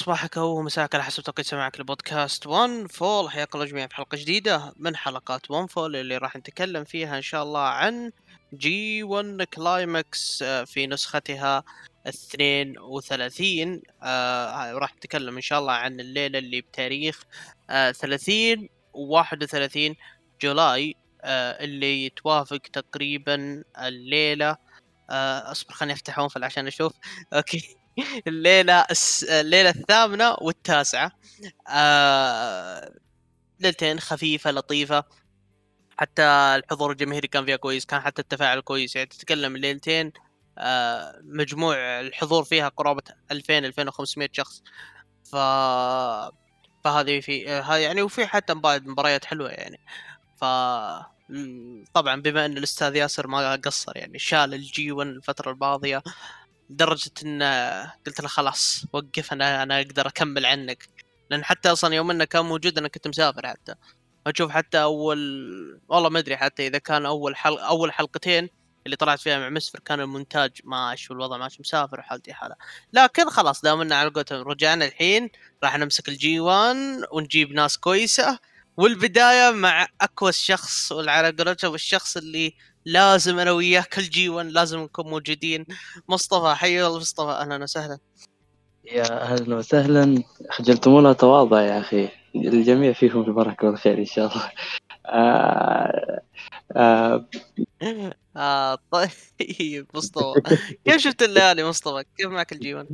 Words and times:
صباحك 0.00 0.38
أو 0.38 0.62
مساك 0.62 0.94
على 0.94 1.04
حسب 1.04 1.22
توقيت 1.22 1.46
سماعك 1.46 1.80
لبودكاست 1.80 2.46
One 2.46 2.86
Fall 2.86 3.30
حياكم 3.30 3.58
الله 3.58 3.70
جميعا 3.70 3.86
في 3.86 3.94
حلقة 3.96 4.16
جديدة 4.18 4.72
من 4.76 4.96
حلقات 4.96 5.50
One 5.50 5.66
Fall 5.66 5.96
اللي 5.96 6.16
راح 6.16 6.36
نتكلم 6.36 6.84
فيها 6.84 7.16
إن 7.16 7.22
شاء 7.22 7.42
الله 7.42 7.60
عن 7.60 8.10
G1 8.54 9.02
Climax 9.02 10.42
في 10.44 10.86
نسختها 10.86 11.64
32 12.06 13.82
آه 14.02 14.72
راح 14.72 14.96
نتكلم 14.96 15.34
إن 15.36 15.40
شاء 15.42 15.58
الله 15.58 15.72
عن 15.72 16.00
الليلة 16.00 16.38
اللي 16.38 16.60
بتاريخ 16.60 17.22
آه 17.70 17.92
30 17.92 18.68
و 18.94 19.14
31 19.14 19.96
July 20.42 20.94
آه 21.22 21.64
اللي 21.64 22.08
توافق 22.10 22.58
تقريبا 22.72 23.64
الليلة. 23.78 24.56
آه 25.10 25.50
أصبر 25.52 25.74
خليني 25.74 25.92
افتح 25.92 26.18
ونفل 26.18 26.44
عشان 26.44 26.66
أشوف. 26.66 26.92
أوكي. 27.34 27.79
الليلة. 28.28 28.84
الليلة 29.30 29.70
الثامنة 29.70 30.36
والتاسعة. 30.40 31.12
آه... 31.68 32.94
ليلتين 33.60 34.00
خفيفة 34.00 34.50
لطيفة. 34.50 35.04
حتى 35.98 36.22
الحضور 36.22 36.92
الجماهيري 36.92 37.28
كان 37.28 37.44
فيها 37.46 37.56
كويس 37.56 37.84
كان 37.86 38.00
حتى 38.00 38.22
التفاعل 38.22 38.60
كويس. 38.60 38.96
يعني 38.96 39.08
تتكلم 39.08 39.56
الليلتين 39.56 40.12
آه 40.58 41.20
مجموع 41.24 41.76
الحضور 42.00 42.44
فيها 42.44 42.68
قرابة 42.68 43.02
2000 43.30 43.58
2500 43.58 44.28
شخص. 44.32 44.62
ف 45.32 45.36
فهذه 46.84 47.20
في 47.20 47.48
هذه 47.48 47.76
يعني 47.78 48.02
وفي 48.02 48.26
حتى 48.26 48.54
مباريات 48.54 49.24
حلوة 49.24 49.50
يعني. 49.50 49.80
ف 50.40 50.44
طبعا 51.94 52.22
بما 52.22 52.46
أن 52.46 52.58
الأستاذ 52.58 52.96
ياسر 52.96 53.26
ما 53.26 53.56
قصر 53.56 53.96
يعني 53.96 54.18
شال 54.18 54.54
الجي 54.54 54.92
1 54.92 55.08
الفترة 55.10 55.50
الماضية. 55.52 56.02
لدرجة 56.70 57.10
إن 57.24 57.42
قلت 58.06 58.20
له 58.20 58.28
خلاص 58.28 58.84
وقف 58.92 59.32
أنا 59.32 59.62
أنا 59.62 59.80
أقدر 59.80 60.06
أكمل 60.08 60.46
عنك. 60.46 60.88
لأن 61.30 61.44
حتى 61.44 61.72
أصلا 61.72 61.94
يوم 61.94 62.10
إنه 62.10 62.24
كان 62.24 62.44
موجود 62.44 62.78
أنا 62.78 62.88
كنت 62.88 63.08
مسافر 63.08 63.48
حتى. 63.48 63.74
أشوف 64.26 64.50
حتى 64.50 64.82
أول 64.82 65.18
والله 65.88 66.08
ما 66.08 66.18
أدري 66.18 66.36
حتى 66.36 66.66
إذا 66.66 66.78
كان 66.78 67.06
أول 67.06 67.36
حلقه 67.36 67.66
أول 67.68 67.92
حلقتين 67.92 68.48
اللي 68.86 68.96
طلعت 68.96 69.20
فيها 69.20 69.38
مع 69.38 69.48
مسفر 69.48 69.78
كان 69.80 70.00
المونتاج. 70.00 70.50
ماشي 70.64 71.12
والوضع 71.12 71.36
ماشي 71.36 71.56
مسافر 71.60 72.00
وحالتي 72.00 72.32
حاله 72.32 72.54
لكن 72.92 73.30
خلاص 73.30 73.62
دام 73.62 73.80
ان 73.80 73.92
على 73.92 74.10
قولتهم 74.10 74.48
رجعنا 74.48 74.84
الحين 74.84 75.30
راح 75.64 75.78
نمسك 75.78 76.08
ال 76.08 76.40
G1 76.40 76.76
ونجيب 77.12 77.52
ناس 77.52 77.78
كويسة. 77.78 78.38
والبداية 78.76 79.50
مع 79.50 79.86
اكوس 80.00 80.38
شخص 80.38 80.92
على 80.92 81.30
قولتهم 81.30 81.74
الشخص 81.74 82.16
اللي 82.16 82.54
لازم 82.92 83.38
أنا 83.38 83.50
وياك 83.50 83.98
ال 83.98 84.28
G1 84.28 84.46
لازم 84.46 84.80
نكون 84.80 85.06
موجودين. 85.06 85.66
مصطفى 86.08 86.54
حي 86.54 86.86
الله 86.86 86.98
مصطفى 86.98 87.30
أهلا 87.30 87.62
وسهلا. 87.62 87.98
يا 88.92 89.22
أهلا 89.22 89.56
وسهلا. 89.56 90.22
خجلتمونا 90.50 91.12
تواضع 91.12 91.62
يا 91.62 91.80
أخي. 91.80 92.08
الجميع 92.34 92.92
فيكم 92.92 93.20
البركه 93.20 93.66
والخير 93.66 93.98
إن 93.98 94.04
شاء 94.04 94.32
الله. 94.32 94.50
آه 95.06 96.20
آه 96.76 97.26
آه 98.36 98.78
طيب 98.90 99.86
مصطفى. 99.94 100.56
كيف 100.84 100.96
شفت 100.96 101.22
الليالي 101.22 101.64
مصطفى؟ 101.64 102.04
كيف 102.16 102.26
معك 102.26 102.52
ال 102.52 102.74
G1 102.74 102.86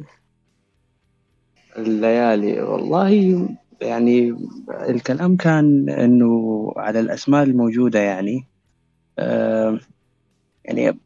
الليالي 1.79 2.63
والله 2.63 3.49
يعني 3.81 4.37
الكلام 4.71 5.37
كان 5.37 5.91
إنه 5.91 6.73
على 6.77 7.01
الأسماء 7.01 7.43
الموجودة 7.43 7.99
يعني. 7.99 8.37
آه 8.37 8.56
يعني 10.65 10.99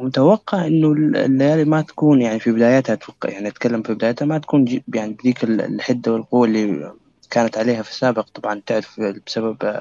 متوقع 0.00 0.66
إنه 0.66 0.92
الليالي 0.92 1.64
ما 1.64 1.82
تكون 1.82 2.22
يعني 2.22 2.40
في 2.40 2.52
بدايتها 2.52 2.92
أتوقع 2.92 3.30
يعني 3.30 3.48
أتكلم 3.48 3.82
في 3.82 3.94
بدايتها 3.94 4.26
ما 4.26 4.38
تكون 4.38 4.82
يعني 4.94 5.12
بذيك 5.12 5.44
الحدة 5.44 6.12
والقوة 6.12 6.46
اللي 6.46 6.92
كانت 7.30 7.58
عليها 7.58 7.82
في 7.82 7.90
السابق. 7.90 8.28
طبعا 8.28 8.62
تعرف 8.66 9.00
بسبب 9.26 9.80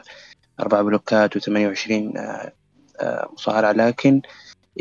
أربع 0.59 0.81
بلوكات 0.81 1.37
وثمانية 1.37 1.67
وعشرين 1.67 2.13
مصارعة. 3.33 3.71
لكن 3.71 4.21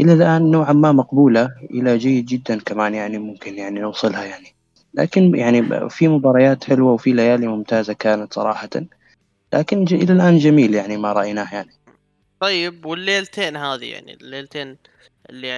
إلى 0.00 0.12
الآن 0.12 0.50
نوعا 0.50 0.72
ما 0.72 0.92
مقبولة 0.92 1.50
إلى 1.70 1.98
جيد 1.98 2.26
جدا 2.26 2.60
كمان 2.60 2.94
يعني 2.94 3.18
ممكن 3.18 3.54
يعني 3.54 3.80
نوصلها 3.80 4.24
يعني. 4.24 4.54
لكن 4.94 5.34
يعني 5.34 5.90
في 5.90 6.08
مباريات 6.08 6.64
حلوة 6.64 6.92
وفي 6.92 7.12
ليالي 7.12 7.46
ممتازة 7.46 7.92
كانت 7.92 8.34
صراحة. 8.34 8.68
لكن 9.52 9.82
إلى 9.82 10.12
الآن 10.12 10.38
جميل 10.38 10.74
يعني 10.74 10.96
ما 10.96 11.12
رأيناه 11.12 11.54
يعني. 11.54 11.70
طيب 12.40 12.86
والليلتين 12.86 13.56
هذه 13.56 13.92
يعني 13.92 14.14
الليلتين 14.14 14.78
اللي 15.30 15.52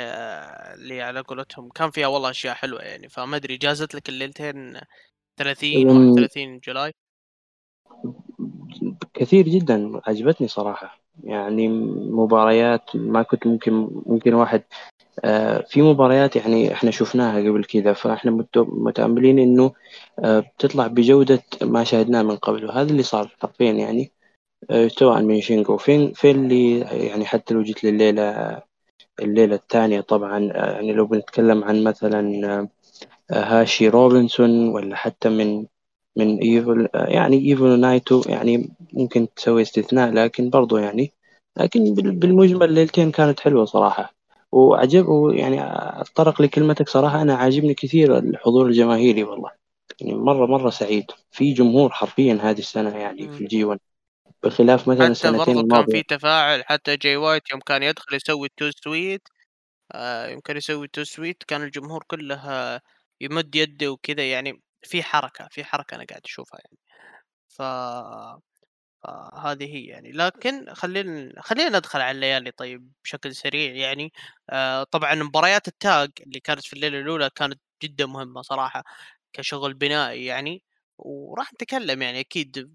اللي 0.74 1.02
على 1.02 1.20
قولتهم 1.20 1.68
كان 1.68 1.90
فيها 1.90 2.06
والله 2.06 2.30
أشياء 2.30 2.54
حلوة 2.54 2.80
يعني 2.80 3.08
فما 3.08 3.36
أدري 3.36 3.56
جازت 3.56 3.94
لك 3.94 4.08
الليلتين 4.08 4.80
30 5.36 5.86
31 5.86 6.58
جولاي؟ 6.58 6.92
كثير 9.14 9.48
جدا 9.48 10.00
عجبتني 10.06 10.48
صراحة. 10.48 11.00
يعني 11.24 11.68
مباريات 12.10 12.96
ما 12.96 13.22
كنت 13.22 13.46
ممكن 13.46 14.02
ممكن 14.06 14.34
واحد 14.34 14.62
آه 15.24 15.64
في 15.68 15.82
مباريات 15.82 16.36
يعني 16.36 16.72
إحنا 16.72 16.90
شفناها 16.90 17.38
قبل 17.38 17.64
كذا 17.64 17.92
فإحنا 17.92 18.46
متأملين 18.56 19.38
إنه 19.38 19.72
آه 20.18 20.40
بتطلع 20.40 20.86
بجودة 20.86 21.42
ما 21.62 21.84
شاهدناه 21.84 22.22
من 22.22 22.36
قبل 22.36 22.64
وهذا 22.64 22.90
اللي 22.90 23.02
صار 23.02 23.36
حرفيا 23.42 23.72
يعني. 23.72 24.12
آه 24.70 24.88
سواء 24.88 25.22
من 25.22 25.40
شينجو 25.40 25.76
فين 25.76 26.12
فين 26.12 26.44
اللي 26.44 26.80
يعني 26.80 27.24
حتى 27.24 27.54
لو 27.54 27.62
جيت 27.62 27.84
لليلة 27.84 28.62
الليلة 29.20 29.54
الثانية 29.54 30.00
طبعا 30.00 30.38
يعني 30.54 30.92
لو 30.92 31.06
بنتكلم 31.06 31.64
عن 31.64 31.84
مثلا 31.84 32.68
هاشي 33.30 33.88
روبنسون 33.88 34.68
ولا 34.68 34.96
حتى 34.96 35.28
من 35.28 35.66
من 36.16 36.38
إيفل 36.38 36.88
يعني 36.94 37.36
إيفل 37.48 37.80
نايتو 37.80 38.22
يعني 38.26 38.70
ممكن 38.92 39.34
تسوي 39.36 39.62
استثناء 39.62 40.12
لكن 40.12 40.50
برضو 40.50 40.76
يعني 40.76 41.12
لكن 41.56 41.94
بالمجمل 41.94 42.62
الليلتين 42.62 43.10
كانت 43.10 43.40
حلوة 43.40 43.64
صراحة. 43.64 44.14
وعجب 44.52 45.06
يعني 45.34 45.58
أتطرق 46.00 46.42
لكلمتك 46.42 46.88
صراحة 46.88 47.22
أنا 47.22 47.34
عاجبني 47.34 47.74
كثير 47.74 48.18
الحضور 48.18 48.66
الجماهيري 48.66 49.24
والله. 49.24 49.50
يعني 50.00 50.14
مرة 50.14 50.46
مرة 50.46 50.70
سعيد. 50.70 51.04
في 51.30 51.52
جمهور 51.52 51.90
حرفيا 51.90 52.38
هذه 52.42 52.58
السنة 52.58 52.96
يعني 52.96 53.28
في 53.28 53.40
ال 53.40 53.64
G1 53.64 53.80
بخلاف 54.44 54.88
مثلا 54.88 55.14
حتى 55.14 55.28
الماضية 55.28 55.62
كان 55.68 55.86
في 55.86 56.02
تفاعل 56.02 56.64
حتى 56.64 56.96
جاي 56.96 57.16
وايت 57.16 57.50
يوم 57.50 57.60
كان 57.60 57.82
يدخل 57.82 58.16
يسوي 58.16 58.46
ال 58.46 58.52
too 58.52 58.70
sweet 58.70 59.28
آه 59.92 60.28
يمكن 60.28 60.56
يسوي 60.56 60.88
too 60.88 61.04
sweet 61.04 61.44
كان 61.44 61.62
الجمهور 61.62 62.04
كله 62.08 62.80
يمد 63.20 63.56
يده 63.56 63.92
وكذا 63.92 64.30
يعني 64.32 64.62
في 64.82 65.02
حركة 65.02 65.48
في 65.52 65.64
حركة 65.64 65.94
أنا 65.94 66.04
قاعد 66.10 66.22
أشوفها 66.26 66.60
يعني. 66.64 66.78
ف 67.48 67.62
فهذه 69.04 69.64
هي 69.76 69.84
يعني. 69.86 70.12
لكن 70.12 70.74
خلينا 70.74 71.42
خلينا 71.42 71.78
ندخل 71.78 72.00
على 72.00 72.16
الليالي 72.16 72.50
طيب 72.52 72.92
بشكل 73.04 73.36
سريع 73.36 73.72
يعني. 73.76 74.12
آه 74.50 74.84
طبعا 74.84 75.14
مباريات 75.14 75.68
التاج 75.68 76.10
اللي 76.20 76.40
كانت 76.40 76.64
في 76.66 76.74
الليلة 76.74 77.00
الأولى 77.00 77.30
كانت 77.36 77.60
جدا 77.84 78.06
مهمة 78.06 78.42
صراحة 78.42 78.84
كشغل 79.34 79.74
بنائي 79.74 80.24
يعني. 80.26 80.62
وراح 80.98 81.54
نتكلم 81.54 82.02
يعني 82.02 82.20
أكيد 82.20 82.70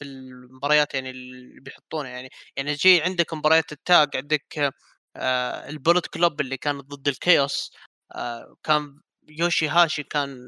في 0.00 0.04
المباريات 0.06 0.94
يعني 0.94 1.10
اللي 1.10 1.60
بيحطونها 1.60 2.10
يعني. 2.10 2.30
يعني 2.56 2.74
جي 2.74 3.02
عندك 3.02 3.34
مباريات 3.34 3.72
التاج 3.72 4.08
عندك 4.16 4.72
آه 5.16 5.68
ال 5.70 5.75
Bullet 5.75 6.06
Club 6.06 6.40
اللي 6.40 6.56
كانت 6.56 6.84
ضد 6.84 7.08
ال 7.08 7.19
CHAOS 7.19 7.72
آه 8.14 8.56
كان 8.64 9.00
يوشي 9.28 9.68
هاشي 9.68 10.02
كان 10.02 10.38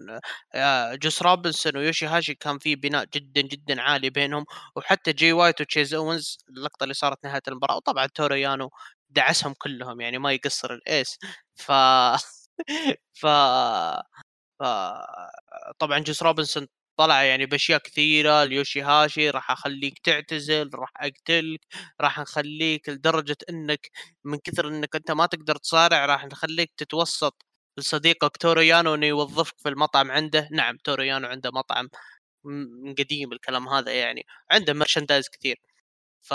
آه 0.54 0.94
جوس 0.94 1.22
روبنسون 1.22 1.76
ويوشي 1.76 2.06
هاشي 2.06 2.34
كان 2.34 2.58
في 2.58 2.76
بناء 2.76 3.04
جدا 3.14 3.40
جدا 3.42 3.82
عالي 3.82 4.10
بينهم. 4.10 4.44
وحتى 4.76 5.12
جي 5.12 5.32
وايت 5.32 5.60
وتشيز 5.60 5.94
اونز 5.94 6.38
اللقطة 6.50 6.84
اللي 6.84 6.94
صارت 6.94 7.24
نهاية 7.26 7.42
المباراة 7.48 7.76
وطبعا 7.76 8.06
توريانو 8.06 8.70
دعسهم 9.10 9.54
كلهم 9.58 10.00
يعني 10.00 10.18
ما 10.18 10.32
يقصر 10.32 10.74
ال 10.74 10.83
ace. 10.83 11.18
ف 11.56 11.72
ف 13.20 13.26
ف 14.60 14.62
طبعا 15.78 15.98
جوس 15.98 16.22
روبنسون 16.22 16.66
طلع 17.02 17.22
يعني 17.22 17.46
بأشياء 17.46 17.78
كثيرة 17.80 18.42
اليوشي 18.42 18.82
هاشي 18.82 19.30
راح 19.30 19.50
أخليك 19.50 19.98
تعتزل 19.98 20.70
راح 20.74 20.92
أقتلك 21.00 21.60
راح 22.00 22.18
نخليك 22.20 22.88
لدرجة 22.88 23.36
إنك 23.50 23.90
من 24.24 24.38
كثر 24.44 24.68
إنك 24.68 24.96
أنت 24.96 25.10
ما 25.10 25.26
تقدر 25.26 25.56
تصارع 25.56 26.06
راح 26.06 26.24
نخليك 26.26 26.72
تتوسط 26.76 27.42
لصديقك 27.78 28.36
توريانو 28.36 28.94
إنه 28.94 29.06
يوظفك 29.06 29.54
في 29.58 29.68
المطعم 29.68 30.10
عنده. 30.10 30.48
نعم 30.52 30.76
توريانو 30.84 31.28
عنده 31.28 31.50
مطعم 31.54 31.88
من 32.44 32.94
قديم 32.94 33.32
الكلام 33.32 33.68
هذا 33.68 33.92
يعني. 33.92 34.26
عنده 34.50 34.72
merchandise 34.74 35.28
كثير. 35.28 35.56
ف... 36.22 36.34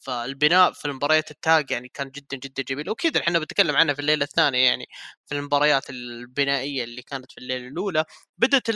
فالبناء 0.00 0.72
في 0.72 0.84
المباريات 0.86 1.30
التاج 1.30 1.70
يعني 1.70 1.88
كان 1.88 2.10
جدا 2.10 2.36
جدا 2.36 2.62
جميل. 2.62 2.90
واكيد 2.90 3.16
إحنا 3.16 3.38
بنتكلم 3.38 3.76
عنها 3.76 3.94
في 3.94 4.00
الليلة 4.00 4.24
الثانية 4.24 4.58
يعني 4.66 4.86
في 5.26 5.34
المباريات 5.34 5.90
البنائية 5.90 6.84
اللي 6.84 7.02
كانت 7.02 7.32
في 7.32 7.38
الليلة 7.38 7.68
الأولى. 7.68 8.04
بدت 8.38 8.70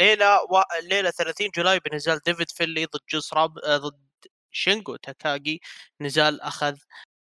الليلة 0.00 0.36
و... 0.42 0.62
الليلة 0.78 1.10
30 1.10 1.48
July 1.56 1.80
بنزال 1.80 2.20
ديفيد 2.26 2.50
فينلي 2.50 2.84
ضد 2.86 3.00
جوس 3.12 3.34
راب 3.34 3.54
ضد 3.58 3.98
شينجو 4.52 4.96
تاكاجي 4.96 5.60
نزال 6.00 6.40
أخذ 6.40 6.76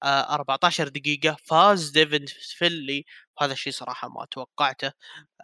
14 0.05 0.89
دقيقة 0.89 1.37
فاز 1.45 1.91
ديفيد 1.91 2.29
فينلي. 2.29 3.05
وهذا 3.41 3.53
الشيء 3.53 3.73
صراحة 3.73 4.09
ما 4.09 4.27
توقعته. 4.31 4.93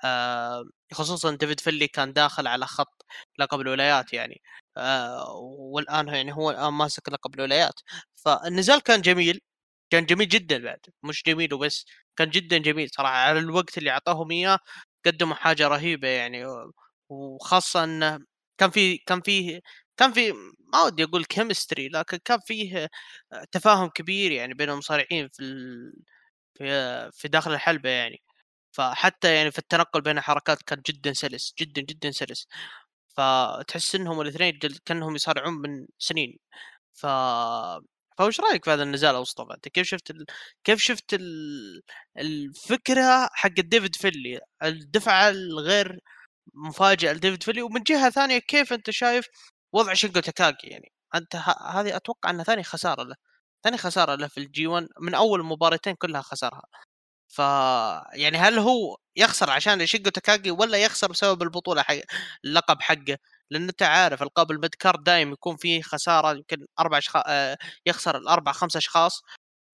آه 0.05 0.65
خصوصا 0.95 1.37
ديفيد 1.37 1.61
فينلي 1.61 1.89
كان 1.89 2.13
داخل 2.13 2.47
على 2.47 2.67
خط 2.67 3.07
لقب 3.39 3.61
الولايات 3.61 4.13
يعني. 4.13 4.43
آه 4.79 5.31
والآن 5.59 6.09
يعني 6.09 6.33
هو 6.35 6.51
الآن 6.51 6.73
ماسك 6.75 7.09
لقب 7.09 7.35
الولايات. 7.35 7.75
فالنزال 8.17 8.81
كان 8.83 9.03
جميل. 9.03 9.41
كان 9.91 10.07
جميل 10.07 10.29
جدا 10.29 10.59
بعد. 10.65 10.81
مش 11.05 11.23
جميل 11.27 11.55
وبس. 11.55 11.87
كان 12.17 12.31
جدا 12.31 12.59
جميل 12.59 12.91
صراحة. 12.97 13.15
على 13.15 13.39
الوقت 13.39 13.79
اللي 13.79 13.91
أعطاهم 13.91 14.31
إياه 14.31 14.59
قدموا 15.07 15.35
حاجة 15.37 15.69
رهيبة 15.69 16.09
يعني. 16.09 16.45
وخاصة 17.09 17.85
انه 17.85 18.19
كان 18.59 18.71
في 18.71 18.99
كان 18.99 19.21
فيه 19.21 19.61
كان 19.97 20.13
في 20.13 20.33
ما 20.75 20.83
ودي 20.87 21.05
أقول 21.05 21.25
chemistry 21.25 21.89
لكن 21.89 22.19
كان 22.25 22.39
فيه 22.47 22.89
تفاهم 23.53 23.89
كبير 23.89 24.33
يعني 24.33 24.55
بين 24.55 24.71
المصارعين 24.71 25.29
في 25.29 25.41
ال... 25.43 25.93
في 26.55 27.11
في 27.13 27.29
داخل 27.29 27.53
الحلبة 27.55 27.91
يعني. 27.91 28.23
فحتى 28.73 29.35
يعني 29.37 29.51
في 29.51 29.59
التنقل 29.59 30.01
بين 30.03 30.19
الحركات 30.19 30.63
كان 30.63 30.83
جدا 30.89 31.13
سلس 31.13 31.55
جدا 31.61 31.83
جدا 31.83 32.11
سلس. 32.11 32.49
فتحس 33.17 33.95
إنهم 33.95 34.21
الاثنين 34.21 34.59
كأنهم 34.87 35.15
يصارعون 35.17 35.55
من 35.55 35.87
سنين. 35.99 36.39
ف 36.95 37.07
فوش 38.19 38.41
رأيك 38.41 38.65
في 38.65 38.71
هذا 38.71 38.83
النزال 38.83 39.15
اوسطى 39.15 39.47
أنت 39.55 39.69
كيف 39.69 39.87
شفت 39.87 40.11
ال... 40.11 40.27
كيف 40.65 40.81
شفت 40.81 41.15
ال... 41.15 41.83
الفكرة 42.19 43.29
حق 43.33 43.49
ديفيد 43.61 43.97
فينلي؟ 43.97 44.41
الدفعة 44.63 45.29
الغير 45.31 46.01
مفاجئه 46.55 47.13
لديفيد 47.13 47.43
فينلي. 47.43 47.63
ومن 47.63 47.83
جهة 47.83 48.11
ثانية 48.11 48.39
كيف 48.39 48.73
أنت 48.73 48.91
شايف 48.91 49.27
وضع 49.73 49.95
شينجو 49.95 50.21
تاكاجي؟ 50.21 50.67
يعني 50.67 50.93
أنت. 51.15 51.37
هذه 51.75 51.97
أتوقع 51.97 52.31
أنها 52.31 52.45
ثاني 52.45 52.63
خسارة 52.65 53.03
له 53.03 53.15
ثاني 53.65 53.79
خسارة 53.79 54.15
له 54.15 54.29
في 54.29 54.39
ال 54.39 54.67
G1 54.67 54.89
من 55.01 55.15
أول 55.15 55.45
مباراتين 55.45 55.95
كلها 55.95 56.23
خسرها. 56.23 56.63
ف 57.29 57.39
يعني 58.15 58.39
هل 58.39 58.59
هو 58.59 58.97
يخسر 59.17 59.51
عشان 59.51 59.87
شينجو 59.87 60.11
تاكاجي 60.11 60.51
ولا 60.51 60.79
يخسر 60.79 61.13
بسبب 61.13 61.43
البطولة 61.43 61.83
حق 61.83 61.97
اللقب 62.45 62.83
حقه؟ 62.83 63.19
لأن 63.51 63.69
أنت 63.69 63.83
عارف 63.83 64.23
القاب 64.23 64.51
ال 64.51 64.56
mid 64.56 64.71
دايم 64.99 65.33
يكون 65.33 65.57
فيه 65.57 65.83
خسارة 65.83 66.33
يمكن 66.37 66.67
أربع 66.81 66.99
اشخاص 66.99 67.23
آه، 67.27 67.59
يخسر 67.87 68.19
الأربع 68.19 68.53
خمس 68.53 68.77
أشخاص. 68.77 69.23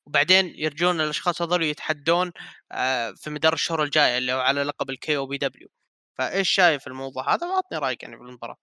وبعدين 0.07 0.53
يرجعون 0.57 1.01
الأشخاص 1.01 1.43
هذول 1.43 1.63
يتحدون 1.63 2.33
آه، 2.73 3.13
في 3.17 3.31
مدار 3.31 3.55
الشهور 3.55 3.83
الجاية 3.85 4.19
اللي 4.19 4.33
هو 4.33 4.41
على 4.41 4.63
لقب 4.65 4.91
ال 4.91 5.17
KOPW 5.17 5.69
فإيش 6.31 6.51
شايف 6.51 6.87
الموضوع؟ 6.87 7.35
هذا 7.35 7.47
واعطني 7.47 7.79
رأيك 7.79 8.03
يعني 8.03 8.17
في 8.17 8.23
المباراة. 8.23 8.57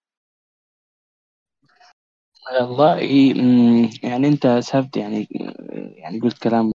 والله 2.60 2.96
يعني 4.02 4.28
أنت 4.28 4.46
سبت 4.62 4.96
يعني 4.96 5.28
يعني 5.96 6.20
قلت 6.20 6.38
كلام 6.42 6.72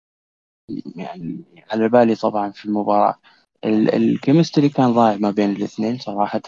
يعني 0.95 1.43
على 1.71 1.89
بالي 1.89 2.15
طبعا 2.15 2.51
في 2.51 2.65
المباراة. 2.65 3.19
ال 3.65 3.75
chemistry 3.75 4.69
كان 4.69 4.93
ضايع 4.93 5.17
ما 5.17 5.31
بين 5.31 5.51
الاثنين 5.51 5.97
صراحة. 5.97 6.41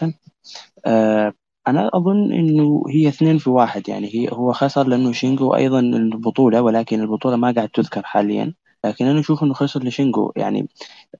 آه 0.86 1.32
أنا 1.68 1.90
أظن 1.94 2.32
إنه 2.32 2.84
هي 2.90 3.08
اثنين 3.08 3.38
في 3.38 3.50
واحد 3.50 3.88
يعني 3.88 4.14
هي 4.14 4.28
هو 4.32 4.52
خسر 4.52 4.86
لأنه 4.88 5.12
شينجو 5.12 5.54
أيضا 5.54 5.80
البطولة 5.80 6.62
ولكن 6.62 7.00
البطولة 7.00 7.36
ما 7.36 7.52
قاعد 7.52 7.68
تذكر 7.68 8.02
حاليا. 8.02 8.54
لكن 8.88 9.06
أنا 9.06 9.20
أشوف 9.20 9.42
إنه 9.44 9.54
خسر 9.54 9.84
لشينجو. 9.84 10.32
يعني 10.36 10.68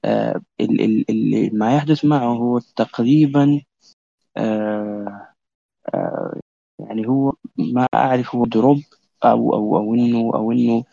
آه 0.05 0.41
اللي 0.61 1.49
ما 1.53 1.75
يحدث 1.77 2.05
معه 2.05 2.33
هو 2.33 2.59
تقريبا 2.59 3.61
آه 4.37 5.29
آه 5.95 6.39
يعني 6.79 7.07
هو 7.09 7.33
ما 7.57 7.87
أعرف 7.95 8.35
هو 8.35 8.45
دروب 8.45 8.79
أو 9.25 9.53
أو 9.55 9.77
أو 9.77 9.95
إنه 9.95 10.19
أو 10.35 10.51
إنه 10.51 10.83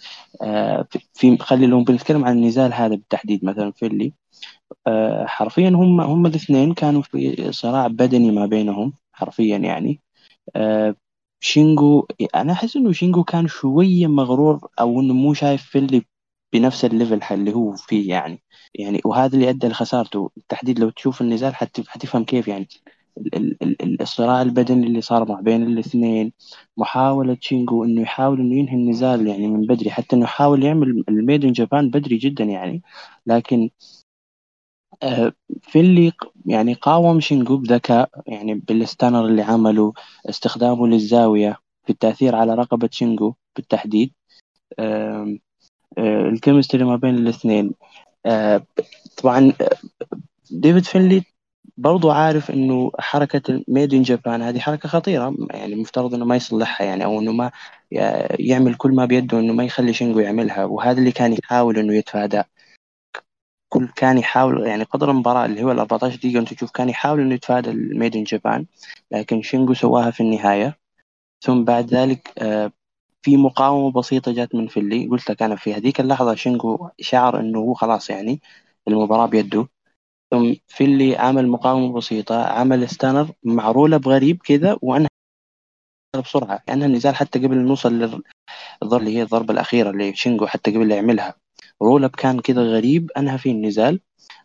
آه 0.43 0.89
في 1.15 1.39
خلي 1.39 1.67
لو 1.67 1.85
بنتكلم 1.85 2.25
عن 2.25 2.39
النزال 2.39 2.73
هذا 2.75 2.95
بالتحديد 2.97 3.45
مثلا 3.45 3.73
في 3.73 3.87
اللي 3.87 4.13
آه 4.87 5.27
حرفيا 5.27 5.69
هم 5.71 6.01
هم 6.01 6.27
الاثنين 6.27 6.75
كانوا 6.75 7.03
في 7.03 7.53
صراع 7.53 7.87
بدني 7.87 8.31
ما 8.31 8.47
بينهم 8.47 8.93
حرفيا 9.13 9.57
يعني. 9.59 10.01
آه 10.57 10.97
شينجو 11.41 12.07
أنا 12.35 12.53
أحس 12.53 12.77
إنه 12.77 12.93
شينجو 12.93 13.25
كان 13.25 13.49
شوية 13.49 14.07
مغرور 14.07 14.69
أو 14.81 15.01
إنه 15.01 15.15
مو 15.15 15.35
شايف 15.35 15.63
فينلي 15.65 16.03
بنفس 16.55 16.85
ال 16.85 16.93
level 16.93 17.35
اللي 17.35 17.55
هو 17.55 17.73
فيه 17.73 18.09
يعني. 18.09 18.43
يعني 18.75 19.01
وهذا 19.05 19.35
اللي 19.35 19.51
أدى 19.51 19.69
لخسارته. 19.69 20.31
بالتحديد 20.37 20.79
لو 20.79 20.91
تشوف 20.91 21.21
النزال 21.21 21.55
حتفهم 21.55 22.25
كيف 22.25 22.49
يعني. 22.49 22.69
الصراع 24.01 24.43
البدني 24.43 24.87
اللي 24.87 25.01
صار 25.01 25.29
ما 25.29 25.41
بين 25.41 25.63
الاثنين 25.63 26.33
محاولة 26.77 27.37
شينجو 27.41 27.85
إنه 27.85 28.03
يحاول 28.03 28.41
إنه 28.41 28.57
ينهي 28.57 28.75
النزال 28.77 29.27
يعني 29.27 29.47
من 29.49 29.67
بدري 29.67 29.91
حتى 29.91 30.17
إنه 30.17 30.25
يحاول 30.25 30.65
يعمل 30.65 31.05
ال 31.09 31.16
Made 31.16 31.45
in 31.45 31.53
Japan 31.53 31.91
بدري 31.91 32.17
جدا 32.17 32.45
يعني. 32.45 32.83
لكن 33.27 33.71
آه، 35.03 35.33
فينلي 35.63 36.13
يعني 36.47 36.75
قاوم 36.75 37.21
شينجو 37.21 37.57
بذكاء 37.57 38.11
يعني 38.27 38.55
بال 38.55 38.71
stunner 38.71 39.27
اللي 39.27 39.43
عمله 39.43 39.93
استخدامه 40.29 40.87
للزاوية 40.87 41.59
في 41.85 41.91
التأثير 41.91 42.35
على 42.35 42.55
رقبة 42.55 42.89
شينجو 42.93 43.35
بالتحديد. 43.57 44.13
ال 45.99 46.07
chemistry 46.07 46.85
ما 46.85 46.97
بين 46.97 47.15
الاثنين. 47.15 47.75
آه، 48.27 48.63
طبعا 49.23 49.53
ديفيد 50.51 50.85
فينلي 50.85 51.23
برضو 51.77 52.11
عارف 52.11 52.51
إنه 52.51 52.93
حركة 52.99 53.65
Made 53.69 53.95
in 53.95 54.03
Japan 54.03 54.43
هذه 54.43 54.59
حركة 54.59 54.89
خطيرة 54.89 55.37
يعني 55.51 55.75
مفترض 55.75 56.15
إنه 56.15 56.25
ما 56.25 56.37
يصلحها 56.37 56.87
يعني 56.87 57.05
أو 57.05 57.21
إنه 57.21 57.33
ما 57.33 57.51
يعمل 58.41 58.75
كل 58.75 58.93
ما 58.93 59.05
بيده 59.05 59.39
إنه 59.39 59.53
ما 59.53 59.65
يخلي 59.65 59.93
شينجو 59.93 60.21
يعملها 60.21 60.65
وهذا 60.65 60.99
اللي 60.99 61.13
كان 61.13 61.33
يحاول 61.33 61.79
إنه 61.79 61.95
يتفاداه 61.95 62.45
كل 63.69 63.89
كان 63.97 64.19
يحاول 64.19 64.67
يعني 64.67 64.85
قدر 64.85 65.11
المباراة 65.11 65.47
اللي 65.47 65.63
هو 65.65 65.73
ال 65.73 65.79
14 65.79 66.17
دقيقة 66.17 66.41
انت 66.41 66.55
تشوف 66.55 66.71
كان 66.71 66.89
يحاول 66.89 67.21
إنه 67.21 67.35
يتفادى 67.35 67.71
ال 67.71 67.80
Made 67.80 68.17
in 68.17 68.25
Japan 68.25 68.67
لكن 69.11 69.43
شينجو 69.43 69.75
سواها 69.75 70.11
في 70.11 70.21
النهاية. 70.23 70.79
ثم 71.45 71.65
بعد 71.65 71.95
ذلك 71.95 72.33
آه، 72.39 72.73
في 73.25 73.37
مقاومة 73.37 73.93
بسيطة 73.93 74.33
جات 74.33 74.55
من 74.55 74.67
فينلي 74.69 75.07
قلت 75.09 75.31
لك 75.31 75.43
أنا 75.43 75.57
في 75.57 75.75
هذيك 75.75 76.01
اللحظة 76.01 76.35
شينجو 76.35 76.89
شعر 77.01 77.41
إنه 77.41 77.59
هو 77.59 77.75
خلاص 77.75 78.11
يعني 78.11 78.41
المباراة 78.89 79.27
بيده. 79.27 79.69
ثم 80.31 80.55
فينلي 80.69 81.17
عمل 81.17 81.49
مقاومة 81.49 81.95
بسيطة 81.95 82.45
عمل 82.45 82.89
stunner 82.89 83.33
مع 83.45 83.71
roll-up 83.71 84.09
غريب 84.09 84.43
كذا 84.45 84.77
وأنهى 84.83 85.09
بسرعة 86.25 86.63
يعني 86.69 86.85
النزال 86.87 87.15
حتى 87.17 87.39
قبل 87.39 87.57
نوصل 87.59 87.93
للضربة 87.93 88.97
اللي 88.97 89.17
هي 89.17 89.23
الضربة 89.23 89.55
الأخيرة 89.55 89.91
اللي 89.91 90.15
شينجو 90.17 90.47
حتى 90.47 90.71
قبل 90.71 90.89
لا 90.89 90.97
يعملها. 90.97 91.35
roll-up 91.83 92.11
كان 92.11 92.41
كذا 92.41 92.63
غريب 92.63 93.11
أنهى 93.19 93.39
فيه 93.39 93.53
النزال. 93.53 94.01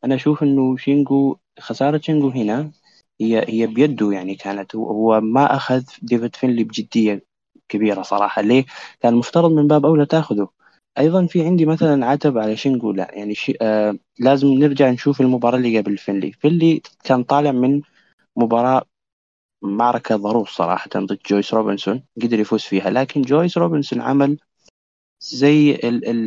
أنا 0.05 0.15
أشوف 0.15 0.43
إنه 0.43 0.77
شينجو 0.77 1.38
خسارة 1.59 1.98
شينجو 1.98 2.29
هنا 2.29 2.71
هي 3.21 3.45
هي 3.50 3.67
بيده 3.67 4.12
يعني 4.12 4.36
كانت 4.36 4.75
هو 4.75 5.21
ما 5.21 5.55
أخذ 5.55 5.83
ديفيد 6.01 6.36
فينلي 6.36 6.63
بجدية. 6.63 7.28
كبيرة 7.69 8.01
صراحة. 8.01 8.41
ليه؟ 8.41 8.65
كان 9.01 9.13
المفترض 9.13 9.51
من 9.51 9.67
باب 9.67 9.85
أولى 9.85 10.05
تاخذه. 10.05 10.49
أيضا 10.97 11.25
في 11.25 11.45
عندي 11.45 11.65
مثلا 11.65 12.05
عتب 12.05 12.38
على 12.38 12.57
شينجو 12.57 12.91
لا 12.91 13.11
يعني 13.13 13.35
شي 13.35 13.53
آه 13.61 13.95
لازم 14.19 14.47
نرجع 14.47 14.89
نشوف 14.89 15.21
المباراة 15.21 15.57
اللي 15.57 15.79
قبل 15.79 15.97
فينلي. 15.97 16.31
فينلي 16.31 16.81
كان 17.03 17.23
طالع 17.23 17.51
من 17.51 17.81
مباراة 18.35 18.83
معركة 19.61 20.15
ضروس 20.15 20.49
صراحة 20.49 20.89
ضد 20.97 21.19
جويس 21.29 21.53
روبنسون 21.53 22.03
قدر 22.23 22.39
يفوز 22.39 22.61
فيها. 22.61 22.89
لكن 22.89 23.21
جويس 23.21 23.57
روبنسون 23.57 24.01
عمل 24.01 24.38
زي 25.21 25.75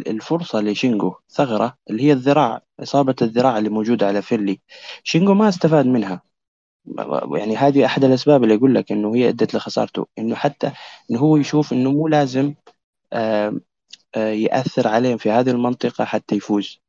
الفرصة 0.07 0.61
لشينجو 0.61 1.15
ثغرة 1.31 1.79
اللي 1.91 2.03
هي 2.03 2.13
الذراع 2.13 2.63
إصابة 2.81 3.17
الذراع 3.23 3.59
اللي 3.59 3.69
موجودة 3.71 4.07
على 4.07 4.23
فينلي 4.23 4.61
شينجو 5.05 5.35
ما 5.35 5.49
استفاد 5.49 5.87
منها. 5.87 6.23
يعني 7.37 7.57
هذه 7.57 7.87
أحد 7.87 8.05
الأسباب 8.05 8.43
اللي 8.43 8.55
يقول 8.55 8.75
لك 8.75 8.93
إنه 8.93 9.15
هي 9.15 9.29
أدت 9.29 9.55
لخسارته 9.55 10.07
إنه 10.19 10.35
حتى 10.35 10.73
إنه 11.11 11.19
هو 11.21 11.37
يشوف 11.37 11.73
إنه 11.73 11.93
مو 11.93 12.09
لازم 12.09 12.55
آه، 13.13 13.61
آه، 14.17 14.29
يأثر 14.29 14.89
عليه 14.89 15.17
في 15.17 15.31
هذه 15.31 15.51
المنطقة 15.51 16.05
حتى 16.05 16.37
يفوز 16.37 16.81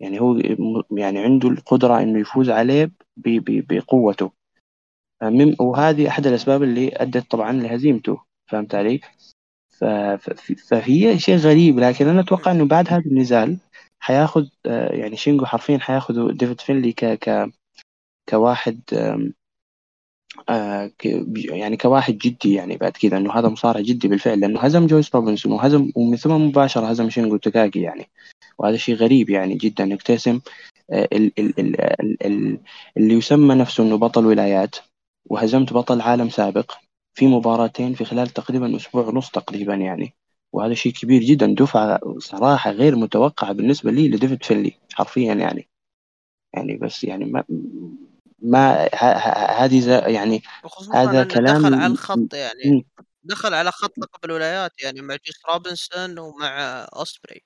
يعني 0.00 0.20
هو 0.20 0.40
يعني 0.90 1.18
عنده 1.18 1.48
القدرة 1.48 2.00
إنه 2.02 2.20
يفوز 2.20 2.50
عليه 2.50 2.90
بقوته 3.16 4.32
آه، 5.22 5.54
وهذه 5.60 6.08
أحد 6.08 6.26
الأسباب 6.26 6.62
اللي 6.62 6.88
أدت 6.96 7.30
طبعا 7.30 7.52
لهزيمته 7.52 8.20
فهمت 8.46 8.74
علي؟ 8.74 9.00
فهي 10.68 11.18
شيء 11.18 11.36
غريب 11.36 11.78
لكن 11.78 12.08
أنا 12.08 12.20
أتوقع 12.20 12.50
إنه 12.50 12.64
بعد 12.64 12.88
هذا 12.88 13.04
النزال 13.06 13.58
حياخذ 14.00 14.46
آه، 14.66 14.92
يعني 14.92 15.16
شينجو 15.16 15.44
حرفيا 15.44 15.78
حياخذ 15.78 16.32
ديفيد 16.32 16.60
فينلي 16.60 16.92
ك 16.92 17.04
ك 17.04 17.50
كواحد 18.30 18.80
آه 20.48 20.90
يعني 21.34 21.76
كواحد 21.76 22.18
جدي 22.18 22.54
يعني 22.54 22.76
بعد 22.76 22.92
كذا 22.92 23.16
إنه 23.16 23.32
هذا 23.32 23.48
مصارع 23.48 23.80
جدي 23.80 24.08
بالفعل 24.08 24.40
لأنه 24.40 24.60
هزم 24.60 24.86
جويس 24.86 25.14
روبنسون 25.14 25.52
وهزم 25.52 25.92
ومن 25.96 26.16
ثم 26.16 26.32
مباشرة 26.32 26.86
هزم 26.86 27.10
شينجو 27.10 27.36
تاكاكي 27.36 27.80
يعني. 27.80 28.06
وهذا 28.58 28.76
شيء 28.76 28.94
غريب 28.94 29.30
يعني 29.30 29.54
جدا 29.54 29.84
إنك 29.84 30.02
تهزم 30.02 30.40
آه 30.90 31.08
ال 31.12 31.32
ال 31.38 31.60
ال 31.60 31.80
ال 31.80 32.26
ال 32.26 32.58
اللي 32.96 33.14
يسمى 33.14 33.54
نفسه 33.54 33.84
إنه 33.84 33.96
بطل 33.96 34.26
ولايات 34.26 34.76
وهزمت 35.30 35.72
بطل 35.72 36.00
عالم 36.00 36.28
سابق 36.28 36.72
في 37.14 37.26
مباراتين 37.26 37.94
في 37.94 38.04
خلال 38.04 38.28
تقريبا 38.28 38.76
أسبوع 38.76 39.08
ونص 39.08 39.30
تقريبا 39.30 39.74
يعني. 39.74 40.14
وهذا 40.52 40.74
شيء 40.74 40.92
كبير 40.92 41.22
جدا 41.22 41.54
دفعة 41.58 42.00
صراحة 42.18 42.70
غير 42.70 42.96
متوقعة 42.96 43.52
بالنسبة 43.52 43.90
لي 43.90 44.08
لديفيد 44.08 44.44
فيلي 44.44 44.72
حرفيا 44.92 45.34
يعني. 45.34 45.68
يعني 46.54 46.76
بس 46.76 47.04
يعني 47.04 47.24
ما 47.24 47.44
ما 48.42 48.88
هذه 49.58 50.02
يعني 50.06 50.42
هذا 50.94 51.24
كلام 51.24 51.62
دخل 51.62 51.74
على 51.74 51.86
الخط 51.86 52.34
يعني. 52.34 52.86
دخل 53.24 53.54
على 53.54 53.70
خط 53.70 53.98
لقب 53.98 54.24
الولايات 54.24 54.82
يعني 54.82 55.00
مع 55.00 55.16
جيس 55.26 55.42
روبنسون 55.52 56.18
ومع 56.18 56.58
اوسبري 56.96 57.42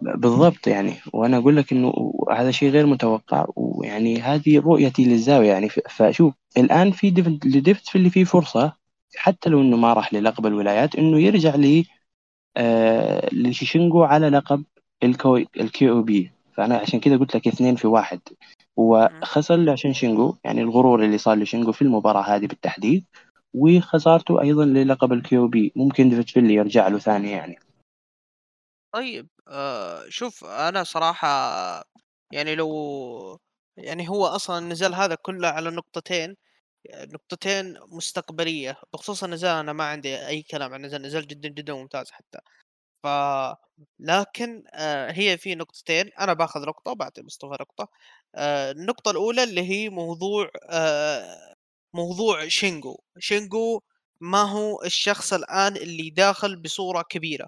بالضبط 0.00 0.66
يعني. 0.66 0.94
وأنا 1.12 1.36
أقول 1.36 1.56
لك 1.56 1.72
إنه 1.72 2.12
هذا 2.32 2.50
شيء 2.50 2.70
غير 2.70 2.86
متوقع 2.86 3.46
ويعني 3.56 4.20
هذه 4.20 4.58
رؤيتي 4.58 5.04
للزاوية 5.04 5.52
يعني. 5.52 5.68
فشوف 5.68 6.34
الآن 6.56 6.92
في 6.92 7.10
لديفيد 7.44 7.88
فينلي 7.88 8.10
فيه 8.10 8.24
فرصة 8.24 8.72
حتى 9.16 9.50
لو 9.50 9.60
إنه 9.60 9.76
ما 9.76 9.92
راح 9.92 10.14
للقب 10.14 10.46
الولايات 10.46 10.96
إنه 10.96 11.20
يرجع 11.20 11.54
لي 11.54 11.86
آه 12.56 13.28
لشيشينجو 13.32 14.02
على 14.02 14.28
لقب 14.28 14.64
الكوي 15.02 15.48
ال 15.56 15.90
KOP. 15.90 16.32
فأنا 16.56 16.76
عشان 16.76 17.00
كذا 17.00 17.16
قلت 17.16 17.36
لك 17.36 17.48
اثنين 17.48 17.76
في 17.76 17.86
واحد. 17.86 18.20
هو 18.80 19.10
خسر 19.22 19.70
عشان 19.70 19.94
شينجو 19.94 20.36
يعني 20.44 20.60
الغرور 20.60 21.04
اللي 21.04 21.18
صار 21.18 21.38
لشينجو 21.38 21.72
في 21.72 21.82
المباراة 21.82 22.22
هذه 22.22 22.46
بالتحديد 22.46 23.04
وخسارته 23.54 24.40
أيضا 24.40 24.64
للقب 24.64 25.12
ال 25.12 25.48
KOP 25.48 25.72
ممكن 25.76 26.08
ديفيد 26.10 26.50
يرجع 26.50 26.88
له 26.88 26.98
ثاني 26.98 27.30
يعني. 27.30 27.58
طيب 28.92 29.28
آه 29.48 30.04
شوف 30.08 30.44
أنا 30.44 30.84
صراحة 30.84 31.28
يعني 32.32 32.54
لو 32.54 33.38
يعني 33.76 34.08
هو 34.08 34.26
أصلا 34.26 34.60
نزل 34.60 34.94
هذا 34.94 35.14
كله 35.14 35.48
على 35.48 35.70
نقطتين 35.70 36.36
نقطتين 36.94 37.74
مستقبلية. 37.88 38.76
بخصوص 38.92 39.24
النزال 39.24 39.50
أنا 39.50 39.72
ما 39.72 39.84
عندي 39.84 40.26
أي 40.26 40.42
كلام 40.42 40.72
عن 40.74 40.80
النزال 40.80 41.02
نزال 41.02 41.26
جدا 41.26 41.48
جدا 41.48 41.74
ممتاز 41.74 42.10
حتى. 42.10 42.38
ف 43.02 43.06
لكن 44.00 44.64
آه 44.74 45.12
هي 45.12 45.38
في 45.38 45.54
نقطتين 45.54 46.10
أنا 46.20 46.32
باخذ 46.32 46.60
نقطة 46.66 46.92
بعطي 46.92 47.22
مصطفى 47.22 47.52
نقطة 47.60 47.88
آه 48.34 48.70
النقطة 48.70 49.10
الأولى 49.10 49.44
اللي 49.44 49.62
هي 49.70 49.88
موضوع 49.88 50.50
آه 50.70 51.54
موضوع 51.94 52.48
شينجو. 52.48 52.98
شينجو 53.18 53.80
ما 54.20 54.42
هو 54.42 54.82
الشخص 54.82 55.32
الآن 55.32 55.76
اللي 55.76 56.10
داخل 56.10 56.56
بصورة 56.62 57.02
كبيرة 57.02 57.46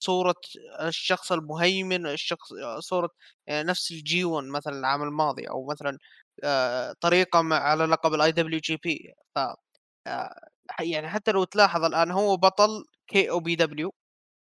صورة 0.00 0.34
الشخص 0.82 1.32
المهيمن 1.32 2.06
الشخص 2.06 2.48
صورة 2.78 3.10
نفس 3.50 3.90
ال 3.92 4.08
G 4.08 4.24
1 4.24 4.46
مثلا 4.48 4.78
العام 4.78 5.02
الماضي 5.02 5.44
أو 5.50 5.66
مثلا 5.66 5.98
طريقة 7.00 7.38
على 7.54 7.84
لقب 7.86 8.14
ال 8.14 8.32
IWGP 8.32 9.14
ف 9.34 9.38
يعني 10.80 11.08
حتى 11.10 11.32
لو 11.32 11.44
تلاحظ 11.44 11.84
الآن 11.84 12.10
هو 12.10 12.36
بطل 12.36 12.84
KOPW 13.08 13.94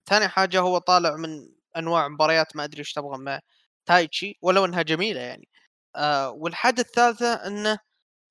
ثاني 0.09 0.27
حاجة 0.27 0.59
هو 0.59 0.77
طالع 0.77 1.15
من 1.15 1.49
أنواع 1.77 2.07
مباريات 2.07 2.55
ما 2.55 2.63
أدري 2.63 2.79
إيش 2.79 2.93
تبغى 2.93 3.17
مع 3.17 3.39
تايتشي 3.85 4.37
ولو 4.41 4.65
إنها 4.65 4.81
جميلة 4.81 5.21
يعني. 5.21 5.47
آه 5.95 6.29
والحاجة 6.31 6.81
الثالثة 6.81 7.33
إنه 7.33 7.79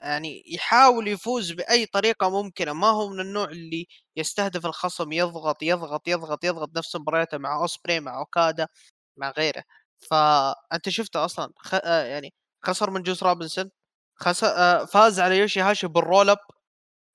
يعني 0.03 0.45
يحاول 0.49 1.09
يفوز 1.09 1.53
بأي 1.53 1.87
طريقة 1.87 2.31
ممكنة. 2.43 2.73
ما 2.73 2.89
هو 2.89 3.09
من 3.11 3.21
النوع 3.21 3.45
اللي 3.47 3.87
يستهدف 4.17 4.67
الخصم 4.67 5.13
يضغط 5.13 5.63
يضغط 5.63 6.09
يضغط 6.09 6.45
يضغط 6.45 6.71
نفس 6.79 6.97
مبارياته 6.97 7.39
مع 7.39 7.57
أوسبري 7.63 8.01
مع 8.01 8.19
أوكادا 8.21 8.69
مع 9.17 9.31
غيره. 9.39 9.65
فأنت 10.11 10.89
شفته 10.89 11.25
أصلا 11.25 11.53
خ... 11.59 11.75
آه 11.85 12.05
يعني 12.05 12.35
خسر 12.65 12.91
من 12.91 13.03
جوس 13.03 13.23
روبنسون 13.23 13.71
خس... 14.17 14.45
آه 14.45 14.85
فاز 14.85 15.21
على 15.21 15.39
يوشي 15.39 15.61
هاشي 15.61 15.87
بال 15.89 16.03
roll 16.03 16.31
up. 16.31 16.39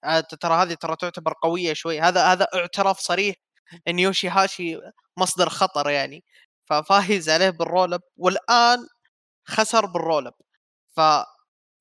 آه 0.03 0.19
ترى 0.21 0.53
هذه 0.55 0.73
ترى 0.73 0.95
تعتبر 0.95 1.33
قوية 1.43 1.73
شوي. 1.73 2.01
هذا 2.01 2.33
هذا 2.33 2.47
اعتراف 2.55 2.99
صريح 2.99 3.35
إن 3.87 3.99
يوشي 3.99 4.29
هاشي 4.29 4.77
مصدر 5.17 5.49
خطر 5.49 5.89
يعني 5.89 6.23
ففايز 6.65 7.29
عليه 7.29 7.49
بال 7.49 7.64
roll 7.64 7.93
up 7.93 8.01
والآن 8.17 8.79
خسر 9.47 9.85
بال 9.85 9.99
roll 9.99 10.27
up. 10.27 10.33
ف 10.97 11.01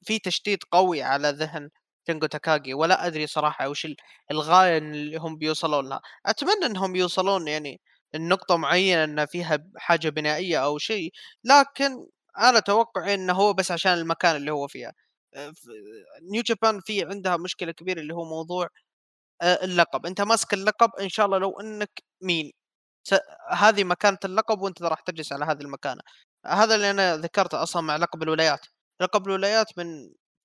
في 0.06 0.18
تشتيت 0.18 0.64
قوي 0.72 1.02
على 1.02 1.30
ذهن 1.30 1.70
شينجو 2.06 2.26
تاكاجي 2.26 2.74
ولا 2.74 3.06
أدري 3.06 3.26
صراحة 3.26 3.68
وش 3.68 3.86
الغاية 4.30 4.78
اللي 4.78 5.16
هم 5.18 5.36
بيوصلون 5.38 5.88
لها. 5.88 6.00
أتمنى 6.26 6.66
إنهم 6.66 6.96
يوصلون 6.96 7.48
يعني 7.48 7.80
النقطه 8.14 8.56
معينة 8.56 9.04
إن 9.04 9.26
فيها 9.26 9.58
حاجة 9.76 10.08
بنائية 10.08 10.58
أو 10.64 10.78
شيء 10.78 11.12
لكن 11.44 12.06
أنا 12.38 12.58
أتوقع 12.58 13.14
إنه 13.14 13.32
هو 13.34 13.52
بس 13.52 13.70
عشان 13.72 13.92
المكان 13.94 14.36
اللي 14.36 14.52
هو 14.52 14.68
فيها. 14.68 14.92
New 16.32 16.42
Japan 16.42 16.80
في 16.80 17.04
عندها 17.04 17.36
مشكلة 17.36 17.72
كبيرة 17.72 18.00
اللي 18.00 18.14
هو 18.14 18.24
موضوع 18.24 18.68
اللقب. 19.42 20.06
أنت 20.06 20.20
ماسك 20.20 20.54
اللقب 20.54 20.90
إن 21.00 21.08
شاء 21.08 21.26
الله 21.26 21.38
لو 21.38 21.60
إنك 21.60 21.90
مين 22.22 22.52
س... 23.04 23.14
هذه 23.50 23.84
مكانة 23.84 24.18
اللقب 24.24 24.60
وأنت 24.62 24.82
راح 24.82 25.00
تجلس 25.00 25.32
على 25.32 25.44
هذه 25.44 25.60
المكانة. 25.62 26.00
هذا 26.46 26.74
اللي 26.74 26.90
أنا 26.90 27.16
ذكرته 27.16 27.62
أصلا 27.62 27.82
مع 27.82 27.96
لقب 27.96 28.22
الولايات. 28.22 28.60
لقب 29.00 29.26
الولايات 29.28 29.78
من 29.78 29.86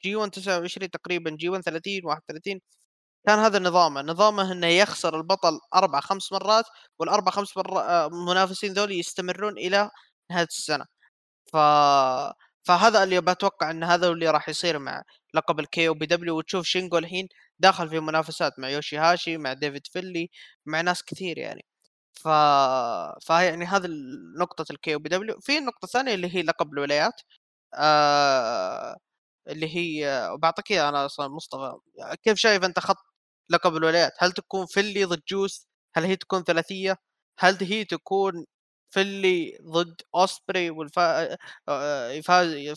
G 0.04 0.16
1 0.16 0.32
29 0.32 0.92
تقريبا 0.92 1.32
G 1.40 1.50
1 1.50 1.64
30 1.64 2.02
31 2.06 2.62
كان 3.28 3.40
هذا 3.40 3.60
نظامه. 3.60 4.02
نظامه 4.02 4.52
إنه 4.52 4.68
يخسر 4.68 5.18
البطل 5.18 5.60
أربع 5.76 6.00
خمس 6.02 6.32
مرات 6.34 6.66
والأربع 7.00 7.32
خمس 7.32 7.58
مرات 7.58 7.86
آه، 7.86 8.10
منافسين 8.28 8.74
ذول 8.74 8.92
يستمرون 8.92 9.58
إلى 9.58 9.92
نهاية 10.32 10.48
السنة. 10.52 10.86
ف 11.54 11.58
فهذا 12.66 13.04
اللي 13.04 13.22
بتوقع 13.22 13.72
إن 13.72 13.84
هذا 13.84 14.08
اللي 14.08 14.30
راح 14.30 14.50
يصير 14.50 14.80
مع 14.80 15.04
لقب 15.34 15.60
ال 15.60 15.88
KOPW 15.88 16.38
وتشوف 16.38 16.66
شينجو 16.66 16.98
الحين 16.98 17.28
داخل 17.60 17.90
في 17.90 18.00
منافسات 18.00 18.60
مع 18.60 18.70
يوشي 18.70 18.98
هاشي 18.98 19.38
مع 19.38 19.54
ديفيد 19.54 19.88
فينلي 19.88 20.30
مع 20.66 20.82
ناس 20.82 21.04
كثير 21.04 21.38
يعني. 21.38 21.66
ف 22.14 22.28
فيعني 23.28 23.66
هذه 23.66 23.88
نقطة 24.40 24.66
ال 24.72 24.94
KOPW 24.94 25.40
في 25.42 25.58
النقطة 25.58 25.86
الثانية 25.86 26.14
اللي 26.14 26.36
هي 26.36 26.42
لقب 26.44 26.74
الولايات. 26.74 27.22
آه 27.76 28.98
اللي 29.50 29.76
هي 29.78 30.30
بعطيك 30.40 30.72
إياها 30.72 30.90
أنا 30.90 31.06
أصلا 31.06 31.28
مصطفى. 31.28 31.74
كيف 32.24 32.38
شايف 32.40 32.64
أنت 32.66 32.80
خط 32.80 32.98
لقب 33.50 33.76
الولايات؟ 33.78 34.12
هل 34.20 34.32
تكون 34.32 34.66
فينلي 34.66 35.06
ضد 35.06 35.22
جوس 35.30 35.68
هل 35.96 36.04
هي 36.06 36.16
تكون 36.16 36.44
ثلاثية؟ 36.44 36.98
هل 37.40 37.58
هي 37.64 37.86
تكون 37.86 38.46
فينلي 38.90 39.58
ضد 39.62 40.02
اوسبري 40.16 40.70
والفائز 40.70 41.38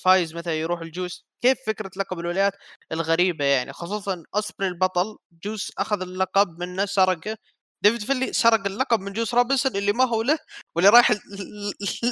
فايز 0.05 0.35
مثلا 0.35 0.55
يروح 0.55 0.81
الجوس 0.81 1.27
كيف 1.43 1.59
فكرة 1.67 1.91
لقب 1.97 2.19
الولايات 2.19 2.53
الغريبة 2.93 3.45
يعني 3.45 3.73
خصوصا 3.73 4.23
اوسبري 4.35 4.69
البطل 4.69 5.17
جوس 5.45 5.73
أخذ 5.79 6.03
اللقب 6.03 6.59
منه 6.61 6.87
سرقه 6.87 7.37
ديفيد 7.83 8.03
فينلي 8.03 8.33
سرق 8.33 8.67
اللقب 8.67 9.01
من 9.01 9.13
جوس 9.13 9.35
روبنسون 9.35 9.77
اللي 9.77 9.93
ما 9.93 10.05
هو 10.05 10.23
له 10.23 10.39
واللي 10.75 10.91
رايح 10.91 11.13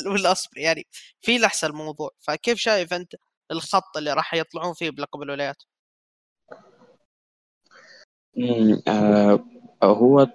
لاوسبري 0.07 0.63
يعني 0.63 0.87
في 1.23 1.39
لحسه 1.39 1.69
الموضوع 1.69 2.11
فكيف 2.21 2.59
شايف 2.59 2.93
أنت 2.93 3.15
الخط 3.51 3.97
اللي 3.97 4.13
راح 4.13 4.35
يطلعون 4.35 4.75
فيه 4.75 4.91
بلقب 4.91 5.23
الولايات؟ 5.23 5.63
آه 8.89 9.41
هو. 9.83 10.27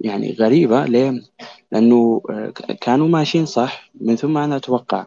يعني 0.00 0.32
غريبة 0.32 0.84
ليه؟ 0.84 1.22
لأنه 1.72 2.22
آه، 2.30 2.50
كانوا 2.80 3.08
ماشيين 3.08 3.46
صح 3.46 3.90
من 4.00 4.16
ثم 4.16 4.38
أنا 4.38 4.56
أتوقع 4.56 5.06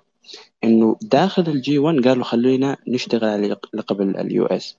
إنه 0.63 0.95
داخل 1.01 1.43
ال 1.47 1.62
G 1.62 1.77
1 1.77 2.07
قالوا 2.07 2.23
خلينا 2.23 2.77
نشتغل 2.87 3.25
على 3.29 3.57
لقب 3.73 4.01
ال 4.01 4.45
US 4.45 4.77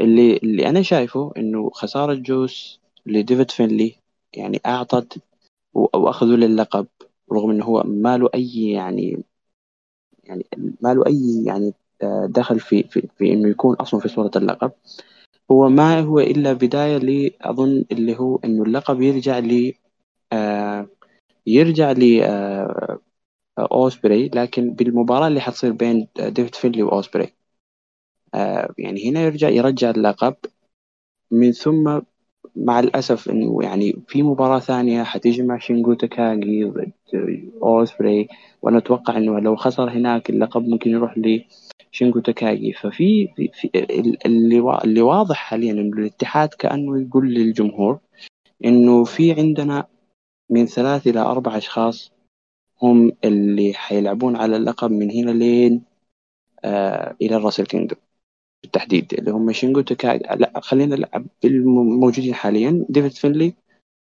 اللي 0.00 0.36
اللي 0.36 0.68
أنا 0.68 0.82
شايفه 0.82 1.32
إنه 1.36 1.70
خسارة 1.70 2.14
جوس 2.14 2.80
لديفيد 3.06 3.50
فينلي 3.50 3.96
يعني 4.32 4.60
أعطت 4.66 5.18
أو 5.76 6.10
أخذوا 6.10 6.36
للقب 6.36 6.86
رغم 7.32 7.50
إنه 7.50 7.64
هو 7.64 7.82
ما 7.86 8.18
له 8.18 8.28
أي 8.34 8.70
يعني 8.70 9.24
يعني 10.24 10.46
ما 10.80 10.94
له 10.94 11.06
أي 11.06 11.44
يعني 11.46 11.74
آه، 12.02 12.26
دخل 12.30 12.60
في, 12.60 12.82
في, 12.82 13.08
في 13.18 13.32
إنه 13.32 13.48
يكون 13.48 13.76
أصلا 13.76 14.00
في 14.00 14.08
صورة 14.08 14.30
اللقب 14.36 14.72
هو 15.50 15.68
ما 15.68 16.00
هو 16.00 16.20
إلا 16.20 16.52
بداية 16.52 16.96
لأظن 16.98 17.84
اللي 17.92 18.18
هو 18.18 18.36
إنه 18.44 18.62
اللقب 18.62 19.00
يرجع 19.02 19.38
ل 19.38 19.72
آه 20.32 20.88
يرجع 21.46 21.92
ل 21.92 22.20
آه 22.22 23.00
أوسبري 23.58 24.28
لكن 24.28 24.74
بالمباراة 24.74 25.28
اللي 25.28 25.40
حتصير 25.40 25.72
بين 25.72 26.08
ديفيد 26.18 26.54
فينلي 26.54 26.82
وأوسبري 26.82 27.34
آه 28.34 28.74
يعني 28.78 29.10
هنا 29.10 29.20
يرجع 29.20 29.48
يرجع 29.48 29.90
اللقب. 29.90 30.34
من 31.30 31.52
ثم 31.52 32.00
مع 32.56 32.80
الأسف 32.80 33.30
إنه 33.30 33.58
يعني 33.62 34.02
في 34.08 34.22
مباراة 34.22 34.58
ثانية 34.58 35.02
حتجمع 35.02 35.58
شينجو 35.58 35.94
تاكاغي 35.94 36.64
ضد 36.64 36.92
أوسبري 37.62 38.28
وأنا 38.62 38.78
أتوقع 38.78 39.16
إنه 39.16 39.40
لو 39.40 39.56
خسر 39.56 39.90
هناك 39.90 40.30
اللقب 40.30 40.62
ممكن 40.68 40.90
يروح 40.90 41.18
لشينجو 41.18 41.63
تاكاغي 41.98 42.72
ففي 42.72 43.28
في 43.52 43.70
اللي 44.26 44.78
اللي 44.84 45.02
واضح 45.02 45.36
حاليا 45.36 45.72
إنه 45.72 45.98
الاتحاد 45.98 46.48
كأنه 46.48 47.02
يقول 47.02 47.34
للجمهور 47.34 47.98
إنه 48.64 49.04
في 49.04 49.32
عندنا 49.32 49.86
من 50.50 50.66
ثلاث 50.66 51.06
إلى 51.06 51.20
أربع 51.20 51.56
أشخاص 51.56 52.12
هم 52.82 53.12
اللي 53.24 53.74
حيلعبون 53.74 54.36
على 54.36 54.56
اللقب 54.56 54.90
من 54.90 55.10
هنا 55.10 55.30
لين 55.30 55.82
آه 56.64 57.16
إلى 57.22 57.36
ال 57.36 57.40
Wrestle 57.40 57.66
Kingdom 57.66 57.98
بالتحديد 58.62 59.14
اللي 59.14 59.30
هم 59.30 59.52
شينجو 59.52 59.80
تاكاجي 59.80 60.18
لا 60.18 60.60
خلينا 60.60 60.96
نلعب 60.96 61.26
الموجودين 61.44 62.34
حاليا 62.34 62.86
ديفيد 62.88 63.12
فينلي 63.12 63.54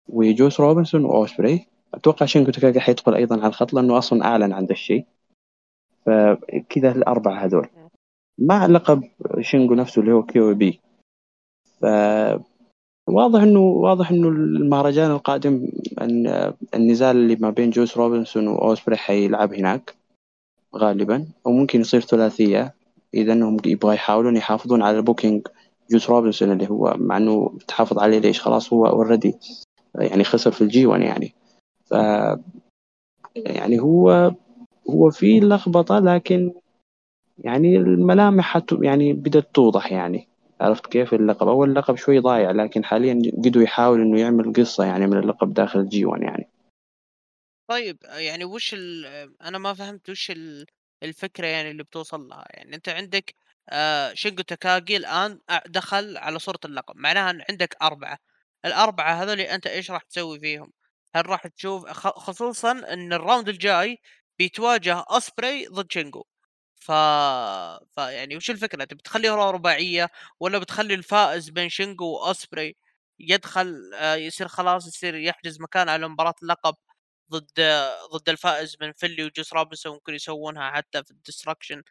وجوس 0.08 0.60
روبنسون 0.60 1.04
وأوسبري. 1.04 1.66
أتوقع 1.94 2.26
شينجو 2.26 2.50
تاكاجي 2.50 2.80
حيدخل 2.80 3.14
أيضا 3.14 3.36
على 3.36 3.46
الخط 3.46 3.72
لأنه 3.74 3.98
أصلا 3.98 4.24
أعلن 4.24 4.52
عن 4.52 4.64
ذا 4.64 4.72
الشيء. 4.72 5.04
فكذا 6.06 6.92
الأربعة 6.92 7.44
هذول. 7.44 7.68
مع 8.38 8.66
لقب 8.66 9.04
شينجو 9.40 9.74
نفسه 9.74 10.00
اللي 10.00 10.12
هو 10.12 10.22
KOP. 10.22 10.80
ف 11.80 11.84
واضح 13.08 13.42
انه 13.42 13.60
واضح 13.60 14.10
إنه 14.10 14.28
المهرجان 14.28 15.10
القادم 15.10 15.68
ان 16.00 16.52
النزال 16.74 17.16
اللي 17.16 17.36
ما 17.36 17.50
بين 17.50 17.70
جوس 17.70 17.96
روبنسون 17.96 18.48
واوسبري 18.48 18.96
حيلعب 18.96 19.54
هناك 19.54 19.94
غالبا 20.76 21.26
أو 21.46 21.52
ممكن 21.52 21.80
يصير 21.80 22.00
ثلاثية. 22.00 22.74
إذا 23.14 23.32
إنهم 23.32 23.56
يبغى 23.66 23.94
يحاولون 23.94 24.36
يحافظون 24.36 24.82
على 24.82 25.02
booking 25.02 25.46
جوس 25.90 26.10
روبنسون 26.10 26.52
اللي 26.52 26.70
هو 26.70 26.94
مع 26.98 27.16
إنه 27.16 27.58
تحافظ 27.68 27.98
عليه 27.98 28.18
ليش؟ 28.18 28.40
خلاص 28.40 28.72
هو 28.72 28.86
already 28.86 29.34
يعني 29.94 30.24
خسر 30.24 30.50
في 30.50 30.60
ال 30.62 30.86
G1 30.86 31.02
يعني. 31.02 31.34
ف 31.84 31.94
يعني 33.36 33.80
هو 33.80 34.32
هو 34.90 35.10
في 35.10 35.40
لخبطة 35.40 35.98
لكن 35.98 36.52
يعني 37.38 37.76
الملامح 37.76 38.62
يعني 38.82 39.12
بدأت 39.12 39.54
توضح 39.54 39.92
يعني. 39.92 40.28
عرفت 40.60 40.86
كيف 40.86 41.14
اللقب؟ 41.14 41.48
أول 41.48 41.74
لقب 41.74 41.96
شوي 41.96 42.18
ضايع 42.18 42.50
لكن 42.50 42.84
حاليا 42.84 43.22
قدوا 43.44 43.62
يحاول 43.62 44.00
إنه 44.00 44.20
يعمل 44.20 44.52
قصة 44.52 44.84
يعني 44.84 45.06
من 45.06 45.18
اللقب 45.18 45.54
داخل 45.54 45.88
G1 45.88 46.22
يعني. 46.22 46.48
طيب 47.68 47.98
يعني 48.04 48.44
وش 48.44 48.74
ال 48.74 49.06
أنا 49.42 49.58
ما 49.58 49.74
فهمت 49.74 50.10
وش 50.10 50.30
ال 50.30 50.66
الفكرة 51.02 51.46
يعني 51.46 51.70
اللي 51.70 51.82
بتوصل 51.82 52.28
لها، 52.28 52.44
يعني 52.50 52.76
أنت 52.76 52.88
عندك 52.88 53.34
آآ 53.68 54.14
شينجو 54.14 54.42
تاكاغي 54.42 54.96
الآن 54.96 55.38
أ 55.50 55.68
دخل 55.68 56.16
على 56.16 56.38
صورة 56.38 56.58
اللقب، 56.64 56.96
معناها 56.96 57.30
إن 57.30 57.42
عندك 57.50 57.76
4 57.82 58.18
الأربعة 58.64 59.12
هذول 59.22 59.40
أنت 59.40 59.66
إيش 59.66 59.90
راح 59.90 60.02
تسوي 60.02 60.40
فيهم؟ 60.40 60.72
هل 61.14 61.26
راح 61.26 61.46
تشوف 61.46 61.86
خصوصًا 62.18 62.72
إن 62.92 63.12
ال 63.12 63.18
round 63.18 63.48
الجاي 63.48 63.98
بيتواجه 64.40 65.04
أوسبري 65.10 65.66
ضد 65.66 65.92
شينجو، 65.92 66.24
ف 66.76 66.92
فيعني 67.94 68.36
وش 68.36 68.50
الفكرة؟ 68.50 68.84
تبي 68.84 69.02
تخليها 69.02 69.50
رباعية 69.50 70.10
والّا 70.40 70.58
بتخلي 70.58 70.94
الفائز 70.94 71.50
بين 71.50 71.68
شينجو 71.68 72.06
وأوسبري 72.06 72.76
يدخل 73.18 73.90
آآ 73.94 74.16
يصير 74.16 74.48
خلاص 74.48 74.86
يصير 74.86 75.14
يحجز 75.14 75.60
مكان 75.60 75.88
على 75.88 76.08
مباراة 76.08 76.34
اللقب 76.42 76.74
ضد 77.30 77.50
ضد 78.12 78.28
الفائز 78.28 78.76
من 78.80 78.92
فينلي 78.92 79.24
وجوس 79.24 79.52
روبنسون 79.52 79.92
ممكن 79.92 80.14
يسوونها 80.14 80.70
حتى 80.70 81.04
في 81.04 81.10
ال 81.10 81.16
Destruction 81.16 81.82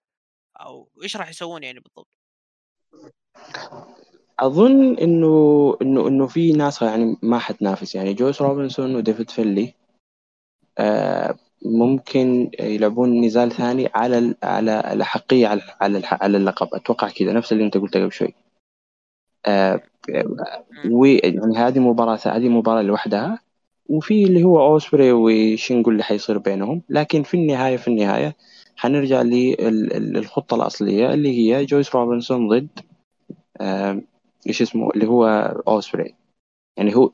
أو 0.62 0.90
إيش 1.04 1.18
راح 1.18 1.30
يسوون 1.30 1.64
يعني 1.64 1.80
بالضبط؟ 1.80 2.08
أظن 4.40 4.98
إنه 4.98 5.78
إنه 5.82 6.08
إنه 6.08 6.28
في 6.28 6.52
ناس 6.52 6.82
يعني 6.82 7.18
ما 7.24 7.40
حتنافس 7.40 7.96
يعني 7.96 8.14
جوس 8.14 8.42
روبنسون 8.42 8.96
وديفيد 8.96 9.30
فينلي 9.30 9.74
آه 10.78 11.39
ممكن 11.66 12.52
يلعبون 12.60 13.22
نزال 13.26 13.52
ثاني 13.52 13.90
على 13.96 14.36
على 14.44 14.94
الأحقية 14.94 15.48
على 15.48 15.62
على 15.82 16.02
على 16.12 16.38
اللقب. 16.38 16.68
أتوقع 16.74 17.10
كذا 17.10 17.34
نفس 17.34 17.52
اللي 17.52 17.64
أنت 17.64 17.78
قلته 17.78 18.00
قبل 18.00 18.12
شوي. 18.12 18.34
آه 19.46 19.82
ويعني 20.92 21.58
هذه 21.58 21.80
مباراة 21.80 22.20
هذه 22.26 22.50
مباراة 22.50 22.82
لوحدها. 22.82 23.40
وفي 23.90 24.24
اللي 24.24 24.44
هو 24.44 24.74
أوسبري 24.74 25.12
وشينجو 25.12 25.92
اللي 25.92 26.04
حيصير 26.04 26.38
بينهم. 26.38 26.82
لكن 26.90 27.24
في 27.24 27.34
النهاية 27.38 27.78
في 27.78 27.88
النهاية 27.88 28.36
حنرجع 28.76 29.22
للخطة 29.22 30.56
الأصلية 30.56 31.14
اللي 31.14 31.30
هي 31.30 31.66
جويس 31.66 31.96
روبنسون 31.96 32.48
ضد 32.50 32.80
آه 33.62 34.02
إيش 34.48 34.62
اسمه؟ 34.62 34.90
اللي 34.90 35.08
هو 35.08 35.26
أوسبري. 35.68 36.16
يعني 36.78 36.96
هو 36.96 37.12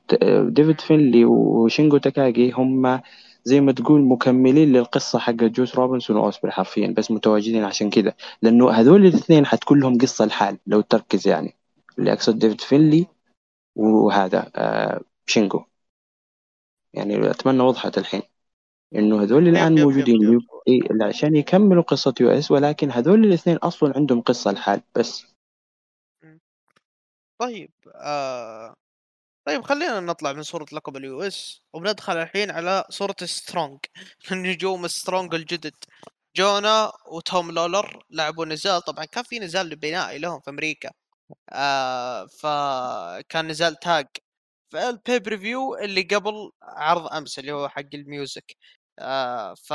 ديفيد 0.50 0.82
فينلي 0.82 1.26
وشينجو 1.26 1.98
تاكاجي 1.98 2.52
هم 2.52 3.02
زي 3.46 3.62
ما 3.62 3.72
تقول 3.72 4.02
مكملين 4.02 4.74
للقصة 4.74 5.20
حق 5.20 5.34
جوس 5.34 5.76
روبنسون 5.76 6.18
وأوسبري 6.18 6.52
حرفيا 6.52 6.94
بس 6.98 7.12
متواجدين 7.12 7.64
عشان 7.64 7.90
كذا 7.90 8.14
لأنه 8.42 8.72
هذول 8.72 9.06
الاثنين 9.06 9.46
حتكون 9.46 9.80
لهم 9.80 9.98
قصة 9.98 10.26
لحال 10.26 10.58
لو 10.68 10.82
تركز 10.82 11.28
يعني. 11.28 11.56
اللي 12.00 12.14
أقصد 12.14 12.40
ديفيد 12.40 12.62
فينلي 12.62 13.08
وهذا 13.76 14.52
آه 14.56 15.02
شينجو 15.26 15.64
يعني 16.94 17.30
أتمنى 17.30 17.64
وضحت 17.64 17.98
الحين 17.98 18.22
إنه 18.96 19.24
هذول 19.24 19.48
الآن 19.48 19.82
موجودين 19.82 20.40
إيه 20.68 20.82
عشان 21.02 21.36
يكملوا 21.36 21.84
قصة 21.84 22.14
US 22.22 22.52
ولكن 22.52 22.92
هذول 22.92 23.26
الاثنين 23.26 23.58
أصلا 23.58 23.94
عندهم 23.96 24.22
قصة 24.22 24.52
لحال 24.52 24.82
بس. 24.96 25.26
طيب 27.40 27.72
آه 27.96 28.74
طيب 29.46 29.62
خلينا 29.66 30.00
نطلع 30.00 30.34
من 30.34 30.44
صورة 30.44 30.66
لقب 30.72 30.98
ال 30.98 31.22
US 31.22 31.62
وبندخل 31.74 32.18
الحين 32.18 32.52
على 32.52 32.84
صورة 32.90 33.16
Strong. 33.24 33.80
نجوم 34.32 34.88
Strong 34.88 35.36
الجدد. 35.36 35.74
جونا 36.38 36.92
وتوم 37.12 37.52
لولر 37.52 38.04
لعبوا 38.10 38.46
نزال. 38.46 38.82
طبعا 38.82 39.06
كان 39.06 39.24
في 39.24 39.40
نزال 39.40 39.76
بنائي 39.76 40.18
لهم 40.20 40.40
في 40.42 40.50
أمريكا. 40.50 40.92
آه 41.50 42.26
فكان 42.28 43.48
نزال 43.48 43.76
tag. 43.80 44.08
في 44.72 44.90
ال 44.90 45.20
preview 45.20 45.76
اللي 45.76 46.02
قبل 46.04 46.52
عرض 46.64 47.08
أمس 47.14 47.40
اللي 47.40 47.52
هو 47.52 47.70
حق 47.70 47.84
ال 47.94 48.03
Music. 48.03 48.56
آه 49.00 49.54
ف 49.56 49.74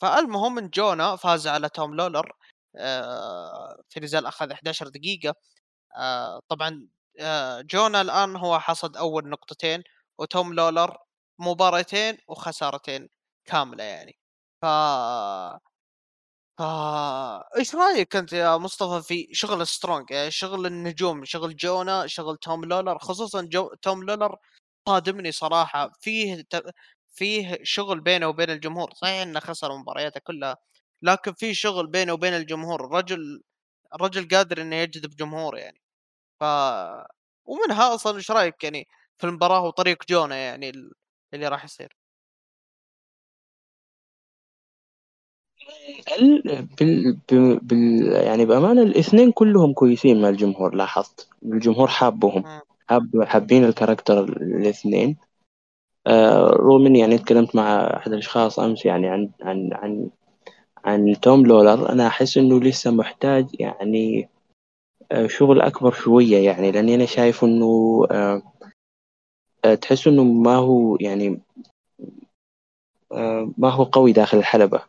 فالمهم 0.00 0.58
إن 0.58 0.68
جونا 0.70 1.16
فاز 1.16 1.46
على 1.48 1.68
توم 1.68 1.94
لولر 1.96 2.32
آه 2.76 3.82
في 3.90 4.00
نزال 4.00 4.26
أخذ 4.26 4.52
11 4.52 4.88
دقيقة. 4.88 5.34
آه 5.98 6.40
طبعا 6.48 6.88
جونا 7.70 8.00
الآن 8.00 8.36
هو 8.36 8.58
حصد 8.60 8.96
أول 8.96 9.28
نقطتين 9.28 9.82
وتوم 10.18 10.54
لولر 10.54 10.96
مباراتين 11.38 12.18
وخسارتين 12.28 13.08
كاملة 13.44 13.84
يعني. 13.84 14.18
ف 14.62 14.66
ف 16.58 16.62
إيش 17.58 17.74
رأيك 17.74 18.16
أنت 18.16 18.32
يا 18.32 18.56
مصطفى 18.56 19.02
في 19.08 19.28
شغل 19.32 19.66
Strong؟ 19.66 20.10
يعني 20.10 20.30
شغل 20.30 20.66
النجوم 20.66 21.24
شغل 21.24 21.56
جونا 21.56 22.06
شغل 22.06 22.36
توم 22.36 22.64
لولر 22.64 22.98
خصوصا 22.98 23.42
جو... 23.42 23.74
توم 23.82 24.04
لولر 24.04 24.36
صادمني 24.88 25.32
صراحة. 25.32 25.92
فيه 26.00 26.42
ت... 26.50 26.62
فيه 27.14 27.58
شغل 27.62 28.00
بينه 28.00 28.28
وبين 28.28 28.50
الجمهور. 28.50 28.90
صحيح 28.94 29.22
إنه 29.22 29.40
خسر 29.40 29.76
مبارياته 29.78 30.20
كلها 30.20 30.56
لكن 31.02 31.32
في 31.34 31.54
شغل 31.54 31.86
بينه 31.86 32.12
وبين 32.12 32.34
الجمهور. 32.34 32.84
الرجل 32.86 33.42
الرجل 33.94 34.28
قادر 34.36 34.62
إنه 34.62 34.76
يجذب 34.76 35.16
جمهور 35.16 35.58
يعني. 35.58 35.83
ف 36.44 36.46
ومنها 37.44 37.94
أصلا 37.94 38.16
إيش 38.16 38.30
رأيك 38.30 38.64
يعني 38.64 38.88
في 39.18 39.26
المباراة 39.26 39.64
وطريق 39.64 40.04
جونا 40.08 40.36
يعني 40.36 40.72
اللي 41.34 41.48
راح 41.48 41.64
يصير؟ 41.64 41.96
بال... 46.80 47.18
بال... 47.62 48.12
يعني 48.12 48.44
بأمانة 48.44 48.82
الاثنين 48.82 49.32
كلهم 49.32 49.72
كويسين 49.72 50.22
مع 50.22 50.28
الجمهور 50.28 50.74
لاحظت؟ 50.74 51.28
الجمهور 51.42 51.88
حابهم 51.88 52.44
حاب 52.88 53.24
حابين 53.24 53.64
الكاركتر 53.64 54.24
الاثنين. 54.24 55.16
آه 56.06 56.46
رغم 56.46 56.86
اني 56.86 56.98
يعني 56.98 57.18
تكلمت 57.18 57.56
مع 57.56 57.96
أحد 57.96 58.12
الأشخاص 58.12 58.58
أمس 58.58 58.86
يعني 58.86 59.08
عن 59.08 59.30
عن 59.42 59.70
عن 59.72 60.10
عن 60.84 61.20
توم 61.22 61.46
لولر. 61.46 61.92
أنا 61.92 62.06
أحس 62.06 62.38
إنه 62.38 62.60
لسه 62.60 62.90
محتاج 62.90 63.46
يعني 63.60 64.22
آه 64.22 64.33
شغل 65.26 65.60
أكبر 65.60 65.92
شوية 65.92 66.38
يعني 66.46 66.70
لأني 66.72 66.94
أنا 66.94 67.06
شايف 67.06 67.44
إنه 67.44 68.06
آه 68.10 68.42
آه 69.64 69.74
تحس 69.74 70.06
إنه 70.06 70.24
ما 70.24 70.54
هو 70.56 70.96
يعني 71.00 71.40
آه 73.12 73.50
ما 73.58 73.70
هو 73.70 73.84
قوي 73.84 74.12
داخل 74.12 74.38
الحلبة. 74.38 74.82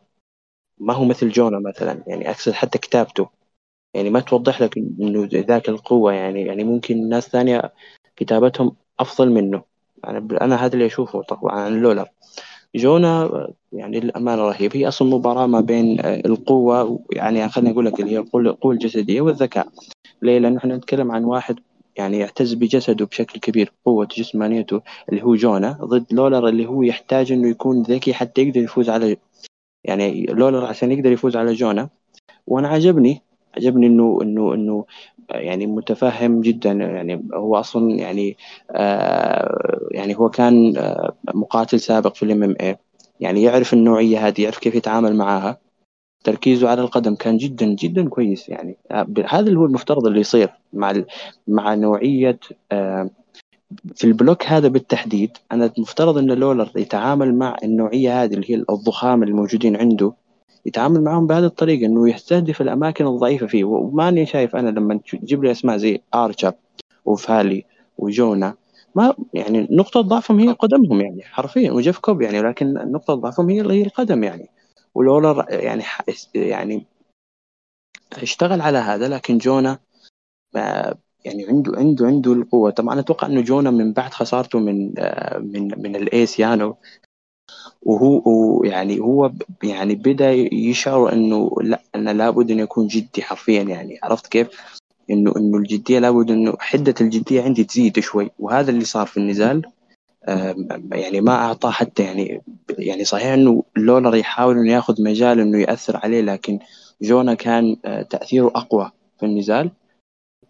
ما 0.78 0.94
هو 0.94 1.04
مثل 1.04 1.28
جونا 1.28 1.58
مثلا 1.58 2.02
يعني 2.06 2.30
أقصد 2.30 2.52
حتى 2.52 2.78
كتابته. 2.78 3.28
يعني 3.94 4.10
ما 4.10 4.20
توضح 4.20 4.60
لك 4.62 4.76
إنه 4.78 5.28
ذاك 5.32 5.68
القوة 5.68 6.12
يعني 6.12 6.42
يعني 6.42 6.64
ممكن 6.64 7.08
ناس 7.08 7.28
ثانية 7.28 7.72
كتابتهم 8.16 8.76
أفضل 9.00 9.30
منه. 9.30 9.62
أنا 10.06 10.28
أنا 10.40 10.56
هذا 10.56 10.74
اللي 10.74 10.86
أشوفه 10.86 11.22
طبعا 11.22 11.52
عن 11.60 11.72
لولا. 11.82 12.06
جونا 12.74 13.30
يعني 13.72 13.98
الامانه 13.98 14.42
رهيب. 14.48 14.76
هي 14.76 14.88
أصلا 14.88 15.08
مباراة 15.08 15.46
ما 15.46 15.60
بين 15.60 16.00
القوة 16.00 17.04
يعني 17.12 17.48
خليني 17.48 17.70
أقول 17.72 17.86
لك 17.86 18.00
اللي 18.00 18.12
هي 18.12 18.18
القوه 18.18 18.72
الجسدية 18.72 19.20
والذكاء. 19.20 19.68
ليه؟ 20.22 20.38
لأنه 20.38 20.58
إحنا 20.58 20.76
نتكلم 20.76 21.12
عن 21.12 21.24
واحد 21.24 21.60
يعني 21.96 22.18
يعتز 22.18 22.54
بجسده 22.54 23.06
بشكل 23.06 23.40
كبير 23.40 23.72
قوة 23.84 24.08
جسمانيته 24.16 24.80
اللي 25.08 25.22
هو 25.22 25.34
جونا 25.34 25.72
ضد 25.72 26.12
لولر 26.12 26.48
اللي 26.48 26.66
هو 26.66 26.82
يحتاج 26.82 27.32
إنه 27.32 27.48
يكون 27.48 27.82
ذكي 27.82 28.14
حتى 28.14 28.42
يقدر 28.42 28.60
يفوز 28.60 28.90
على 28.90 29.16
يعني 29.84 30.26
لولر 30.26 30.64
عشان 30.64 30.92
يقدر 30.92 31.12
يفوز 31.12 31.36
على 31.36 31.52
جونا. 31.52 31.88
وأنا 32.46 32.68
عجبني 32.68 33.22
عجبني 33.56 33.86
إنه 33.86 34.18
إنه 34.22 34.54
إنه 34.54 34.84
يعني 35.30 35.66
متفهم 35.66 36.40
جدا 36.40 36.72
يعني 36.72 37.28
هو 37.34 37.56
أصلا 37.56 37.94
يعني 37.94 38.36
آه 38.70 39.88
يعني 39.90 40.18
هو 40.18 40.28
كان 40.30 40.76
آه 40.76 41.14
مقاتل 41.34 41.80
سابق 41.80 42.14
في 42.14 42.22
الام 42.22 42.42
إم 42.42 42.56
اي 42.60 42.76
يعني 43.20 43.42
يعرف 43.42 43.72
النوعية 43.72 44.26
هذه 44.28 44.42
يعرف 44.42 44.58
كيف 44.58 44.74
يتعامل 44.74 45.16
معاها 45.16 45.58
تركيزه 46.26 46.68
على 46.68 46.82
القدم 46.82 47.14
كان 47.14 47.36
جدا 47.36 47.66
جدا 47.66 48.08
كويس 48.08 48.48
يعني. 48.48 48.76
هذا 49.28 49.48
اللي 49.48 49.58
هو 49.58 49.64
المفترض 49.64 50.06
اللي 50.06 50.20
يصير 50.20 50.50
مع 50.72 50.94
مع 51.48 51.74
نوعية 51.74 52.38
في 53.94 54.04
البلوك 54.04 54.46
هذا 54.46 54.68
بالتحديد 54.68 55.30
أنا 55.52 55.72
المفترض 55.78 56.18
أن 56.18 56.26
لولر 56.26 56.70
يتعامل 56.76 57.34
مع 57.34 57.56
النوعية 57.64 58.22
هذه 58.22 58.34
اللي 58.34 58.50
هي 58.50 58.54
الضخام 58.70 59.22
الموجودين 59.22 59.76
عنده 59.76 60.12
يتعامل 60.66 61.04
معاهم 61.04 61.26
بهذه 61.26 61.44
الطريقة 61.44 61.86
إنه 61.86 62.10
يستهدف 62.10 62.60
الأماكن 62.60 63.06
الضعيفة 63.06 63.46
فيه. 63.46 63.64
وماني 63.64 64.26
شايف 64.26 64.56
أنا 64.56 64.70
لما 64.70 65.00
تجيب 65.22 65.44
لي 65.44 65.50
أسماء 65.50 65.76
زي 65.76 66.00
آرشر 66.14 66.52
وفالي 67.04 67.64
وجونا 67.98 68.54
ما 68.94 69.14
يعني 69.34 69.68
نقطة 69.70 70.00
ضعفهم 70.00 70.40
هي 70.40 70.52
قدمهم 70.52 71.00
يعني 71.00 71.22
حرفيا 71.22 71.72
وجيف 71.72 71.98
كوب 71.98 72.22
يعني 72.22 72.42
لكن 72.42 72.72
نقطة 72.72 73.14
ضعفهم 73.14 73.50
هي 73.50 73.60
هي 73.60 73.82
القدم 73.82 74.24
يعني. 74.24 74.55
ولولا 74.96 75.46
يعني 75.50 75.82
يعني 76.34 76.86
اشتغل 78.12 78.60
على 78.60 78.78
هذا 78.78 79.08
لكن 79.08 79.38
جونا 79.38 79.78
يعني 81.24 81.46
عنده 81.48 81.78
عنده 81.78 82.06
عنده 82.06 82.32
القوة. 82.32 82.70
طبعا 82.70 83.00
أتوقع 83.00 83.26
إنه 83.26 83.40
جونا 83.40 83.70
من 83.70 83.92
بعد 83.92 84.14
خسارته 84.14 84.58
من 84.58 84.94
من 85.38 85.82
من 85.82 85.96
ال 85.96 86.07
ace 86.07 86.40
يانو. 86.40 86.76
وهو 87.82 88.64
يعني 88.64 89.00
هو 89.00 89.32
يعني 89.62 89.94
بدأ 89.94 90.30
يشعر 90.52 91.12
إنه 91.12 91.50
لأ 91.60 91.82
أنا 91.94 92.10
لابد 92.10 92.50
إنه 92.50 92.62
يكون 92.62 92.86
جدي 92.86 93.22
حرفيا. 93.22 93.62
يعني 93.62 93.98
عرفت 94.02 94.26
كيف؟ 94.26 94.48
إنه 95.10 95.32
إنه 95.36 95.58
الجدية 95.58 95.98
لابد 95.98 96.30
إنه 96.30 96.54
حدة 96.58 96.94
الجدية 97.00 97.42
عندي 97.42 97.64
تزيد 97.64 98.00
شوي. 98.00 98.30
وهذا 98.38 98.70
اللي 98.70 98.84
صار 98.84 99.06
في 99.06 99.16
النزال. 99.16 99.62
يعني 100.92 101.20
ما 101.20 101.34
أعطاه 101.34 101.70
حتى 101.70 102.02
يعني 102.02 102.42
يعني 102.78 103.04
صحيح 103.04 103.26
إنه 103.26 103.64
لولر 103.76 104.16
يحاول 104.16 104.58
إنه 104.58 104.72
ياخذ 104.72 105.02
مجال 105.02 105.40
إنه 105.40 105.60
يأثر 105.60 105.96
عليه 105.96 106.20
لكن 106.20 106.58
جونا 107.02 107.34
كان 107.34 107.76
آه، 107.84 108.02
تأثيره 108.02 108.46
أقوى 108.46 108.90
في 109.18 109.26
النزال. 109.26 109.70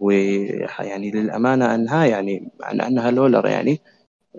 ويعني 0.01 1.11
للأمانة 1.11 1.75
أنها 1.75 2.07
يعني 2.07 2.51
عن 2.63 2.81
أنها 2.81 3.11
لولر 3.11 3.47
يعني 3.47 3.81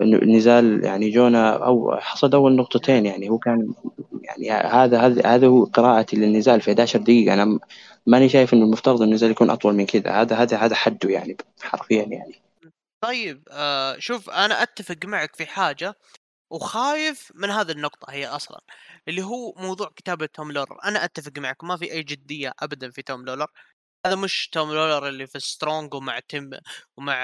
النزال 0.00 0.84
يعني 0.84 1.10
جونا 1.10 1.50
أو 1.66 1.96
حصد 1.96 2.34
أول 2.34 2.56
نقطتين 2.56 3.06
يعني 3.06 3.30
هو 3.30 3.38
كان 3.38 3.74
يعني 4.22 4.50
هذا 4.50 4.98
هذا 5.00 5.26
هذا 5.26 5.46
هو 5.46 5.64
قراءتي 5.64 6.16
للنزال 6.16 6.60
في 6.60 6.70
11 6.70 6.98
دقيقة. 6.98 7.34
أنا 7.34 7.58
ماني 8.06 8.28
شايف 8.28 8.54
إنه 8.54 8.64
المفترض 8.64 9.02
النزال 9.02 9.30
يكون 9.30 9.50
أطول 9.50 9.74
من 9.74 9.86
كذا. 9.86 10.10
هذا 10.10 10.36
هذا 10.36 10.56
هذا 10.56 10.74
حده 10.74 11.10
يعني 11.10 11.36
حرفيا 11.62 12.02
يعني. 12.02 12.47
طيب 13.00 13.44
آه 13.50 13.98
شوف 13.98 14.30
أنا 14.30 14.62
أتفق 14.62 14.96
معك 15.04 15.36
في 15.36 15.46
حاجة 15.46 15.94
وخايف 16.50 17.32
من 17.34 17.50
هذه 17.50 17.70
النقطة 17.72 18.12
هي 18.12 18.26
أصلا 18.28 18.60
اللي 19.08 19.22
هو 19.22 19.54
موضوع 19.58 19.88
كتابة 19.96 20.26
توم 20.26 20.52
لولر 20.52 20.84
أنا 20.84 21.04
أتفق 21.04 21.32
معك 21.38 21.64
ما 21.64 21.76
في 21.76 21.92
أي 21.92 22.02
جدية 22.02 22.52
أبدا 22.60 22.90
في 22.90 23.02
توم 23.02 23.24
لولر 23.26 23.46
هذا 24.06 24.16
مش 24.16 24.48
توم 24.50 24.68
لولر 24.74 25.08
اللي 25.08 25.26
في 25.26 25.40
Strong 25.40 25.94
ومع 25.94 26.20
Team 26.20 26.50
ومع 26.98 27.16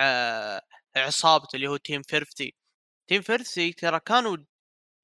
عصابته 0.96 1.56
اللي 1.56 1.68
هو 1.68 1.76
Team 1.77 2.03
Filthy 2.03 2.55
Team 3.11 3.22
Filthy 3.22 3.72
ترى 3.72 4.00
كانوا 4.00 4.37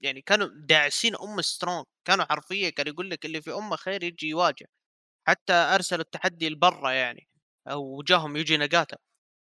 يعني 0.02 0.22
كانوا 0.22 0.48
داعسين 0.54 1.16
أم 1.16 1.42
Strong 1.42 1.87
كانوا 2.06 2.24
حرفيا 2.26 2.70
كان 2.70 2.88
يقول 2.88 3.11
لك 3.11 3.26
اللي 3.26 3.42
في 3.42 3.52
أمه 3.54 3.76
خير 3.76 4.04
يجي 4.04 4.28
يواجه. 4.28 4.66
حتى 5.28 5.52
أرسلوا 5.54 6.02
التحدي 6.02 6.50
لبرا 6.50 6.92
يعني 6.92 7.28
وجاهم 7.72 8.37
يوجي 8.38 8.57
ناغاتا. 8.59 8.99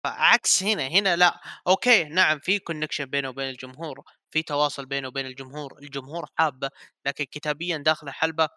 فعكس 0.08 0.62
هنا 0.62 0.86
هنا 0.88 1.16
لأ. 1.16 1.40
أوكي 1.66 2.04
نعم 2.04 2.38
في 2.38 2.58
connection 2.58 3.04
بينه 3.04 3.28
وبين 3.28 3.50
الجمهور 3.50 4.02
في 4.30 4.42
تواصل 4.42 4.86
بينه 4.86 5.08
وبين 5.08 5.26
الجمهور 5.26 5.78
الجمهور 5.82 6.26
حابة 6.38 6.70
لكن 7.06 7.24
كتابيا 7.24 7.76
داخل 7.78 8.10
حلبة 8.10 8.48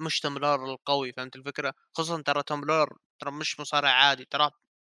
مش 0.00 0.20
توم 0.20 0.40
لولر 0.40 0.66
القوي 0.66 1.12
فهمت 1.12 1.36
الفكرة؟ 1.36 1.74
خصوصا 1.94 2.22
ترى 2.22 2.42
توم 2.42 2.65
لولر 2.65 2.96
ترى 3.20 3.30
مش 3.32 3.60
مصارع 3.60 3.90
عادي 3.90 4.24
ترى 4.30 4.50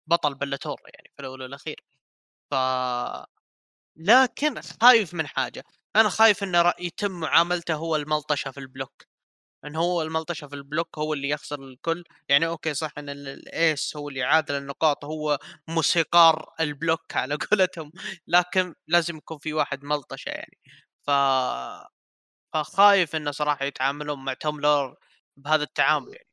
بطل 0.07 0.35
بيلاتور 0.35 0.77
يعني 0.95 1.11
في 1.17 1.21
الأول 1.21 1.41
والأخير. 1.41 1.83
ف 2.51 2.55
لكن 3.97 4.61
خايف 4.81 5.13
من 5.13 5.27
حاجة. 5.27 5.63
أنا 5.95 6.09
خايف 6.09 6.43
انه 6.43 6.73
يتم 6.79 7.11
معاملته 7.11 7.73
هو 7.75 7.95
الملطشة 7.95 8.51
في 8.51 8.59
ال 8.59 8.66
block. 8.66 9.03
إن 9.65 9.75
هو 9.75 10.01
الملطشة 10.01 10.47
في 10.47 10.55
ال 10.55 10.62
block 10.62 10.97
هو 10.97 11.13
اللي 11.13 11.29
يخسر 11.29 11.59
الكل. 11.59 12.03
يعني 12.29 12.47
أوكي 12.47 12.73
صح 12.73 12.91
إن 12.97 13.09
ال 13.09 13.31
ace 13.31 13.97
هو 13.97 14.09
اللي 14.09 14.19
يعادل 14.19 14.55
النقاط 14.55 15.05
هو 15.05 15.39
موسيقار 15.67 16.53
ال 16.59 16.66
block 16.66 17.01
على 17.15 17.35
قولتهم. 17.51 17.91
لكن 18.27 18.75
لازم 18.87 19.17
يكون 19.17 19.37
في 19.37 19.53
واحد 19.53 19.83
ملطشة 19.83 20.29
يعني. 20.29 20.57
ف 21.07 21.11
فخايف 22.53 23.15
إنه 23.15 23.31
صراحة 23.31 23.65
يتعاملون 23.65 24.25
مع 24.25 24.33
توم 24.33 24.61
بهذا 25.37 25.63
التعامل 25.63 26.07
يعني. 26.09 26.25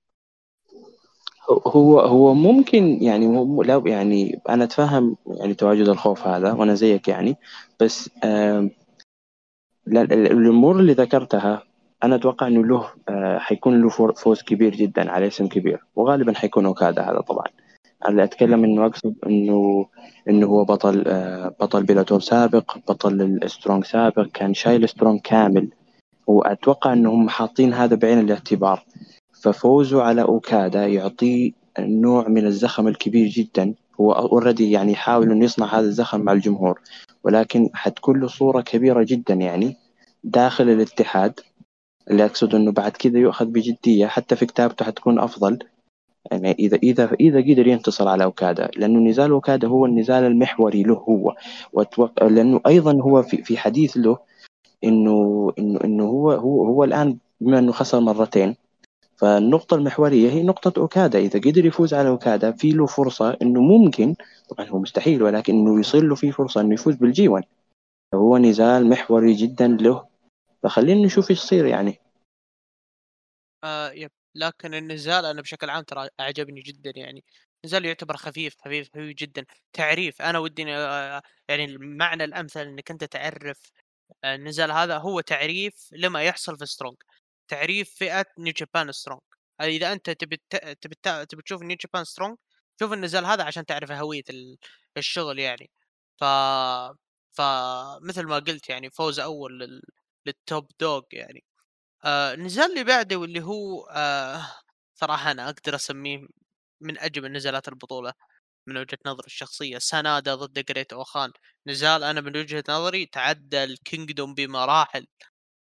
هو 1.51 2.01
هو 2.01 2.35
ممكن 2.35 3.03
يعني 3.03 3.27
لو 3.65 3.87
يعني 3.87 4.41
أنا 4.49 4.65
أتفهم 4.65 5.17
يعني 5.27 5.55
تواجد 5.55 5.89
الخوف 5.89 6.27
هذا 6.27 6.53
وأنا 6.53 6.75
زيك 6.75 7.09
يعني. 7.09 7.37
بس 7.81 8.11
الأمور 9.89 10.81
اللي 10.81 10.93
ذكرتها 10.93 11.63
أنا 12.05 12.15
أتوقع 12.15 12.47
إنه 12.47 12.65
له 12.65 12.91
آه، 13.09 13.39
حيكون 13.39 13.83
له 13.83 13.89
فوز 13.89 14.43
كبير 14.43 14.75
جدا 14.75 15.11
على 15.11 15.27
اسم 15.27 15.47
كبير 15.47 15.85
وغالبا 15.97 16.35
حيكون 16.35 16.67
أوكادا 16.67 17.03
هذا 17.03 17.21
طبعا. 17.21 17.47
اللي 18.09 18.25
أتكلم 18.25 18.65
إنه 18.65 18.87
أقصد 18.87 19.15
إنه 19.27 19.87
إنه 20.29 20.47
هو 20.47 20.65
بطل 20.65 21.05
آه، 21.07 21.55
بطل 21.61 21.83
بيلاتور 21.83 22.21
سابق 22.21 22.79
بطل 22.89 23.23
ال 23.43 23.49
Strong 23.49 23.85
سابق 23.85 24.27
كان 24.27 24.55
شايل 24.55 24.89
Strong 24.89 25.21
كامل. 25.21 25.69
وأتوقع 26.27 26.93
انهم 26.93 27.29
حاطين 27.29 27.75
هذا 27.75 27.97
بعين 27.97 28.19
الاعتبار. 28.19 28.85
ففوزه 29.43 30.03
على 30.03 30.23
أوكادا 30.23 30.87
يعطيه 30.87 31.53
نوع 31.79 32.29
من 32.29 32.47
الزخم 32.47 32.89
الكبير 32.89 33.29
جدا. 33.29 33.75
هو 34.01 34.13
اوريدي 34.13 34.71
يعني 34.71 34.93
يحاول 34.93 35.31
إنه 35.31 35.45
يصنع 35.45 35.67
هذا 35.67 35.87
الزخم 35.87 36.21
مع 36.21 36.33
الجمهور. 36.33 36.81
ولكن 37.25 37.71
حتكون 37.75 38.21
له 38.21 38.27
صورة 38.27 38.61
كبيرة 38.61 39.03
جدا 39.09 39.35
يعني 39.35 39.77
داخل 40.25 40.69
الاتحاد. 40.69 41.41
اللي 42.11 42.25
اقصد 42.25 42.55
إنه 42.55 42.73
بعد 42.73 42.93
كذا 42.93 43.19
يؤخذ 43.19 43.47
بجدية 43.47 44.07
حتى 44.07 44.37
في 44.37 44.47
كتابته 44.47 44.85
حتكون 44.85 45.19
أفضل. 45.19 45.59
يعني 46.31 46.53
إذا 46.53 46.77
إذا 46.77 47.11
إذا 47.21 47.41
قدر 47.41 47.67
ينتصر 47.67 48.09
على 48.09 48.25
أوكادا 48.25 48.71
لأنه 48.77 49.11
نزال 49.11 49.31
أوكادا 49.31 49.69
هو 49.69 49.87
النزال 49.87 50.25
المحوري 50.25 50.83
له 50.83 50.95
هو. 50.95 51.35
وأتوقع 51.73 52.27
لأنه 52.27 52.61
أيضا 52.67 52.93
هو 53.03 53.23
في 53.23 53.43
في 53.43 53.59
حديث 53.59 53.97
له 53.97 54.19
إنه 54.85 55.53
إنه 55.59 55.81
إنه 55.85 56.05
هو 56.05 56.33
هو 56.33 56.65
هو 56.65 56.85
الآن 56.85 57.19
بما 57.41 57.59
إنه 57.59 57.73
خسر 57.73 58.01
مرتين 58.01 58.57
فالنقطة 59.17 59.75
المحورية 59.75 60.31
هي 60.31 60.43
نقطة 60.43 60.81
أوكادا. 60.81 61.19
إذا 61.19 61.41
قدر 61.41 61.67
يفوز 61.67 61.95
على 61.95 62.09
أوكادا 62.09 62.53
في 62.53 62.71
له 62.71 62.87
فرصة 62.87 63.37
إنه 63.43 63.61
ممكن 63.61 64.15
طبعا 64.49 64.69
هو 64.69 64.79
مستحيل 64.79 65.23
ولكن 65.23 65.55
إنه 65.55 65.81
يصير 65.81 66.03
له 66.05 66.15
في 66.15 66.33
فرصة 66.33 66.61
إنه 66.61 66.75
يفوز 66.75 66.95
بالجي 66.95 67.29
1 67.29 67.45
فهو 68.13 68.39
نزال 68.39 68.89
محوري 68.89 69.33
جدا 69.33 69.69
له 69.69 70.16
فخلينا 70.63 71.07
نشوف 71.07 71.31
إيش 71.31 71.45
يصير 71.45 71.67
يعني. 71.67 71.99
آه 73.65 73.91
يب. 73.91 74.11
لكن 74.35 74.75
النزال 74.75 75.25
أنا 75.25 75.43
بشكل 75.43 75.71
عام 75.71 75.83
ترى 75.85 76.09
أعجبني 76.21 76.61
جدا 76.61 76.93
يعني. 76.97 77.25
نزال 77.65 77.85
يعتبر 77.85 78.17
خفيف 78.17 78.55
خفيف 78.65 78.89
خفيف 78.89 79.17
جدا. 79.17 79.45
تعريف 79.73 80.23
أنا 80.23 80.39
ودي 80.39 80.75
آه 80.75 81.23
يعني 81.49 81.65
المعنى 81.65 82.25
الأمثل 82.25 82.61
إنك 82.61 82.91
أنت 82.91 83.05
تعرف 83.05 83.73
النزال 84.25 84.73
هذا 84.73 84.99
هو 84.99 85.21
تعريف 85.21 85.89
لما 85.93 86.23
يحصل 86.23 86.59
في 86.59 86.67
strong 86.67 86.97
تعريف 87.49 87.91
فئة 87.95 88.25
نيو 88.39 88.53
جابان 88.57 88.93
سترونج، 88.93 89.21
إذا 89.63 89.93
أنت 89.93 90.11
تبي 90.11 90.41
تبي 90.81 90.95
تبي 91.29 91.43
تشوف 91.43 91.63
نيو 91.63 91.77
جابان 91.81 92.05
سترونج 92.05 92.37
شوف 92.81 92.93
النزال 92.93 93.25
هذا 93.25 93.45
عشان 93.45 93.67
تعرف 93.67 93.91
هوية 93.91 94.25
الشغل 94.97 95.39
يعني. 95.39 95.71
ف 96.21 96.25
فمثل 97.33 98.27
ما 98.27 98.39
قلت 98.39 98.69
يعني 98.69 98.91
فوز 98.91 99.21
أول. 99.21 99.83
لل 100.27 100.44
top 100.44 100.71
dog 100.81 101.03
يعني. 101.13 101.45
آه 102.05 102.35
النزال 102.35 102.71
اللي 102.71 102.85
بعده 102.85 103.17
واللي 103.17 103.43
هو 103.45 103.87
آه 103.91 104.43
صراحة 104.95 105.31
أنا 105.31 105.51
أقدر 105.51 105.75
أسميه 105.75 106.27
من 106.83 106.99
أجمل 106.99 107.33
نزالات 107.33 107.69
البطولة 107.69 108.13
من 108.69 108.79
وجهة 108.79 108.99
نظري 109.07 109.27
الشخصية. 109.27 109.79
سنادا 109.79 110.35
ضد 110.35 110.65
جريت 110.65 110.93
اوخان 110.93 111.33
نزال 111.69 112.05
أنا 112.05 112.21
من 112.21 112.37
وجهة 112.39 112.65
نظري 112.71 113.07
تعدى 113.07 113.65
الكينجدوم 113.65 114.35
بمراحل. 114.35 115.07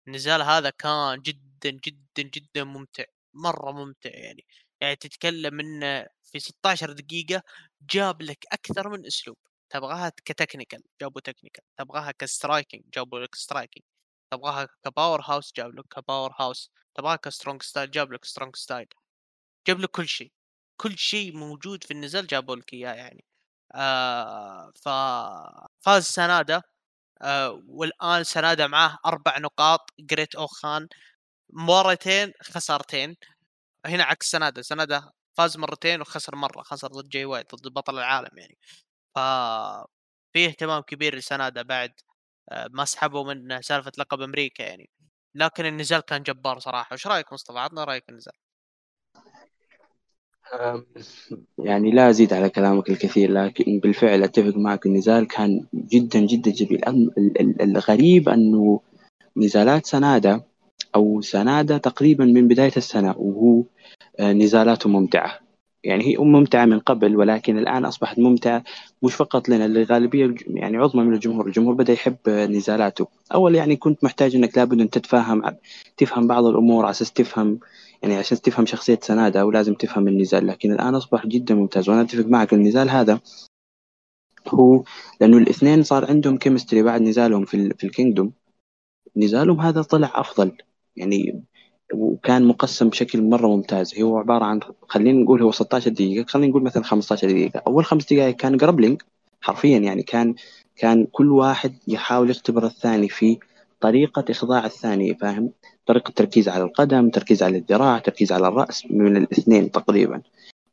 النزال 0.09 0.43
هذا 0.43 0.71
كان 0.71 1.23
جدا 1.23 1.71
جدا 1.71 2.23
جدا 2.23 2.65
ممتع 2.65 3.05
مرة 3.35 3.73
ممتع 3.73 4.11
يعني. 4.11 4.47
يعني 4.83 4.97
تتكلم 4.97 5.61
إنه 5.61 6.07
في 6.25 6.41
16 6.41 6.93
دقيقة 6.93 7.43
جاب 7.91 8.23
لك 8.23 8.47
أكثر 8.53 8.89
من 8.91 9.07
أسلوب. 9.07 9.37
تبغاها 9.71 10.13
ك 10.27 10.32
technical 10.32 10.83
جابوا 11.03 11.21
technical. 11.21 11.65
تبغاها 11.79 12.13
ك 12.13 12.21
striking 12.21 12.83
جابوا 12.97 13.21
لك 13.21 13.35
striking 13.35 13.85
تبغاها 14.31 14.69
ك 14.85 15.21
powerhouse 15.23 15.53
جاب 15.57 15.75
لك 15.79 15.85
ك 15.91 16.35
powerhouse 16.41 16.71
تبغاها 16.95 17.17
ك 17.17 17.23
strong 17.23 17.63
style 17.63 17.91
جاب 17.91 18.13
لك 18.13 18.25
strong 18.25 18.57
style 18.57 18.87
جاب 19.69 19.81
لك 19.81 19.91
كل 19.91 20.09
شيء 20.09 20.33
كل 20.81 20.99
شيء 20.99 21.37
موجود 21.37 21.85
في 21.85 21.91
النزال 21.91 22.27
جابوا 22.27 22.57
لك 22.57 22.73
إياه 22.73 22.95
يعني. 22.95 23.25
آه 23.75 24.73
ففاز 24.77 26.05
سنادا 26.05 26.63
آه 27.23 27.63
والآن 27.69 28.25
سنادا 28.25 28.67
معاه 28.67 28.99
أربع 29.07 29.39
نقاط 29.39 29.91
جريت 30.01 30.35
اوخان 30.35 30.89
مرتين 31.53 32.33
خسارتين 32.43 33.17
هنا 33.87 34.05
عكس 34.05 34.31
سنادا 34.31 34.63
سنادا 34.63 35.11
فاز 35.39 35.57
مرتين 35.59 36.01
وخسر 36.01 36.37
مرة 36.37 36.63
خسر 36.63 36.89
ضد 36.89 37.09
جاي 37.09 37.25
وايت 37.25 37.55
ضد 37.55 37.69
بطل 37.75 37.99
العالم 37.99 38.39
يعني. 38.39 38.59
ف 39.17 39.19
في 40.33 40.47
اهتمام 40.47 40.83
كبير 40.83 41.17
لسنادا 41.17 41.63
بعد 41.63 41.93
ما 42.71 42.85
سحبوا 42.85 43.35
من 43.35 43.63
سالفة 43.63 43.93
لقب 43.99 44.21
أمريكا 44.21 44.63
يعني. 44.63 44.91
لكن 45.35 45.67
النزال 45.67 46.01
كان 46.01 46.23
جبار 46.23 46.59
صراحة. 46.59 46.95
وش 46.95 47.07
رأيك 47.07 47.33
مصطفى؟ 47.33 47.59
عطنا 47.59 47.85
رأيك 47.85 48.05
النزال. 48.09 48.33
يعني 51.59 51.91
لا 51.91 52.11
أزيد 52.11 52.33
على 52.33 52.49
كلامك 52.51 52.91
الكثير 52.91 53.33
لكن 53.33 53.81
بالفعل 53.81 54.23
أتفق 54.23 54.57
معك. 54.57 54.87
النزال 54.87 55.27
كان 55.27 55.67
جدا 55.75 56.21
جدا 56.21 56.51
جميل. 56.51 56.81
الغريب 57.61 58.29
أنه 58.29 58.81
نزالات 59.37 59.87
سنادة 59.87 60.45
أو 60.95 61.21
سنادة 61.21 61.79
تقريبا 61.79 62.25
من 62.25 62.49
بداية 62.49 62.73
السنة 62.77 63.15
وهو 63.19 63.65
آه، 64.21 64.33
نزالاته 64.33 64.89
ممتعة. 64.89 65.50
يعني 65.85 66.05
هي 66.05 66.17
ممتعة 66.17 66.65
من 66.65 66.79
قبل 66.79 67.17
ولكن 67.17 67.59
الآن 67.59 67.85
أصبحت 67.85 68.19
ممتعة 68.19 68.65
مش 69.03 69.15
فقط 69.15 69.49
لنا 69.49 69.69
للغالبية 69.69 70.35
يعني 70.47 70.77
عظمى 70.77 71.05
من 71.05 71.15
الجمهور. 71.15 71.47
الجمهور 71.47 71.75
بدأ 71.75 71.93
يحب 71.93 72.17
نزالاته. 72.29 73.09
أول 73.35 73.55
يعني 73.55 73.77
كنت 73.77 74.05
محتاج 74.05 74.37
أنك 74.37 74.59
لابد 74.59 74.81
أن 74.81 74.91
تتفهم 74.91 75.43
تفهم 75.97 76.27
بعض 76.27 76.45
الأمور 76.45 76.85
على 76.85 76.91
أساس 76.91 77.13
تفهم 77.13 77.61
يعني 78.03 78.17
عشان 78.17 78.41
تفهم 78.41 78.67
شخصية 78.67 78.99
سنادة 79.03 79.47
ولازم 79.47 79.75
تفهم 79.75 80.09
النزال. 80.09 80.47
لكن 80.47 80.73
الآن 80.73 80.95
أصبح 80.95 81.27
جدا 81.27 81.55
ممتاز 81.55 81.89
وأنا 81.89 82.01
أتفق 82.01 82.27
معك. 82.27 82.53
النزال 82.55 82.91
هذا 82.91 83.21
هو 84.49 84.85
لأنه 85.21 85.39
الاثنين 85.39 85.83
صار 85.83 86.05
عندهم 86.11 86.39
chemistry 86.39 86.83
بعد 86.83 87.03
نزالهم 87.03 87.45
في, 87.45 87.71
في 87.75 87.85
الكينجدوم 87.85 88.33
نزالهم 89.17 89.61
هذا 89.61 89.83
طلع 89.83 90.13
أفضل. 90.15 90.53
يعني 90.97 91.45
وكان 91.95 92.45
مقسم 92.45 92.89
بشكل 92.89 93.23
مرة 93.23 93.47
ممتاز. 93.47 94.01
هو 94.01 94.19
عبارة 94.19 94.45
عن 94.45 94.61
خلينا 94.89 95.23
نقول 95.23 95.43
هو 95.43 95.53
16 95.53 95.91
دقيقة. 95.91 96.27
خلينا 96.27 96.51
نقول 96.51 96.63
مثلا 96.63 96.83
15 96.83 97.31
دقيقة. 97.31 97.63
أول 97.67 97.85
خمس 97.85 98.13
دقائق 98.13 98.37
كان 98.37 98.57
grappling 98.57 99.03
حرفيا 99.41 99.79
يعني 99.79 100.03
كان 100.03 100.35
كان 100.77 101.07
كل 101.13 101.33
واحد 101.33 101.75
يحاول 101.89 102.31
يختبر 102.31 102.67
الثاني 102.67 103.09
في 103.09 103.39
طريقة 103.81 104.25
إخضاع 104.31 104.67
الثاني 104.67 105.15
فاهم؟ 105.15 105.53
طريقة 105.87 106.11
تركيز 106.17 106.49
على 106.49 106.65
القدم 106.65 107.11
تركيز 107.11 107.43
على 107.43 107.59
الذراع 107.59 107.99
تركيز 107.99 108.33
على 108.33 108.49
الرأس 108.49 108.87
من 108.91 109.17
الاثنين 109.17 109.71
تقريبا. 109.71 110.23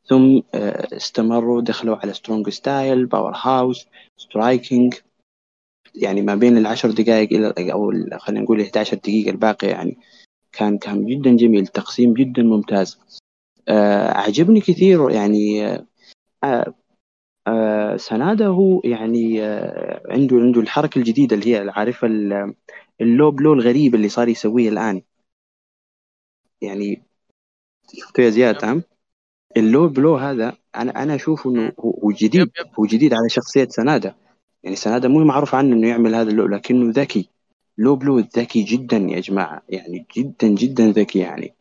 ثم 0.06 0.40
آه، 0.54 0.96
استمروا 0.96 1.60
دخلوا 1.60 1.96
على 1.96 2.12
strong 2.14 2.48
style 2.48 3.06
powerhouse 3.06 3.86
striking 4.16 4.94
يعني 5.94 6.22
ما 6.22 6.34
بين 6.34 6.58
العشر 6.58 6.90
دقائق 6.90 7.32
إلى 7.32 7.72
أو 7.72 7.92
خلينا 8.18 8.40
نقول 8.42 8.60
11 8.60 8.96
دقيقة 8.96 9.30
الباقية 9.30 9.68
يعني. 9.68 9.98
كان 10.52 10.78
كان 10.78 11.06
جدا 11.06 11.36
جميل 11.36 11.66
تقسيم 11.66 12.14
جدا 12.14 12.42
ممتاز. 12.42 12.98
آه، 13.68 14.08
أعجبني 14.08 14.60
كثير 14.60 15.10
يعني 15.10 15.66
آه، 16.44 16.74
آه، 17.46 17.96
سنادة 17.96 18.46
هو 18.46 18.80
يعني 18.84 19.42
عنده 20.10 20.36
عنده 20.36 20.60
الحركة 20.60 20.98
الجديدة 20.98 21.36
اللي 21.36 21.54
هي 21.56 21.70
عارفة 21.70 22.08
ال 23.00 23.07
low 23.07 23.30
blow 23.30 23.52
الغريب 23.52 23.94
اللي 23.94 24.08
صار 24.08 24.28
يسويه 24.28 24.68
الآن. 24.68 25.02
يعني 26.62 27.02
شفته 27.94 28.22
يا 28.22 28.30
زياد 28.30 28.58
تمام 28.58 28.82
ال 29.56 29.64
low 29.64 29.88
blow 29.88 30.16
هذا 30.16 30.56
أنا 30.76 31.02
أنا 31.02 31.14
أشوف 31.14 31.46
إنه 31.46 31.72
هو 31.80 32.10
جديد 32.12 32.50
هو 32.78 32.86
جديد 32.86 33.14
على 33.14 33.28
شخصية 33.28 33.68
سنادة. 33.68 34.16
يعني 34.62 34.76
سنادة 34.76 35.08
مو 35.08 35.24
معروف 35.24 35.54
عنه 35.54 35.76
إنه 35.76 35.88
يعمل 35.88 36.14
هذا 36.14 36.30
ال 36.30 36.34
low 36.34 36.46
لكنه 36.46 36.92
ذكي. 36.92 37.30
low 37.78 37.96
blow 37.96 38.18
ذكي 38.18 38.62
جدا 38.62 38.96
يا 38.96 39.20
جماعة 39.20 39.62
يعني 39.68 40.06
جدا 40.16 40.48
جدا 40.48 40.90
ذكي 40.90 41.18
يعني. 41.18 41.54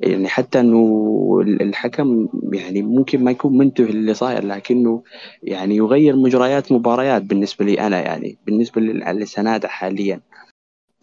يعني 0.00 0.28
حتى 0.28 0.60
إنه 0.60 1.40
الحكم 1.60 2.28
يعني 2.52 2.82
ممكن 2.82 3.24
ما 3.24 3.30
يكون 3.30 3.58
منتبه 3.58 3.90
اللي 3.90 4.14
صاير 4.14 4.44
لكنه 4.44 5.02
يعني 5.42 5.76
يغير 5.76 6.16
مجريات 6.16 6.72
مباريات 6.72 7.22
بالنسبة 7.22 7.64
لي 7.64 7.80
أنا 7.80 8.00
يعني 8.00 8.38
بالنسبة 8.46 8.80
لسنادة 8.80 9.68
حاليا. 9.68 10.20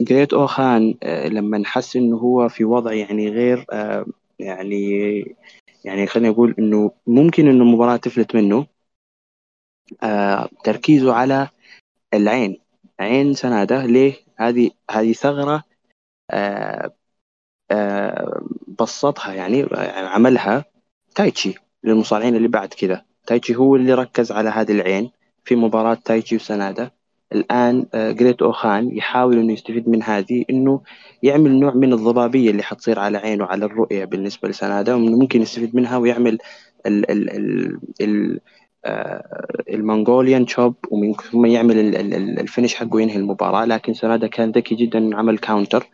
جريت 0.01 0.33
اوخان 0.33 0.95
آه، 1.03 1.27
لما 1.27 1.57
نحس 1.57 1.95
إنه 1.95 2.17
هو 2.17 2.49
في 2.49 2.65
وضع 2.65 2.93
يعني 2.93 3.29
غير 3.29 3.65
آه، 3.71 4.05
يعني 4.39 4.89
يعني 5.85 6.07
خلينا 6.07 6.29
نقول 6.29 6.55
إنه 6.59 6.91
ممكن 7.07 7.47
إنه 7.47 7.63
المباراة 7.63 7.97
تفلت 7.97 8.35
منه. 8.35 8.67
آه، 10.03 10.49
تركيزه 10.63 11.13
على 11.13 11.47
العين. 12.13 12.57
عين 12.99 13.33
سنادة. 13.33 13.85
ليه؟ 13.85 14.28
هذه 14.39 14.71
هذه 14.91 15.13
ثغرة 15.13 15.63
آه، 16.31 16.93
آه، 17.71 18.41
بسطها 18.79 19.33
يعني 19.33 19.67
عملها 19.97 20.65
تايتشي 21.15 21.55
للمصارعين 21.83 22.35
اللي 22.35 22.47
بعد 22.47 22.73
كذا. 22.73 23.05
تايتشي 23.27 23.55
هو 23.55 23.75
اللي 23.75 23.93
ركز 23.93 24.31
على 24.31 24.49
هذه 24.49 24.71
العين 24.71 25.11
في 25.45 25.55
مباراة 25.55 25.93
تايتشي 26.05 26.35
وسنادا. 26.35 26.91
الآن 27.33 27.85
جريت 27.95 28.41
أوخان 28.41 28.97
يحاول 28.97 29.39
إنه 29.39 29.53
يستفيد 29.53 29.89
من 29.89 30.03
هذه 30.03 30.45
إنه 30.49 30.81
يعمل 31.23 31.59
نوع 31.59 31.73
من 31.73 31.93
الضبابية 31.93 32.51
اللي 32.51 32.63
حتصير 32.63 32.99
على 32.99 33.17
عينه 33.17 33.45
على 33.45 33.65
الرؤية 33.65 34.05
بالنسبة 34.05 34.49
لسنادا 34.49 34.95
وإنه 34.95 35.17
ممكن 35.17 35.41
يستفيد 35.41 35.75
منها 35.75 35.97
ويعمل 35.97 36.37
آه، 36.85 38.39
ال 39.69 39.77
Mongolian 39.77 40.45
chop 40.45 40.75
ومن 40.91 41.13
ثم 41.13 41.45
يعمل 41.45 41.95
ال 42.39 42.44
finish 42.44 42.75
حقه 42.75 43.01
ينهي 43.01 43.15
المباراة. 43.15 43.65
لكن 43.65 43.93
سنادا 43.93 44.27
كان 44.27 44.51
ذكي 44.51 44.75
جدا 44.75 45.17
عمل 45.17 45.37
counter 45.37 45.89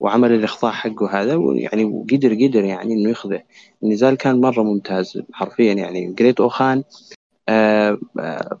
وعمل 0.00 0.32
الإخضاع 0.32 0.72
حقه 0.72 1.10
هذا 1.10 1.34
ويعني 1.34 1.84
وقدر 1.84 2.34
قدر 2.34 2.64
يعني 2.64 2.94
إنه 2.94 3.10
يخضع. 3.10 3.38
النزال 3.82 4.14
كان 4.16 4.40
مرة 4.40 4.62
ممتاز 4.62 5.22
حرفيا 5.32 5.72
يعني. 5.72 6.12
جريت 6.12 6.40
أوخان 6.40 6.84
آه 7.48 7.98
آه 8.20 8.58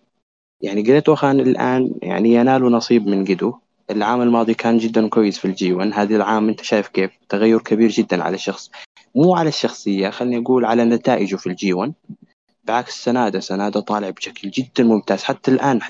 يعني 0.62 0.82
جريت 0.82 1.08
أوخان 1.08 1.40
الآن 1.40 1.94
يعني 2.02 2.34
ينال 2.34 2.62
نصيب 2.62 3.06
من 3.06 3.24
قدو 3.24 3.54
العام 3.90 4.22
الماضي 4.22 4.54
كان 4.54 4.78
جدا 4.78 5.08
كويس 5.08 5.38
في 5.38 5.44
الجي 5.44 5.72
1 5.72 5.90
هذا 5.94 6.16
العام 6.16 6.48
أنت 6.48 6.62
شايف 6.62 6.88
كيف؟ 6.88 7.10
تغير 7.28 7.58
كبير 7.58 7.90
جدا 7.90 8.22
على 8.22 8.34
الشخص. 8.34 8.70
مو 9.14 9.34
على 9.34 9.48
الشخصية 9.48 10.10
خليني 10.10 10.38
أقول 10.38 10.64
على 10.64 10.84
نتائجه 10.84 11.36
في 11.36 11.46
الجي 11.46 11.72
1 11.72 11.92
بعكس 12.68 13.04
سنادة 13.04 13.40
سنادة 13.40 13.80
طالع 13.80 14.10
بشكل 14.10 14.50
جدا 14.50 14.84
ممتاز. 14.84 15.22
حتى 15.22 15.50
الآن 15.50 15.80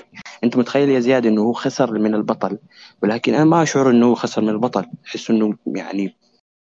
أنت 0.43 0.57
متخيل 0.57 0.89
يا 0.89 0.99
زياد 0.99 1.25
أنه 1.25 1.41
هو 1.41 1.53
خسر 1.53 1.91
من 1.91 2.15
البطل؟ 2.15 2.59
ولكن 3.03 3.33
أنا 3.33 3.43
ما 3.43 3.63
أشعر 3.63 3.89
أنه 3.89 4.05
هو 4.05 4.15
خسر 4.15 4.41
من 4.41 4.49
البطل. 4.49 4.85
أحس 5.07 5.29
أنه 5.29 5.57
يعني 5.67 6.17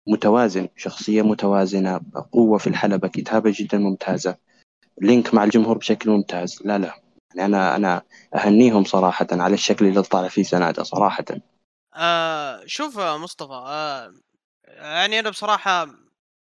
متوازن 0.09 0.69
شخصية 0.77 1.23
متوازنة 1.23 2.01
قوة 2.33 2.59
في 2.59 2.67
الحلبة 2.67 3.09
كتابة 3.09 3.53
جدا 3.57 3.79
ممتازة 3.79 4.37
link 5.01 5.35
مع 5.35 5.45
الجمهور 5.45 5.79
بشكل 5.79 6.11
ممتاز. 6.11 6.59
لا 6.65 6.79
لا. 6.79 6.95
يعني 7.35 7.57
أنا 7.57 7.77
أنا 7.77 8.03
أهنيهم 8.35 8.85
صراحة 8.85 9.27
على 9.33 9.55
الشكل 9.55 9.87
اللي 9.87 10.03
طالع 10.03 10.29
فيه 10.29 10.43
سنادة 10.43 10.83
صراحة. 10.83 11.25
آه 11.95 12.63
شوف 12.67 12.99
مصطفى 12.99 13.53
آه 13.53 14.15
يعني 14.67 15.21
أنا 15.21 15.31
بصراحة 15.31 15.87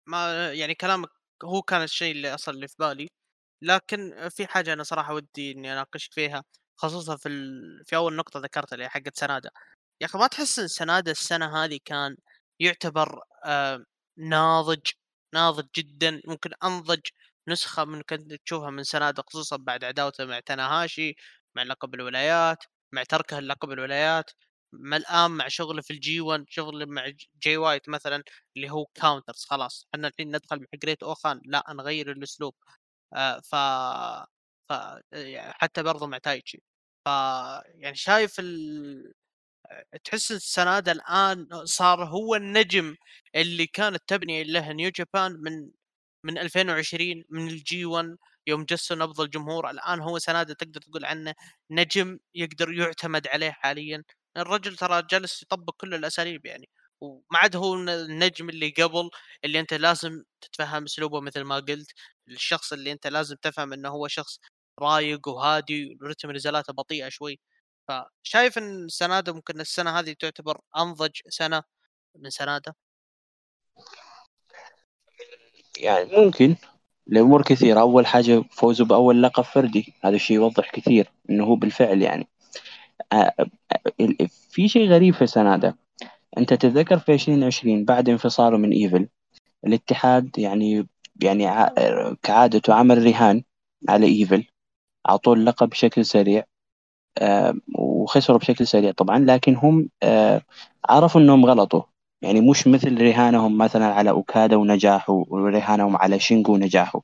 ما 0.07 0.51
يعني 0.53 0.75
كلامك 0.75 1.09
هو 1.43 1.61
كان 1.61 1.83
الشيء 1.83 2.11
اللي 2.11 2.33
أصل 2.33 2.51
اللي 2.51 2.67
في 2.67 2.75
بالي. 2.79 3.07
لكن 3.63 4.29
في 4.29 4.47
حاجة 4.47 4.73
أنا 4.73 4.83
صراحة 4.83 5.13
ودي 5.13 5.51
إني 5.51 5.73
أناقشك 5.73 6.13
فيها 6.13 6.43
خصوصًا 6.77 7.17
في 7.17 7.29
ال 7.29 7.81
في 7.85 7.95
أول 7.95 8.15
نقطة 8.15 8.39
ذكرتها 8.39 8.73
اللي 8.75 8.85
هي 8.85 8.89
حقة 8.89 9.11
سنادة، 9.15 9.51
يا 10.01 10.05
أخي 10.07 10.17
ما 10.19 10.27
تحس 10.27 10.59
إن 10.59 10.67
سنادة 10.67 11.11
السنة 11.11 11.63
هذه 11.65 11.79
كان 11.85 12.17
يعتبر 12.61 13.21
آآ 13.45 13.85
ناضج، 14.17 14.81
ناضج 15.35 15.67
جدًا 15.77 16.21
ممكن 16.27 16.51
أنضج 16.63 17.01
نسخة 17.49 17.85
من 17.85 18.01
كنت 18.01 18.33
تشوفها 18.45 18.71
من 18.71 18.83
سنادة 18.83 19.23
خصوصًا 19.29 19.57
بعد 19.57 19.85
عداوته 19.85 20.25
مع 20.25 20.39
تاناهاشي، 20.39 21.15
مع 21.55 21.63
لقب 21.63 21.95
الولايات، 21.95 22.57
مع 22.93 23.03
تركه 23.03 23.39
للقب 23.41 23.71
الولايات، 23.71 24.31
مع 24.73 24.97
الآن 24.97 25.31
مع 25.31 25.47
شغله 25.49 25.81
في 25.83 25.91
الجي 25.93 26.21
1 26.21 26.45
شغله 26.49 26.85
مع 26.85 27.11
جاي 27.43 27.57
وايت 27.57 27.89
مثلًا 27.89 28.23
اللي 28.57 28.71
هو 28.71 28.85
counters 28.95 29.45
خلاص، 29.49 29.87
إحنا 29.95 30.07
الحين 30.07 30.35
ندخل 30.37 30.59
مع 30.59 30.65
جريت 30.83 31.03
أوخان 31.03 31.41
لأ 31.45 31.63
نغير 31.73 32.11
الأسلوب. 32.11 32.55
آه، 33.15 33.39
ف 33.41 33.55
ف 34.69 34.73
حتى 35.61 35.83
برضه 35.83 36.07
مع 36.07 36.17
تايتشي 36.17 36.57
ف 37.05 37.07
يعني 37.75 37.95
شايف 37.95 38.35
ال 38.39 39.13
تحس 40.05 40.31
السنادة 40.33 40.91
الآن 40.91 41.47
صار 41.65 42.05
هو 42.05 42.35
النجم 42.35 42.95
اللي 43.35 43.67
كانت 43.67 44.03
تبني 44.07 44.43
له 44.43 44.73
نيو 44.73 44.89
جابان 44.91 45.31
من 45.41 45.71
من 46.25 46.37
2020 46.39 47.25
من 47.29 47.47
الجي 47.49 47.85
1 47.85 48.17
يوم 48.47 48.65
جسوا 48.65 48.97
نبض 48.97 49.21
الجمهور. 49.21 49.71
الآن 49.71 50.01
هو 50.01 50.19
سنادة 50.19 50.55
تقدر 50.55 50.81
تقول 50.81 51.05
عنه 51.05 51.33
نجم 51.71 52.19
يقدر 52.35 52.73
يعتمد 52.73 53.27
عليه 53.27 53.51
حاليا. 53.51 54.03
الرجل 54.37 54.77
ترى 54.77 55.03
جالس 55.11 55.43
يطبق 55.43 55.75
كل 55.77 55.93
الأساليب 55.95 56.45
يعني. 56.45 56.69
وما 57.01 57.23
عاد 57.35 57.55
هو 57.55 57.75
النجم 57.75 58.49
اللي 58.49 58.69
قبل 58.71 59.09
اللي 59.45 59.59
أنت 59.59 59.73
لازم 59.75 60.23
تتفهم 60.41 60.83
أسلوبه 60.83 61.21
مثل 61.21 61.41
ما 61.41 61.55
قلت. 61.55 61.91
الشخص 62.27 62.73
اللي 62.73 62.91
أنت 62.91 63.07
لازم 63.07 63.35
تفهم 63.41 63.73
إنه 63.73 63.89
هو 63.89 64.07
شخص 64.07 64.39
رايق 64.79 65.27
وهادي 65.27 65.97
ورتم 66.01 66.31
نزالاته 66.31 66.73
بطيئة 66.73 67.09
شوي. 67.09 67.39
فشايف 67.87 68.57
إن 68.57 68.87
سناده 68.89 69.33
ممكن 69.33 69.61
السنة 69.61 69.99
هذه 69.99 70.15
تعتبر 70.19 70.61
أنضج 70.77 71.11
سنة 71.29 71.63
من 72.15 72.29
سناده 72.29 72.75
يعني 75.79 76.09
ممكن 76.17 76.55
لأمور 77.07 77.43
كثيرة. 77.43 77.81
أول 77.81 78.05
حاجة 78.07 78.43
فوزه 78.51 78.85
بأول 78.85 79.23
لقب 79.23 79.43
فردي. 79.43 79.93
هذا 80.03 80.15
الشيء 80.15 80.35
يوضح 80.37 80.71
كثير 80.71 81.11
إنه 81.29 81.45
هو 81.45 81.55
بالفعل 81.55 82.01
يعني. 82.01 82.27
في 84.49 84.67
شيء 84.67 84.89
غريب 84.89 85.13
في 85.13 85.27
سناده 85.27 85.77
أنت 86.37 86.53
تتذكر 86.53 86.99
في 86.99 87.13
2020 87.13 87.85
بعد 87.85 88.09
انفصاله 88.09 88.57
من 88.57 88.71
إيفل 88.71 89.07
الاتحاد 89.65 90.37
يعني 90.37 90.87
يعني 91.21 91.45
كعادته 92.23 92.73
عمل 92.73 93.05
رهان 93.05 93.43
على 93.89 94.05
إيفل 94.07 94.47
أعطوه 95.09 95.33
اللقب 95.33 95.69
بشكل 95.69 96.05
سريع 96.05 96.43
وخسروا 97.75 98.37
بشكل 98.39 98.67
سريع 98.67 98.91
طبعا 98.91 99.19
لكن 99.19 99.55
هم 99.55 99.89
عرفوا 100.89 101.21
أنهم 101.21 101.45
غلطوا. 101.45 101.83
يعني 102.21 102.41
مش 102.41 102.67
مثل 102.67 103.01
رهانهم 103.01 103.57
مثلا 103.57 103.85
على 103.85 104.09
أوكادا 104.09 104.55
ونجاحه 104.55 105.13
ورهانهم 105.13 105.97
على 105.97 106.19
شينجو 106.19 106.53
ونجاحه 106.53 107.01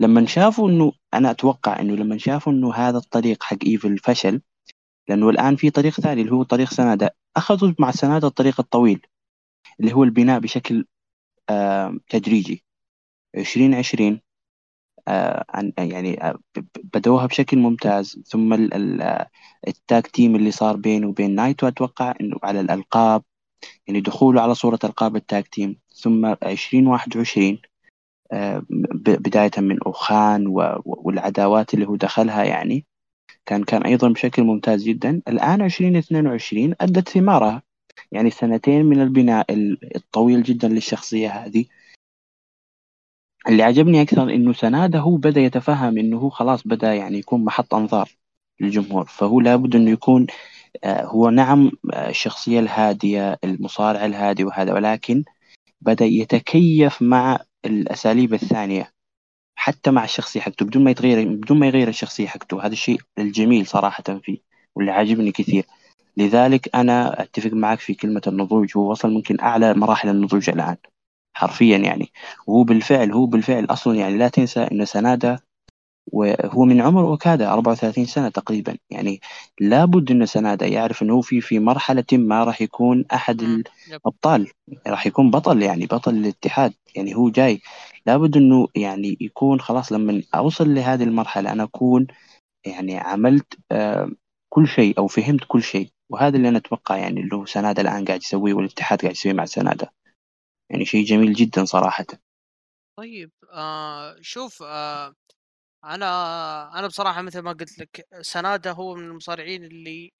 لما 0.00 0.26
شافوا 0.26 0.70
إنه 0.70 0.92
أنا 1.14 1.30
أتوقع 1.30 1.80
إنه 1.80 1.96
لما 1.96 2.18
شافوا 2.18 2.52
إنه 2.52 2.74
هذا 2.74 2.98
الطريق 2.98 3.42
حق 3.42 3.56
إيفل 3.66 3.98
فشل 3.98 4.40
لأنه 5.08 5.30
الآن 5.30 5.56
في 5.56 5.70
طريق 5.70 5.92
ثاني 6.00 6.20
اللي 6.20 6.32
هو 6.32 6.42
طريق 6.42 6.70
سنادا 6.70 7.10
أخذوا 7.36 7.72
مع 7.78 7.90
سنادا 7.90 8.26
الطريق 8.26 8.60
الطويل 8.60 9.06
اللي 9.80 9.92
هو 9.92 10.04
البناء 10.04 10.40
بشكل 10.40 10.86
تدريجي. 12.10 12.64
2020 13.36 14.20
آه 15.08 15.44
يعني 15.78 16.24
آه 16.24 16.38
بدوها 16.94 17.26
بشكل 17.26 17.58
ممتاز. 17.58 18.22
ثم 18.26 18.52
ال 19.68 19.78
tag 19.78 20.06
team 20.06 20.36
اللي 20.36 20.50
صار 20.50 20.76
بينه 20.76 21.08
وبين 21.08 21.34
نايتو 21.34 21.68
أتوقع 21.68 22.14
إنه 22.20 22.36
على 22.42 22.60
الألقاب 22.60 23.22
يعني 23.86 24.00
دخوله 24.00 24.42
على 24.42 24.54
صورة 24.54 24.78
ألقاب 24.84 25.16
ال 25.16 25.24
tag 25.24 25.48
team. 25.48 25.76
ثم 25.94 26.26
2021 26.26 27.58
بداية 29.00 29.50
من 29.58 29.82
أوخان 29.86 30.44
والعداوات 30.84 31.74
اللي 31.74 31.86
هو 31.88 31.96
دخلها 31.96 32.44
يعني 32.44 32.86
كان 33.46 33.64
كان 33.64 33.82
أيضا 33.82 34.08
بشكل 34.08 34.42
ممتاز 34.42 34.84
جدا. 34.84 35.22
الآن 35.28 35.62
2022 35.62 36.74
أدت 36.80 37.08
ثمارها 37.08 37.62
يعني 38.12 38.30
سنتين 38.30 38.86
من 38.86 39.00
البناء 39.00 39.46
الطويل 39.96 40.42
جدا 40.42 40.68
للشخصية 40.68 41.28
هذه. 41.28 41.64
اللي 43.48 43.62
عجبني 43.62 44.02
أكثر 44.02 44.22
إنه 44.22 44.52
سنادة 44.52 44.98
هو 44.98 45.16
بدأ 45.16 45.40
يتفهم 45.40 45.98
إنه 45.98 46.18
هو 46.18 46.30
خلاص 46.30 46.66
بدأ 46.66 46.94
يعني 46.94 47.18
يكون 47.18 47.44
محط 47.44 47.74
أنظار 47.74 48.10
للجمهور 48.60 49.04
فهو 49.04 49.40
لابد 49.40 49.76
إنه 49.76 49.90
يكون 49.90 50.26
هو 50.86 51.30
نعم 51.30 51.70
الشخصية 51.94 52.60
الهادية 52.60 53.38
المصارع 53.44 54.04
الهادي 54.06 54.44
وهذا 54.44 54.74
ولكن 54.74 55.24
بدأ 55.80 56.04
يتكيف 56.04 57.02
مع 57.02 57.38
الأساليب 57.64 58.34
الثانية 58.34 58.92
حتى 59.56 59.90
مع 59.90 60.04
الشخصية 60.04 60.40
حقته 60.40 60.66
بدون 60.66 60.84
ما 60.84 60.90
يتغير 60.90 61.28
بدون 61.28 61.58
ما 61.58 61.66
يغير 61.66 61.88
الشخصية 61.88 62.26
حقته. 62.26 62.66
هذا 62.66 62.72
الشيء 62.72 63.00
الجميل 63.18 63.66
صراحة 63.66 64.02
فيه 64.02 64.38
واللي 64.74 64.92
عاجبني 64.92 65.32
كثير. 65.32 65.66
لذلك 66.16 66.76
أنا 66.76 67.22
أتفق 67.22 67.50
معك 67.52 67.80
في 67.80 67.94
كلمة 67.94 68.22
النضوج 68.26 68.76
هو 68.76 68.90
وصل 68.90 69.10
ممكن 69.12 69.40
أعلى 69.40 69.74
مراحل 69.74 70.08
النضوج 70.08 70.50
الآن. 70.50 70.76
حرفيا 71.34 71.78
يعني. 71.78 72.12
وهو 72.46 72.64
بالفعل 72.64 73.12
هو 73.12 73.26
بالفعل 73.26 73.64
أصلا 73.64 73.96
يعني 73.96 74.18
لا 74.18 74.28
تنسى 74.28 74.60
أن 74.62 74.84
سنادا 74.84 75.38
وهو 76.12 76.64
من 76.64 76.80
عمر 76.80 77.02
اوكادا 77.08 77.52
34 77.52 78.06
سنة 78.06 78.28
تقريبا. 78.28 78.76
يعني 78.90 79.20
لابد 79.60 80.10
أن 80.10 80.26
سنادا 80.26 80.66
يعرف 80.66 81.02
أنه 81.02 81.20
في 81.20 81.40
في 81.40 81.58
مرحلة 81.58 82.04
ما 82.12 82.44
راح 82.44 82.62
يكون 82.62 83.04
أحد 83.14 83.42
الأبطال 83.42 84.50
راح 84.86 85.06
يكون 85.06 85.30
بطل 85.30 85.62
يعني 85.62 85.86
بطل 85.86 86.14
الاتحاد. 86.14 86.74
يعني 86.96 87.16
هو 87.16 87.30
جاي 87.30 87.60
لابد 88.06 88.36
أنه 88.36 88.68
يعني 88.74 89.16
يكون 89.20 89.60
خلاص 89.60 89.92
لما 89.92 90.22
أوصل 90.34 90.74
لهذه 90.74 91.02
المرحلة 91.02 91.52
أنا 91.52 91.62
أكون 91.62 92.06
يعني 92.66 92.98
عملت 92.98 93.54
آه 93.72 94.10
كل 94.48 94.68
شيء 94.68 94.98
أو 94.98 95.06
فهمت 95.06 95.44
كل 95.48 95.62
شيء. 95.62 95.88
وهذا 96.10 96.36
اللي 96.36 96.48
أنا 96.48 96.58
أتوقع 96.58 96.96
يعني 96.96 97.20
اللي 97.20 97.36
هو 97.36 97.46
سنادا 97.46 97.82
الآن 97.82 98.04
قاعد 98.04 98.22
يسويه 98.22 98.54
والاتحاد 98.54 99.00
قاعد 99.02 99.12
يسويه 99.14 99.32
مع 99.32 99.44
سنادا 99.44 99.88
يعني 100.70 100.84
شيء 100.84 101.04
جميل 101.04 101.32
جدا 101.32 101.64
صراحة. 101.64 102.06
طيب 102.96 103.32
آه 103.52 104.16
شوف 104.20 104.62
آه 104.62 105.14
أنا 105.84 106.78
أنا 106.78 106.86
بصراحة 106.86 107.22
مثل 107.22 107.40
ما 107.40 107.52
قلت 107.52 107.78
لك 107.80 108.08
سنادا 108.22 108.72
هو 108.72 108.94
من 108.94 109.04
المصارعين 109.08 109.64
اللي 109.64 110.12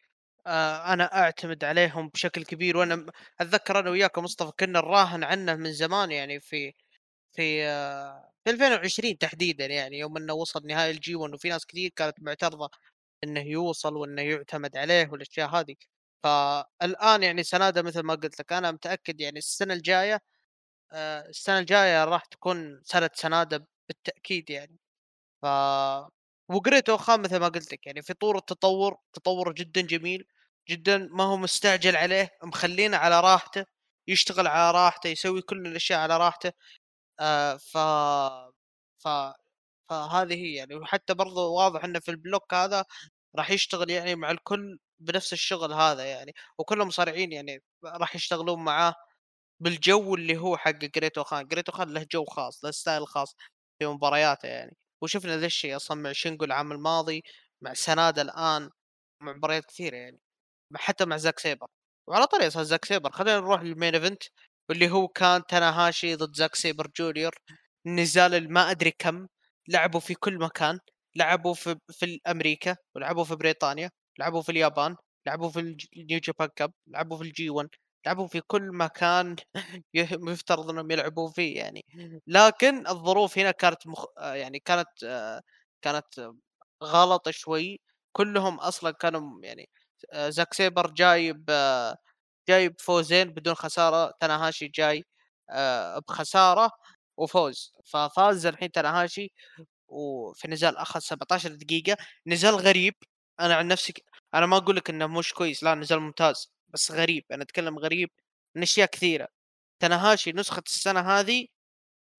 آه 0.46 0.94
أنا 0.94 1.04
أعتمد 1.24 1.64
عليهم 1.64 2.08
بشكل 2.08 2.44
كبير 2.44 2.78
وأنا 2.78 3.06
أتذكر 3.40 3.80
أنا 3.80 3.90
وياك 3.90 4.18
مصطفى 4.18 4.52
كنا 4.60 4.80
نراهن 4.80 5.24
عنه 5.24 5.56
من 5.56 5.72
زمان 5.72 6.12
يعني 6.12 6.40
في 6.40 6.74
في 7.32 7.64
آه 7.66 8.32
في 8.44 8.50
2020 8.50 9.18
تحديدا 9.18 9.66
يعني 9.66 9.98
يوم 9.98 10.16
إنه 10.18 10.34
وصل 10.34 10.66
نهائي 10.66 10.90
الجي 10.92 11.14
1 11.16 11.34
وفي 11.34 11.48
ناس 11.50 11.66
كثير 11.66 11.90
كانت 11.96 12.16
معترضة 12.22 12.70
إنه 13.24 13.40
يوصل 13.40 13.96
وإنه 13.96 14.22
يعتمد 14.22 14.76
عليه 14.76 15.08
والأشياء 15.12 15.48
هذه. 15.50 15.76
فالآن 16.24 17.22
يعني 17.22 17.42
سنادة 17.42 17.82
مثل 17.82 18.00
ما 18.00 18.14
قلت 18.14 18.40
لك 18.40 18.52
أنا 18.52 18.70
متأكد 18.72 19.20
يعني 19.20 19.38
السنة 19.38 19.74
الجاية 19.74 20.20
السنة 20.92 21.58
الجاية 21.58 22.04
راح 22.04 22.24
تكون 22.24 22.80
سنة 22.84 23.10
سنادة 23.14 23.66
بالتأكيد 23.88 24.50
يعني. 24.50 24.78
ف 25.42 25.46
وقريت 26.50 26.90
خام 26.92 27.22
مثل 27.22 27.36
ما 27.40 27.48
قلت 27.48 27.72
لك 27.72 27.86
يعني 27.86 28.02
في 28.02 28.14
طور 28.14 28.38
التطور 28.38 28.96
تطور 29.14 29.52
جدا 29.54 29.80
جميل 29.82 30.26
جدا 30.70 30.98
ما 31.12 31.24
هو 31.24 31.36
مستعجل 31.36 31.96
عليه 31.96 32.30
مخلينه 32.44 32.96
على 32.96 33.20
راحته 33.20 33.66
يشتغل 34.08 34.46
على 34.46 34.72
راحته 34.78 35.08
يسوي 35.08 35.42
كل 35.42 35.66
الأشياء 35.66 36.00
على 36.00 36.16
راحته. 36.18 36.52
آه 37.20 37.56
ف 37.56 37.78
ف 39.04 39.08
فهذه 39.90 40.34
هي 40.34 40.54
يعني. 40.54 40.74
وحتى 40.76 41.14
برضو 41.14 41.54
واضح 41.54 41.84
إنه 41.84 42.00
في 42.00 42.10
البلوك 42.10 42.54
هذا 42.54 42.84
راح 43.36 43.50
يشتغل 43.52 43.90
يعني 43.90 44.16
مع 44.16 44.30
الكل 44.30 44.78
بنفس 45.00 45.32
الشغل 45.32 45.72
هذا 45.74 46.04
يعني. 46.04 46.34
وكل 46.58 46.82
المصارعين 46.82 47.32
يعني 47.32 47.62
راح 47.86 48.16
يشتغلون 48.16 48.64
معاه. 48.64 48.94
بالجو 49.60 50.14
اللي 50.14 50.36
هو 50.38 50.56
حق 50.56 50.70
جريتو 50.70 51.24
خان 51.24 51.46
جريتو 51.46 51.72
خان 51.72 51.88
له 51.94 52.06
جو 52.12 52.24
خاص 52.24 52.64
له 52.64 52.70
style 52.70 53.06
خاص 53.06 53.34
في 53.78 53.86
مبارياته 53.86 54.46
يعني. 54.48 54.76
وشفنا 55.02 55.36
ذا 55.38 55.46
الشيء 55.46 55.76
أصلا 55.76 56.00
مع 56.02 56.12
شينجو 56.12 56.44
العام 56.44 56.72
الماضي 56.72 57.22
مع 57.62 57.74
سنادا 57.74 58.22
الآن 58.22 58.70
مع 59.22 59.32
مباريات 59.32 59.64
كثيرة 59.64 59.96
يعني 59.96 60.20
حتى 60.76 61.04
مع 61.06 61.16
زاك 61.16 61.38
سيبر 61.38 61.66
وعلى 62.08 62.26
طريق 62.26 62.48
زاك 62.48 62.84
سيبر 62.84 63.10
خلينا 63.12 63.40
نروح 63.40 63.62
لل 63.62 63.73
main 63.73 63.94
event 63.94 64.22
واللي 64.68 64.90
هو 64.90 65.08
كان 65.08 65.42
تناهاشي 65.48 66.14
ضد 66.16 66.34
زاك 66.36 66.54
سيبر 66.54 66.88
جونيور 66.96 67.34
نزال 67.86 68.52
ما 68.52 68.70
أدري 68.70 68.90
كم 68.98 69.26
لعبوا 69.68 70.00
في 70.00 70.14
كل 70.14 70.38
مكان. 70.38 70.78
لعبوا 71.16 71.54
في 71.54 71.76
في 71.92 72.20
أمريكا 72.28 72.76
ولعبوا 72.96 73.24
في 73.24 73.36
بريطانيا 73.36 73.90
لعبوا 74.18 74.42
في 74.42 74.52
اليابان 74.52 74.96
لعبوا 75.26 75.50
في 75.50 75.60
ال 75.96 76.02
New 76.02 76.18
Japan 76.20 76.48
Cup 76.56 76.72
لعبوا 76.86 77.16
في 77.18 77.22
ال 77.24 77.50
G1 77.50 77.68
لعبوا 78.06 78.26
في 78.26 78.40
كل 78.40 78.62
مكان 78.76 79.36
يفترض 79.94 80.70
إنهم 80.70 80.90
يلعبوا 80.90 81.28
فيه 81.30 81.56
يعني. 81.58 81.84
لكن 82.26 82.86
الظروف 82.86 83.38
هنا 83.38 83.50
كانت 83.50 83.86
مخ... 83.86 84.04
يعني 84.18 84.58
كانت 84.58 84.88
كانت 85.82 86.30
غلط 86.84 87.28
شوي. 87.30 87.80
كلهم 88.12 88.60
أصلا 88.60 88.90
كانوا 88.90 89.40
يعني 89.44 89.68
زاك 90.28 90.54
سيبر 90.54 90.90
جايب 90.90 91.50
جايب 92.48 92.74
فوزين 92.80 93.30
بدون 93.34 93.54
خسارة. 93.54 94.12
تناهاشي 94.20 94.68
جاي 94.68 95.04
بخسارة 96.08 96.70
وفوز. 97.16 97.72
ففاز 97.86 98.46
الحين 98.46 98.70
تناهاشي 98.72 99.32
وفي 99.88 100.48
نزال 100.48 100.76
اخذ 100.78 101.00
17 101.00 101.50
دقيقة. 101.54 101.96
نزال 102.26 102.54
غريب. 102.56 102.94
أنا 103.40 103.54
عن 103.56 103.68
نفسي 103.68 103.92
أنا 104.34 104.46
ما 104.46 104.56
أقول 104.56 104.76
لك 104.76 104.90
إنه 104.90 105.06
مش 105.08 105.32
كويس. 105.34 105.62
لا 105.64 105.74
نزال 105.74 106.00
ممتاز. 106.00 106.52
بس 106.74 106.92
غريب 106.92 107.24
أنا 107.32 107.42
أتكلم 107.42 107.78
غريب 107.78 108.10
من 108.56 108.62
أشياء 108.62 108.88
كثيرة. 108.88 109.28
تناهاشي 109.80 110.32
نسخة 110.32 110.62
السنة 110.66 111.00
هذه 111.00 111.46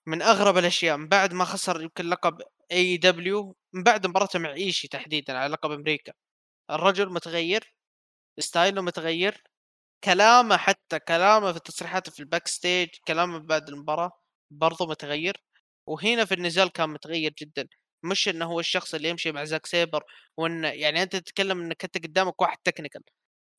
من 0.07 0.21
أغرب 0.21 0.57
الأشياء 0.57 0.97
من 0.97 1.07
بعد 1.07 1.33
ما 1.33 1.45
خسر 1.45 1.81
يمكن 1.81 2.05
لقب 2.09 2.41
AEW 2.71 3.55
من 3.73 3.83
بعد 3.83 4.07
مباراته 4.07 4.39
مع 4.39 4.53
إيشي 4.53 4.87
تحديدا 4.87 5.37
على 5.37 5.53
لقب 5.53 5.71
أمريكا. 5.71 6.13
الرجل 6.71 7.13
متغير 7.13 7.75
style 8.39 8.74
ه 8.74 8.81
متغير 8.81 9.43
كلامه 10.03 10.57
حتى 10.57 10.99
كلامه 10.99 11.53
في 11.53 11.59
تصريحاته 11.59 12.11
في 12.11 12.19
ال 12.19 12.47
backstage 12.47 12.89
كلامه 13.07 13.39
بعد 13.39 13.69
المباراة 13.69 14.11
برضه 14.51 14.87
متغير. 14.87 15.43
وهنا 15.87 16.25
في 16.25 16.33
النزال 16.35 16.69
كان 16.71 16.89
متغير 16.89 17.33
جدا. 17.39 17.67
مش 18.03 18.29
إنه 18.29 18.45
هو 18.45 18.59
الشخص 18.59 18.93
اللي 18.95 19.09
يمشي 19.09 19.31
مع 19.31 19.43
زاك 19.43 19.65
سيبر 19.65 20.03
وان 20.37 20.63
يعني 20.63 21.03
أنت 21.03 21.15
تتكلم 21.15 21.61
إنك 21.61 21.83
أنت 21.85 21.97
قدامك 22.05 22.41
واحد 22.41 22.57
technical 22.63 23.01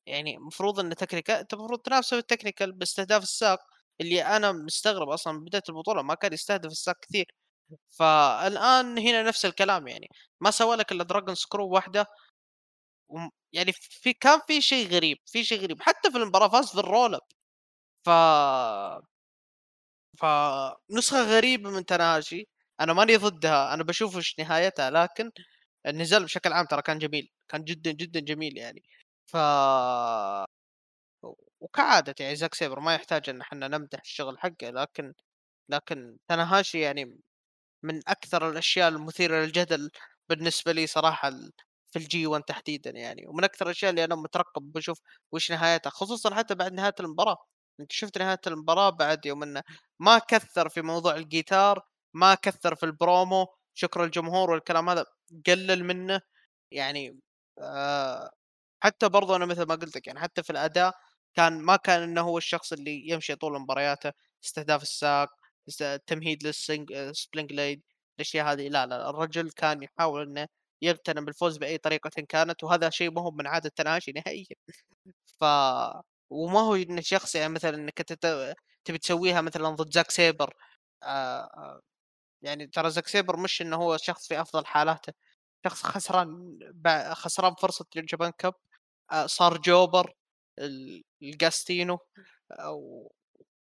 يعني 0.07 0.37
المفروض 0.37 0.79
انه 0.79 0.95
technical 0.95 1.35
أنت 1.35 1.53
المفروض 1.53 1.79
تنافسه 1.79 2.09
في 2.17 2.19
ال 2.21 2.26
technical 2.26 2.71
باستهداف 2.71 3.23
الساق. 3.23 3.59
اللي 4.01 4.23
أنا 4.25 4.51
مستغرب 4.51 5.09
أصلا 5.09 5.33
من 5.33 5.43
بداية 5.45 5.63
البطوله 5.69 6.01
ما 6.01 6.13
كان 6.15 6.33
يستهدف 6.33 6.71
الساق 6.71 6.95
كثير. 7.01 7.25
فالآن 7.91 8.97
هنا 8.99 9.23
نفس 9.23 9.45
الكلام 9.45 9.87
يعني. 9.87 10.07
ما 10.41 10.51
سوى 10.51 10.75
لك 10.75 10.91
إلا 10.91 11.03
dragon 11.03 11.35
screw 11.35 11.69
واحدة 11.69 12.07
يعني 13.53 13.71
في 13.73 14.13
كان 14.13 14.39
في 14.47 14.61
شيء 14.61 14.87
غريب 14.87 15.17
في 15.25 15.43
شيء 15.43 15.59
غريب. 15.61 15.81
حتى 15.81 16.11
في 16.11 16.17
المباراة 16.17 16.47
فاز 16.49 16.69
في 16.71 16.79
ال 16.79 17.15
roll-up 17.15 17.21
ف 18.05 18.09
فنسخه 20.19 21.23
غريبة 21.37 21.69
من 21.69 21.85
تناهاشي 21.85 22.47
أنا 22.81 22.93
ماني 22.93 23.15
ضدها 23.15 23.73
أنا 23.73 23.83
بشوف 23.83 24.15
إيش 24.17 24.39
نهايتها 24.39 24.89
لكن 24.89 25.31
النزال 25.87 26.23
بشكل 26.23 26.53
عام 26.53 26.65
ترى 26.65 26.81
كان 26.81 26.99
جميل 26.99 27.29
كان 27.49 27.63
جدا 27.63 27.91
جدا 27.91 28.19
جميل 28.19 28.57
يعني. 28.57 28.83
ف 29.27 29.35
وكعادة 31.61 32.15
يعني 32.19 32.35
زاك 32.35 32.53
سيبر 32.55 32.79
ما 32.79 32.95
يحتاج 32.95 33.29
إن 33.29 33.41
إحنا 33.41 33.67
نمدح 33.67 33.99
الشغل 34.01 34.39
حقه 34.39 34.69
لكن 34.69 35.13
لكن 35.69 36.17
تاناهاشي 36.29 36.79
يعني 36.81 37.19
من 37.83 38.01
أكثر 38.09 38.49
الأشياء 38.51 38.89
المثيرة 38.89 39.37
للجدل 39.45 39.91
بالنسبة 40.29 40.71
لي 40.71 40.87
صراحة 40.87 41.31
في 41.93 41.99
الG1 41.99 42.43
تحديدًا 42.47 42.91
يعني، 42.91 43.27
ومن 43.27 43.43
أكثر 43.43 43.65
الأشياء 43.65 43.91
اللي 43.91 44.03
أنا 44.05 44.15
مترقب 44.15 44.61
باشوف 44.73 44.99
وش 45.33 45.51
نهايتها، 45.51 45.89
خصوصًا 45.91 46.35
حتى 46.35 46.55
بعد 46.55 46.73
نهاية 46.73 46.95
المباراة، 47.01 47.37
أنت 47.81 47.91
شُفت 47.91 48.17
نهاية 48.17 48.39
المباراة 48.47 48.91
بعد 48.91 49.25
يوم 49.25 49.43
إنه 49.43 49.63
ما 49.99 50.19
كثّر 50.19 50.69
في 50.69 50.81
موضوع 50.83 51.15
الجيتار، 51.15 51.81
ما 52.15 52.35
كثّر 52.35 52.75
في 52.75 52.83
البرومو، 52.87 53.47
شكر 53.75 54.03
الجمهور 54.05 54.51
والكلام 54.51 54.89
هذا 54.89 55.05
قلّل 55.47 55.83
منه، 55.85 56.21
يعني 56.71 57.19
آآ 57.59 58.31
حتى 58.83 59.09
برضه 59.09 59.35
أنا 59.35 59.45
مثل 59.45 59.63
ما 59.67 59.75
قُلت 59.75 59.95
لك 59.97 60.07
يعني 60.07 60.19
حتى 60.19 60.43
في 60.43 60.49
الأداء 60.49 60.93
كان 61.35 61.59
ما 61.61 61.75
كان 61.75 62.03
إنه 62.03 62.21
هو 62.21 62.37
الشخص 62.37 62.73
اللي 62.73 63.09
يمشي 63.09 63.35
طول 63.35 63.59
مبارياته، 63.61 64.11
استهداف 64.45 64.81
الساق، 64.83 65.29
است 65.67 65.81
التمهيد 65.81 66.43
لل 66.47 66.60
sling 66.60 66.93
sling 67.11 67.49
blade 67.49 67.81
الأشياء 68.19 68.45
هذه. 68.53 68.67
لا، 68.69 68.85
لا، 68.85 69.09
الرجل 69.09 69.51
كان 69.51 69.83
يحاول 69.83 70.21
إنه 70.27 70.47
يغتنم 70.81 71.27
الفوز 71.27 71.57
بأي 71.57 71.77
طريقةٍ 71.77 72.11
كانت، 72.29 72.63
وهذا 72.63 72.89
شيء 72.89 73.11
ما 73.11 73.21
هو 73.21 73.31
من 73.31 73.47
عادة 73.47 73.71
تاناهاشي 73.75 74.11
نهائيًا. 74.11 74.45
ف 75.41 75.45
وما 76.31 76.59
هو 76.61 76.75
إنه 76.75 77.01
شخص 77.01 77.35
يعني 77.35 77.53
مثلًا 77.53 77.91
ت 77.97 78.13
تبي 78.85 78.97
تسويها 78.97 79.41
مثلًا 79.41 79.69
ضد 79.69 79.93
زاك 79.93 80.11
سيبر 80.11 80.55
آآ، 81.03 81.81
يعني 82.43 82.67
ترى 82.67 82.91
زاك 82.91 83.07
سيبر 83.09 83.37
مش 83.37 83.61
إنه 83.63 83.77
هو 83.77 83.97
شخص 83.97 84.27
في 84.27 84.41
أفضل 84.41 84.65
حالاته، 84.67 85.13
شخص 85.67 85.83
خسران 85.83 86.59
خسران 87.13 87.55
فرصة 87.61 87.85
ال 87.97 88.03
Japan 88.03 88.31
Cup. 88.39 88.55
صار 89.27 89.57
jobber 89.57 90.13
ال 90.59 91.03
الجاستينو 91.23 91.97
أو 92.51 93.11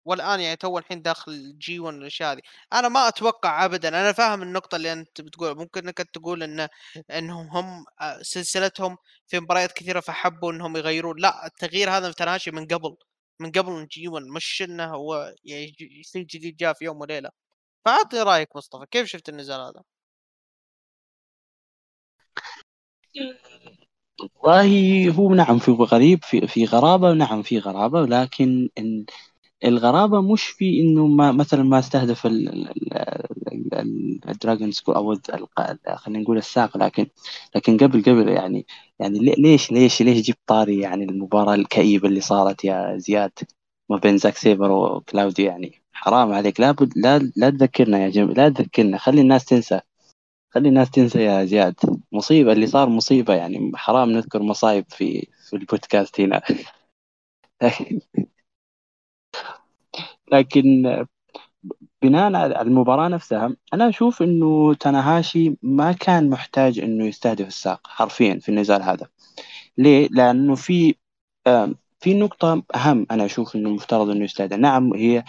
والآن 0.05 0.39
يعني 0.41 0.55
تو 0.57 0.77
الحين 0.79 1.01
داخل 1.01 1.55
G1 1.59 1.81
والأشياء 1.95 2.33
هذه، 2.33 2.41
أنا 2.73 2.89
ما 2.89 3.07
أتوقع 3.07 3.65
أبدًا 3.65 3.89
أنا 3.89 4.13
فاهم 4.13 4.41
النقطة 4.43 4.75
اللي 4.77 4.93
أنت 4.93 5.21
بتقولها، 5.21 5.53
ممكن 5.55 5.87
أنت 5.89 6.01
تقول 6.01 6.43
إن 6.43 6.67
إنهم 7.11 7.47
هم 7.57 7.85
آآ 8.01 8.23
سلسلتهم 8.23 8.97
في 9.27 9.39
مباريات 9.39 9.71
كثيرة 9.73 9.99
فحبوا 9.99 10.51
إنهم 10.53 10.77
يغيرون، 10.77 11.15
لأ 11.21 11.45
التغيير 11.47 11.89
هذا 11.91 12.11
تناشي 12.11 12.51
من 12.51 12.67
قبل، 12.67 12.95
من 13.41 13.51
قبل 13.51 13.87
G1 13.91 14.23
مش 14.37 14.63
إنه 14.67 14.85
هو 14.95 15.33
ي 15.45 15.73
شيء 16.03 16.23
جديد 16.25 16.57
جاء 16.57 16.73
في 16.73 16.85
يوم 16.85 17.01
وليلة، 17.01 17.29
فأعطني 17.85 18.21
رأيك 18.23 18.55
مصطفى؟ 18.57 18.85
كيف 18.91 19.07
شفت 19.07 19.29
النزال 19.29 19.61
هذا؟ 19.61 19.83
والله 24.19 25.09
هو 25.11 25.33
نعم 25.33 25.59
في 25.59 25.71
غريب 25.71 26.23
في 26.23 26.47
في 26.47 26.65
غرابة 26.65 27.13
نعم 27.13 27.41
في 27.41 27.59
غرابة 27.59 28.01
ولكن 28.01 28.69
إن 28.77 29.05
الغرابة 29.65 30.21
مش 30.21 30.43
في 30.45 30.81
إنه 30.81 31.07
ما 31.07 31.31
مثلا 31.31 31.63
ما 31.63 31.79
استهدف 31.79 32.27
ال 34.29 34.35
dragon 34.35 34.71
screw 34.71 34.95
أو 34.95 35.15
خلينا 35.95 36.19
نقول 36.23 36.37
الساق 36.37 36.77
لكن 36.77 37.07
لكن 37.55 37.77
قبل 37.77 38.01
قبل 38.03 38.29
يعني 38.29 38.65
يعني 38.99 39.19
ليش 39.19 39.71
ليش 39.71 40.01
ليش 40.01 40.27
جبت 40.27 40.39
طاري 40.47 40.79
يعني 40.79 41.03
المباراة 41.03 41.55
الكئيبة 41.55 42.07
اللي 42.07 42.21
صارت 42.21 42.65
يا 42.65 42.97
زياد 42.97 43.31
ما 43.89 43.97
بين 43.97 44.17
زاك 44.17 44.37
سيبر 44.37 44.71
وكلاودي 44.71 45.43
يعني 45.43 45.81
حرام 45.93 46.33
عليك 46.33 46.59
لا 46.59 46.71
بد 46.71 46.93
لا 46.97 47.19
لا 47.35 47.49
تذكرنا 47.49 47.99
يا 48.03 48.09
جماعة 48.09 48.33
لا 48.33 48.49
تذكرنا 48.49 48.97
خلي 48.97 49.21
الناس 49.21 49.45
تنسى. 49.45 49.79
خلي 50.53 50.69
الناس 50.69 50.91
تنسى 50.91 51.23
يا 51.23 51.45
زياد. 51.45 51.75
مصيبة 52.11 52.51
اللي 52.53 52.67
صار 52.67 52.89
مصيبة 52.89 53.33
يعني. 53.33 53.71
حرام 53.75 54.11
نذكر 54.11 54.41
مصايب 54.43 54.85
في 54.89 55.27
في 55.49 55.55
البودكاست 55.55 56.21
هنا. 56.21 56.41
لكن 60.31 61.05
بناء 62.01 62.35
على 62.35 62.61
المباراة 62.61 63.07
نفسها 63.07 63.55
أنا 63.73 63.89
أشوف 63.89 64.21
إنه 64.21 64.73
تاناهاشي 64.73 65.57
ما 65.61 65.91
كان 65.91 66.29
محتاج 66.29 66.79
إنه 66.79 67.05
يستهدف 67.05 67.47
الساق 67.47 67.87
حرفيا 67.87 68.39
في 68.39 68.49
النزال 68.49 68.81
هذا. 68.83 69.07
ليه؟ 69.77 70.07
لأنه 70.11 70.55
في 70.55 70.95
في 71.99 72.13
نقطة 72.13 72.63
أهم 72.75 73.07
أنا 73.11 73.25
أشوف 73.25 73.55
إنه 73.55 73.69
مفترض 73.69 74.09
إنه 74.09 74.23
يستهدف. 74.25 74.57
نعم 74.57 74.93
هي 74.93 75.23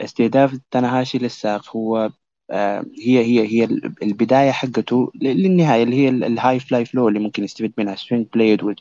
استهداف 0.00 0.58
تاناهاشي 0.70 1.18
للساق 1.18 1.76
هو 1.76 2.10
هي 2.50 3.18
هي 3.24 3.46
هي 3.46 3.64
البداية 4.02 4.50
حقته 4.50 5.12
للنهاية 5.14 5.82
اللي 5.82 5.96
هي 5.96 6.08
ال 6.08 6.60
High 6.60 6.74
Fly 6.74 6.84
Flow 6.84 7.08
اللي 7.08 7.18
ممكن 7.18 7.44
يستفيد 7.44 7.72
منها 7.78 7.94
sling 7.94 8.26
blade 8.34 8.76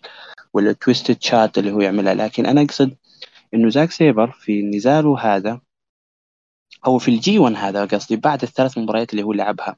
وال 0.53 0.73
twist 0.73 1.21
and 1.21 1.35
shout 1.35 1.57
اللي 1.57 1.71
هو 1.71 1.81
يعملها. 1.81 2.13
لكن 2.13 2.45
أنا 2.45 2.61
أقصد 2.61 2.95
إنه 3.53 3.69
زاك 3.69 3.91
سيبر 3.91 4.31
في 4.31 4.61
نزاله 4.61 5.19
هذا 5.19 5.61
أو 6.87 6.97
في 6.97 7.11
ال 7.11 7.39
G1 7.39 7.55
هذا 7.55 7.85
قصدي 7.85 8.15
بعد 8.15 8.43
الثلاث 8.43 8.77
مباريات 8.77 9.11
اللي 9.11 9.23
هو 9.23 9.33
لعبها 9.33 9.75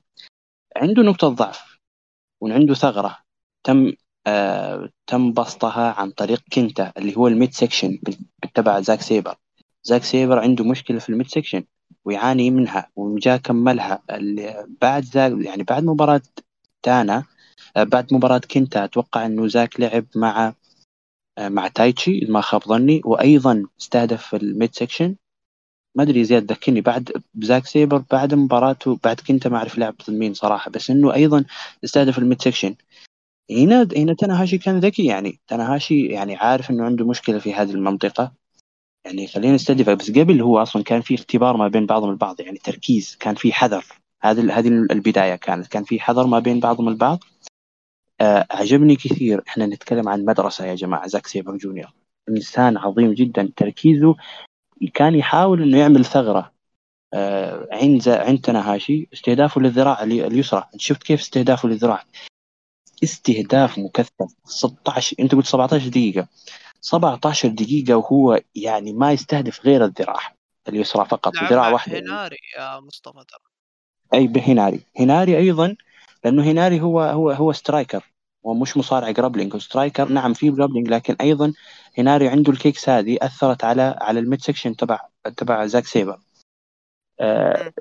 عنده 0.75 1.03
نقطة 1.03 1.29
ضعف 1.29 1.77
وعنده 2.41 2.73
ثغرة 2.73 3.17
تم 3.63 3.93
آه 4.27 4.89
تم 5.07 5.33
بسطها 5.33 5.91
عن 5.91 6.11
طريق 6.11 6.41
كنتا 6.53 6.93
اللي 6.97 7.17
هو 7.17 7.27
ال 7.27 7.53
midsection 7.53 7.99
تبع 8.53 8.79
زاك 8.79 9.01
سيبر. 9.01 9.35
زاك 9.83 10.03
سيبر 10.03 10.39
عنده 10.39 10.63
مشكلة 10.65 10.99
في 10.99 11.09
ال 11.09 11.27
midsection 11.27 11.63
ويعاني 12.05 12.51
منها 12.51 12.89
وجا 12.95 13.37
كملها. 13.37 14.03
بعد 14.81 15.03
ذاك 15.03 15.31
يعني 15.45 15.63
بعد 15.63 15.83
مباراة 15.83 16.21
تانا 16.83 17.23
آه 17.77 17.83
بعد 17.83 18.13
مباراة 18.13 18.41
كنتا 18.51 18.83
أتوقع 18.85 19.25
إنه 19.25 19.47
زاك 19.47 19.79
لعب 19.79 20.05
مع 20.15 20.53
آه 21.37 21.49
مع 21.49 21.67
تايتشي 21.67 22.25
ما 22.29 22.41
خاب 22.41 22.63
ظني. 22.63 23.01
وأيضا 23.05 23.63
استهدف 23.81 24.35
ال 24.36 24.75
midsection 24.75 25.15
ما 25.95 26.03
أدري 26.03 26.23
زياد 26.23 26.51
ذكرني 26.51 26.81
بعد 26.81 27.11
بزاك 27.33 27.65
سيبر 27.65 28.03
بعد 28.11 28.33
مباراته 28.33 28.99
بعد 29.03 29.19
كنت 29.19 29.47
ما 29.47 29.57
أعرف 29.57 29.77
لعب 29.77 29.95
ضد 30.09 30.13
مين 30.15 30.33
صراحة 30.33 30.71
بس 30.71 30.89
إنه 30.89 31.13
أيضا 31.13 31.45
استهدف 31.83 32.17
ال 32.17 32.41
midsection 32.41 32.75
هنا 33.51 33.87
هنا 33.97 34.13
تناهاشي 34.13 34.57
كان 34.57 34.79
ذكي 34.79 35.05
يعني. 35.05 35.39
تناهاشي 35.47 36.05
يعني 36.07 36.35
عارف 36.35 36.71
إنه 36.71 36.83
عنده 36.85 37.07
مشكلة 37.07 37.39
في 37.39 37.53
هذه 37.53 37.71
المنطقة. 37.71 38.33
يعني 39.05 39.27
خلينا 39.27 39.55
نستهدفه 39.55 39.93
بس 39.93 40.11
قبل 40.11 40.41
هو 40.41 40.57
أصلا 40.61 40.83
كان 40.83 41.01
في 41.01 41.15
اختبار 41.15 41.57
ما 41.57 41.67
بين 41.67 41.85
بعضهم 41.85 42.09
البعض 42.09 42.41
يعني 42.41 42.57
تركيز 42.57 43.17
كان 43.19 43.35
في 43.35 43.53
حذر. 43.53 43.85
هذه 44.21 44.59
هذه 44.59 44.67
البداية 44.67 45.35
كانت 45.35 45.67
كان 45.67 45.83
في 45.83 45.99
حذر 45.99 46.27
ما 46.27 46.39
بين 46.39 46.59
بعضهم 46.59 46.87
البعض. 46.87 47.23
آه 48.21 48.47
عجبني 48.51 48.95
كثير 48.95 49.43
إحنا 49.47 49.65
نتكلم 49.65 50.09
عن 50.09 50.25
مدرسة 50.25 50.65
يا 50.65 50.75
جماعة 50.75 51.07
زاك 51.07 51.27
سيبر 51.27 51.57
جونيور. 51.57 51.93
إنسان 52.29 52.77
عظيم 52.77 53.13
جدا 53.13 53.51
تركيزه 53.55 54.15
كان 54.93 55.15
يحاول 55.15 55.61
إنه 55.61 55.77
يعمل 55.77 56.05
ثغرة. 56.05 56.51
آه 57.13 57.67
عند 57.71 58.09
عند 58.09 58.41
تناهاشي 58.41 59.07
استهدافه 59.13 59.61
للذراع 59.61 60.03
اليسرى. 60.03 60.69
شفت 60.77 61.03
كيف 61.03 61.21
استهدافه 61.21 61.69
للذراع؟ 61.69 62.03
استهداف 63.03 63.79
مكثف 63.79 64.35
16 64.45 65.15
أنت 65.19 65.35
قلت 65.35 65.45
17 65.45 65.87
دقيقة. 65.87 66.27
17 66.82 67.49
دقيقة 67.49 67.95
وهو 67.95 68.39
يعني 68.55 68.93
ما 68.93 69.11
يستهدف 69.11 69.65
غير 69.65 69.86
الذراع 69.86 70.36
اليسرى 70.69 71.05
فقط 71.05 71.34
ذراع 71.36 71.69
واحدة. 71.69 71.99
هناري 71.99 72.38
يا 72.57 72.79
مصطفى 72.79 73.23
ترى. 73.27 73.51
أي 74.13 74.27
بهناري. 74.27 74.79
هناري 74.99 75.38
أيضا 75.38 75.75
لأنه 76.23 76.43
هناري 76.43 76.82
هو 76.82 77.01
هو 77.01 77.32
هو 77.32 77.51
striker 77.51 78.03
ومش 78.43 78.77
مصارع 78.77 79.11
grappling 79.11 79.57
striker 79.57 80.09
نعم 80.09 80.34
في 80.34 80.51
grappling 80.51 80.88
لكن 80.88 81.15
أيضا 81.21 81.53
هناري 81.97 82.27
عنده 82.27 82.51
ال 82.51 82.58
kicks 82.58 82.89
هذه 82.89 83.17
أثرت 83.21 83.63
على 83.63 83.95
على 84.01 84.19
ال 84.19 84.41
midsection 84.41 84.75
تبع 84.75 84.99
تبع 85.38 85.65
زاك 85.65 85.86
سيبر. 85.86 86.19
آه، 87.19 87.73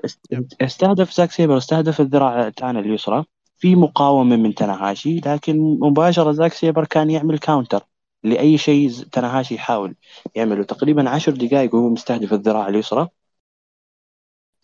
استهدف 0.61 1.13
زاك 1.13 1.31
سيبر 1.31 1.57
استهدف 1.57 2.01
الذراع 2.01 2.49
تاعنا 2.49 2.79
اليسرى. 2.79 3.25
في 3.57 3.75
مقاومة 3.75 4.35
من 4.35 4.55
تناهاشي 4.55 5.19
لكن 5.25 5.79
مباشرة 5.81 6.31
زاك 6.31 6.53
سيبر 6.53 6.85
كان 6.85 7.09
يعمل 7.09 7.39
counter 7.39 7.83
لأي 8.23 8.57
شيء 8.57 8.89
تناهاشي 8.89 9.55
يحاول 9.55 9.95
يعمله. 10.35 10.63
تقريبا 10.63 11.09
عشر 11.09 11.31
دقائق 11.31 11.75
وهو 11.75 11.89
مستهدف 11.89 12.33
الذراع 12.33 12.67
اليسرى. 12.67 13.07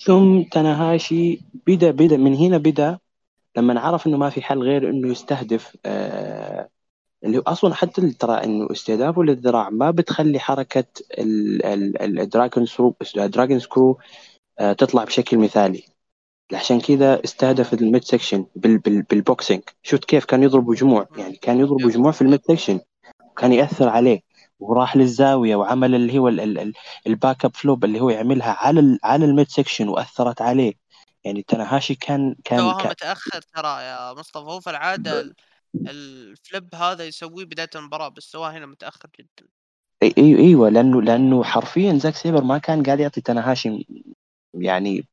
ثم 0.05 0.41
تناهاشي 0.41 1.39
بدا 1.67 1.91
بدا 1.91 2.17
من 2.17 2.35
هنا 2.35 2.57
بدا 2.57 2.99
لما 3.57 3.79
عرف 3.79 4.07
إنه 4.07 4.17
ما 4.17 4.29
في 4.29 4.41
حل 4.41 4.59
غير 4.63 4.89
إنه 4.89 5.11
يستهدف 5.11 5.77
آه 5.85 6.69
اللي 7.23 7.41
أصلا 7.47 7.73
حتى 7.73 8.11
ترى 8.13 8.43
إنه 8.43 8.67
استهدافه 8.71 9.23
للذراع 9.23 9.69
ما 9.69 9.91
بتخلي 9.91 10.39
حركة 10.39 10.85
ال 11.19 11.40
dragon 11.40 12.65
screw 12.65 12.95
ال 13.17 13.23
dragon 13.23 13.59
screw 13.59 13.97
آه 14.59 14.73
تطلع 14.73 15.03
بشكل 15.03 15.37
مثالي. 15.37 15.83
عشان 16.53 16.79
كذا 16.79 17.23
استهدف 17.23 17.73
ال 17.73 18.03
midsection 18.03 18.45
بال 18.55 18.77
بال 18.77 19.01
بال 19.01 19.15
boxing. 19.15 19.61
شفت 19.83 20.05
كيف؟ 20.05 20.25
كان 20.25 20.43
يضرب 20.43 20.73
جموع 20.73 21.07
يعني 21.17 21.35
كان 21.35 21.59
يضرب 21.59 21.89
جموع 21.89 22.11
في 22.11 22.21
ال 22.21 22.41
midsection 22.47 22.79
كان 23.37 23.53
يأثر 23.53 23.89
عليه 23.89 24.21
وراح 24.59 24.97
للزاوية 24.97 25.55
وعمل 25.55 25.95
اللي 25.95 26.19
هو 26.19 26.27
ال 27.07 27.45
back 27.45 27.55
flip 27.55 27.85
اللي 27.85 27.99
هو 27.99 28.09
يعملها 28.09 28.51
على 28.51 28.99
على 29.03 29.25
ال 29.25 29.31
mid 29.31 29.49
section 29.49 29.87
وأثرت 29.89 30.41
عليه 30.41 30.73
يعني 31.23 31.41
تناهاشي 31.41 31.95
كان 31.95 32.35
كان 32.43 32.73
كان 32.77 32.89
متأخر 32.89 33.41
ترى 33.41 33.83
يا 33.83 34.13
مصطفى. 34.13 34.39
هو 34.39 34.59
في 34.59 34.69
العادة 34.69 35.33
ال 35.75 35.95
flip 35.95 36.75
هذا 36.75 37.05
يسويه 37.05 37.45
بداية 37.45 37.69
المباراة 37.75 38.07
بس 38.07 38.23
سواه 38.23 38.51
هنا 38.51 38.65
متأخر 38.65 39.09
جدا. 39.19 39.49
اي 40.03 40.13
اي 40.17 40.37
إيوه 40.37 40.69
لأنه 40.69 41.01
لأنه 41.01 41.43
حرفيا 41.43 41.97
زاك 41.97 42.15
سيبر 42.15 42.43
ما 42.43 42.57
كان 42.57 42.83
قاعد 42.83 42.99
يعطي 42.99 43.21
تناهاشي 43.21 43.87
يعني 44.53 45.07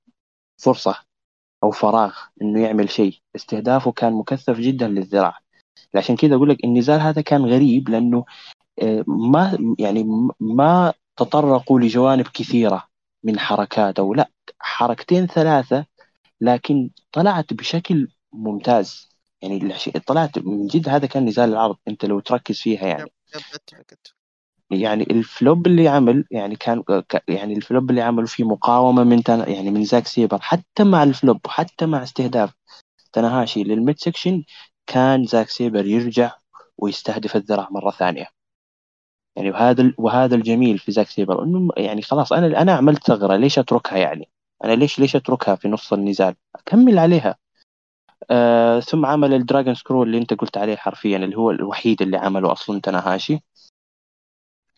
فرصة 0.59 0.97
أو 1.62 1.70
فراغ 1.70 2.14
إنه 2.43 2.62
يعمل 2.62 2.91
شيء. 2.91 3.18
استهدافه 3.37 3.93
كان 3.93 4.12
مكثف 4.12 4.57
جدا 4.57 4.89
للذراع. 4.89 5.43
عشان 5.95 6.16
كذا 6.16 6.35
أقول 6.35 6.49
لك 6.49 6.64
النزال 6.64 7.01
هذا 7.01 7.20
كان 7.22 7.45
غريب 7.45 7.89
لأنه 7.89 8.25
آه، 8.83 9.05
ما 9.07 9.75
يعني 9.79 10.29
ما 10.41 10.95
تطرقوا 11.16 11.81
لجوانب 11.81 12.29
كثيرة 12.35 12.89
من 13.25 13.39
حركات 13.39 13.99
أو 13.99 14.14
لا 14.14 14.31
حركتين 14.59 15.27
ثلاثة 15.27 15.87
لكن 16.41 16.91
طلعت 17.12 17.53
بشكل 17.53 18.09
ممتاز. 18.33 19.14
يعني 19.43 19.75
طلعت 20.07 20.39
من 20.39 20.66
جد 20.66 20.89
هذا 20.89 21.07
كان 21.07 21.25
نزال 21.25 21.49
العرض 21.49 21.77
أنت 21.89 22.05
لو 22.05 22.20
تركز 22.20 22.61
فيها 22.61 22.87
يعني. 22.87 23.11
يعني 24.70 25.03
ال 25.03 25.15
flip 25.15 25.66
اللي 25.66 25.89
عمل 25.89 26.25
يعني 26.31 26.57
كان 26.57 26.83
يعني 27.29 27.55
ال 27.55 27.62
flip 27.62 27.91
اللي 27.91 28.03
عمله 28.03 28.27
فيه 28.27 28.45
مقاومة 28.45 29.05
من 29.05 29.22
تن 29.22 29.53
يعني 29.53 29.70
من 29.70 29.85
زاك 29.85 30.07
سيبر 30.07 30.39
حتى 30.41 30.85
مع 30.85 31.03
ال 31.03 31.10
flip 31.10 31.41
وحتى 31.47 31.87
مع 31.87 32.03
استهداف 32.03 32.55
تناهاشي 33.12 33.64
لل 33.64 33.78
mid 33.78 33.99
section 33.99 34.43
كان 34.87 35.24
زاك 35.24 35.49
سيبر 35.49 35.87
يرجع 35.87 36.32
ويستهدف 36.78 37.37
الذراع 37.37 37.68
مرة 37.70 37.91
ثانية. 37.91 38.26
يعني 39.37 39.51
وهذا 39.51 39.93
وهذا 39.99 40.35
الجميل 40.37 40.78
في 40.78 40.93
زاك 40.93 41.09
سيبر 41.09 41.43
إنه 41.45 41.68
يعني 41.76 42.03
خلاص 42.03 42.32
أنا 42.32 42.62
أنا 42.62 42.72
عملت 42.72 43.07
ثغرة 43.07 43.37
ليش 43.37 43.59
أتركها 43.59 43.99
يعني؟ 43.99 44.28
أنا 44.64 44.72
ليش 44.72 44.99
ليش 44.99 45.16
أتركها 45.16 45.55
في 45.57 45.68
نص 45.68 45.93
النزال؟ 45.93 46.35
أكمل 46.57 46.99
عليها. 46.99 47.37
آه 48.30 48.80
ثم 48.80 49.07
عمل 49.07 49.35
ال 49.35 49.40
dragon 49.40 49.75
screw 49.75 50.07
اللي 50.07 50.18
أنت 50.18 50.35
قلت 50.35 50.57
عليه 50.59 50.76
حرفيا 50.76 51.16
اللي 51.16 51.37
هو 51.37 51.51
الوحيد 51.51 52.03
اللي 52.03 52.16
عمله 52.16 52.53
أصلا 52.53 52.80
تناهاشي 52.80 53.41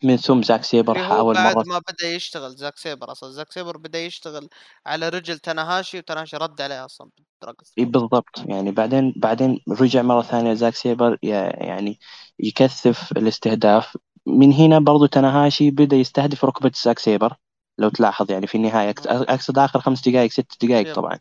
من 0.03 0.17
ثم 0.17 0.41
زاك 0.43 0.63
سيبر 0.63 0.95
اللي 0.95 1.07
هو 1.07 1.09
حاول 1.09 1.33
بعد 1.35 1.55
مرة 1.55 1.63
ما 1.67 1.79
بدأ 1.79 2.07
يشتغل 2.07 2.55
زاك 2.55 2.77
سيبر 2.77 3.11
أصلا. 3.11 3.31
زاك 3.31 3.51
سيبر 3.51 3.77
بدأ 3.77 3.99
يشتغل 3.99 4.49
على 4.85 5.09
رجل 5.09 5.39
تناهاشي 5.39 5.97
وتناهاشي 5.97 6.37
رد 6.37 6.61
عليه 6.61 6.85
أصلا 6.85 7.09
إيه 7.77 7.85
screw 7.85 7.91
بالضبط. 7.91 8.43
يعني 8.45 8.71
بعدين 8.71 9.13
بعدين 9.15 9.59
رجع 9.69 10.01
مرة 10.01 10.21
ثانية 10.21 10.53
زاك 10.53 10.75
سيبر 10.75 11.17
يعني 11.23 11.99
يكثف 12.39 13.11
الاستهداف. 13.11 13.97
من 14.25 14.53
هنا 14.53 14.79
برضو 14.79 15.05
تناهاشي 15.05 15.71
بدأ 15.71 15.95
يستهدف 15.95 16.45
ركبة 16.45 16.71
زاك 16.83 16.99
سيبر. 16.99 17.35
لو 17.77 17.89
تلاحظ 17.89 18.31
يعني 18.31 18.47
في 18.47 18.57
مم. 18.57 18.65
أقصد 19.07 19.59
آخر 19.59 19.79
خمس 19.79 20.09
دقائق 20.09 20.31
ست 20.31 20.65
دقائق 20.65 20.95
طبعا. 20.95 21.19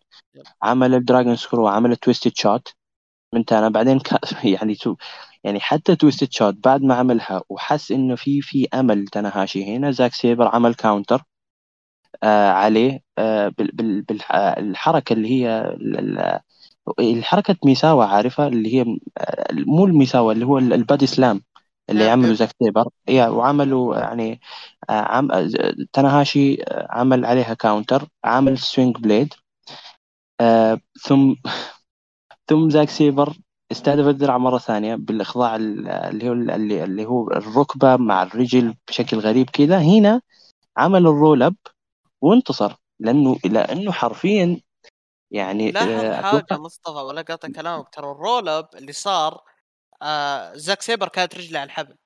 عمل 0.63 0.95
ال 0.95 1.01
dragon 1.01 1.37
screw 1.37 1.69
عمل 1.69 1.93
ال 1.93 1.99
twist 1.99 2.33
and 2.37 2.49
shout 2.49 2.69
من 3.35 3.45
تانا. 3.45 3.69
بعدين 3.69 4.01
ك... 4.01 4.11
يعني. 4.45 4.77
يعني 5.47 5.61
حتى 5.61 5.97
twist 5.97 6.33
and 6.33 6.42
shout 6.42 6.57
بعد 6.65 6.83
ما 6.83 6.97
عملها 6.97 7.43
وحس 7.51 7.93
إنه 7.93 8.17
في 8.17 8.43
في 8.43 8.69
أمل 8.75 9.07
تناهاشي 9.09 9.77
هنا. 9.77 9.93
زاك 9.93 10.15
سيبر 10.15 10.49
عمل 10.49 10.75
counter 10.75 11.23
آه 12.23 12.51
عليه 12.51 13.01
آه 13.19 13.49
بال... 13.49 13.73
بال... 13.73 14.03
بالحركة 14.03 15.13
اللي 15.13 15.29
هي 15.29 15.61
ال- 15.61 15.99
ال- 16.19 16.41
الحركة 17.01 17.57
ميساوا 17.67 18.05
عارفها 18.05 18.49
اللي 18.49 18.75
هي 18.75 18.83
آه، 19.19 19.49
مو 19.53 19.87
الميساوا 19.87 20.33
اللي 20.33 20.47
هو 20.47 20.59
ال- 20.59 20.73
ال 20.73 20.80
body 20.80 21.07
slam 21.07 21.43
اللي 21.91 22.05
yep 22.05 22.11
عمله 22.11 22.29
yep 22.31 22.35
زاك 22.35 22.51
سيبر. 22.65 22.89
يا 23.09 23.29
وعملوا 23.29 23.97
يعني 23.99 24.41
آه، 24.91 24.93
عم 24.93 25.33
آه، 25.33 25.51
تناهاشي 25.93 26.63
آه، 26.65 26.89
عمل 26.91 27.27
عليها 27.27 27.55
counter 27.55 28.09
عمل 28.25 28.59
sling 28.59 28.97
blade 28.99 29.35
آه 30.41 30.81
ثم 31.07 31.35
ثم 32.49 32.71
زاك 32.71 32.89
سيبر 32.91 33.37
استهدف 33.73 34.07
الذراع 34.07 34.39
مرة 34.39 34.59
ثانية 34.59 34.95
بالإخضاع 34.95 35.57
ال- 35.57 35.89
اللي 35.89 36.29
هو 36.29 36.33
اللي, 36.33 36.85
اللي 36.85 37.05
هو 37.07 37.31
الركبة 37.31 37.97
مع 37.97 38.23
الرجل 38.23 38.75
بشكل 38.89 39.19
غريب 39.19 39.51
كذا 39.51 39.79
هنا 39.79 40.21
عمل 40.77 41.07
ال 41.07 41.14
roll 41.14 41.43
up 41.43 41.57
وانتصر 42.21 42.75
لأنه 43.01 43.39
لأنه 43.45 43.93
حرفيا 43.93 44.61
يعني 45.31 45.71
لاحظ 45.73 45.89
آه، 45.89 46.21
حاجة 46.23 46.47
مصطفى 46.61 46.99
ولا 46.99 47.23
قاطع 47.23 47.49
كلامك. 47.49 47.89
ترى 47.95 48.11
ال 48.11 48.18
roll 48.18 48.49
up 48.49 48.69
اللي 48.75 48.93
صار 48.93 49.43
آه 50.03 50.53
زاك 50.55 50.83
سيبر 50.83 51.09
كانت 51.09 51.35
رجله 51.39 51.59
على 51.59 51.67
الحبل. 51.67 51.97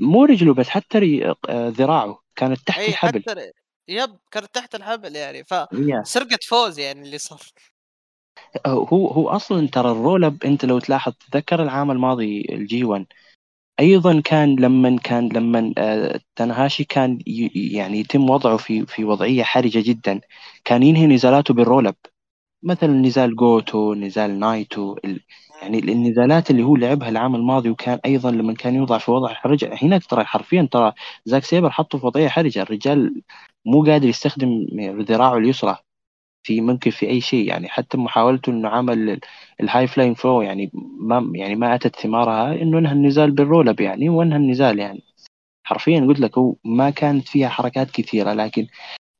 مو 0.00 0.24
رجله 0.24 0.54
بس 0.54 0.68
حتى 0.68 0.98
ري- 0.98 1.30
آه، 1.30 1.68
ذراعه 1.68 2.22
كانت 2.36 2.58
تحت 2.66 2.88
الحبل. 2.88 3.22
حتى 3.28 3.52
yep 3.88 4.18
كانت 4.30 4.54
تحت 4.54 4.74
الحبل 4.74 5.16
يعني. 5.16 5.44
فسرقه 5.44 6.38
فوز 6.48 6.78
يعني 6.78 7.02
اللي 7.02 7.18
صار. 7.18 7.40
هو 8.66 9.06
هو 9.08 9.28
أصلا 9.28 9.68
ترى 9.68 9.90
ال 9.90 9.97
roll 9.97 10.24
up 10.24 10.44
أنت 10.44 10.64
لو 10.64 10.78
تلاحظ 10.78 11.12
تذكر 11.32 11.62
العام 11.62 11.90
الماضي 11.90 12.46
ال 12.50 12.67
G 12.67 12.84
1 12.84 13.06
أيضا 13.80 14.20
كان 14.20 14.56
لما 14.60 14.98
كان 15.04 15.28
لما 15.28 15.74
آه، 15.78 16.20
تنهاشي 16.36 16.84
كان 16.84 17.18
يعني 17.74 18.00
يتم 18.00 18.30
وضعه 18.30 18.56
في 18.56 18.86
في 18.86 19.04
وضعية 19.04 19.42
حرجة 19.44 19.82
جدا. 19.86 20.20
كان 20.64 20.82
ينهي 20.82 21.06
نزالاته 21.06 21.54
بال 21.54 21.65
roll 21.65 21.86
up 21.86 21.96
مثلا 22.64 22.92
نزال 22.94 23.36
جوتو 23.36 23.94
نزال 23.94 24.38
نايتو. 24.40 24.96
يعني 25.62 25.78
النزالات 25.78 26.50
اللي 26.50 26.62
هو 26.64 26.76
لعبها 26.76 27.08
العام 27.08 27.34
الماضي 27.36 27.70
وكان 27.70 27.98
أيضا 28.06 28.30
لما 28.30 28.54
كان 28.54 28.74
يوضع 28.74 28.98
في 28.98 29.10
وضع 29.10 29.34
حرج 29.34 29.64
هناك 29.84 30.06
ترى 30.06 30.24
حرفيا 30.24 30.68
ترى 30.72 30.92
زاك 31.26 31.44
سيبر 31.44 31.70
حطه 31.70 31.98
في 31.98 32.06
وضعية 32.06 32.28
حرجة. 32.28 32.62
الرجال 32.62 33.22
مو 33.66 33.84
قادر 33.84 34.08
يستخدم 34.08 34.66
ذراعه 35.08 35.36
اليسرى. 35.38 35.78
في 36.46 36.60
ممكن 36.60 36.90
في 36.90 37.08
أي 37.08 37.20
شيء. 37.20 37.48
يعني 37.48 37.68
حتى 37.68 37.98
محاولته 37.98 38.50
إنه 38.50 38.68
عمل 38.68 39.20
ال 39.60 39.86
high 39.86 40.03
fly 40.03 40.16
flow 40.16 40.42
يعني 40.42 40.70
ما 41.00 41.32
يعني 41.34 41.54
ما 41.54 41.74
أتت 41.74 41.96
ثمارها 41.96 42.62
إنه 42.62 42.78
انهى 42.78 42.92
النزال 42.92 43.30
بال 43.30 43.43
roll 43.43 43.68
up 43.68 43.80
يعني 43.80 44.08
وانهى 44.08 44.36
النزال 44.38 44.78
يعني. 44.78 45.02
حرفيا 45.64 46.00
قلت 46.00 46.20
لك 46.20 46.38
هو 46.38 46.54
ما 46.64 46.90
كانت 46.90 47.28
فيها 47.28 47.48
حركات 47.48 47.90
كثيرة 47.90 48.32
لكن 48.32 48.66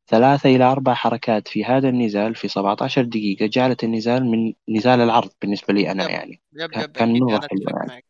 ثلاثة 0.08 0.56
إلى 0.56 0.64
أربع 0.64 0.94
حركات 0.94 1.48
في 1.48 1.64
هذا 1.64 1.88
النزال 1.88 2.34
في 2.34 2.48
17 2.48 3.02
دقيقة 3.02 3.46
جعلت 3.46 3.84
النزال 3.84 4.26
من 4.26 4.52
نزال 4.68 5.00
العرض 5.00 5.30
بالنسبة 5.42 5.74
لي 5.74 5.90
أنا 5.90 6.04
yep 6.04 6.10
يعني. 6.10 6.40
yep 6.52 6.70
كان 6.70 6.82
yep 6.82 6.92
كان 6.92 7.18
مرة 7.18 7.40
حلو 7.50 7.88
يعني. 7.88 8.04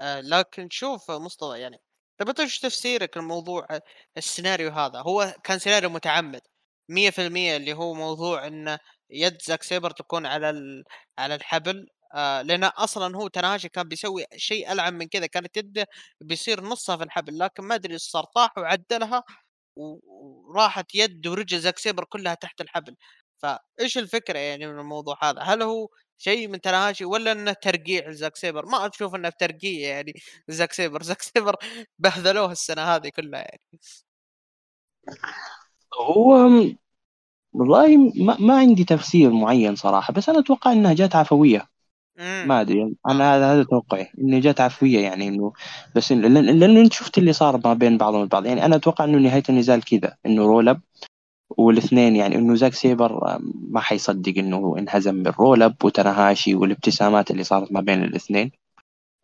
آه 0.00 0.20
لكن 0.20 0.68
شوف 0.70 1.10
مصطفى 1.10 1.60
يعني 1.60 1.80
أنت 2.20 2.40
إيش 2.40 2.58
تفسيرك 2.58 3.16
لموضوع 3.16 3.66
السيناريو 4.16 4.70
هذا؟ 4.70 5.00
هو 5.00 5.34
كان 5.44 5.58
سيناريو 5.58 5.90
متعمد. 5.90 6.40
100% 6.92 7.56
اللي 7.56 7.72
هو 7.72 7.94
موضوع 7.94 8.46
إن 8.46 8.78
يد 9.10 9.42
زاك 9.42 9.62
سيبر 9.62 9.90
تكون 9.90 10.26
على 10.26 10.50
ال... 10.50 10.84
على 11.18 11.34
الحبل 11.34 11.86
آه 12.14 12.42
لأن 12.42 12.64
أصلا 12.64 13.16
هو 13.16 13.28
تناهاشي 13.28 13.68
كان 13.68 13.88
بيسوي 13.88 14.24
شيء 14.36 14.72
ألعن 14.72 14.94
من 14.94 15.08
كذا 15.08 15.26
كانت 15.26 15.56
يده 15.56 15.86
بيصير 16.20 16.60
نصها 16.64 16.96
في 16.96 17.04
الحبل 17.04 17.38
لكن 17.38 17.64
ما 17.64 17.74
أدري 17.74 17.98
صار 17.98 18.24
طاح 18.24 18.58
وعدلها 18.58 19.24
وراحت 19.76 20.94
يد 20.94 21.26
ورجل 21.26 21.60
زاك 21.60 21.78
سيبر 21.78 22.04
كلها 22.04 22.34
تحت 22.34 22.60
الحبل. 22.60 22.96
فإيش 23.38 23.98
الفكرة 23.98 24.38
يعني 24.38 24.66
من 24.66 24.78
الموضوع 24.80 25.18
هذا؟ 25.22 25.40
هل 25.42 25.62
هو 25.62 25.88
شيء 26.18 26.48
من 26.48 26.60
تناهاشي 26.60 27.04
ولا 27.04 27.32
إنه 27.32 27.52
ترقيع 27.52 28.08
لزاك 28.08 28.36
سيبر؟ 28.36 28.66
ما 28.66 28.86
أشوف 28.88 29.14
إنه 29.14 29.30
ترقيع 29.30 29.88
يعني 29.88 30.12
زاك 30.48 30.72
سيبر 30.72 31.02
زاك 31.02 31.22
سيبر 31.22 31.56
بهذلوه 31.98 32.52
السنة 32.52 32.82
هذه 32.82 33.08
كلها 33.08 33.40
يعني. 33.40 33.80
هو 36.00 36.48
والله 37.52 37.96
ما, 37.96 38.36
ما 38.40 38.58
عندي 38.58 38.84
تفسير 38.84 39.30
معين 39.30 39.74
صراحة 39.76 40.12
بس 40.12 40.28
أنا 40.28 40.38
أتوقع 40.38 40.72
إنها 40.72 40.92
جات 40.92 41.16
عفوية 41.16 41.68
امم 42.18 42.48
ما 42.48 42.60
أدري 42.60 42.78
يعني 42.78 42.96
آه 43.06 43.10
أنا 43.12 43.36
هذا 43.36 43.52
هذا 43.54 43.64
توقعي 43.64 44.08
إنه 44.18 44.40
جات 44.40 44.60
مم. 44.60 44.66
عفوية 44.66 44.98
يعني 45.00 45.28
إنه 45.28 45.52
بس 45.96 46.12
إن 46.12 46.20
لأن 46.60 46.76
أنت 46.76 46.92
شفت 46.92 47.18
اللي 47.18 47.32
صار 47.32 47.60
ما 47.64 47.74
بين 47.74 47.98
بعضهم 47.98 48.22
البعض 48.22 48.46
يعني 48.46 48.64
أنا 48.66 48.76
أتوقع 48.76 49.04
إنه 49.04 49.18
نهاية 49.18 49.42
النزال 49.48 49.84
كذا 49.84 50.16
إنه 50.26 50.46
roll 50.46 50.68
up 50.68 50.80
والاثنين 51.50 52.16
يعني 52.16 52.36
إنه 52.36 52.54
زاك 52.54 52.74
سيبر 52.74 53.38
ما 53.70 53.80
حيصدق 53.80 54.34
إنه 54.38 54.76
انهزم 54.78 55.22
بال 55.22 55.35
roll 55.35 55.62
up 55.62 55.76
وتناهاشي 55.84 56.54
والابتسامات 56.54 57.30
اللي 57.30 57.44
صارت 57.44 57.72
ما 57.72 57.80
بين 57.80 58.04
الاثنين. 58.04 58.52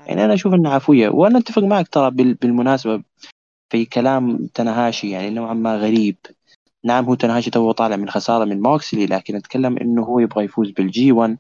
يعني 0.07 0.25
أنا 0.25 0.35
أشوف 0.35 0.55
إنها 0.55 0.75
عفوية 0.75 1.09
وأنا 1.09 1.39
أتفق 1.39 1.63
معك 1.63 1.89
ترى 1.89 2.11
بال- 2.11 2.35
بالمناسبة 2.35 3.03
في 3.71 3.85
كلام 3.85 4.47
تناهاشي 4.55 5.11
يعني 5.11 5.31
نوعا 5.31 5.55
ما 5.55 5.77
غريب 5.77 6.17
نعم 6.85 7.05
هو 7.05 7.15
تناهاشي 7.15 7.51
تو 7.51 7.73
طالع 7.73 7.97
من 7.97 8.11
خسارة 8.11 8.45
من 8.45 8.61
موكسلي 8.63 9.07
لكن 9.07 9.37
أتكلم 9.37 9.79
إنه 9.79 10.03
هو 10.03 10.19
يبغى 10.19 10.45
يفوز 10.45 10.71
بال 10.71 10.99
G 10.99 11.13
1 11.13 11.39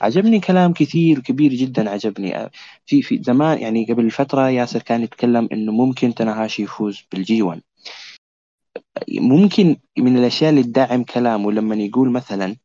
عجبني 0.00 0.40
كلام 0.40 0.72
كثير 0.72 1.20
كبير 1.20 1.54
جدا 1.54 1.90
عجبني. 1.90 2.50
في 2.86 3.02
في 3.02 3.22
زمان 3.22 3.58
يعني 3.58 3.84
قبل 3.84 4.10
فترة 4.10 4.48
ياسر 4.50 4.82
كان 4.82 5.02
يتكلم 5.02 5.48
إنه 5.52 5.72
ممكن 5.72 6.14
تناهاشي 6.14 6.62
يفوز 6.62 7.02
بال 7.12 7.32
G 7.32 7.42
1 7.42 7.62
ممكن 9.08 9.76
من 9.98 10.16
الأشياء 10.18 10.50
اللي 10.50 10.62
تدعم 10.62 11.04
كلامه 11.04 11.52
لما 11.52 11.74
يقول 11.76 12.10
مثلا 12.10 12.56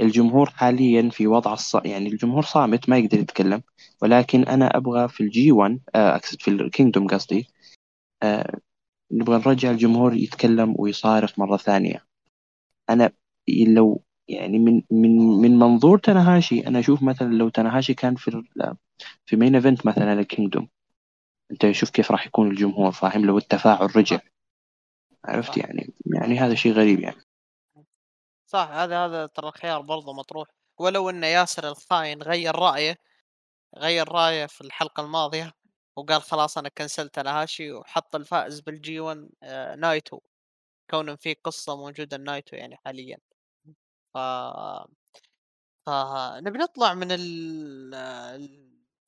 الجمهور 0.00 0.50
حاليا 0.50 1.10
في 1.10 1.26
وضع 1.26 1.52
الص... 1.52 1.74
يعني 1.74 2.08
الجمهور 2.08 2.42
صامت 2.42 2.88
ما 2.88 2.98
يقدر 2.98 3.18
يتكلم 3.18 3.62
ولكن 4.02 4.42
أنا 4.44 4.76
أبغى 4.76 5.08
في 5.08 5.20
ال 5.22 5.37
G 5.37 5.52
1 5.52 5.80
آه، 5.94 6.16
أقصد 6.16 6.42
في 6.42 6.48
ال 6.48 6.55
Kingdom 6.55 7.06
قصدي 7.06 7.48
آه، 8.22 8.58
نبغى 9.12 9.38
نرجع 9.46 9.70
الجمهور 9.70 10.14
يتكلم 10.14 10.74
ويصارخ 10.78 11.38
مرة 11.38 11.56
ثانية. 11.56 12.06
أنا 12.90 13.12
لو 13.48 14.02
يعني 14.28 14.58
من 14.58 14.82
من 14.90 15.16
من 15.18 15.58
منظور 15.58 15.98
تناهاشي 15.98 16.66
أنا 16.66 16.78
أشوف 16.78 17.02
مثلا 17.02 17.34
لو 17.34 17.48
تناهاشي 17.48 17.94
كان 17.94 18.14
في 18.14 18.42
في 19.26 19.36
main 19.36 19.54
event 19.54 19.86
مثلا 19.86 20.12
ال 20.12 20.19
Kingdom 20.19 20.68
أنت 21.50 21.70
شوف 21.70 21.90
كيف 21.90 22.10
راح 22.10 22.26
يكون 22.26 22.50
الجمهور 22.50 22.92
فاهم؟ 22.92 23.26
لو 23.26 23.38
التفاعل 23.38 23.96
رجع. 23.96 24.20
عرفت 25.24 25.56
يعني؟ 25.56 25.94
يعني 26.06 26.38
هذا 26.38 26.54
شيء 26.54 26.72
غريب 26.72 27.00
يعني. 27.00 27.22
صح 28.46 28.68
هذا 28.72 29.04
هذا 29.04 29.26
ترى 29.26 29.48
الخيار 29.48 29.80
برضه 29.80 30.12
مطروح. 30.12 30.48
ولو 30.78 31.10
إن 31.10 31.24
ياسر 31.24 31.68
الخاين 31.68 32.22
غير 32.22 32.56
رأيه 32.56 32.96
غير 33.78 34.08
رأيه 34.08 34.46
في 34.46 34.60
الحلقة 34.60 35.04
الماضية 35.04 35.52
وقال 35.96 36.22
خلاص 36.22 36.58
أنا 36.58 36.68
كنسلت 36.68 37.14
تناهاشي 37.14 37.72
وحط 37.72 38.14
الفائز 38.16 38.60
بال 38.60 38.87
G 38.87 39.00
1 39.00 39.28
آه، 39.42 39.74
نايتو. 39.74 40.20
كون 40.90 41.16
في 41.16 41.34
قصة 41.34 41.76
موجودة 41.76 42.16
نايتو 42.16 42.56
يعني 42.56 42.76
حاليا. 42.86 43.18
ف 44.14 44.18
فنبي 45.86 46.58
نطلع 46.58 46.94
من 46.94 47.08
ال 47.12 47.94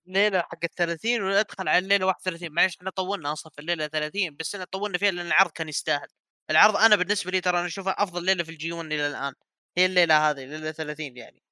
الليلة 0.06 0.40
حق 0.42 0.64
ال30 0.64 1.06
وندخل 1.22 1.68
على 1.68 1.78
الليلة 1.78 2.06
31 2.06 2.52
معليش 2.52 2.76
إحنا 2.76 2.90
طولنا 2.90 3.32
أصلا 3.32 3.52
في 3.52 3.58
الليلة 3.60 3.86
30 3.86 4.36
بس 4.36 4.54
إحنا 4.54 4.66
طولنا 4.72 4.98
فيها 4.98 5.10
لأن 5.10 5.26
العرض 5.26 5.50
كان 5.50 5.68
يستاهل. 5.68 6.08
العرض 6.50 6.76
أنا 6.76 6.96
بالنسبة 6.96 7.30
لي 7.30 7.40
ترى 7.40 7.58
أنا 7.58 7.66
أشوفها 7.66 7.92
أفضل 8.02 8.24
ليلة 8.24 8.44
في 8.44 8.50
ال 8.50 8.61
G 8.61 8.72
1 8.72 8.86
إلى 8.92 9.06
الآن. 9.08 9.32
هي 9.78 9.86
الليلة 9.86 10.30
هذه 10.30 10.44
ليلة 10.44 10.70
30 10.72 11.16
يعني. 11.16 11.42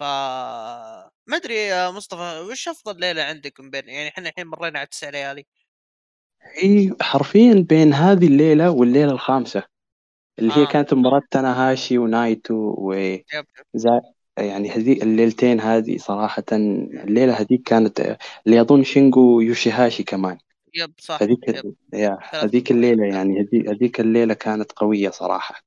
ف 0.00 0.04
ما 1.30 1.36
أدري 1.36 1.54
يا 1.54 1.90
مصطفى 1.90 2.46
وش 2.50 2.68
أفضل 2.68 3.00
ليلة 3.00 3.22
عندك 3.22 3.60
من 3.60 3.70
بين 3.70 3.88
يعني 3.88 4.08
إحنا 4.08 4.28
الحين 4.28 4.46
مرينا 4.46 4.78
على 4.78 4.86
تسع 4.86 5.10
ليالي. 5.10 5.46
هي 6.62 6.90
حرفيا 7.00 7.66
بين 7.68 7.92
هذه 7.94 8.26
الليلة 8.26 8.70
والليلة 8.70 9.12
الخامسة 9.12 9.62
اللي 10.38 10.52
هي 10.52 10.62
آه. 10.62 10.66
كانت 10.66 10.94
مباراة 10.94 11.22
تاناهاشي 11.30 11.98
ونايتو 11.98 12.74
وزا 12.78 14.00
يعني 14.38 14.70
هذي 14.70 15.02
الليلتين 15.02 15.60
هذه 15.60 15.96
صراحة 15.96 16.44
الليلة 16.52 17.32
هذيك 17.32 17.62
كانت 17.62 18.18
اللي 18.46 18.60
أظن 18.60 18.82
شينجو 18.82 19.40
يوشيهاشي 19.40 20.02
كمان. 20.02 20.38
yep 20.74 20.92
صح 20.98 21.22
هذيك 21.22 21.48
yep. 21.48 21.74
يا 21.92 22.18
هذيك 22.22 22.70
الليلة 22.70 23.06
يعني 23.06 23.40
هذيك 23.40 23.68
هذيك 23.68 24.00
الليلة 24.00 24.34
كانت 24.34 24.72
قوية 24.72 25.10
صراحة. 25.10 25.62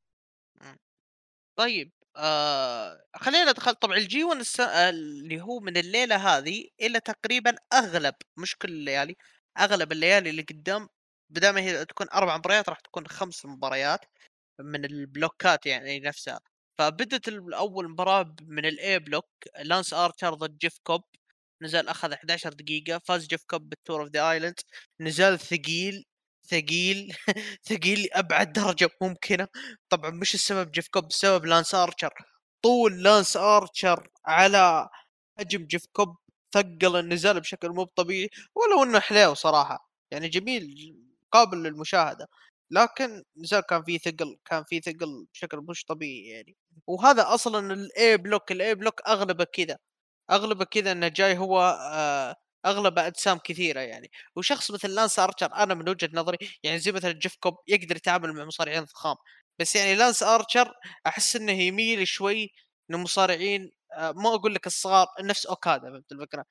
طيب. 1.55 1.91
آه 2.16 3.03
خلينا 3.16 3.51
ندخل 3.51 3.74
طبعا 3.76 3.97
ال 3.98 4.11
G 4.11 4.24
1 4.24 4.39
الس... 4.39 4.59
آه، 4.59 4.89
اللي 4.89 5.41
هو 5.41 5.59
من 5.59 5.78
الليلة 5.78 6.16
هذه 6.16 6.68
إلى 6.82 6.99
تقريبا 6.99 7.55
أغلب 7.74 8.16
مش 8.38 8.55
كل 8.57 8.70
الليالي 8.70 9.16
أغلب 9.59 9.91
الليالي 9.91 10.30
اللي 10.30 10.41
قدام 10.41 10.89
بدل 11.30 11.49
ما 11.49 11.61
هي 11.61 11.86
تكون 11.86 12.07
أربع 12.14 12.38
مباريات 12.38 12.70
راح 12.70 12.80
تكون 12.80 13.07
خمس 13.07 13.45
مباريات 13.45 14.05
من 14.61 14.86
البلوكات 14.86 15.66
يعني 15.66 15.99
نفسها. 15.99 16.39
فبدت 16.80 17.30
أول 17.53 17.89
مباراة 17.89 18.36
من 18.41 18.66
ال 18.66 19.00
A 19.00 19.04
block 19.04 19.28
لانس 19.64 19.93
ارشر 19.93 20.34
ضد 20.34 20.57
جيف 20.57 20.80
كوب 20.84 21.03
نزال 21.64 21.89
أخذ 21.89 22.14
11 22.14 22.53
دقيقة 22.53 22.99
فاز 23.05 23.28
جيف 23.28 23.43
كوب 23.45 23.70
بال 23.70 23.80
Tour 23.80 24.02
of 24.02 24.10
the 24.12 24.32
Island 24.32 24.56
نزال 25.01 25.39
ثقيل 25.39 26.05
ثقيل 26.48 27.16
ثقيل 27.70 28.02
لأبعد 28.02 28.54
درجة 28.54 28.89
ممكنة. 29.02 29.48
طبعا 29.89 30.10
مش 30.12 30.34
السبب 30.36 30.72
جيف 30.72 30.88
كوب 30.88 31.06
السبب 31.08 31.46
لانس 31.46 31.76
آرشر. 31.76 32.14
طول 32.64 33.04
لانس 33.04 33.38
آرشر 33.38 34.10
على 34.26 34.89
حجم 35.39 35.66
جيف 35.68 35.86
كوب 35.94 36.18
ثقل 36.54 36.96
النزال 37.00 37.39
بشكل 37.39 37.70
مو 37.70 37.84
طبيعي 37.84 38.30
ولو 38.56 38.84
إنه 38.84 39.00
حليو 39.00 39.34
صراحة. 39.34 39.89
يعني 40.12 40.30
جميل 40.30 40.96
قابل 41.32 41.64
للمشاهدة. 41.64 42.28
لكن 42.72 43.24
نزال 43.38 43.62
كان 43.62 43.84
فيه 43.84 43.98
ثقل 43.98 44.38
كان 44.46 44.64
فيه 44.64 44.82
ثقل 44.82 45.26
بشكل 45.34 45.58
مش 45.58 45.86
طبيعي 45.86 46.28
يعني. 46.30 46.56
وهذا 46.88 47.34
أصلا 47.34 47.74
ال 47.74 48.18
A 48.18 48.23
block 48.23 48.52
ال 48.52 48.76
A 48.76 48.80
block 48.80 49.02
أغلبه 49.08 49.44
كذا. 49.44 49.78
أغلبه 50.32 50.66
كذا 50.66 50.91
إنه 50.91 51.08
جاي 51.08 51.38
هو 51.38 51.62
آه، 51.94 52.36
اغلبه 52.66 53.07
أجسام 53.07 53.38
كثيرة 53.43 53.80
يعني. 53.80 54.11
وشخص 54.36 54.72
مثل 54.72 54.89
لانس 54.89 55.20
ارشر 55.20 55.53
أنا 55.53 55.74
من 55.74 55.89
وجهة 55.89 56.09
نظري 56.14 56.38
يعني 56.64 56.80
زي 56.80 56.91
مثلا 56.91 57.11
جيف 57.11 57.36
كوب 57.39 57.57
يقدر 57.68 57.95
يتعامل 57.95 58.34
مع 58.34 58.45
مصارعين 58.45 58.84
ضخام. 58.84 59.16
بس 59.59 59.76
يعني 59.76 59.95
لانس 59.95 60.24
ارشر 60.24 60.74
أحس 61.07 61.36
إنه 61.36 61.51
يميل 61.51 62.07
شوي 62.07 62.51
للمصارعين 62.89 63.72
آه، 63.93 64.11
ما 64.11 64.36
أقول 64.36 64.53
لك 64.55 64.68
الصغار 64.68 65.07
نفس 65.22 65.45
أوكادا 65.45 65.91
فهمت 65.91 66.11
الفكرة؟ 66.11 66.45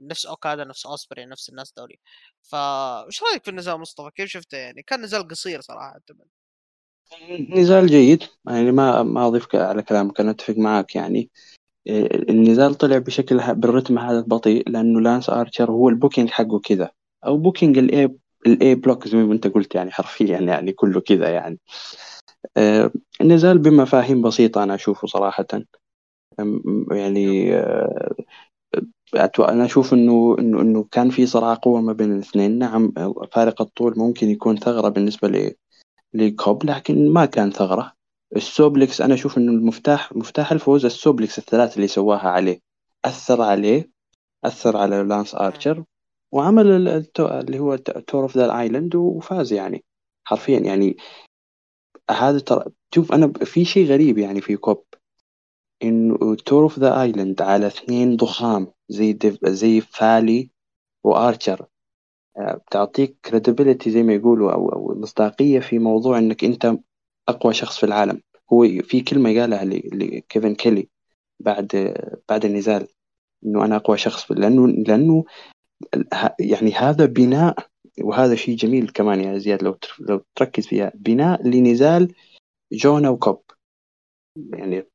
نفس 0.00 0.26
أوكادا 0.26 0.64
نفس 0.64 0.86
أوسبري 0.86 1.24
نفس 1.26 1.48
الناس 1.48 1.72
ذولي. 1.76 1.98
فايش 2.42 3.22
رأيك 3.22 3.44
في 3.44 3.50
النزال 3.50 3.80
مصطفى؟ 3.80 4.10
كيف 4.16 4.28
شفته 4.30 4.58
يعني؟ 4.58 4.82
كان 4.82 5.02
نزال 5.02 5.28
قصير 5.28 5.60
صراحة 5.60 5.86
أعتبر. 5.86 6.24
نزال 7.50 7.86
جيد 7.86 8.22
يعني 8.46 8.72
ما 8.72 9.02
ما 9.02 9.26
أضيف 9.26 9.56
على 9.56 9.82
كلامك 9.82 10.20
أنا 10.20 10.30
أتفق 10.30 10.54
معك 10.56 10.96
يعني. 10.96 11.30
النزال 11.88 12.74
طلع 12.74 12.98
بشكل 12.98 13.54
بالرتم 13.54 13.98
هذا 13.98 14.18
البطيء 14.18 14.68
لأنه 14.70 15.00
لانس 15.00 15.30
آرشر 15.30 15.70
هو 15.70 15.88
ال 15.88 15.93
booking 15.93 16.30
حقه 16.30 16.58
كذا. 16.58 16.90
أو 17.26 17.36
booking 17.36 17.78
ال 17.78 18.14
A 18.46 18.60
ال 18.60 18.74
A 18.74 18.80
block 18.80 19.08
زي 19.08 19.18
ما 19.18 19.32
أنت 19.32 19.46
قلت 19.46 19.74
يعني 19.74 19.90
حرفيا 19.90 20.38
يعني 20.38 20.72
كله 20.72 21.00
كذا 21.00 21.28
يعني. 21.28 21.58
آه، 22.56 22.90
النزال 23.20 23.58
بمفاهيم 23.58 24.22
بسيطة 24.22 24.62
أنا 24.62 24.74
أشوفه 24.74 25.06
صراحة. 25.06 25.46
أم- 25.52 25.64
yep 26.40 26.92
يعني 26.92 27.54
آه، 27.56 28.14
أنا 29.38 29.64
أشوف 29.64 29.94
إنه 29.94 30.36
إنه 30.38 30.60
إنه 30.60 30.84
كان 30.90 31.10
في 31.10 31.26
صراع 31.26 31.54
قوة 31.54 31.80
ما 31.80 31.92
بين 31.92 32.12
الاثنين. 32.12 32.58
نعم 32.58 32.92
فارق 33.32 33.62
الطول 33.62 33.94
ممكن 33.96 34.28
يكون 34.28 34.56
ثغرة 34.56 34.88
بالنسبة 34.88 35.28
ل- 35.28 35.54
لكوب 36.14 36.64
لكن 36.64 37.08
ما 37.12 37.24
كان 37.24 37.50
ثغرة. 37.50 37.92
ال 38.36 38.45
suplex 38.45 39.00
أنا 39.00 39.14
أشوف 39.14 39.38
إنه 39.38 39.52
المفتاح 39.52 40.12
مفتاح 40.16 40.52
الفوز 40.52 40.84
ال 40.84 40.92
suplex 40.92 41.38
الثلاث 41.38 41.76
اللي 41.76 41.88
سواها 41.88 42.28
عليه. 42.28 42.60
أثر 43.04 43.42
عليه 43.42 43.90
أثر 44.44 44.76
على 44.76 45.02
لانس 45.02 45.34
مم. 45.34 45.40
آرشر 45.40 45.84
وعمل 46.32 46.66
ال- 46.66 47.02
ال 47.04 47.10
Tou- 47.10 47.32
اللي 47.32 47.58
هو 47.58 47.76
Tour 47.76 48.22
of 48.22 48.36
the 48.36 48.60
Island 48.60 48.94
وفاز 48.94 49.52
يعني 49.52 49.84
حرفيا 50.24 50.58
يعني. 50.58 50.96
هذا 52.10 52.38
ترى 52.38 52.64
شوف 52.94 53.12
أنا 53.12 53.32
في 53.32 53.64
شيء 53.64 53.86
غريب 53.86 54.18
يعني 54.18 54.40
في 54.40 54.56
كوب. 54.56 54.84
إنه 55.82 56.34
Tour 56.34 56.62
of 56.62 56.78
the 56.78 57.02
Island 57.02 57.42
على 57.42 57.66
اثنين 57.66 58.16
ضخام 58.16 58.66
زي 58.88 59.12
ديف 59.12 59.38
زي 59.46 59.80
فالي 59.80 60.50
وآرشر. 61.04 61.66
آه، 62.36 62.54
بتعطيك 62.54 63.16
credibility 63.24 63.90
زي 63.90 64.02
ما 64.02 64.12
يقولوا 64.14 64.52
أو 64.52 64.68
أو 64.68 64.94
مصداقية 65.00 65.60
في 65.60 65.78
موضوع 65.78 66.18
إنك 66.18 66.44
أنت 66.44 66.76
أقوى 67.28 67.54
شخص 67.54 67.76
في 67.78 67.86
العالم. 67.86 68.20
هو 68.52 68.62
في 68.82 69.00
كلمة 69.00 69.40
قالها 69.40 69.64
لكيفن 69.64 70.54
كيلي 70.54 70.88
بعد 71.40 71.94
بعد 72.28 72.44
النزال 72.44 72.88
إنه 73.46 73.64
أنا 73.64 73.76
أقوى 73.76 73.96
شخص 73.98 74.32
لأنه 74.32 74.68
لأنه 74.68 75.24
يعني 76.40 76.72
هذا 76.72 77.04
بناء 77.06 77.56
وهذا 78.00 78.34
شيء 78.34 78.56
جميل 78.56 78.88
كمان 78.88 79.20
يا 79.20 79.38
زياد 79.38 79.62
لو 79.62 79.78
لو 80.00 80.24
تركز 80.34 80.66
فيها. 80.66 80.92
بناء 80.94 81.48
لنزال 81.48 82.14
جونا 82.72 83.08
وكوب. 83.10 83.42
يعني 84.52 84.86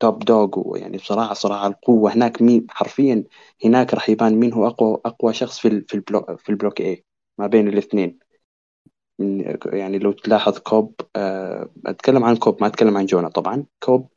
top 0.00 0.18
dog 0.18 0.48
ويعني 0.68 0.96
بصراحة 0.96 1.34
صراحة 1.34 1.66
القوة. 1.66 2.14
هناك 2.14 2.42
مين؟ 2.42 2.66
حرفيا 2.70 3.24
هناك 3.64 3.94
راح 3.94 4.08
يبان 4.10 4.34
مين 4.34 4.52
هو 4.52 4.66
أقوى 4.66 5.00
أقوى 5.04 5.32
شخص 5.34 5.58
في 5.58 5.68
ال- 5.68 5.84
في 5.88 5.94
ال 5.94 6.01
block 6.01 6.38
في 6.40 6.48
ال 6.48 6.54
block 6.54 6.82
A 6.82 6.96
ما 7.38 7.46
بين 7.46 7.68
الاثنين. 7.68 8.18
يعني 9.66 9.98
لو 9.98 10.12
تلاحظ 10.12 10.58
كوب 10.58 10.94
آه، 11.16 11.70
أتكلم 11.86 12.24
عن 12.24 12.36
كوب 12.36 12.60
ما 12.60 12.66
أتكلم 12.66 12.96
عن 12.96 13.06
جونا. 13.06 13.28
طبعا 13.28 13.64
كوب 13.82 14.08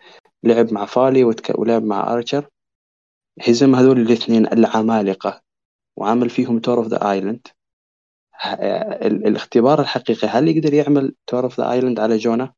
لعب 0.43 0.73
مع 0.73 0.85
فالي 0.85 1.23
وتك- 1.23 1.59
ولعب 1.59 1.83
مع 1.83 2.13
أرشر 2.13 2.47
هزم 3.47 3.75
هذول 3.75 3.99
الاثنين 3.99 4.47
العمالقة 4.47 5.41
وعمل 5.97 6.29
فيهم 6.29 6.59
Tour 6.59 6.77
of 6.77 6.88
the 6.88 7.11
Island 7.11 7.47
الاختبار 9.05 9.81
الحقيقي 9.81 10.27
هل 10.27 10.47
يقدر 10.47 10.73
يعمل 10.73 11.15
Tour 11.27 11.43
of 11.43 11.59
the 11.59 11.71
Island 11.71 11.99
على 11.99 12.17
جونا؟ 12.17 12.53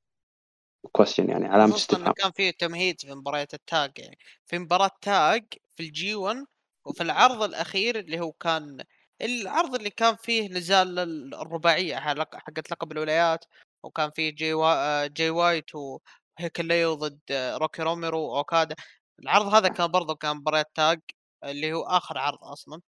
question 0.92 1.30
يعني 1.30 1.46
علامة 1.46 1.76
استفهام. 1.76 2.14
كان 2.14 2.32
في 2.32 2.52
تمهيد 2.52 3.02
في 3.02 3.14
مباريات 3.16 3.54
التاج 3.54 3.92
يعني. 3.98 4.18
في 4.46 4.60
مباراة 4.60 4.92
تاج 5.02 5.46
في 5.76 5.84
ال 5.84 6.00
G 6.00 6.16
1 6.16 6.46
وفي 6.86 7.04
العرض 7.04 7.44
الأخير 7.44 8.00
اللي 8.00 8.20
هو 8.20 8.32
كان 8.32 8.78
العرض 9.24 9.76
اللي 9.76 9.90
كان 9.90 10.16
فيه 10.16 10.50
نزال 10.50 11.00
ال- 11.00 11.36
الرباعية 11.36 11.96
حلق- 11.96 12.36
حقت 12.36 12.72
لقب 12.72 12.92
الولايات 12.92 13.46
وكان 13.84 14.12
فيه 14.12 14.30
جي, 14.36 14.54
وا... 14.54 15.08
جي 15.08 15.30
وايت 15.30 15.66
وهيكليو 15.76 16.94
ضد 16.96 17.20
روكي 17.32 17.82
روميرو 17.84 18.20
وأوكادا. 18.22 18.76
العرض 19.20 19.54
هذا 19.54 19.68
كان 19.70 19.88
برضه 19.92 20.16
كان 20.16 20.38
مباراة 20.38 20.66
تاج 20.76 21.02
اللي 21.44 21.74
هو 21.74 21.84
آخر 21.84 22.18
عرض 22.18 22.44
أصلا 22.44 22.82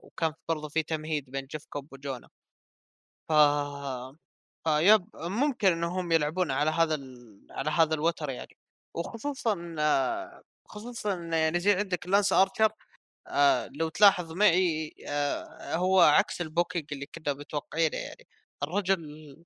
وكان 0.00 0.32
برضه 0.48 0.68
في 0.68 0.82
تمهيد 0.82 1.30
بين 1.30 1.46
جيف 1.46 1.64
كوب 1.70 1.92
وجونا. 1.92 2.28
ف 3.28 3.32
ف 4.64 4.74
yep 4.74 5.06
ممكن 5.14 5.72
إنهم 5.72 6.12
يلعبون 6.12 6.50
على 6.50 6.70
هذا 6.70 6.94
ال... 6.94 7.46
على 7.50 7.70
هذا 7.70 7.94
الوتر 7.94 8.30
يعني. 8.30 8.56
وخصوصا 8.94 9.76
خصوصا 10.66 11.14
يعني 11.14 11.60
زي 11.60 11.72
عندك 11.74 12.06
لانس 12.06 12.32
ارشر 12.32 12.72
آه، 13.30 13.70
لو 13.76 13.88
تلاحظ 13.88 14.32
معي 14.32 14.94
آه، 15.08 15.76
هو 15.76 16.00
عكس 16.00 16.40
ال 16.40 16.46
booking 16.46 16.86
اللي 16.92 17.06
كنا 17.06 17.34
متوقعينه 17.34 17.96
يعني. 17.96 18.26
الرجل 18.62 19.36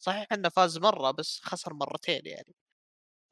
صحيح 0.00 0.26
إنه 0.32 0.48
فاز 0.48 0.78
مرة 0.78 1.10
بس 1.10 1.40
خسر 1.44 1.74
مرتين 1.74 2.22
يعني. 2.26 2.54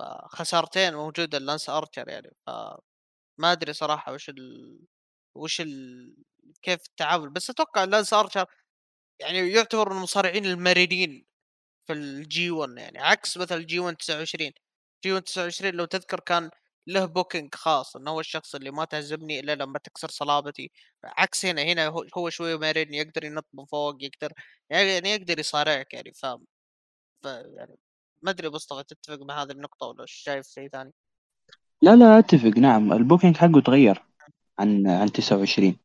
فخسارتين 0.00 0.94
موجودة 0.94 1.38
لانس 1.38 1.70
ارشر 1.70 2.08
يعني. 2.08 2.30
فما 2.46 3.52
أدري 3.52 3.72
صراحة 3.72 4.12
وش 4.14 4.28
ال... 4.30 4.78
وش 5.36 5.60
ال... 5.62 6.16
كيف 6.62 6.80
التعامل. 6.88 7.30
بس 7.30 7.50
أتوقع 7.50 7.84
لانس 7.84 8.14
ارشر 8.14 8.46
يعني 9.20 9.38
يُعتبر 9.38 9.90
من 9.90 9.96
المصارعين 9.98 10.46
المرنين 10.46 11.26
في 11.88 11.94
الG1 11.94 12.78
يعني. 12.78 12.98
عكس 13.00 13.38
مثلًا 13.38 13.62
الG1 13.62 13.96
29 13.96 14.52
G1 15.08 15.22
29 15.24 15.74
لو 15.74 15.84
تذكر 15.84 16.20
كان 16.20 16.50
له 16.86 17.06
booking 17.06 17.48
خاص، 17.54 17.96
إنه 17.96 18.10
هو 18.10 18.20
الشخص 18.20 18.54
اللي 18.54 18.70
ما 18.70 18.84
تهزمني 18.84 19.40
إلا 19.40 19.54
لمّا 19.54 19.78
تكسر 19.78 20.08
صلابتي، 20.10 20.70
عكس 21.04 21.46
هنا، 21.46 21.62
هنا 21.62 21.86
هو 21.88 22.04
هو 22.18 22.30
شوي 22.30 22.58
مرن 22.58 22.94
يقدر 22.94 23.24
ينط 23.24 23.46
من 23.54 23.64
فوق 23.64 23.96
يقدر 24.04 24.32
يعني 24.70 25.08
يقدر 25.10 25.38
يصارعك 25.38 25.94
يعني 25.94 26.12
ف 26.12 26.26
ف 27.22 27.26
يعني 27.26 27.76
ما 28.22 28.30
أدري 28.30 28.48
مصطفى 28.50 28.84
تتفق 28.84 29.18
مع 29.22 29.42
هذه 29.42 29.50
النقطة 29.52 29.86
والّا 29.86 30.04
شايف 30.06 30.46
شيء 30.46 30.68
ثاني؟ 30.68 30.92
لا 31.82 31.96
لا 31.96 32.18
أتفق. 32.18 32.58
نعم 32.58 32.92
البوكينج 32.92 33.36
حقه 33.36 33.60
تغير 33.60 34.02
عن 34.58 34.86
عن 34.86 35.12
29 35.12 35.76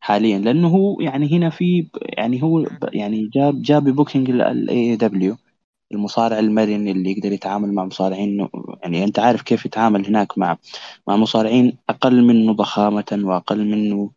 حاليا 0.00 0.38
لأنه 0.38 0.68
هو 0.68 1.00
يعني 1.00 1.38
هنا 1.38 1.50
في 1.50 1.90
يعني 2.02 2.42
هو 2.42 2.66
يعني 2.92 3.26
جاب 3.34 3.62
جاب 3.62 3.84
booking 3.84 4.30
ال 4.30 4.96
AEW 4.96 5.36
المصارع 5.92 6.38
المرن 6.38 6.88
اللي 6.88 7.10
يقدر 7.12 7.32
يتعامل 7.32 7.72
مع 7.74 7.84
مصارعين 7.84 8.48
يعني 8.82 9.04
أنت 9.04 9.18
عارف 9.18 9.42
كيف 9.42 9.66
يتعامل 9.66 10.06
هناك 10.06 10.38
مع 10.38 10.58
مع 11.08 11.16
مصارعين 11.16 11.78
أقل 11.88 12.22
منه 12.24 12.52
ضخامة 12.52 13.20
وأقل 13.24 13.64
منه 13.66 14.10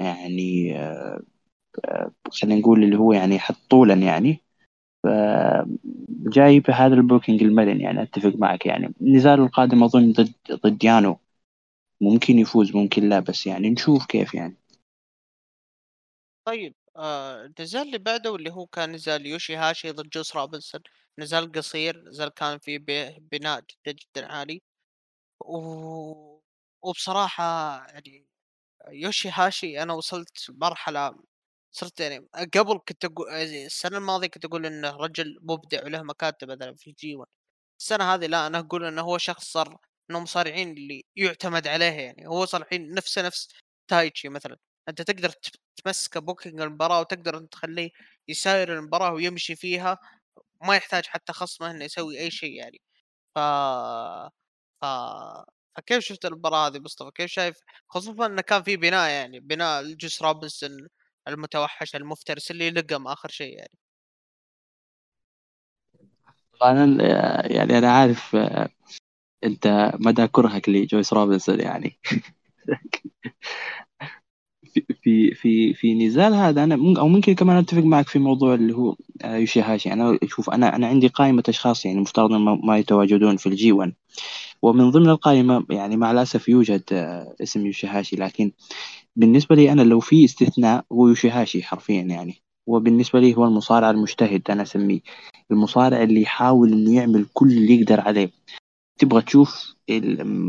يعني 0.00 0.76
آه، 0.78 2.10
خلينا 2.30 2.60
نقول 2.60 2.84
اللي 2.84 2.96
هو 2.96 3.12
يعني 3.12 3.38
حتى 3.38 3.58
طولا 3.70 3.94
يعني 3.94 4.40
جاي 6.08 6.60
بهذا 6.60 6.94
ال 6.94 7.00
booking 7.00 7.42
المرن 7.42 7.80
يعني 7.80 8.02
أتفق 8.02 8.32
معك 8.36 8.66
يعني. 8.66 8.94
النزال 9.00 9.40
القادم 9.40 9.82
أظن 9.82 10.12
ضد 10.12 10.32
ضد 10.52 10.84
يانو. 10.84 11.18
ممكن 12.00 12.38
يفوز 12.38 12.76
ممكن 12.76 13.08
لا 13.08 13.20
بس 13.20 13.46
يعني 13.46 13.70
نشوف 13.70 14.06
كيف 14.06 14.34
يعني. 14.34 14.56
طيب 16.44 16.74
آآ 16.96 17.44
النزال 17.46 17.82
اللي 17.82 17.98
بعده 17.98 18.32
واللي 18.32 18.50
هو 18.50 18.66
كان 18.66 18.92
نزال 18.92 19.26
يوشي 19.26 19.56
هاشي 19.56 19.90
ضد 19.90 20.08
جوس 20.08 20.36
روبنسون، 20.36 20.80
نزال 21.20 21.52
قصير، 21.52 22.02
نزال 22.08 22.28
كان 22.30 22.58
فيه 22.58 22.78
ب 22.78 22.86
بناء 23.32 23.60
جدًا، 23.60 23.92
جدًا 23.92 24.26
عالي، 24.32 24.62
و 25.40 26.40
وبصراحة 26.82 27.44
يعني 27.88 28.26
يوشي 28.88 29.30
هاشي 29.30 29.82
أنا 29.82 29.94
وصلت 29.94 30.30
مرحلة 30.50 31.14
صرت 31.72 32.00
يعني 32.00 32.28
قبل 32.56 32.80
كنت 32.88 33.04
أقو 33.06 33.28
السنة 33.66 33.98
الماضية 33.98 34.28
كنت 34.28 34.46
أقول 34.46 34.66
إنه 34.66 34.90
رجل 34.96 35.38
مبدع 35.42 35.84
وله 35.84 36.02
مكانته 36.02 36.48
مثلًا 36.48 36.74
في 36.76 36.90
الG1 36.90 37.28
السنة 37.80 38.14
هذه 38.14 38.26
لأ، 38.26 38.48
أنا 38.48 38.58
أقول 38.60 38.84
إنه 38.86 39.02
هو 39.02 39.18
شخص 39.18 39.52
صار 39.52 39.78
من 40.10 40.16
المصارعين 40.16 40.72
اللي 40.78 41.04
يُعتمد 41.16 41.68
عليه 41.68 41.86
يعني، 41.86 42.28
هو 42.28 42.44
صار 42.46 42.62
الحين 42.62 42.94
نفسه 42.94 43.22
نفس 43.22 43.48
تايتشي 43.88 44.28
مثلًا، 44.30 44.58
أنت 44.90 45.02
تقدر 45.02 45.30
ت 45.30 45.48
تمسكه 45.84 46.20
booking 46.20 46.46
المباراة 46.62 47.00
وتقدر 47.00 47.40
تخلّيه 47.46 47.90
يساير 48.28 48.74
المباراة 48.78 49.12
ويمشي 49.14 49.56
فيها، 49.56 49.98
وما 50.62 50.76
يحتاج 50.76 51.06
حتى 51.06 51.32
خصمه 51.32 51.70
إنه 51.70 51.84
يسوي 51.84 52.18
أي 52.20 52.30
شيء 52.30 52.52
يعني، 52.54 52.80
ف 53.36 53.38
ف 54.82 54.84
فكيف 55.76 56.04
شُفت 56.04 56.24
المباراة 56.26 56.66
هذه 56.68 56.78
مصطفى؟ 56.80 57.10
كيف 57.14 57.30
شايف 57.30 57.56
خصوصًا 57.88 58.26
إنه 58.26 58.42
كان 58.42 58.62
في 58.62 58.76
بناء 58.76 59.10
يعني، 59.10 59.40
بناء 59.40 59.82
لجوس 59.82 60.22
روبنسون 60.22 60.88
المتوحش 61.28 61.96
المفترس 61.96 62.50
اللي 62.50 62.70
لقم 62.70 63.06
آخر 63.08 63.28
شيء 63.30 63.56
يعني. 63.58 63.70
أنا 66.62 67.46
يعني 67.52 67.78
أنا 67.78 67.92
عارف 67.92 68.36
أنت 69.44 69.92
مدى 70.00 70.26
كرهك 70.28 70.68
لجوس 70.68 71.12
روبنسون 71.12 71.60
يعني 71.60 71.98
في 74.74 74.84
في 75.02 75.34
في 75.34 75.74
في 75.74 75.94
نزال 76.06 76.34
هذا 76.34 76.64
أنا 76.64 76.74
أو 77.00 77.08
ممكن 77.08 77.34
كمان 77.34 77.56
أتفق 77.56 77.82
معك 77.82 78.08
في 78.08 78.18
موضوع 78.18 78.54
اللي 78.54 78.74
هو 78.74 78.96
آه، 79.22 79.36
يوشي 79.36 79.60
هاشي 79.60 79.92
أنا 79.92 80.18
شوف 80.24 80.50
أنا 80.50 80.76
أنا 80.76 80.86
عندي 80.86 81.08
قائمة 81.08 81.42
أشخاص 81.48 81.86
يعني 81.86 82.00
مفترض 82.00 82.32
ما 82.64 82.78
يتواجدون 82.78 83.36
في 83.36 83.46
ال 83.46 83.72
G1 83.72 83.92
ومن 84.62 84.90
ضمن 84.90 85.08
القائمة 85.10 85.66
يعني 85.70 85.96
مع 85.96 86.10
الأسف 86.10 86.48
يوجد 86.48 86.82
آه، 86.92 87.34
اسم 87.42 87.66
يوشي 87.66 87.86
هاشي 87.86 88.16
لكن 88.16 88.52
بالنسبة 89.16 89.56
لي 89.56 89.72
أنا 89.72 89.82
لو 89.82 90.00
في 90.00 90.24
استثناء 90.24 90.84
هو 90.92 91.08
يوشي 91.08 91.30
هاشي 91.30 91.62
حرفيا 91.62 92.02
يعني. 92.02 92.42
وبالنسبة 92.66 93.20
لي 93.20 93.36
هو 93.36 93.44
المصارع 93.44 93.90
المجتهد 93.90 94.50
أنا 94.50 94.62
أسميه. 94.62 95.00
المصارع 95.50 96.02
اللي 96.02 96.22
يحاول 96.22 96.72
إنه 96.72 96.94
يعمل 96.96 97.26
كل 97.34 97.48
اللي 97.52 97.80
يقدر 97.80 98.00
عليه. 98.00 98.30
تبغى 98.98 99.22
تشوف 99.22 99.74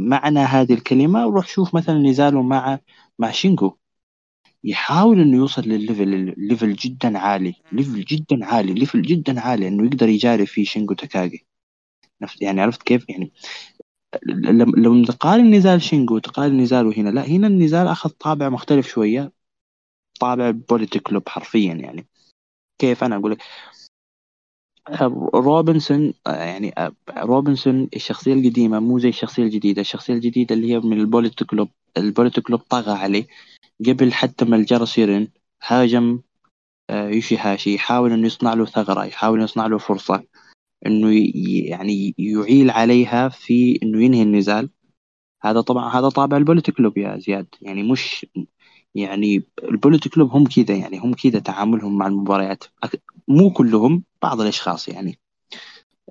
معنى 0.09 0.39
هذه 0.39 0.74
الكلمة 0.74 1.24
روح 1.24 1.47
شوف 1.47 1.76
مثلا 1.76 1.99
نزاله 1.99 2.41
مع 2.41 2.80
مع 3.19 3.32
شينجو 3.32 3.78
يحاول 4.64 5.20
إنه 5.22 5.38
يوصل 5.38 5.62
لل 5.61 5.82
level 5.82 6.34
level 6.38 6.73
جدا 6.74 7.18
عالي. 7.18 7.55
level 7.71 8.01
جدا 8.05 8.45
عالي 8.45 8.74
level 8.73 9.01
جدا 9.01 9.39
عالي 9.39 9.68
إنه 9.68 9.86
يقدر 9.86 10.09
يجاري 10.09 10.45
فيه 10.45 10.64
شينجو 10.66 10.93
تاكاجي 10.93 11.45
نفس 12.22 12.41
يعني 12.41 12.62
عرفت 12.62 12.84
كيف؟ 12.84 13.09
يعني 13.09 13.32
لو 14.78 15.05
تقارن 15.05 15.51
نزال 15.55 15.82
شينجو 15.82 16.16
وتقارن 16.16 16.57
نزاله 16.62 16.93
هنا 16.97 17.09
لا 17.09 17.28
هنا 17.28 17.47
النزال 17.47 17.88
أخذ 17.88 18.09
طابع 18.09 18.49
مختلف 18.49 18.88
شوية. 18.88 19.32
طابع 20.20 20.51
Bullet 20.51 20.99
Club 20.99 21.29
حرفيا 21.30 21.74
يعني. 21.74 22.07
كيف؟ 22.80 23.03
أنا 23.03 23.16
أقول 23.16 23.32
لك. 23.32 23.41
روبنسون 25.36 26.14
آه، 26.28 26.43
يعني 26.43 26.74
روبنسون 27.18 27.89
الشخصية 27.95 28.34
القديمة 28.34 28.80
مو 28.80 28.99
زي 28.99 29.09
الشخصية 29.09 29.43
الجديدة. 29.43 29.82
الشخصية 29.82 30.14
الجديدة 30.14 30.55
اللي 30.55 30.72
هي 30.74 30.80
من 30.80 30.99
ال 30.99 31.06
Bullet 31.06 31.43
Club 31.43 31.69
ال 31.97 32.03
Bullet 32.03 32.39
Club 32.39 32.59
طغى 32.59 32.91
عليه. 32.91 33.28
قبل 33.88 34.13
حتى 34.13 34.45
ما 34.45 34.55
الجرس 34.55 34.97
يرن 34.97 35.27
هاجم 35.63 36.19
آه، 36.89 37.09
يوشي 37.09 37.38
هاشي 37.38 37.75
يحاول 37.75 38.11
إنه 38.11 38.27
يصنع 38.27 38.53
له 38.53 38.65
ثغرة 38.65 39.05
يحاول 39.05 39.41
يصنع 39.41 39.67
له 39.67 39.77
فرصة 39.77 40.23
إنه 40.86 41.11
يعني 41.69 42.15
يعول 42.17 42.69
عليها 42.71 43.29
في 43.29 43.79
إنه 43.84 44.03
ينهي 44.03 44.21
النزال. 44.21 44.69
هذا 45.41 45.61
طبعا 45.61 45.99
هذا 45.99 46.09
طابع 46.09 46.38
ال 46.38 46.42
Bullet 46.42 46.71
Club 46.71 46.97
يا 46.97 47.17
زياد. 47.17 47.47
يعني 47.61 47.84
مش 47.84 48.25
يعني 48.95 49.43
ال 49.63 49.70
Bullet 49.70 50.07
Club 50.07 50.32
هم 50.32 50.45
كذا 50.45 50.75
يعني 50.75 50.99
هم 50.99 51.13
كذا 51.13 51.39
تعاملهم 51.39 51.97
مع 51.97 52.07
المباريات. 52.07 52.63
مو 53.27 53.53
كلهم 53.53 54.03
بعض 54.21 54.41
الأشخاص 54.41 54.88
يعني. 54.89 55.19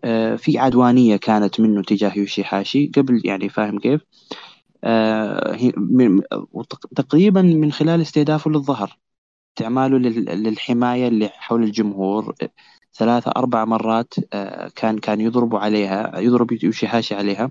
آه، 0.05 0.37
في 0.37 0.59
عدوانية 0.59 1.16
كانت 1.16 1.61
منه 1.61 1.83
تجاه 1.83 2.18
يوشيهاشي 2.18 2.91
قبل 2.97 3.23
يعني 3.25 3.49
فاهم 3.49 3.79
كيف؟ 3.79 4.01
آه، 4.85 5.57
تقريبا 6.97 7.43
من 7.43 7.72
خلال 7.72 8.01
استهدافه 8.01 8.51
للظهر. 8.51 8.97
استعماله 9.59 9.99
لل- 9.99 10.43
للحماية 10.43 11.09
اللي 11.09 11.28
حول 11.28 11.62
الجمهور. 11.62 12.35
ثلاثة 12.95 13.31
أربع 13.37 13.64
مرات 13.64 14.14
آه، 14.33 14.68
كان 14.76 14.99
كان 14.99 15.20
يضربوا 15.20 15.59
عليها 15.59 16.18
يضرب 16.18 16.53
يوشيهاشي 16.62 17.14
عليها. 17.14 17.51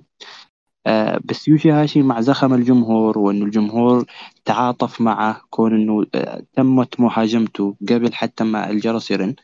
آه، 0.88 1.19
بس 1.25 1.47
يوشيهاشي 1.47 2.01
مع 2.01 2.21
زخم 2.21 2.53
الجمهور 2.53 3.19
وإنه 3.19 3.45
الجمهور 3.45 4.05
تعاطف 4.45 5.01
معه 5.01 5.41
كون 5.49 6.05
آه، 6.15 6.43
تمت 6.53 6.99
مهاجمته 6.99 7.75
قبل 7.89 8.13
حتى 8.13 8.43
ما 8.43 8.69
الجرس 8.69 9.11
يرن 9.11 9.36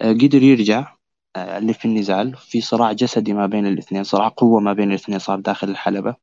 قدر 0.00 0.42
يرجع 0.42 0.94
اللي 1.36 1.74
في 1.74 1.84
النزال. 1.84 2.36
في 2.36 2.60
صراع 2.60 2.92
جسدي 2.92 3.32
ما 3.32 3.46
بين 3.46 3.66
الاثنين 3.66 4.04
صراع 4.04 4.28
قوة 4.28 4.60
ما 4.60 4.72
بين 4.72 4.88
الاثنين 4.88 5.18
صار 5.18 5.40
داخل 5.40 5.68
الحلبة. 5.70 6.14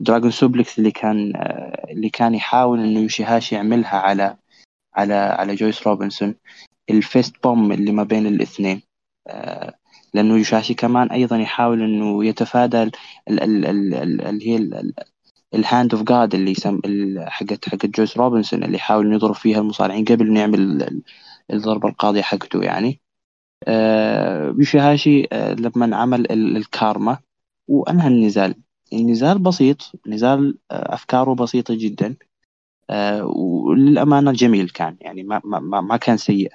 dragon 0.00 0.30
suplex 0.30 0.78
اللي 0.78 0.90
كان 0.90 1.32
اللي 1.90 2.08
كان 2.08 2.34
يحاول 2.34 2.80
إنه 2.80 3.00
يوشيهاشي 3.00 3.54
يعملها 3.54 3.96
على 3.96 4.36
على 4.94 5.14
على 5.14 5.54
جوس 5.54 5.86
روبنسون. 5.86 6.34
ال 6.90 6.99
fist 6.99 7.34
bump 7.42 7.72
اللي 7.72 7.92
ما 7.92 8.02
بين 8.02 8.26
الاثنين. 8.26 8.82
آه، 9.28 9.74
لأنه 10.14 10.36
يوشيهاشي 10.36 10.74
كمان 10.74 11.08
أيضا 11.10 11.36
يحاول 11.36 11.82
إنه 11.82 12.24
يتفادى 12.24 12.82
ال- 12.82 12.92
ال- 13.28 13.40
ال- 13.40 13.66
ال- 13.66 13.94
ال- 13.94 14.20
اللي 14.26 14.48
هي 14.48 14.82
ال 15.54 15.62
Hand 15.62 15.94
of 15.94 16.02
God 16.02 16.34
اللي 16.34 16.50
يسم 16.50 16.80
حقت 17.28 17.68
حقت 17.68 17.86
جوس 17.86 18.16
روبنسون 18.16 18.64
اللي 18.64 18.76
يحاول 18.76 19.14
يضرب 19.14 19.34
فيها 19.34 19.58
المصارعين 19.58 20.04
قبل 20.04 20.26
إنه 20.28 20.40
يعمل 20.40 20.60
ال- 20.60 20.82
ال- 20.82 21.02
الضربة 21.52 21.88
القاضية 21.88 22.22
حقته 22.22 22.62
يعني. 22.62 23.00
آه، 23.68 24.46
يوشيهاشي 24.58 25.26
آه، 25.32 25.52
لما 25.54 25.96
عمل 25.96 26.20
ال- 26.32 26.56
الكارما 26.56 27.18
وأنهى 27.68 28.08
النزال. 28.08 28.54
النزال 28.92 29.38
بسيط 29.38 29.92
نزال 30.06 30.58
آه، 30.70 30.94
أفكاره 30.94 31.34
بسيطة 31.34 31.74
جدا 31.78 32.16
آه، 32.90 33.24
وللأمانة 33.26 34.32
جميل 34.32 34.70
كان 34.70 34.96
يعني 35.00 35.22
ما, 35.22 35.40
ما, 35.44 35.80
ما 35.80 35.96
كان 35.96 36.16
سيء. 36.16 36.52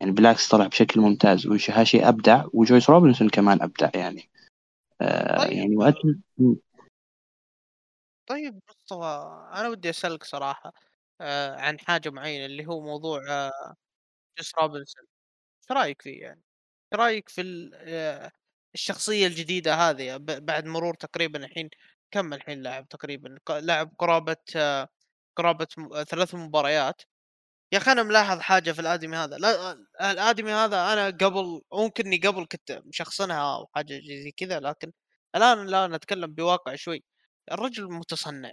يعني 0.00 0.12
بالعكس 0.12 0.48
طلع 0.48 0.66
بشكل 0.66 1.00
ممتاز 1.00 1.46
ويوشيهاشي 1.46 2.08
أبدع 2.08 2.44
وجويس 2.52 2.90
روبنسون 2.90 3.28
كمان 3.28 3.62
أبدع 3.62 3.90
يعني. 3.94 4.30
آه، 5.00 5.38
طيب. 5.38 5.52
يعني 5.52 5.76
وأت... 5.76 5.94
طيب 8.26 8.60
مصطفى 8.68 9.48
أنا 9.54 9.68
ودي 9.68 9.90
أسألك 9.90 10.24
صراحة 10.24 10.72
عن 11.56 11.78
حاجة 11.80 12.10
معينة 12.10 12.46
اللي 12.46 12.66
هو 12.66 12.80
موضوع 12.80 13.20
جوس 14.38 14.52
روبنسون، 14.58 15.04
إيش 15.62 15.70
رأيك 15.70 16.02
فيه 16.02 16.20
يعني؟ 16.22 16.42
إيش 16.92 17.00
رأيك 17.00 17.28
في 17.28 17.42
ال 18.74 18.80
آآ 18.80 18.94
الشخصية 18.94 19.26
الجديدة 19.26 19.74
هذه 19.74 20.16
ب 20.16 20.26
بعد 20.46 20.66
مرور 20.66 20.94
تقريبًا 20.94 21.44
الحين 21.44 21.70
كم 22.10 22.34
الحين 22.34 22.62
لاعب 22.62 22.88
تقريبًا؟ 22.88 23.38
لاعب 23.50 23.90
قرابة 23.98 24.36
قرابة 25.36 25.68
م 25.78 26.04
3 26.04 26.38
مباريات. 26.38 27.02
يا 27.72 27.78
أخي 27.78 27.92
أنا 27.92 28.02
ملاحظ 28.02 28.40
حاجة 28.40 28.72
في 28.72 28.80
الأدمي 28.80 29.16
هذا. 29.16 29.38
لا 29.38 29.72
الأدمي 30.12 30.52
هذا 30.52 30.92
أنا 30.92 31.06
قبل 31.08 31.62
ممكن 31.74 32.06
إني 32.06 32.16
قبل 32.18 32.46
كنت 32.52 32.82
مشخصنها 32.86 33.56
أو 33.56 33.68
حاجة 33.74 33.94
زي 34.24 34.32
كذا 34.36 34.60
لكن 34.60 34.92
الآن 35.36 35.66
لا 35.66 35.86
نتكلم 35.88 36.34
بواقع 36.34 36.76
شوي. 36.76 37.04
الرجل 37.52 37.84
متصنع. 37.92 38.52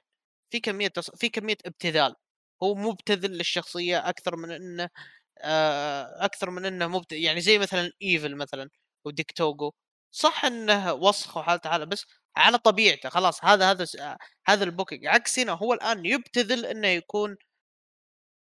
في 0.51 0.59
كمية 0.61 0.89
تص... 0.89 1.11
في 1.11 1.29
كمية 1.29 1.57
ابتذال. 1.65 2.15
هو 2.63 2.75
مبتذل 2.75 3.31
للشخصية 3.37 4.09
أكثر 4.09 4.35
من 4.37 4.51
إنه 4.51 4.89
آه، 5.41 6.25
أكثر 6.25 6.49
من 6.51 6.65
إنه 6.65 6.87
مبت... 6.87 7.11
يعني 7.13 7.41
زي 7.41 7.59
مثلا 7.59 7.91
إيفل 8.03 8.35
مثلا 8.37 8.69
وديك 9.05 9.31
توجو 9.31 9.71
صح 10.11 10.45
إنه 10.45 10.93
وسخ 10.93 11.37
وحالته 11.37 11.69
حاله 11.69 11.85
بس 11.85 12.05
على 12.37 12.57
طبيعته 12.57 13.09
خلاص 13.09 13.45
هذا 13.45 13.71
هذا 13.71 13.85
هذا 14.47 14.63
ال 14.63 14.68
booking 14.69 15.05
عكس 15.07 15.39
هنا 15.39 15.51
هو 15.51 15.73
الآن 15.73 16.05
يبتذل 16.05 16.65
إنه 16.65 16.87
يكون 16.87 17.37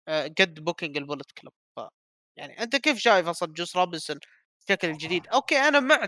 آه، 0.07 0.23
قد 0.27 0.59
booking 0.63 0.97
ال 0.97 1.02
Bullet 1.02 1.31
Club 1.31 1.53
يعني 2.37 2.63
أنت 2.63 2.75
كيف 2.75 2.97
شايف 2.99 3.27
أصلا 3.27 3.53
جوس 3.53 3.75
روبنسون 3.77 4.19
بشكل 4.67 4.97
جديد؟ 4.97 5.27
okay 5.27 5.57
أنا 5.59 5.79
مع 5.79 6.07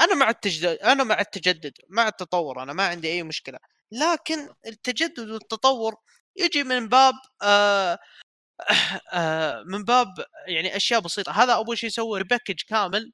أنا 0.00 0.14
مع 0.14 0.30
التجديد 0.30 0.64
أنا 0.78 1.04
مع 1.04 1.20
التجدد 1.20 1.72
مع 1.88 2.08
التطور 2.08 2.62
أنا 2.62 2.72
ما 2.72 2.86
عندي 2.88 3.08
أي 3.12 3.22
مشكلة. 3.22 3.58
لكن 3.92 4.48
التجدد 4.66 5.30
والتطور 5.30 5.96
يجي 6.36 6.64
من 6.64 6.88
باب 6.88 7.14
آه 7.42 7.98
آه 9.14 9.62
من 9.66 9.84
باب 9.84 10.08
يعني 10.48 10.76
أشياء 10.76 11.00
بسيطة. 11.00 11.32
هذا 11.32 11.54
أول 11.54 11.78
شيء 11.78 11.88
يسوي 11.88 12.18
repackage 12.18 12.56
كامل 12.68 13.12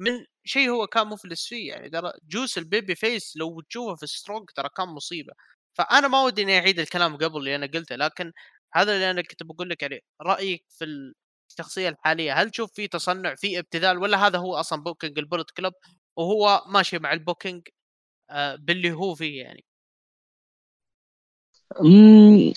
من 0.00 0.26
شيء 0.44 0.70
هو 0.70 0.86
كان 0.86 1.06
مفلس 1.08 1.46
فيه 1.48 1.68
يعني 1.72 1.90
ترى 1.90 2.12
جوس 2.28 2.58
ال 2.58 2.94
babyface 2.94 3.36
لو 3.36 3.60
تشوفه 3.60 3.94
في 3.94 4.06
Strong 4.06 4.50
ترى 4.52 4.68
كان 4.76 4.88
مصيبة. 4.88 5.32
فأنا 5.74 6.08
ما 6.08 6.22
ودي 6.24 6.42
إني 6.42 6.58
أعيد 6.58 6.78
الكلام 6.78 7.16
قبل 7.16 7.38
اللي 7.38 7.56
أنا 7.56 7.66
قلته 7.66 7.96
لكن 7.96 8.32
هذا 8.74 8.94
اللي 8.94 9.10
أنا 9.10 9.22
كنت 9.22 9.42
بقول 9.42 9.70
لك 9.70 9.82
يعني 9.82 10.04
رأيك 10.22 10.64
في 10.78 11.12
الشخصية 11.50 11.88
الحالية 11.88 12.32
هل 12.42 12.50
تشوف 12.50 12.72
في 12.74 12.88
تصنع 12.88 13.34
في 13.34 13.58
ابتذال 13.58 13.98
ولا 13.98 14.26
هذا 14.26 14.38
هو 14.38 14.54
أصلا 14.56 14.82
booking 14.82 15.18
ال 15.18 15.23
Bullet 15.23 15.50
Club 15.50 15.72
وهو 16.16 16.64
ماشي 16.68 16.98
مع 16.98 17.12
ال 17.12 17.18
booking 17.18 17.62
آه 18.30 18.56
باللي 18.56 18.92
هو 18.92 19.14
فيه 19.14 19.42
يعني؟ 19.42 19.64
امم 21.80 22.52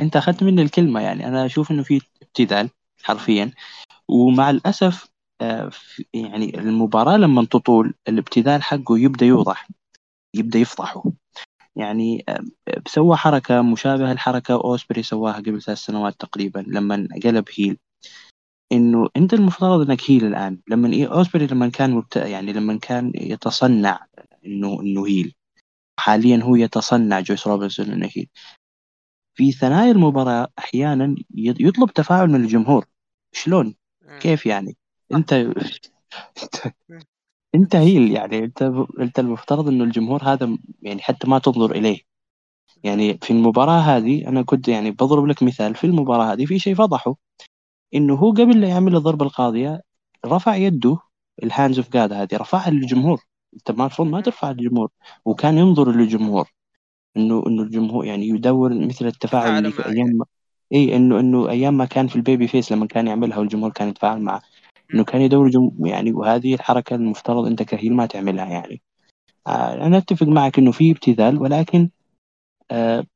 أنت 0.00 0.16
أخذت 0.16 0.42
مني 0.42 0.62
الكلمة 0.62 1.00
يعني 1.00 1.26
أنا 1.28 1.46
أشوف 1.46 1.70
إنه 1.70 1.82
في 1.82 2.00
ابتذال 2.22 2.70
حرفيا. 3.02 3.52
ومع 4.08 4.50
الأسف 4.50 5.09
يعني 6.14 6.58
المباراة 6.58 7.16
لما 7.16 7.44
تطول 7.44 7.94
الابتذال 8.08 8.62
حقه 8.62 8.98
يبدأ 8.98 9.26
يوضح 9.26 9.68
يبدأ 10.34 10.58
يفضحه. 10.58 11.04
يعني 11.76 12.24
آه، 12.28 12.44
سوى 12.86 13.16
حركة 13.16 13.62
مشابهة 13.62 14.12
لحركة 14.12 14.54
أوسبري 14.54 15.02
سواها 15.02 15.36
قبل 15.36 15.62
ثلاث 15.62 15.78
سنوات 15.78 16.20
تقريبا 16.20 16.64
لما 16.68 17.08
قلب 17.24 17.44
هيل. 17.58 17.78
إنه 18.72 19.08
أنت 19.16 19.34
المفترض 19.34 19.90
إنك 19.90 20.10
هيل 20.10 20.24
الآن. 20.24 20.60
لما 20.68 20.92
إيه 20.92 21.14
أوسبري 21.14 21.46
لما 21.46 21.68
كان 21.68 21.90
مبت... 21.90 22.16
يعني 22.16 22.52
لما 22.52 22.78
كان 22.78 23.12
يتصنع 23.14 24.06
إنه 24.46 24.80
إنه 24.80 25.06
هيل. 25.06 25.34
حاليا 26.00 26.42
هو 26.42 26.56
يتصنع 26.56 27.20
جويس 27.20 27.46
روبنسون 27.46 27.86
إنه 27.86 28.10
هيل. 28.16 28.28
في 29.34 29.52
ثنايا 29.52 29.92
المباراة 29.92 30.48
أحيانا 30.58 31.16
يطلب 31.34 31.90
تفاعل 31.90 32.28
من 32.28 32.44
الجمهور. 32.44 32.84
شلون؟ 33.32 33.74
كيف 34.20 34.46
يعني؟ 34.46 34.76
انت 35.14 35.32
انت 35.32 36.74
انت 37.54 37.76
heel 37.76 38.10
يعني 38.12 38.38
انت 38.38 38.62
انت 39.00 39.18
المفترض 39.18 39.68
انه 39.68 39.84
الجمهور 39.84 40.22
هذا 40.24 40.58
يعني 40.82 41.02
حتى 41.02 41.30
ما 41.30 41.38
تنظر 41.38 41.70
إليه. 41.72 42.00
يعني 42.84 43.18
في 43.22 43.30
المباراة 43.30 43.80
هذه 43.80 44.28
أنا 44.28 44.42
كنت 44.42 44.68
يعني 44.68 44.90
بضرب 44.90 45.26
لك 45.26 45.42
مثال 45.42 45.74
في 45.74 45.84
المباراة 45.84 46.32
هذه 46.32 46.46
في 46.46 46.58
شيء 46.58 46.74
فضحه 46.74 47.16
إنه 47.94 48.14
هو 48.14 48.30
قبل 48.30 48.60
لا 48.60 48.68
يعمل 48.68 48.96
الضربة 48.96 49.26
القاضية 49.26 49.82
رفع 50.26 50.56
يده 50.56 50.98
ال 51.42 51.49
Hand 51.49 51.78
of 51.78 51.90
God 51.92 52.12
هذه 52.12 52.36
رفعها 52.36 52.70
للجمهور. 52.70 53.20
أنت 53.54 53.70
ما 53.70 53.80
المفروض 53.80 54.08
ما 54.08 54.20
ترفع 54.20 54.50
للجمهور 54.50 54.90
وكان 55.24 55.58
ينظر 55.58 55.92
للجمهور. 55.92 56.50
إنه 57.16 57.44
إنه 57.46 57.62
الجمهور 57.62 58.04
يعني 58.04 58.28
يدور 58.28 58.74
مثل 58.74 59.06
التفاعل 59.06 59.58
اللي 59.58 59.72
في 59.72 59.86
أيام 59.86 60.08
ما 60.08 60.24
اي 60.72 60.96
إنه 60.96 61.20
إنه 61.20 61.50
أيام 61.50 61.76
ما 61.76 61.84
كان 61.84 62.06
في 62.06 62.16
ال 62.16 62.48
babyface 62.48 62.72
لما 62.72 62.86
كان 62.86 63.06
يعملها 63.06 63.38
والجمهور 63.38 63.72
كان 63.72 63.88
يتفاعل 63.88 64.20
معه. 64.20 64.42
إنه 64.94 65.04
كان 65.04 65.20
يدور 65.20 65.48
جم... 65.50 65.70
يعني 65.86 66.12
وهذه 66.12 66.54
الحركة 66.54 66.94
المفترض 66.96 67.46
أنت 67.46 67.62
ك 67.62 67.68
heel 67.68 67.94
ما 67.94 68.06
تعملها 68.06 68.46
يعني. 68.46 68.82
آه 69.46 69.86
أنا 69.86 69.98
أتفق 69.98 70.26
معك 70.26 70.58
إنه 70.58 70.72
في 70.72 70.90
ابتذال 70.90 71.38
ولكن 71.38 71.90
آه 72.70 73.06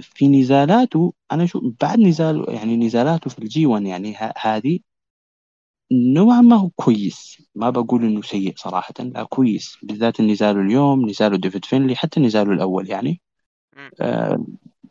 في 0.00 0.28
نزالاته 0.28 1.12
أنا 1.32 1.46
شو 1.46 1.72
بعد 1.80 1.98
نزال 1.98 2.44
يعني 2.48 2.76
نزالاته 2.76 3.30
في 3.30 3.38
ال 3.38 3.66
G1 3.66 3.86
يعني 3.86 4.16
هذه 4.40 4.78
نوعا 5.92 6.40
ما 6.40 6.56
هو 6.56 6.70
كويس. 6.76 7.42
ما 7.54 7.70
بقول 7.70 8.04
إنه 8.04 8.22
سيء 8.22 8.52
صراحة 8.56 8.94
لا 9.00 9.22
كويس. 9.24 9.76
بالذات 9.82 10.20
النزال 10.20 10.58
اليوم 10.58 11.08
نزاله 11.08 11.36
ديفيد 11.36 11.64
فينلي 11.64 11.96
حتى 11.96 12.20
نزاله 12.20 12.52
الأول 12.52 12.90
يعني. 12.90 13.20
آه 14.00 14.44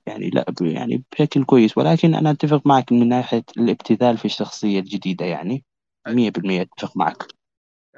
يعني 0.05 0.29
لا 0.29 0.45
يعني 0.61 1.03
بشكل 1.11 1.43
كويس. 1.43 1.77
ولكن 1.77 2.15
أنا 2.15 2.31
أتفق 2.31 2.67
معك 2.67 2.91
من 2.91 3.07
ناحية 3.07 3.43
الابتذال 3.57 4.17
في 4.17 4.25
الشخصية 4.25 4.79
الجديدة 4.79 5.25
يعني. 5.25 5.63
مية 6.07 6.29
بالمية 6.29 6.61
أتفق 6.61 6.97
معك. 6.97 7.27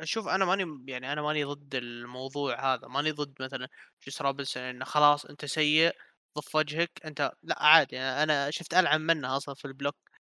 شوف 0.04 0.28
أنا 0.28 0.45
ماني 0.45 0.86
يعني 0.91 1.14
أنا 1.14 1.22
ماني 1.22 1.43
ضد 1.43 1.76
الموضوع 1.76 2.74
هذا 2.74 2.88
ماني 2.88 3.12
ضد 3.12 3.34
مثلا 3.41 3.68
جوس 4.05 4.22
روبنسون 4.22 4.64
إنه 4.64 4.86
خلاص 4.86 5.26
أنت 5.26 5.45
سيء 5.45 5.91
ضف 6.38 6.56
وجهك 6.56 6.91
أنت 7.06 7.32
لا 7.43 7.64
عادي 7.64 7.95
يعني 7.95 8.24
أنا 8.24 8.52
شفت 8.52 8.74
ألعن 8.74 9.02
منه 9.02 9.38
أصلا 9.38 9.56
في 9.56 9.66
ال 9.65 9.70
block. 9.70 9.95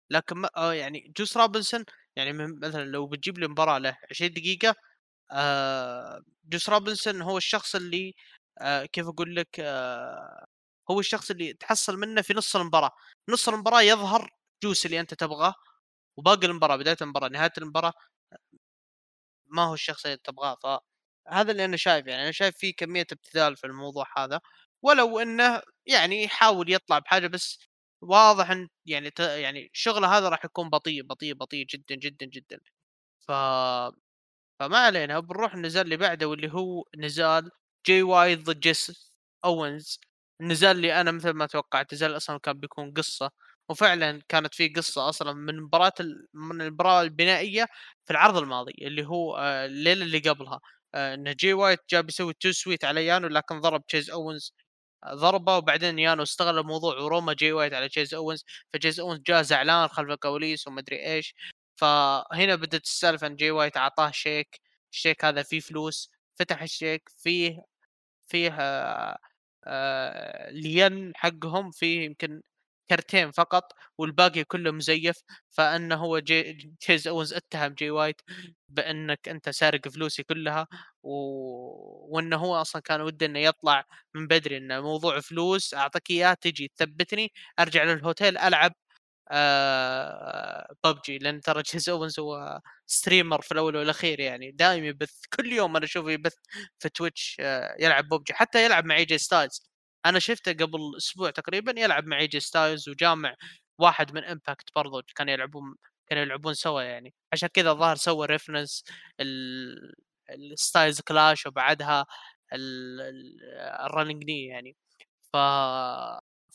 لكن 0.09 0.37
ما 0.37 0.49
آه، 0.57 0.73
يعني 0.73 1.13
جوس 1.17 1.37
روبنسون 1.37 1.85
يعني 2.15 2.33
مثلا 2.33 2.85
لو 2.85 3.07
بتجيب 3.07 3.37
لي 3.39 3.47
مباراة 3.47 3.77
له 3.77 3.97
20 4.11 4.33
دقيقة 4.33 4.75
آه 5.31 6.21
جوس 6.45 6.69
روبنسون 6.69 7.21
هو 7.21 7.37
الشخص 7.37 7.75
اللي 7.75 8.13
آه 8.61 8.85
كيف 8.85 9.07
أقول 9.07 9.35
لك 9.35 9.59
هو 10.91 10.99
الشخص 10.99 11.31
اللي 11.31 11.53
تحصل 11.53 11.97
منه 11.99 12.21
في 12.21 12.33
نص 12.33 12.55
المباراة. 12.55 12.91
نص 13.29 13.49
المباراة 13.49 13.81
يظهر 13.81 14.29
جوس 14.63 14.85
اللي 14.85 14.99
أنت 14.99 15.13
تبغاه. 15.13 15.53
وباقي 16.17 16.47
المباراة 16.47 16.75
بداية 16.75 16.97
المباراة 17.01 17.29
نهاية 17.29 17.51
المباراة 17.57 17.93
ما 19.47 19.63
هو 19.63 19.73
الشخص 19.73 20.05
اللي 20.05 20.17
تبغاه. 20.17 20.55
فهذا 20.63 21.51
اللي 21.51 21.65
أنا 21.65 21.77
شايف 21.77 22.07
يعني 22.07 22.23
أنا 22.23 22.31
شايف 22.31 22.57
في 22.57 22.71
كمية 22.73 23.05
ابتذال 23.11 23.57
في 23.57 23.67
الموضوع 23.67 24.05
هذا. 24.17 24.39
ولو 24.81 25.19
إنه 25.19 25.61
يعني 25.85 26.23
يحاول 26.23 26.71
يطلع 26.71 26.99
بحاجة 26.99 27.27
بس 27.27 27.59
واضح 28.01 28.51
إن 28.51 28.67
يعني. 28.85 29.11
يعني 29.19 29.69
شغله 29.73 30.17
هذا 30.17 30.29
راح 30.29 30.45
يكون 30.45 30.69
بطيء 30.69 31.03
بطيء 31.03 31.33
بطيء 31.33 31.65
جدا 31.65 31.95
جدا 31.95 32.25
جدا. 32.25 32.59
ف 33.27 33.31
فما 34.59 34.77
علينا 34.77 35.19
بنروح 35.19 35.53
النزال 35.53 35.81
اللي 35.85 35.97
بعده 35.97 36.27
واللي 36.27 36.53
هو 36.53 36.83
نزال 36.97 37.51
جي 37.87 38.03
وايت 38.03 38.35
ضد 38.35 38.59
تشيز 38.59 39.11
اوينز 39.45 39.99
النزال 40.41 40.71
اللي 40.77 41.01
أنا 41.01 41.11
مثل 41.11 41.29
ما 41.31 41.45
توقعت 41.45 41.93
نزال 41.93 42.17
أصلا 42.17 42.39
كان 42.39 42.59
بيكون 42.59 42.93
قصة. 42.93 43.31
وفعلا 43.69 44.21
كانت 44.29 44.53
في 44.55 44.67
قصة 44.67 45.09
أصلا 45.09 45.33
من 45.33 45.61
مباراة 45.61 45.93
من 46.33 46.61
المباراة 46.61 47.01
البنائية 47.01 47.67
في 48.05 48.11
العرض 48.11 48.37
الماضي 48.37 48.73
اللي 48.81 49.05
هو 49.07 49.37
آه، 49.37 49.65
الليلة 49.65 50.03
اللي 50.05 50.19
قبلها. 50.19 50.59
آه، 50.95 51.13
ان 51.13 51.33
جي 51.35 51.53
وايت 51.53 51.79
جا 51.89 52.09
بيسوي 52.09 52.33
too 52.33 52.51
sweet 52.51 52.85
على 52.85 53.05
يانو 53.05 53.27
لكن 53.27 53.61
ضرب 53.61 53.85
تشيز 53.85 54.09
أوينز 54.09 54.53
ضربة. 55.13 55.57
وبعدين 55.57 55.99
يانو 55.99 56.23
استغل 56.23 56.59
الموضوع 56.59 56.97
ورمى 56.99 57.33
جي 57.33 57.51
وايت 57.53 57.73
على 57.73 57.89
تشيز 57.89 58.13
أوينز. 58.13 58.45
فتشيز 58.73 58.99
أوينز 58.99 59.19
جاء 59.27 59.41
زعلان 59.41 59.87
خلف 59.87 60.09
الكواليس 60.09 60.67
ومدري 60.67 61.05
إيش. 61.05 61.35
فهنا 61.75 62.55
بدت 62.55 62.83
السالفه 62.85 63.27
ان 63.27 63.35
جي 63.35 63.51
وايت 63.51 63.77
أعطاه 63.77 64.11
شيك. 64.11 64.61
الشيك 64.93 65.25
هذا 65.25 65.43
فيه 65.43 65.59
فلوس. 65.59 66.11
فتح 66.35 66.61
الشيك 66.61 67.09
فيه 67.17 67.59
فيه 68.27 68.51
آه 68.59 69.17
آه 69.65 70.51
لين 70.51 71.13
حقهم. 71.15 71.71
فيه 71.71 72.05
يمكن 72.05 72.41
كرتين 72.89 73.31
فقط 73.31 73.73
والباقي 73.97 74.43
كله 74.43 74.71
مزيف 74.71 75.17
فإنه 75.51 75.95
هو 75.95 76.19
جي 76.19 76.53
تشيز 76.87 77.07
أونز 77.07 77.33
اتهم 77.33 77.73
جي 77.73 77.89
وايت 77.91 78.21
بإنك 78.69 79.29
أنت 79.29 79.49
سارق 79.49 79.87
فلوسي 79.87 80.23
كلها 80.23 80.67
و... 81.03 81.11
وإنه 82.15 82.37
هو 82.37 82.55
أصلا 82.61 82.81
كان 82.81 83.01
وده 83.01 83.25
إنه 83.25 83.39
يطلع 83.39 83.85
من 84.15 84.27
بدري 84.27 84.57
إنه 84.57 84.81
موضوع 84.81 85.19
فلوس 85.19 85.73
أعطيك 85.73 86.09
إياه 86.11 86.33
تجي 86.33 86.71
تثبتني 86.77 87.31
أرجع 87.59 87.83
للهوتيل 87.83 88.37
ألعب 88.37 88.73
آه 89.31 90.75
ببجي 90.83 91.17
لأن 91.17 91.41
ترى 91.41 91.63
تشيز 91.71 91.89
أونز 91.89 92.19
هو 92.19 92.61
streamer 92.87 93.41
في 93.41 93.51
الأول 93.51 93.75
والأخير 93.77 94.19
يعني 94.19 94.51
دائم 94.51 94.83
يبث 94.85 95.21
كل 95.37 95.53
يوم 95.53 95.75
أنا 95.77 95.85
أشوفه 95.85 96.11
يبث 96.11 96.33
في 96.79 96.89
تويتش 96.89 97.37
آه 97.39 97.75
يلعب 97.79 98.09
ببجي 98.09 98.33
حتى 98.33 98.65
يلعب 98.65 98.85
مع 98.85 98.95
اي 98.97 99.05
جي 99.05 99.17
ستايلز 99.17 99.69
أنا 100.05 100.19
شفته 100.19 100.53
قبل 100.53 100.79
أسبوع 100.97 101.29
تقريبا 101.31 101.73
يلعب 101.81 102.07
مع 102.07 102.19
ايجي 102.19 102.39
ستايلز 102.39 102.89
وجامع 102.89 103.35
واحد 103.79 104.13
من 104.15 104.23
امباكت 104.23 104.69
برضو 104.75 105.01
كانوا 105.15 105.33
يلعبون 105.33 105.75
كانوا 106.07 106.23
يلعبون 106.23 106.53
سوا 106.53 106.81
يعني. 106.81 107.13
عشان 107.33 107.49
كذا 107.49 107.71
الظاهر 107.71 107.95
سوى 107.95 108.25
reference 108.27 108.83
ال 110.31 110.41
Styles 110.41 111.01
Clash 111.01 111.45
وبعدها 111.47 112.05
الرننج 113.85 114.23
ني 114.25 114.45
يعني. 114.47 114.75
ف 115.33 115.37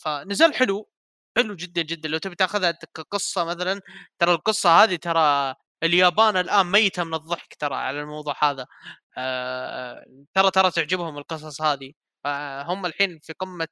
فنزل 0.04 0.54
حلو 0.54 0.90
حلو 1.38 1.54
جدًا، 1.56 1.82
جدًا، 1.82 2.08
لو 2.08 2.18
تبي 2.18 2.34
تاخذها 2.36 2.72
كقصة 2.72 3.44
مثلًا، 3.44 3.80
ترى 4.20 4.32
القصة 4.34 4.84
هذه 4.84 4.96
ترى 4.96 5.54
اليابان 5.84 6.36
الآن 6.36 6.66
ميتة 6.66 7.04
من 7.04 7.14
الضحك 7.14 7.54
ترى 7.60 7.74
على 7.76 8.00
الموضوع 8.02 8.34
هذا، 8.42 8.66
آآ 9.18 10.04
ترى 10.34 10.50
ترى 10.50 10.70
تعجبهم 10.70 11.18
القصص 11.18 11.62
هذه، 11.62 11.92
فهم 12.24 12.86
الحين 12.86 13.18
في 13.22 13.32
قمة 13.32 13.68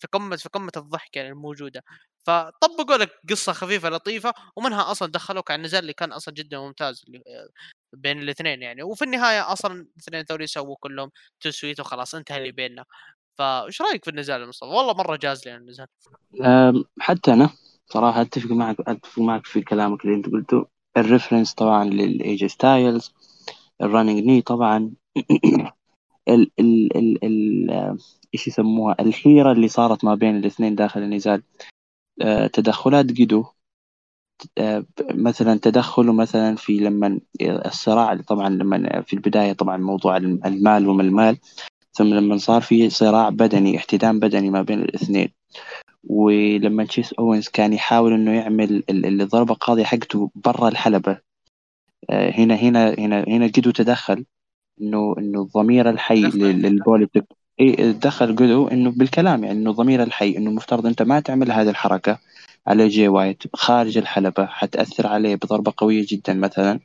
في 0.00 0.08
قمة 0.12 0.36
في 0.36 0.48
قمة 0.50 0.72
الضحك 0.76 1.16
يعني 1.16 1.28
الموجودة، 1.30 1.84
فطبّقوا 2.26 2.96
لك 2.98 3.10
قصة 3.30 3.52
خفيفة 3.52 3.90
لطيفة، 3.90 4.34
ومنها 4.56 4.90
أصلًا 4.92 5.12
دخّلوك 5.12 5.50
على 5.50 5.58
النزال 5.58 5.80
اللي 5.80 5.92
كان 5.94 6.12
أصلًا 6.12 6.34
جدًا 6.34 6.58
ممتاز 6.60 7.04
آآ 7.28 7.48
بين 7.94 8.20
الاثنين 8.22 8.62
يعني، 8.62 8.82
وفي 8.82 9.04
النهاية 9.04 9.52
أصلًا 9.52 9.72
الاثنين 9.96 10.24
ذولي 10.30 10.46
سووا 10.46 10.76
كلّهم 10.80 11.10
too 11.40 11.55
sweet 11.55 11.80
وخلاص 11.80 12.14
انتهى 12.14 12.38
اللي 12.38 12.52
بيننا، 12.52 12.84
فإيش 13.38 13.82
رأيك 13.82 14.04
في 14.04 14.10
النزال 14.10 14.48
مصطفى؟ 14.48 14.70
والله 14.72 14.94
مرة 14.94 15.16
جاز 15.16 15.46
لي 15.48 15.56
النزال. 15.56 15.86
حتى 17.00 17.32
أنا 17.32 17.50
صراحة 17.86 18.20
أتفق 18.22 18.50
معك 18.50 18.76
أتفق 18.88 19.20
معك 19.22 19.46
في 19.46 19.62
كلامك 19.62 20.04
اللي 20.04 20.16
أنت 20.16 20.26
قلته. 20.28 20.66
ال 20.96 21.02
reference 21.02 21.54
طبعا 21.54 21.84
للإي 21.84 22.21
جي 22.21 22.46
ستايلز 22.46 23.12
ال 23.82 23.87
running 23.87 24.24
knee 24.24 24.42
طبعا. 24.42 24.92
ال 26.28 26.50
ال 26.60 26.96
ال 26.96 27.24
ال 27.24 27.70
إيش 28.34 28.48
يسموها؟ 28.48 28.96
الحيرة 29.00 29.52
اللي 29.52 29.68
صارت 29.68 30.04
ما 30.04 30.14
بين 30.14 30.36
الاثنين 30.36 30.74
داخل 30.74 31.02
النزال. 31.02 31.42
آه، 32.22 32.46
تدخلات 32.46 33.06
جيدو. 33.06 33.44
آه، 34.58 34.84
مثلا 35.10 35.58
تدخله 35.58 36.12
مثلا 36.12 36.56
في 36.56 36.76
لما 36.76 37.20
الصراع 37.42 38.16
طبعا 38.16 38.48
لما 38.48 39.02
في 39.02 39.12
البداية 39.12 39.52
طبعا 39.52 39.76
موضوع 39.76 40.16
المال 40.16 40.88
وما 40.88 41.02
المال 41.02 41.38
ثم 41.92 42.04
لما 42.14 42.36
صار 42.36 42.62
في 42.62 42.90
صراع 42.90 43.28
بدني 43.28 43.76
احتدام 43.76 44.20
بدني 44.20 44.50
ما 44.50 44.62
بين 44.62 44.80
الاثنين. 44.82 45.32
ولما 46.04 46.84
تشيس 46.84 47.12
أوينز 47.12 47.48
كان 47.48 47.72
يحاول 47.72 48.12
إنه 48.12 48.32
يعمل 48.32 48.82
الضربة 48.90 49.52
القاضية 49.52 49.84
حقته 49.84 50.30
برا 50.34 50.68
الحلبة. 50.68 51.18
آه، 52.10 52.30
هنا 52.30 52.54
هنا 52.54 52.94
هنا 52.98 53.24
هنا 53.28 53.46
جيدو 53.46 53.70
تدخل. 53.70 54.24
إنه 54.80 55.14
إنه 55.18 55.42
الضمير 55.42 55.90
الحي 55.90 56.20
للبوليت 56.22 57.24
كلوب 57.60 57.92
دخل 57.92 58.36
جيدو 58.36 58.68
إنه 58.68 58.90
بالكلام 58.90 59.44
يعني 59.44 59.58
إنه 59.58 59.70
الضمير 59.70 60.02
الحي 60.02 60.36
إنه 60.36 60.50
المفترض 60.50 60.86
أنت 60.86 61.02
ما 61.02 61.20
تعمل 61.20 61.52
هذه 61.52 61.70
الحركة 61.70 62.18
على 62.66 62.88
جي 62.88 63.08
وايت 63.08 63.42
خارج 63.56 63.98
الحلبة 63.98 64.46
حتأثر 64.46 65.06
عليه 65.06 65.36
بضربة 65.36 65.72
قوية 65.76 66.06
جدا 66.08 66.34
مثلا 66.34 66.80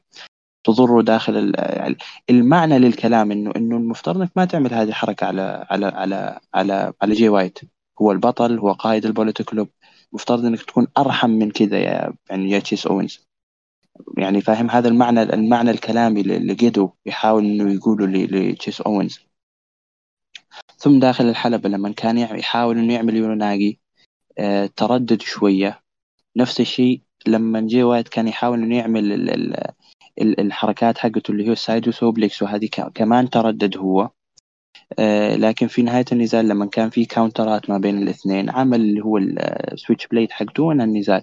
تضره 0.63 1.01
داخل 1.01 1.53
يعني 1.57 1.97
المعنى 2.29 2.79
للكلام 2.79 3.31
إنه 3.31 3.51
إنه 3.55 3.77
المفترض 3.77 4.17
إنك 4.21 4.31
ما 4.35 4.45
تعمل 4.45 4.73
هذه 4.73 4.89
الحركة 4.89 5.27
على 5.27 5.67
على 5.69 5.85
على 5.85 6.39
على 6.53 6.93
على 7.01 7.13
جي 7.13 7.29
وايت. 7.29 7.59
هو 8.01 8.11
البطل 8.11 8.59
هو 8.59 8.71
قائد 8.73 9.05
البوليت 9.05 9.41
كلوب 9.41 9.69
مفترض 10.13 10.45
إنك 10.45 10.63
تكون 10.63 10.87
أرحم 10.97 11.29
من 11.29 11.51
كذا 11.51 11.77
يا 11.79 12.13
يعني 12.29 12.49
يا 12.51 12.59
تشيس 12.59 12.87
اونز 12.87 13.25
يعني 14.17 14.41
فاهم 14.41 14.69
هذا 14.71 14.87
المعنى 14.87 15.23
المعنى 15.23 15.71
الكلامي 15.71 16.21
اللي 16.21 16.55
جيدو 16.55 16.89
يحاول 17.05 17.45
إنه 17.45 17.73
يقوله 17.73 18.05
لتشيس 18.05 18.81
اونز 18.81 19.19
ثم 20.77 20.99
داخل 20.99 21.29
الحلبة 21.29 21.69
لما 21.69 21.91
كان 21.91 22.17
يحاول 22.17 22.77
إنه 22.77 22.93
يعمل 22.93 23.15
يوناجي 23.15 23.79
آه 24.37 24.65
تردد 24.75 25.21
شوية. 25.21 25.81
نفس 26.37 26.61
الشيء 26.61 27.01
لما 27.27 27.61
جي 27.61 27.83
وايت 27.83 28.07
كان 28.09 28.27
يحاول 28.27 28.63
إنه 28.63 28.77
يعمل 28.77 29.13
ال 29.13 29.29
ال 30.21 30.39
الحركات 30.39 30.97
حقته 30.97 31.31
اللي 31.31 31.47
هو 31.47 31.51
ال 31.51 31.58
Saito 31.58 31.91
suplex 31.91 32.41
وهذه 32.41 32.67
كمان 32.95 33.29
تردد 33.29 33.77
هو. 33.77 34.09
آه، 34.99 35.35
لكن 35.35 35.67
في 35.67 35.81
نهاية 35.81 36.05
النزال 36.11 36.47
لما 36.47 36.65
كان 36.65 36.89
في 36.89 37.05
counter 37.05 37.61
ات 37.61 37.69
ما 37.69 37.77
بين 37.77 37.97
الاثنين 38.03 38.49
عمل 38.49 38.81
اللي 38.81 39.01
هو 39.01 39.17
ال 39.17 40.07
Switchblade 40.07 40.31
حقته 40.31 40.63
وانهى 40.63 40.85
النزال. 40.85 41.21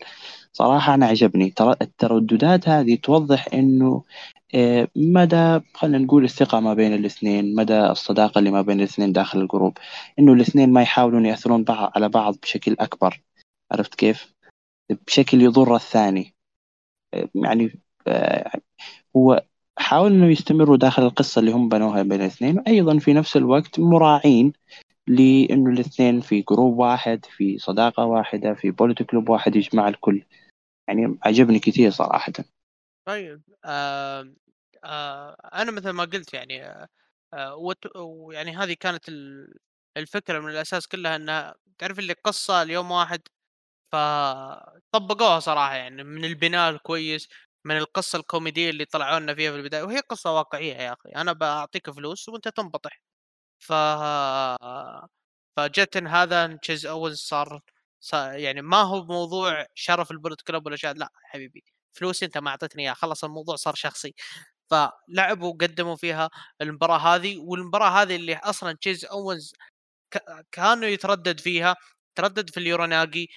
صراحة 0.52 0.94
أنا 0.94 1.06
عجبني. 1.06 1.54
الترددات 1.82 2.68
هذه 2.68 2.94
توضح 2.96 3.48
إنه 3.54 4.04
آه، 4.54 4.88
مدى 4.96 5.60
خلينا 5.74 5.98
نقول 5.98 6.24
الثقة 6.24 6.60
ما 6.60 6.74
بين 6.74 6.94
الاثنين 6.94 7.54
مدى 7.54 7.80
الصداقة 7.86 8.38
اللي 8.38 8.50
ما 8.50 8.62
بين 8.62 8.78
الاثنين 8.80 9.12
داخل 9.12 9.40
ال 9.40 9.46
group. 9.46 9.78
إنه 10.18 10.32
الاثنين 10.32 10.72
ما 10.72 10.82
يحاولون 10.82 11.26
يأثرون 11.26 11.64
بعض 11.64 11.92
على 11.96 12.08
بعض 12.08 12.36
بشكل 12.42 12.76
أكبر. 12.80 13.22
عرفت 13.72 13.94
كيف؟ 13.94 14.34
بشكل 15.06 15.42
يضر 15.42 15.76
الثاني. 15.76 16.34
آه، 17.14 17.28
يعني 17.34 17.80
هو 19.16 19.44
حاول 19.78 20.12
إنه 20.12 20.26
يستمروا 20.26 20.76
داخل 20.76 21.02
القصة 21.02 21.38
اللي 21.38 21.52
هم 21.52 21.68
بنوها 21.68 22.02
بين 22.02 22.20
الاثنين. 22.20 22.58
وأيضا 22.58 22.98
في 22.98 23.12
نفس 23.12 23.36
الوقت 23.36 23.80
مراعين 23.80 24.52
لإنه 25.06 25.70
الاثنين 25.70 26.20
في 26.20 26.42
group 26.42 26.78
واحد 26.78 27.24
في 27.24 27.58
صداقة 27.58 28.04
واحدة 28.04 28.54
في 28.54 28.70
بوليت 28.70 29.06
كلوب 29.06 29.28
واحد 29.28 29.56
يجمع 29.56 29.88
الكل. 29.88 30.24
يعني 30.88 31.18
عجبني 31.22 31.58
كثير 31.58 31.90
صراحة. 31.90 32.32
طيب 33.04 33.42
آه 33.64 34.34
آه 34.84 35.36
أنا 35.54 35.70
مثل 35.70 35.90
ما 35.90 36.04
قلت 36.04 36.34
يعني 36.34 36.64
آه 37.34 37.56
ويعني 37.96 38.56
هذه 38.56 38.72
كانت 38.80 39.08
الفكرة 39.96 40.40
من 40.40 40.50
الأساس 40.50 40.86
كلها 40.88 41.16
إنها 41.16 41.54
تعرف 41.78 41.98
اللي 41.98 42.12
قصة 42.12 42.62
اليوم 42.62 42.90
واحد؟ 42.90 43.22
فطبقوها 43.92 45.40
صراحة 45.40 45.74
يعني 45.76 46.04
من 46.04 46.24
البناء 46.24 46.70
الكويس 46.70 47.28
من 47.66 47.78
القصة 47.78 48.18
الكوميدية 48.20 48.70
اللي 48.70 48.84
طلعوا 48.84 49.20
لنا 49.20 49.34
فيها 49.34 49.50
في 49.52 49.58
البداية 49.58 49.82
وهي 49.82 50.00
قصة 50.00 50.32
واقعية 50.36 50.74
يا 50.74 50.92
أخي. 50.92 51.10
أنا 51.16 51.32
بعطيك 51.34 51.90
فلوس 51.90 52.28
وأنت 52.28 52.48
تنبطح. 52.48 53.02
ف 53.60 53.72
فجت 55.56 55.96
هذا 55.96 56.56
تشيز 56.56 56.86
أونز 56.86 57.18
صار 57.18 57.60
يعني 58.12 58.62
ما 58.62 58.82
هو 58.82 59.04
موضوع 59.04 59.66
شرف 59.74 60.10
البوليت 60.10 60.42
كلوب 60.42 60.66
ولا 60.66 60.76
شيء 60.76 60.92
لأ 60.92 61.08
حبيبي 61.24 61.64
فلوسي 61.92 62.24
أنت 62.26 62.38
ما 62.38 62.50
أعطيتني 62.50 62.82
إياها 62.82 62.94
خلص 62.94 63.24
الموضوع 63.24 63.56
صار 63.56 63.74
شخصي. 63.74 64.14
فلعبوا 64.70 65.48
وقدموا 65.54 65.96
فيها 65.96 66.30
المباراة 66.60 66.98
هذه 66.98 67.38
والمباراة 67.38 68.02
هذه 68.02 68.16
اللي 68.16 68.36
أصلا 68.36 68.72
تشيز 68.72 69.04
اونز 69.04 69.52
كانوا 70.52 70.88
يتردد 70.88 71.40
فيها 71.40 71.76
تردد 72.16 72.50
في 72.50 72.60
ال 72.60 72.69
uranage 72.69 73.30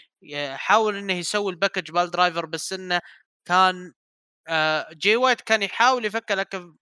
حاول 0.56 0.96
إنه 0.98 1.14
يسوي 1.14 1.52
ال 1.52 1.92
package 1.92 2.12
piledriver 2.12 2.46
بس 2.46 2.74
إنه 2.74 3.02
كان 3.46 3.94
آه، 4.48 4.88
جي 4.94 5.16
وايت 5.18 5.42
كان 5.42 5.64
يحاول 5.64 6.06
يفك 6.06 6.32
لكن 6.32 6.76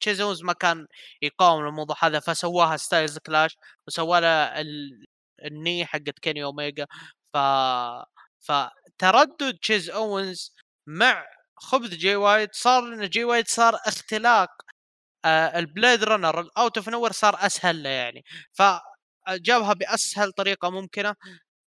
تشيز 0.00 0.26
اونز 0.26 0.42
ما 0.44 0.52
كان 0.52 0.86
يقاوم 1.22 1.66
الموضوع 1.66 1.96
هذا 2.02 2.20
فسواها 2.20 2.76
Styles 2.76 3.18
Clash 3.18 3.56
وسوى 3.88 4.20
له 4.20 4.60
ال 5.44 5.52
knee 5.52 5.86
حقت 5.86 6.18
كيني 6.18 6.44
اوميجا 6.44 6.86
ف 7.34 7.36
فتردد 8.40 9.58
تشيز 9.62 9.90
اونز 9.90 10.54
مع 10.86 11.26
خبث 11.56 11.90
جي 11.90 12.16
وايت 12.16 12.54
صار 12.54 12.82
ان 12.94 13.08
جي 13.08 13.24
وايت 13.24 13.48
صار 13.48 13.74
اختلاق 13.86 14.48
آه 15.24 15.58
ال 15.58 15.66
Blade 15.66 16.04
Runner 16.04 16.40
ال 16.40 16.49
out 16.49 16.78
of 16.78 16.88
nowhere 16.88 17.12
صار 17.12 17.36
أسهل 17.46 17.82
له 17.82 17.90
يعني. 17.90 18.24
فجابها 18.54 19.72
بأسهل 19.74 20.32
طريقة 20.32 20.70
ممكنة 20.70 21.14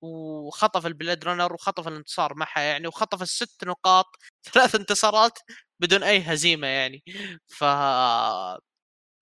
وخطف 0.03 0.87
ال 0.87 0.93
Blade 0.93 1.25
Runner 1.25 1.55
وخطف 1.55 1.89
الانتصار 1.89 2.35
معها 2.35 2.61
يعني 2.63 2.89
وخطف 2.89 3.23
الست 3.23 3.65
نقاط 3.65 4.07
ثلاث 4.55 4.75
انتصارات 4.75 5.39
بدون 5.81 6.03
أي 6.03 6.21
هزيمة 6.23 6.67
يعني. 6.69 7.05
ف 7.49 7.65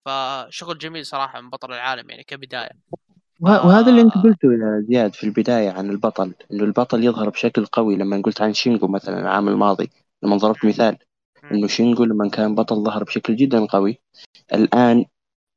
فشغل 0.06 0.78
جميل 0.78 1.06
صراحة 1.06 1.40
من 1.40 1.50
بطل 1.50 1.72
العالم 1.72 2.10
يعني 2.10 2.24
كبداية. 2.24 2.70
وهذا 3.40 3.90
اللي 3.90 4.00
أنت 4.00 4.14
قلته 4.14 4.52
يا 4.52 4.84
زياد 4.88 5.14
في 5.14 5.24
البداية 5.24 5.70
عن 5.70 5.90
البطل 5.90 6.32
إنه 6.52 6.64
البطل 6.64 7.04
يظهر 7.04 7.28
بشكل 7.28 7.66
قوي 7.66 7.96
لما 7.96 8.22
قلت 8.24 8.40
عن 8.40 8.52
شينجو 8.52 8.86
مثلا 8.86 9.20
العام 9.20 9.48
الماضي. 9.48 9.90
لما 10.22 10.36
ضربت 10.36 10.64
مثال 10.64 10.96
إنه 11.52 11.66
شينجو 11.66 12.04
لما 12.04 12.28
كان 12.28 12.54
بطل 12.54 12.84
ظهر 12.84 13.04
بشكل 13.04 13.36
جدا 13.36 13.66
قوي. 13.66 14.00
الآن 14.52 15.04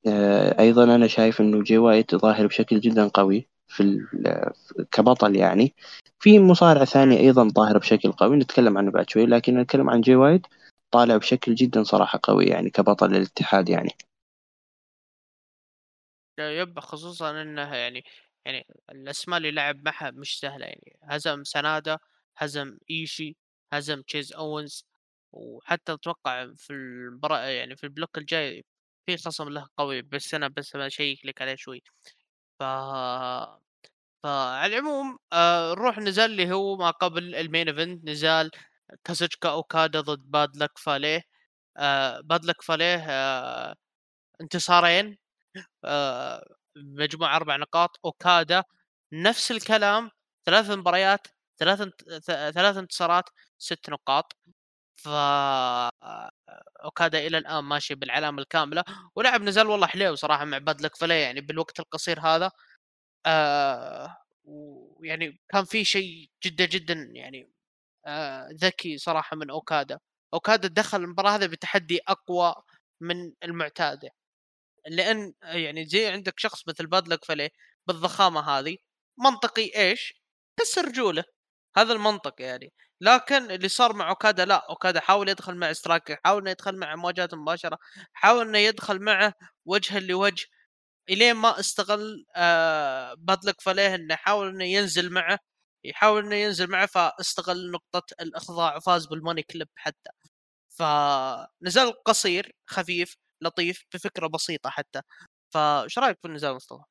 آه، 0.07 0.59
أيضا 0.59 0.83
أنا 0.83 1.07
شايف 1.07 1.41
إنه 1.41 1.63
جي 1.63 1.77
وايت 1.77 2.15
ظاهر 2.15 2.47
بشكل 2.47 2.79
جدا 2.79 3.07
قوي 3.07 3.47
في 3.67 3.99
كبطل 4.91 5.35
يعني. 5.35 5.73
في 6.19 6.39
مصارع 6.39 6.85
ثاني 6.85 7.19
أيضا 7.19 7.47
ظاهر 7.47 7.77
بشكل 7.77 8.11
قوي 8.11 8.37
نتكلم 8.37 8.77
عنه 8.77 8.91
بعد 8.91 9.09
شوي 9.09 9.25
لكن 9.25 9.57
نتكلم 9.57 9.89
عن 9.89 10.01
جي 10.01 10.15
وايت 10.15 10.47
طالع 10.91 11.17
بشكل 11.17 11.55
جدا 11.55 11.83
صراحة 11.83 12.19
قوي 12.23 12.45
يعني 12.45 12.69
كبطل 12.69 13.09
للاتحاد 13.09 13.69
يعني. 13.69 13.91
yep 16.39 16.79
خصوصا 16.79 17.41
انه 17.41 17.75
يعني 17.75 18.03
يعني 18.45 18.67
الأسماء 18.91 19.37
اللي 19.37 19.51
لعب 19.51 19.85
معها 19.85 20.11
مش 20.11 20.39
سهلة 20.39 20.65
يعني. 20.65 20.97
هزم 21.03 21.43
سنادا 21.43 21.97
هزم 22.37 22.77
إيشي 22.89 23.37
هزم 23.73 24.01
تشيز 24.01 24.33
اونز 24.33 24.85
وحتى 25.31 25.93
أتوقع 25.93 26.53
في 26.55 26.73
المباراة 26.73 27.39
يعني 27.45 27.75
في 27.75 27.83
ال 27.83 27.89
block 27.89 28.17
الجاي 28.17 28.65
في 29.05 29.17
خصم 29.17 29.49
له 29.49 29.67
قوي 29.77 30.01
بس 30.01 30.33
أنا 30.33 30.47
بس 30.47 30.75
بشيك 30.77 31.25
لك 31.25 31.41
عليه 31.41 31.55
شوي. 31.55 31.81
ف 32.59 32.63
فعلى 34.23 34.73
العموم 34.77 35.17
آه 35.33 35.71
نروح 35.73 35.97
نزال 35.99 36.31
اللي 36.31 36.51
هو 36.53 36.77
ما 36.77 36.89
قبل 36.91 37.35
ال 37.35 37.42
main 37.42 37.67
event 37.69 38.05
نزال 38.09 38.51
كازوتشيكا 39.03 39.49
أوكادا 39.49 40.01
ضد 40.01 40.31
باد 40.31 40.57
لك 40.57 40.77
فاليه 40.77 41.23
آه 41.77 42.21
باد 42.21 42.45
لك 42.45 42.61
فاليه 42.61 43.05
آه 43.09 43.75
انتصارين. 44.41 45.07
آه 45.07 45.17
مجموع 46.77 47.35
أربع 47.35 47.55
نقاط. 47.57 47.99
أوكادا 48.05 48.63
نفس 49.13 49.51
الكلام 49.51 50.11
ثلاث 50.45 50.69
مباريات 50.71 51.27
ثلاث. 51.59 51.81
ثلاث 52.27 52.77
انتصارات 52.77 53.29
ست 53.59 53.89
نقاط. 53.89 54.33
ف 54.95 55.07
أوكادا 56.83 57.19
إلى 57.27 57.37
الآن 57.37 57.59
ماشي 57.63 57.95
بالعلامة 57.95 58.41
الكاملة. 58.41 58.83
ولعب 59.15 59.41
نزال 59.41 59.67
والله 59.67 59.87
حليو 59.87 60.15
صراحة 60.15 60.45
مع 60.45 60.57
باد 60.57 60.81
لك 60.81 60.95
فلي 60.95 61.21
يعني 61.21 61.41
بالوقت 61.41 61.79
القصير 61.79 62.19
هذا. 62.21 62.51
آه 63.25 64.17
ويعني 64.45 65.41
كان 65.49 65.65
في 65.65 65.85
شيء 65.85 66.29
جدا 66.45 66.65
جدا 66.65 66.93
يعني 67.13 67.51
آه 68.07 68.49
ذكي 68.53 68.97
صراحة 68.97 69.37
من 69.37 69.49
أوكادا. 69.51 69.99
أوكادا 70.33 70.67
دخل 70.67 71.01
المباراة 71.03 71.31
هذه 71.35 71.45
بتحدي 71.47 72.01
أقوى 72.07 72.55
من 73.01 73.33
المعتادة. 73.43 74.09
لأن 74.87 75.33
يعني 75.43 75.85
زي 75.85 76.07
عندك 76.07 76.39
شخص 76.39 76.67
مثل 76.67 76.87
بادلك 76.87 77.25
فلي 77.25 77.49
بالضخامة 77.87 78.41
هذه 78.41 78.77
منطقي 79.19 79.71
إيش؟ 79.75 80.13
كسر 80.59 80.85
رجوله 80.85 81.23
هذا 81.77 81.93
المنطق 81.93 82.41
يعني. 82.41 82.73
لكن 83.01 83.51
اللي 83.51 83.67
صار 83.69 83.93
مع 83.93 84.09
أوكادا 84.09 84.45
لا. 84.45 84.67
أوكادا 84.69 84.99
حاول 84.99 85.29
يدخل 85.29 85.55
مع 85.55 85.73
striker 85.73 86.17
حاول 86.25 86.41
إنه 86.41 86.51
يدخل 86.51 86.77
مع 86.77 86.95
مواجهات 86.95 87.33
مباشرة 87.33 87.77
حاول 88.13 88.47
إنه 88.47 88.57
يدخل 88.57 88.99
معه 89.01 89.33
وجها 89.65 89.99
لوجه 89.99 90.45
إلين 91.09 91.33
ما 91.35 91.59
استغل 91.59 92.25
آه 92.35 93.13
بادلك 93.17 93.61
فليه 93.61 93.95
إنه 93.95 94.13
يحاول 94.13 94.49
إنه 94.49 94.65
ينزل 94.65 95.13
معه 95.13 95.39
يحاول 95.85 96.25
إنه 96.25 96.35
ينزل 96.35 96.69
معه 96.71 96.85
فاستغل 96.85 97.71
نقطة 97.71 98.15
الإخضاع 98.21 98.77
وفاز 98.77 99.05
بال 99.07 99.18
money 99.18 99.43
clip 99.43 99.69
حتى. 99.75 100.09
فنزال 100.69 102.03
قصير 102.05 102.51
خفيف 102.67 103.15
لطيف 103.43 103.85
بفكرة 103.93 104.27
بسيطة 104.27 104.69
حتى 104.69 105.01
فإيش 105.53 105.99
رأيك 105.99 106.19
في 106.21 106.27
النزال 106.27 106.55
مصطفى؟ 106.55 106.83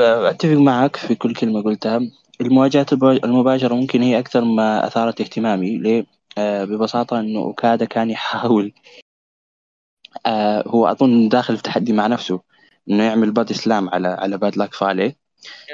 أتفق 0.00 0.56
معك 0.56 0.96
في 0.96 1.14
كل 1.14 1.34
كلمة 1.34 1.62
قلتها 1.62 2.00
المواجهات 2.40 2.92
المباشرة 2.94 3.74
ممكن 3.74 4.02
هي 4.02 4.18
أكثر 4.18 4.44
ما 4.44 4.86
أثارت 4.86 5.20
اهتمامي 5.20 5.78
ليه؟ 5.78 6.06
آه 6.38 6.64
ببساطة 6.64 7.20
إنه 7.20 7.40
أوكادا 7.40 7.84
كان 7.84 8.10
يحاول 8.10 8.72
آه 10.26 10.64
هو 10.68 10.86
أظن 10.86 11.28
داخل 11.28 11.56
في 11.56 11.62
تحدي 11.62 11.92
مع 11.92 12.06
نفسه 12.06 12.40
إنه 12.90 13.04
يعمل 13.04 13.32
body 13.32 13.52
slam 13.52 13.88
على 13.90 14.08
على 14.08 14.38
باد 14.38 14.56
لاك 14.56 14.74
فالي 14.74 15.16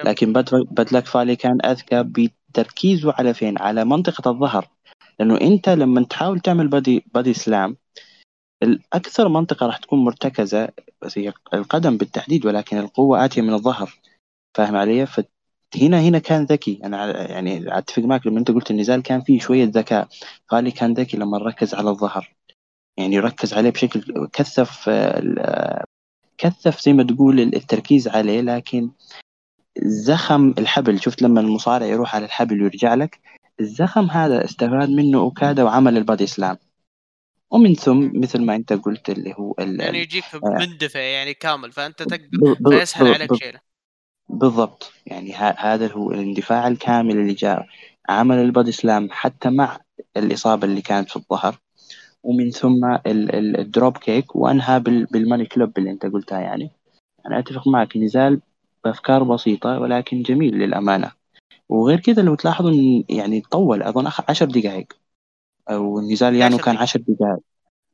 لكن 0.05 0.33
باد, 0.33 0.51
باد 0.71 0.93
لاك 0.93 1.07
فالي 1.07 1.37
كان 1.37 1.59
أذكى 1.67 2.05
بتركيزه 2.05 3.13
على 3.19 3.35
فين؟ 3.35 3.59
على 3.59 3.85
منطقة 3.85 4.31
الظهر 4.31 4.69
لأنه 5.21 5.41
أنت 5.41 5.69
لما 5.69 6.05
تحاول 6.05 6.41
تعمل 6.41 6.69
بادي 6.69 7.05
بادي 7.15 7.35
سلام 7.35 7.77
الأكثر 8.63 9.29
منطقة 9.29 9.67
راح 9.67 9.77
تكون 9.77 10.05
مرتكزة 10.05 10.69
بس 11.03 11.19
هي 11.19 11.33
القدم 11.55 11.97
بالتحديد 11.97 12.47
ولكن 12.47 12.79
القوة 12.79 13.25
آتية 13.25 13.43
من 13.43 13.55
الظهر. 13.55 13.99
فاهم 14.55 14.77
علي؟ 14.77 15.07
فهنا 15.07 16.01
هنا 16.01 16.19
كان 16.19 16.45
ذكي. 16.45 16.81
أنا 16.85 17.31
يعني 17.31 17.79
أتفق 17.79 18.03
معك 18.03 18.27
لما 18.27 18.39
أنت 18.39 18.51
قلت 18.51 18.71
النزال 18.71 19.03
كان 19.03 19.21
فيه 19.21 19.41
شوية 19.41 19.65
ذكاء. 19.65 20.09
فالي 20.51 20.71
كان 20.71 20.95
ذكي 20.95 21.17
لما 21.17 21.39
ركز 21.39 21.75
على 21.75 21.91
الظهر. 21.91 22.35
يعني 22.97 23.19
ركز 23.19 23.55
عليه 23.55 23.71
بشكل 23.71 24.29
كثف 24.33 24.91
كثف 26.39 26.81
زي 26.81 26.93
ما 26.93 27.03
تقول 27.03 27.41
التركيز 27.41 28.09
عليه 28.09 28.41
لكن 28.41 28.91
زخم 29.83 30.55
الحبل. 30.59 31.01
شفت 31.01 31.23
لما 31.23 31.41
المصارع 31.41 31.87
يروح 31.87 32.15
على 32.15 32.25
الحبل 32.25 32.63
ويرجع 32.63 32.95
لك؟ 32.95 33.21
الزخم 33.61 34.05
هذا 34.05 34.45
استفاد 34.45 34.91
منه 34.91 35.19
أوكادا 35.19 35.63
وعمل 35.63 35.97
ال 35.97 36.03
body 36.03 36.27
slam. 36.27 36.59
ومن 37.51 37.75
ثم 37.75 38.11
مثل 38.21 38.45
ما 38.45 38.57
انت 38.57 38.73
قلت 38.73 39.11
اللي 39.11 39.35
هو 39.39 39.55
يعني 39.59 39.99
يجيك 39.99 40.25
آه. 40.35 40.41
مندفع 40.45 41.01
يعني 41.01 41.35
كامل 41.35 41.73
فأنت 41.73 42.03
تقدر 42.03 42.79
فيسهل 42.79 43.15
عليك 43.15 43.35
شيله 43.35 43.61
بالضبط. 44.29 44.93
يعني 45.07 45.35
هذا 45.35 45.93
هو 45.93 46.13
الاندفاع 46.13 46.69
الكامل 46.69 47.17
اللي 47.19 47.35
جاء 47.35 47.67
عمل 48.09 48.39
ال 48.39 48.46
body 48.46 48.73
slam 48.73 49.09
حتى 49.11 49.51
مع 49.51 49.81
الإصابة 50.17 50.67
اللي 50.67 50.83
كانت 50.83 51.11
في 51.11 51.17
الظهر 51.17 51.59
ومن 52.23 52.51
ثم 52.51 52.99
ال 53.07 53.97
dropkick 53.97 54.37
وأنهى 54.37 54.81
بال 54.81 55.00
money 55.00 55.47
clip 55.47 55.79
اللي 55.79 55.91
أنت 55.91 56.07
قلتها 56.07 56.41
يعني. 56.41 56.71
أنا 57.27 57.39
أتفق 57.39 57.69
معك 57.69 57.97
نزال 57.97 58.41
بأفكار 58.85 59.23
بسيطة 59.23 59.79
ولكن 59.79 60.23
جميل 60.23 60.55
للأمانة. 60.55 61.13
وغير 61.69 62.01
كذا 62.01 62.23
لو 62.23 62.35
تلاحظوا 62.35 63.03
يعني 63.09 63.41
طول 63.41 63.83
أظن 63.83 64.11
عشر 64.29 64.47
دقائق. 64.47 64.93
أو 65.71 66.01
نزال 66.01 66.37
يانو 66.37 66.59
كان 66.59 66.77
عشر 66.77 67.01
دقائق 67.09 67.41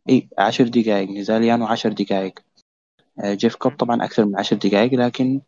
إي 0.08 0.28
عشر 0.38 0.68
دقائق 0.68 1.10
نزال 1.10 1.44
يانو 1.44 1.66
عشر 1.66 1.92
دقائق 1.92 2.38
آه، 3.20 3.34
جيف 3.34 3.56
كوب 3.56 3.76
طبعا 3.76 4.04
أكثر 4.04 4.24
من 4.24 4.36
عشر 4.36 4.56
دقائق 4.56 4.94
لكن 4.94 5.40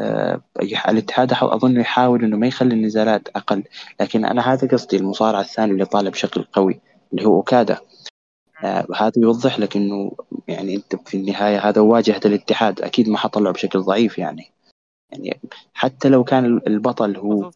آه 0.00 0.42
الاتحاد 0.88 1.32
أظن 1.32 1.80
يحاول 1.80 2.24
إنه 2.24 2.36
ما 2.36 2.46
يخلي 2.46 2.74
النزالات 2.74 3.28
أقل. 3.28 3.64
لكن 4.00 4.24
أنا 4.24 4.52
هذا 4.52 4.68
قصدي 4.68 4.96
المصارع 4.96 5.40
الثاني 5.40 5.72
اللي 5.72 5.84
طالع 5.84 6.10
بشكل 6.10 6.42
قوي 6.42 6.80
اللي 7.12 7.26
هو 7.26 7.36
أوكادا. 7.36 7.78
آه 8.64 8.86
هذا 8.96 9.12
يوضح 9.16 9.58
لك 9.58 9.76
إنه 9.76 10.12
يعني 10.48 10.76
أنت 10.76 10.96
في 11.08 11.16
النهاية 11.16 11.68
هذا 11.68 11.80
واجهة 11.80 12.20
الاتحاد. 12.24 12.80
أكيد 12.80 13.08
ما 13.08 13.18
حطلعه 13.18 13.52
بشكل 13.52 13.80
ضعيف 13.80 14.18
يعني. 14.18 14.50
يعني 15.12 15.40
حتى 15.74 16.08
لو 16.08 16.24
كان 16.24 16.44
البطل 16.66 17.16
هو 17.16 17.50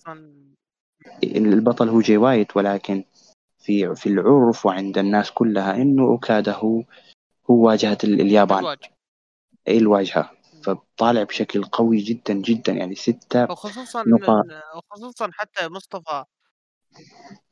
البطل 1.25 1.89
هو 1.89 2.01
جي 2.01 2.17
وايت 2.17 2.57
ولكن 2.57 3.05
في 3.69 3.95
في 3.95 4.09
العرف 4.09 4.67
وعند 4.67 4.99
الناس 4.99 5.31
كلها 5.31 5.77
إنه 5.77 6.03
أوكادا 6.03 6.53
هو 6.53 6.83
هو 7.51 7.67
واجهة 7.67 7.99
اليابان. 8.05 8.59
الواجهة. 8.59 8.91
اي 9.69 9.79
الواجهة. 9.79 10.31
فطالع 10.65 11.23
بشكل 11.23 11.65
قوي 11.65 11.99
جدا 11.99 12.35
جدا. 12.35 12.73
يعني 12.73 12.95
ستة 12.95 13.45
وخصوصا 13.45 14.05
نقاط. 14.07 14.45
وخصوصا 14.77 15.31
حتى 15.33 15.69
مصطفى 15.69 16.25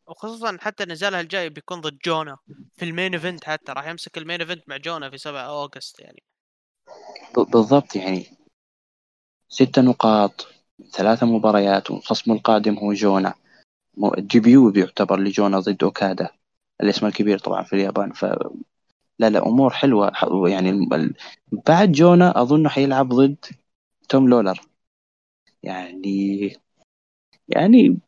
وخصوصا 0.07 0.57
حتى 0.61 0.85
نزالها 0.85 1.21
الجاي 1.21 1.49
بيكون 1.49 1.81
ضد 1.81 1.99
جونا 2.05 2.37
في 2.77 2.85
ال 2.85 2.90
main 2.90 3.13
event 3.13 3.45
حتى. 3.45 3.73
راح 3.73 3.87
يمسك 3.87 4.19
ال 4.19 4.23
main 4.23 4.41
event 4.41 4.69
مع 4.69 4.77
جونا 4.77 5.11
في 5.11 5.19
7 5.19 5.41
August 5.41 6.01
يعني. 6.01 6.23
بالضبط 7.53 7.97
يعني. 7.97 8.27
ستة 9.49 9.83
نقاط 9.83 10.49
ثلاثة 10.93 11.27
مباريات 11.27 11.91
والخصم 11.91 12.33
القادم 12.33 12.79
هو 12.79 12.93
جونا. 12.93 13.35
debut 14.19 14.71
بيعتبر 14.71 15.21
لجونا 15.21 15.61
ضد 15.61 15.85
أوكادا 15.85 16.29
الاسم 16.81 17.07
الكبير 17.07 17.39
طبعا 17.39 17.63
في 17.63 17.73
اليابان 17.73 18.13
ف 18.13 18.25
لا 19.19 19.31
لا 19.31 19.47
أمور 19.47 19.71
حلوة. 19.71 20.13
يعني 20.49 20.89
بعد 21.53 21.93
جونا 21.93 22.43
اظنه 22.43 22.69
حيلعب 22.69 23.09
ضد 23.09 23.45
توم 24.09 24.29
لولر. 24.29 24.61
يعني 25.63 26.57
يعني 27.49 27.99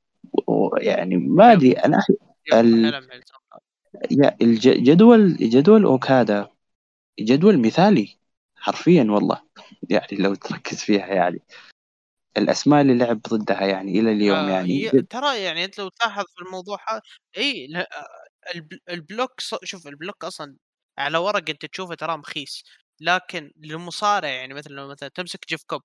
يعني 0.80 1.16
ما 1.16 1.52
أدري 1.52 1.72
أنا 1.72 2.00
ال... 2.52 3.02
الجدول 4.42 5.36
جدول 5.36 5.84
أوكادا 5.84 6.48
جدول 7.20 7.58
مثالي 7.58 8.16
حرفيا 8.56 9.04
والله. 9.04 9.42
يعني 9.90 10.16
لو 10.18 10.34
تركز 10.34 10.76
فيها 10.76 11.06
يعني. 11.06 11.40
الأسماء 12.36 12.80
اللي 12.82 12.94
لعب 12.98 13.20
ضدها 13.22 13.66
يعني 13.66 14.00
إلى 14.00 14.12
اليوم 14.12 14.48
آه 14.48 14.50
يعني 14.50 14.90
ترى 15.10 15.42
يعني 15.42 15.64
أنت 15.64 15.78
لو 15.78 15.88
تلاحظ 15.88 16.24
في 16.36 16.42
الموضوع 16.42 16.78
إي 17.38 17.68
ال 18.90 18.97
block 18.97 19.30
شوف 19.64 19.86
ال 19.86 19.93
block 19.93 20.24
أصلا 20.24 20.56
على 20.98 21.18
ورق 21.18 21.50
أنت 21.50 21.66
تشوفه 21.66 21.94
ترى 21.94 22.16
مخيس 22.16 22.64
لكن 23.00 23.52
للمصارع 23.56 24.28
يعني 24.28 24.54
مثلا 24.54 24.72
لو 24.72 24.88
مثلا 24.88 25.08
تمسك 25.08 25.48
جيف 25.48 25.62
كوب 25.66 25.82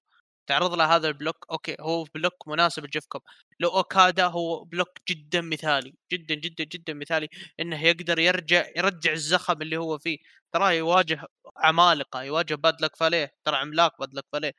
تعرض 0.47 0.73
له 0.73 0.95
هذا 0.95 1.07
ال 1.07 1.14
block 1.14 1.45
okay 1.51 1.75
هو 1.81 2.03
block 2.15 2.47
مناسب 2.47 2.85
لجيف 2.85 3.05
كوب 3.09 3.21
لو 3.59 3.69
أوكادا 3.69 4.25
هو 4.25 4.63
block 4.63 4.89
جدا 5.09 5.41
مثالي 5.41 5.95
جدا 6.13 6.35
جدا 6.35 6.63
جدا 6.63 6.93
مثالي 6.93 7.27
إنه 7.59 7.83
يقدر 7.85 8.19
يرجع 8.19 8.65
يرجع 8.77 9.11
الزخم 9.11 9.61
اللي 9.61 9.77
هو 9.77 9.97
فيه 9.97 10.17
ترى 10.53 10.77
يواجه 10.77 11.21
عمالقة 11.57 12.23
يواجه 12.23 12.55
بادلك 12.55 12.95
فاليه 12.95 13.31
ترى 13.45 13.55
عملاق 13.57 13.99
بادلك 13.99 14.23
فاليه 14.33 14.49
آه 14.49 14.53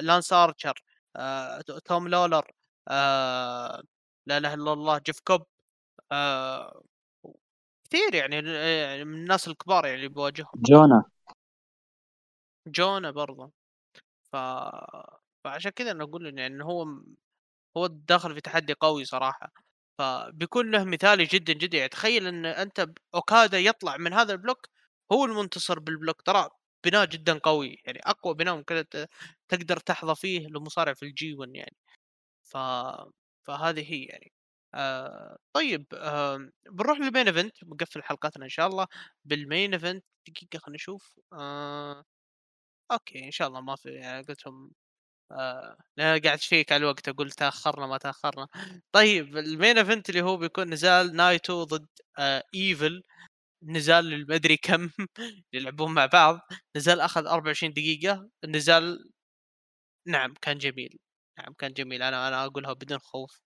لانس 0.00 0.32
ارشر 0.32 0.82
آه 1.16 1.60
توم 1.60 2.08
لولر 2.08 2.50
آه 2.88 3.82
لا 4.26 4.36
إله 4.38 4.54
إلا 4.54 4.72
الله 4.72 4.98
جيف 4.98 5.20
كوب 5.20 5.46
آه 6.12 6.82
كثير 7.84 8.14
يعني, 8.14 8.36
يعني 8.80 9.04
من 9.04 9.14
الناس 9.14 9.48
الكبار 9.48 9.84
يعني 9.86 9.96
اللي 9.96 10.08
بيواجههم. 10.08 10.50
جونا. 10.56 11.04
جونا 12.66 13.10
برضه 13.10 13.52
ف 14.32 14.36
فعشان 15.44 15.70
كذا 15.70 15.90
أنا 15.90 16.04
أقول 16.04 16.26
إن 16.26 16.38
يعني 16.38 16.64
هو 16.64 16.86
هو 17.76 17.86
داخل 17.86 18.34
في 18.34 18.40
تحدي 18.40 18.72
قوي 18.72 19.04
صراحة. 19.04 19.52
فبيكون 19.98 20.70
له 20.70 20.84
مثالي 20.84 21.24
جدا 21.24 21.52
جدا. 21.52 21.78
يعني 21.78 21.88
تخيل 21.88 22.26
إن 22.26 22.46
أنت 22.46 22.86
أوكادا 23.14 23.58
يطلع 23.58 23.96
من 23.96 24.12
هذا 24.12 24.32
ال 24.32 24.38
block 24.38 24.66
هو 25.12 25.24
المنتصر 25.24 25.78
بال 25.78 25.89
block. 25.89 26.22
ترى 26.22 26.48
بناء 26.84 27.06
جدا 27.06 27.38
قوي 27.38 27.78
يعني 27.84 28.00
أقوى 28.04 28.34
بناء 28.34 28.56
ممكن 28.56 28.84
تقدر 29.48 29.76
تحظى 29.78 30.14
فيه 30.16 30.46
لمصارع 30.48 30.94
في 30.94 31.02
ال 31.06 31.20
G 31.20 31.34
1 31.34 31.50
يعني. 31.56 31.76
ف 32.44 32.56
فهذه 33.48 33.92
هي 33.94 34.04
يعني. 34.04 34.32
آه 34.74 35.38
طيب 35.54 35.86
آه 35.94 36.50
بنروح 36.72 36.98
لل 37.00 37.09
main 37.09 37.28
event 37.28 37.64
بنقفل 37.64 38.02
حلقتنا 38.04 38.44
إن 38.44 38.50
شاء 38.50 38.66
الله. 38.68 38.86
بال 39.24 39.41
main 39.41 39.74
event 39.74 40.04
دقيقة 40.28 40.58
خلينا 40.60 40.76
نشوف. 40.76 41.14
آه 41.34 42.04
okay 42.92 43.26
إن 43.26 43.32
شاء 43.32 43.48
الله 43.48 43.60
ما 43.62 43.76
في 43.76 43.90
يعني 43.90 44.22
قلتهم 44.26 44.72
آآ 45.32 45.76
أنا 46.00 46.06
قاعد 46.18 46.26
أشيك 46.38 46.72
على 46.72 46.80
الوقت 46.82 47.08
أقول 47.08 47.32
تأخرنا 47.32 47.86
ما 47.88 47.98
تأخرنا. 47.98 48.48
طيب 48.92 49.40
ال 49.42 49.49
main 49.49 49.78
event 49.86 50.02
اللي 50.10 50.22
هو 50.22 50.36
بيكون 50.38 50.70
نزال 50.70 51.16
نايتو 51.16 51.64
ضد 51.64 51.88
آآ 52.20 52.42
evil. 52.56 53.02
نزال 53.62 54.26
ما 54.28 54.34
أدري 54.34 54.56
كم 54.56 54.90
يلعبون 55.52 55.94
مع 55.94 56.06
بعض، 56.06 56.40
نزال 56.76 57.00
أخذ 57.00 57.26
24 57.26 57.72
دقيقة، 57.72 58.28
النزال 58.44 59.10
نعم 60.06 60.34
كان 60.42 60.58
جميل، 60.58 60.98
نعم 61.38 61.52
كان 61.58 61.72
جميل. 61.72 62.02
أنا 62.02 62.28
أنا 62.28 62.44
أقولها 62.46 62.72
بدون 62.72 62.98
خوف. 62.98 63.42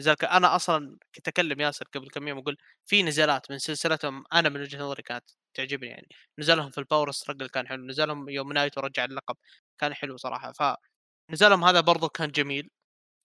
نزال 0.00 0.14
ك 0.16 0.24
أنا 0.24 0.56
أصلًا 0.56 0.98
كنت 1.14 1.28
أكلم 1.28 1.60
ياسر 1.60 1.84
قبل 1.94 2.08
كم 2.10 2.28
يوم 2.28 2.38
أقول 2.38 2.56
في 2.86 3.02
نزالات 3.02 3.50
من 3.50 3.58
سلسلتهم 3.58 4.24
أنا 4.32 4.48
من 4.48 4.60
وجهة 4.60 4.78
نظري 4.80 5.02
كانت 5.02 5.24
تعجبني 5.54 5.88
يعني، 5.90 6.08
نزالهم 6.38 6.70
في 6.70 6.80
ال 6.80 6.85
Power 6.85 7.10
Struggle 7.14 7.46
كان 7.52 7.68
حلو، 7.68 7.86
نزالهم 7.86 8.28
يوم 8.28 8.52
نايتو 8.52 8.80
رجع 8.80 9.04
اللقب 9.04 9.36
كان 9.80 9.94
حلو 9.94 10.16
صراحة، 10.16 10.52
فنزالهم 11.30 11.64
هذا 11.64 11.80
برضه 11.80 12.08
كان 12.08 12.30
جميل، 12.32 12.70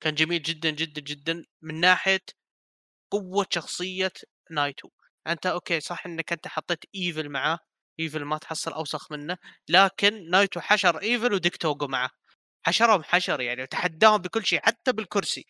كان 0.03 0.15
جميل 0.15 0.41
جدًا، 0.43 0.69
جدًا، 0.71 1.01
جدًا 1.01 1.45
من 1.63 1.79
ناحية 1.81 2.21
قوة 3.13 3.47
شخصية 3.53 4.13
نايتو، 4.51 4.89
أنت 5.27 5.45
okay 5.45 5.79
صح 5.79 6.05
إنك 6.05 6.31
أنت 6.33 6.47
حطيت 6.47 6.85
evil 6.97 7.25
معاه، 7.27 7.59
evil 8.01 8.17
ما 8.17 8.37
تحصل 8.37 8.73
أوسخ 8.73 9.11
منه، 9.11 9.37
لكن 9.69 10.29
نايتو 10.29 10.59
حشر 10.61 10.99
evil 11.01 11.33
وديك 11.33 11.57
توغو 11.57 11.87
معاه، 11.87 12.09
حشرهم 12.65 13.03
حشر 13.03 13.41
يعني 13.41 13.63
وتحداهم 13.63 14.17
بكل 14.17 14.45
شيء 14.45 14.61
حتى 14.63 14.91
بالكرسي. 14.93 15.45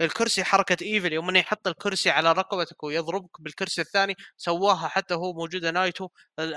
الكرسي 0.00 0.44
حركة 0.44 0.76
ايفل 0.84 1.12
يوم 1.12 1.28
إنه 1.28 1.38
يحط 1.38 1.68
الكرسي 1.68 2.10
على 2.10 2.32
رقبتك 2.32 2.84
ويضربك 2.84 3.40
بالكرسي 3.42 3.80
الثاني 3.80 4.14
سواها 4.36 4.88
حتى 4.88 5.14
هو 5.14 5.32
موجودة 5.32 5.70
نايتو 5.70 6.08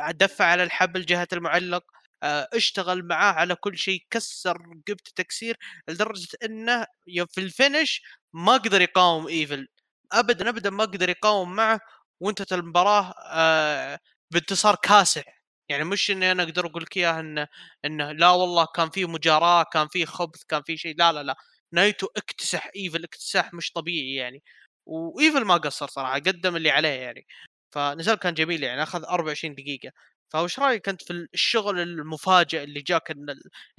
دفع 0.10 0.46
على 0.46 0.64
الحبل 0.64 1.06
جهة 1.06 1.28
المعلق 1.34 1.84
آه، 2.24 2.50
اشتغل 2.54 3.08
معاه 3.08 3.34
على 3.34 3.56
كل 3.56 3.78
شيء 3.78 4.00
كسر 4.12 4.58
رقبته 4.88 5.12
تكسير 5.16 5.58
لدرجة 5.90 6.28
إنه 6.46 6.86
في 7.30 7.38
ال 7.42 7.50
finish 7.50 8.02
ما 8.34 8.54
قدر 8.54 8.82
يقاوم 8.82 9.28
ايفل 9.28 9.68
ابدا 10.12 10.50
ابدا 10.50 10.70
ما 10.70 10.84
قدر 10.86 11.10
يقاوم 11.10 11.56
معه 11.56 11.80
وانتهت 12.20 12.54
المباراة 12.54 13.14
آه، 13.32 14.00
بانتصار 14.34 14.76
كاسح 14.76 15.38
يعني 15.70 15.84
مش 15.84 16.12
إني 16.12 16.32
أنا 16.32 16.44
أقدر 16.44 16.66
أقول 16.66 16.84
لك 16.84 16.98
إياها 16.98 17.20
إنه 17.20 17.48
إنه 17.86 18.12
لا 18.12 18.30
والله 18.30 18.66
كان 18.76 18.90
في 18.90 19.06
مجاراة 19.06 19.64
كان 19.74 19.88
في 19.88 20.06
خبث 20.06 20.44
كان 20.44 20.62
في 20.66 20.78
شيء 20.78 20.96
لا 20.98 21.12
لا 21.12 21.24
لا. 21.24 21.36
نايتو 21.74 22.08
اكتسح 22.18 22.70
إيفل 22.76 23.04
اكتساح 23.04 23.54
مش 23.54 23.72
طبيعي 23.72 24.16
يعني. 24.16 24.44
وإيفل 24.86 25.46
ما 25.46 25.58
قصر 25.58 25.88
صراحة 25.88 26.16
قدم 26.16 26.56
اللي 26.56 26.70
عليه 26.72 26.90
يعني. 26.90 27.28
فنزال 27.72 28.16
كان 28.16 28.34
جميل 28.34 28.64
يعني 28.64 28.84
أخذ 28.84 29.04
24 29.04 29.56
دقيقة. 29.56 29.92
فوش 30.30 30.60
رأيك 30.60 30.90
أنت 30.90 31.02
في 31.02 31.28
الشغل 31.34 31.80
المفاجئ 31.80 32.64
اللي 32.64 32.82
جاك 32.82 33.12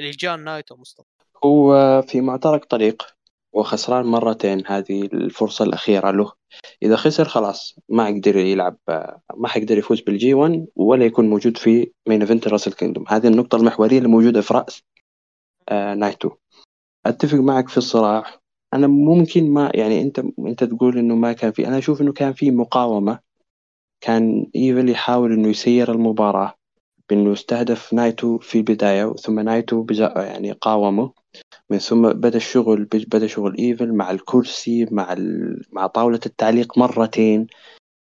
اللي 0.01 0.11
جاء 0.11 0.37
نايتو 0.37 0.77
مصطفى؟ 0.77 1.09
هو 1.45 2.03
في 2.03 2.21
مفترق 2.21 2.65
طريق. 2.65 3.18
وخسران 3.53 4.07
مرتين 4.07 4.63
هذه 4.67 5.03
الفرصة 5.03 5.65
الأخيرة 5.65 6.11
له. 6.11 6.33
إذا 6.83 6.97
خسر 6.97 7.25
خلاص 7.25 7.79
ما 7.89 8.09
يقدر 8.09 8.37
يلعب 8.37 8.77
ما 9.37 9.49
حيقدر 9.49 9.79
يفوز 9.79 10.01
بال 10.01 10.24
G 10.24 10.35
1 10.35 10.67
ولا 10.77 11.05
يكون 11.05 11.31
موجود 11.31 11.57
في 11.57 11.93
main 12.09 12.21
event 12.21 12.49
Wrestle 12.49 12.73
Kingdom 12.73 13.05
هذه 13.09 13.27
النقطة 13.27 13.57
المحورية 13.57 13.99
اللي 13.99 14.09
موجودة 14.09 14.41
في 14.41 14.55
رأس 14.55 14.83
آه 15.69 15.95
نايتو 15.95 16.31
أتفق 17.07 17.39
معك 17.39 17.69
في 17.69 17.79
الصراع. 17.79 18.25
أنا 18.75 18.87
ممكن 18.87 19.51
ما 19.51 19.73
يعني 19.75 20.03
أنت 20.03 20.23
أنت 20.39 20.65
تقول 20.65 20.99
إنه 20.99 21.15
ما 21.15 21.33
كان 21.33 21.53
في 21.53 21.67
أنا 21.69 21.79
أشوف 21.79 22.01
إنه 22.01 22.13
كان 22.13 22.33
في 22.33 22.51
مقاومة. 22.51 23.19
كان 24.01 24.47
إيفل 24.57 24.89
يحاول 24.89 25.33
إنه 25.33 25.49
يسير 25.49 25.93
المباراة 25.93 26.55
بإنه 27.09 27.33
استهدف 27.33 27.93
نايتو 27.93 28.39
في 28.39 28.59
البداية 28.59 29.15
ثم 29.15 29.41
نايتو 29.41 29.87
يعني 30.17 30.53
قاومه. 30.53 31.13
من 31.71 31.79
ثم 31.79 32.13
بدأ 32.13 32.37
الشغل 32.37 32.85
بدأ 32.85 33.27
شغل 33.27 33.57
إيفل 33.59 33.93
مع 33.93 34.11
الكرسي 34.11 34.87
مع 34.91 35.13
ال... 35.13 35.63
مع 35.73 35.87
طاولة 35.87 36.21
التعليق 36.27 36.79
مرتين 36.79 37.47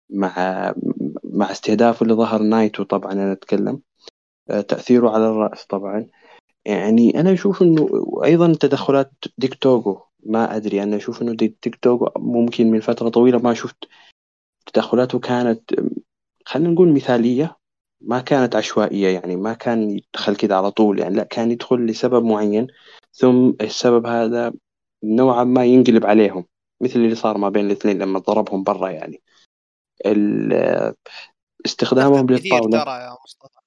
مع 0.10 0.34
مع 1.24 1.52
استهدافه 1.52 2.06
لظهر 2.06 2.42
نايتو 2.42 2.84
طبعا 2.84 3.12
أنا 3.12 3.32
أتكلم. 3.32 3.82
آه، 4.50 4.62
تأثيره 4.62 5.10
على 5.10 5.30
الرأس 5.30 5.66
طبعا. 5.66 6.08
يعني 6.66 7.20
أنا 7.20 7.34
أشوف 7.34 7.62
إنه 7.62 7.90
أيضا 8.24 8.54
تدخلات 8.60 9.12
ديك 9.38 9.56
توغو 9.56 10.04
ما 10.26 10.56
أدري. 10.56 10.84
أنا 10.84 10.96
أشوف 10.96 11.22
إنه 11.22 11.34
ديك 11.34 11.76
توغو 11.82 12.12
ممكن 12.18 12.72
من 12.72 12.80
فترة 12.80 13.10
طويلة 13.10 13.38
ما 13.40 13.54
شفت 13.54 13.88
تدخلاته 14.74 15.20
كانت 15.20 15.62
خلينا 16.46 16.70
نقول 16.70 16.94
مثالية 16.94 17.58
ما 18.02 18.20
كانت 18.20 18.56
عشوائية 18.56 19.08
يعني 19.08 19.36
ما 19.36 19.54
كان 19.54 19.90
يدخل 19.90 20.36
كذا 20.36 20.56
على 20.56 20.72
طول 20.72 21.00
يعني 21.00 21.16
لا 21.16 21.24
كان 21.24 21.52
يدخل 21.52 21.86
لسبب 21.86 22.24
معين. 22.24 22.68
ثم 23.14 23.54
السبب 23.62 24.06
هذا 24.06 24.54
نوعا 25.04 25.44
ما 25.44 25.66
ينقلب 25.66 26.06
عليهم 26.06 26.46
مثل 26.82 27.00
اللي 27.00 27.16
صار 27.16 27.38
ما 27.38 27.50
بين 27.50 27.66
الاثنين 27.66 28.00
لما 28.00 28.20
ضربهم 28.20 28.64
برا 28.64 28.90
يعني. 28.90 29.22
استخدامهم 31.66 32.26
للطاولة. 32.30 32.84
ترى 32.84 32.92
يا 32.92 33.18
مصطفى. 33.24 33.60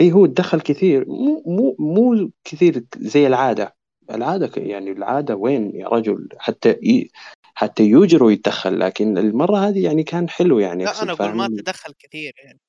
إي 0.00 0.12
هو 0.12 0.26
تدخل 0.26 0.60
كثير. 0.60 1.04
مو 1.08 1.42
مو 1.46 1.76
مو 1.78 2.30
كثير 2.44 2.84
زي 2.96 3.26
العادة. 3.26 3.76
العادة 4.10 4.50
يعني 4.56 4.90
العادة 4.90 5.36
وين 5.36 5.76
يا 5.76 5.88
رجل؟ 5.88 6.28
حتى 6.38 6.70
ي... 6.70 7.10
حتى 7.54 7.82
يوجيرو 7.84 8.24
يتدخل 8.24 8.80
لكن 8.80 9.18
المرة 9.18 9.56
هذه 9.56 9.84
يعني 9.84 10.02
كان 10.02 10.28
حلو 10.28 10.58
يعني. 10.58 10.84
لا 10.84 11.02
أنا 11.02 11.12
أقول 11.12 11.34
ما 11.34 11.46
تدخل 11.46 11.94
كثير 11.98 12.32
يعني. 12.44 12.60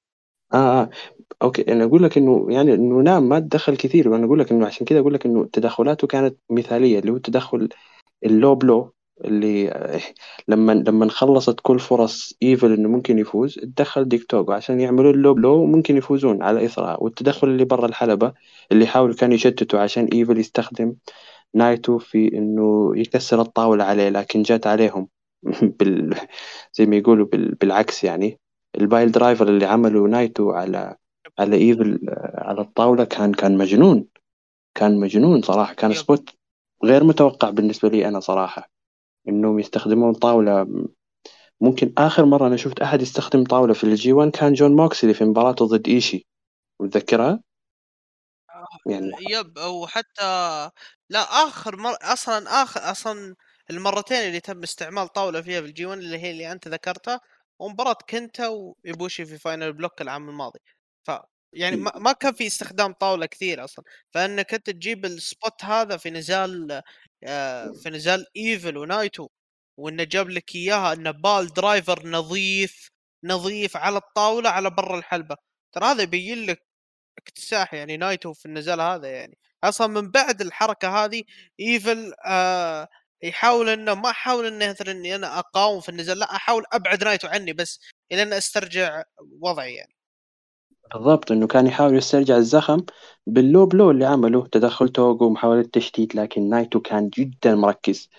آه 0.53 0.81
آه. 0.81 0.89
okay 1.41 1.73
أنا 1.73 1.83
أقول 1.83 2.03
لك 2.03 2.17
إنه 2.17 2.47
يعني 2.49 2.73
إنه 2.73 3.01
نعم 3.01 3.29
ما 3.29 3.39
تدخل 3.39 3.77
كثير. 3.77 4.09
وأنا 4.09 4.25
أقول 4.25 4.39
لك 4.39 4.51
إنه 4.51 4.65
عشان 4.67 4.85
كذا 4.87 4.99
أقول 4.99 5.13
لك 5.13 5.25
إنه 5.25 5.45
تدخلاته 5.53 6.07
كانت 6.07 6.37
مثالية 6.49 6.99
اللي 6.99 7.11
هو 7.11 7.15
التدخل 7.15 7.69
ال 8.25 8.33
low 8.33 8.55
blow 8.55 8.93
اللي 9.25 9.73
لما 10.49 10.71
لما 10.73 11.09
خلصت 11.09 11.59
كل 11.63 11.79
فرص 11.79 12.33
إيفل 12.43 12.73
إنه 12.73 12.89
ممكن 12.89 13.19
يفوز 13.19 13.55
تدخل 13.55 14.09
ديك 14.09 14.25
توغو. 14.25 14.53
عشان 14.53 14.81
يعملوا 14.81 15.13
له 15.13 15.35
لو 15.39 15.67
ممكن 15.67 15.97
يفوزون 15.97 16.43
على 16.43 16.65
إثرها. 16.65 16.97
والتدخل 17.01 17.49
اللي 17.49 17.65
برا 17.65 17.87
الحلبة 17.87 18.33
اللي 18.73 18.85
يحاول 18.85 19.15
كان 19.15 19.33
يشتتوا 19.33 19.81
عشان 19.81 20.05
إيفل 20.13 20.39
يستخدم 20.39 20.95
نايتو 21.55 21.99
في 21.99 22.29
إنه 22.39 22.93
يكسر 22.97 23.41
الطاولة 23.41 23.85
عليه 23.85 24.09
لكن 24.09 24.43
جات 24.43 24.67
عليهم 24.67 25.09
بال 25.79 26.15
زي 26.73 26.87
ما 26.87 26.97
يقولوا 26.97 27.27
بال... 27.27 27.55
بالعكس 27.55 28.05
يعني. 28.05 28.40
ال 28.75 29.11
piledriver 29.11 29.47
اللي 29.47 29.65
عمله 29.65 30.07
نايتو 30.07 30.51
على 30.51 30.95
على 31.39 31.57
إيفل 31.57 31.99
على 32.35 32.61
الطاولة 32.61 33.03
كان 33.03 33.33
كان 33.33 33.57
مجنون. 33.57 34.05
كان 34.75 34.99
مجنون 34.99 35.41
صراحة. 35.41 35.73
كان 35.73 35.93
spot 35.93 36.29
غير 36.83 37.03
متوقع 37.03 37.49
بالنسبة 37.49 37.89
لي 37.89 38.07
أنا 38.07 38.19
صراحة. 38.19 38.69
إنهم 39.27 39.59
يستخدمون 39.59 40.13
طاولة 40.13 40.67
ممكن 41.61 41.93
آخر 41.97 42.25
مرة 42.25 42.47
أنا 42.47 42.57
شفت 42.57 42.79
أحد 42.81 43.01
يستخدم 43.01 43.43
طاولة 43.43 43.73
في 43.73 43.83
ال 43.83 44.13
G1 44.13 44.31
كان 44.31 44.53
جون 44.53 44.75
موكسلي 44.75 45.13
في 45.13 45.23
مباراته 45.23 45.65
ضد 45.65 45.87
إيشي. 45.87 46.27
متذكرها؟ 46.79 47.43
يعني 48.85 49.11
yep. 49.29 49.57
أو 49.57 49.87
حتى 49.87 50.21
لا 51.09 51.19
آخر 51.19 51.75
مر... 51.75 51.95
أصلا 52.01 52.63
آخر 52.63 52.91
أصلا 52.91 53.35
المرتين 53.69 54.17
اللي 54.17 54.39
تم 54.39 54.63
استعمال 54.63 55.07
طاولة 55.07 55.41
فيها 55.41 55.61
في 55.61 55.67
ال 55.67 55.85
G1 55.85 55.99
اللي 55.99 56.17
هي 56.17 56.31
اللي 56.31 56.51
أنت 56.51 56.67
ذكرتها 56.67 57.21
ومباراة 57.61 57.95
كنتا 58.09 58.47
وإيبوشي 58.47 59.25
في 59.25 59.37
final 59.37 59.73
block 59.73 60.01
العام 60.01 60.29
الماضي. 60.29 60.59
ف 61.07 61.11
يعني 61.53 61.75
ما, 61.75 61.91
ما 61.99 62.11
كان 62.11 62.33
في 62.33 62.47
استخدام 62.47 62.93
طاولة 62.93 63.25
كثير 63.25 63.63
أصلا. 63.63 63.85
فإنك 64.11 64.53
أنت 64.53 64.69
تجيب 64.69 65.05
ال 65.05 65.17
spot 65.17 65.65
هذا 65.65 65.97
في 65.97 66.09
نزال 66.11 66.81
آه، 67.23 67.71
في 67.83 67.89
نزال 67.89 68.25
إيفل 68.37 68.77
ونايتو 68.77 69.29
وإنه 69.79 70.03
جاب 70.03 70.29
لك 70.29 70.55
إياها 70.55 70.93
إنه 70.93 71.11
piledriver 71.11 72.07
نظيف 72.07 72.89
نظيف 73.23 73.77
على 73.77 73.97
الطاولة 73.97 74.49
على 74.49 74.69
برا 74.69 74.97
الحلبة. 74.99 75.37
ترى 75.73 75.85
هذا 75.85 76.03
يبين 76.03 76.45
لك 76.45 76.63
اكتساح 77.17 77.73
يعني 77.73 77.97
نايتو 77.97 78.33
في 78.33 78.45
النزال 78.45 78.81
هذا 78.81 79.09
يعني. 79.09 79.37
أصلا 79.63 79.87
من 79.87 80.11
بعد 80.11 80.41
الحركة 80.41 81.05
هذه 81.05 81.23
إيفل 81.59 82.13
آه 82.25 82.87
يحاول 83.23 83.69
إنه 83.69 83.93
ما 83.93 84.09
أحاول 84.09 84.45
إنه 84.45 84.69
مثلا 84.69 84.91
إني 84.91 85.15
أنا 85.15 85.39
أقاوم 85.39 85.79
في 85.79 85.89
النزال 85.89 86.19
لا 86.19 86.35
أحاول 86.35 86.63
أبعد 86.73 87.03
نايتو 87.03 87.27
عني 87.27 87.53
بس 87.53 87.79
إلى 88.11 88.23
أن 88.23 88.33
أسترجع 88.33 89.03
وضعي 89.41 89.73
يعني. 89.75 89.95
بالضبط 90.93 91.31
إنه 91.31 91.47
كان 91.47 91.67
يحاول 91.67 91.95
يسترجع 91.95 92.37
الزخم 92.37 92.85
بال 93.27 93.43
low 93.43 93.65
blow 93.65 93.91
اللي 93.91 94.05
عمله 94.05 94.47
تدخل 94.47 94.89
توغو 94.89 95.25
ومحاولة 95.27 95.69
تشتيت 95.73 96.15
لكن 96.15 96.49
نايتو 96.49 96.79
كان 96.79 97.09
جدا 97.09 97.55
مركز. 97.55 98.09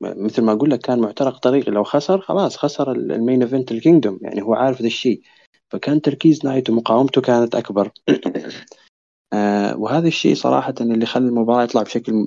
مثل 0.00 0.42
ما 0.42 0.52
أقول 0.52 0.70
لك 0.70 0.80
كان 0.80 1.00
معترك 1.00 1.34
طريقي 1.36 1.70
لو 1.72 1.84
خسر 1.84 2.20
خلاص 2.20 2.56
خسر 2.56 2.92
ال 2.92 3.02
main 3.02 3.42
event 3.42 3.72
ال 3.72 3.78
Kingdom 3.78 4.18
يعني 4.22 4.42
هو 4.42 4.54
عارف 4.54 4.80
ذا 4.80 4.86
الشيء. 4.86 5.22
فكان 5.70 6.00
تركيز 6.02 6.46
نايتو 6.46 6.72
مقاومته 6.72 7.20
كانت 7.20 7.54
أكبر. 7.54 7.90
آه 9.32 9.76
وهذا 9.76 10.08
الشيء 10.08 10.34
صراحة 10.34 10.74
اللي 10.80 11.06
خلى 11.06 11.28
المباراة 11.28 11.62
يطلع 11.64 11.82
بشكل 11.82 12.26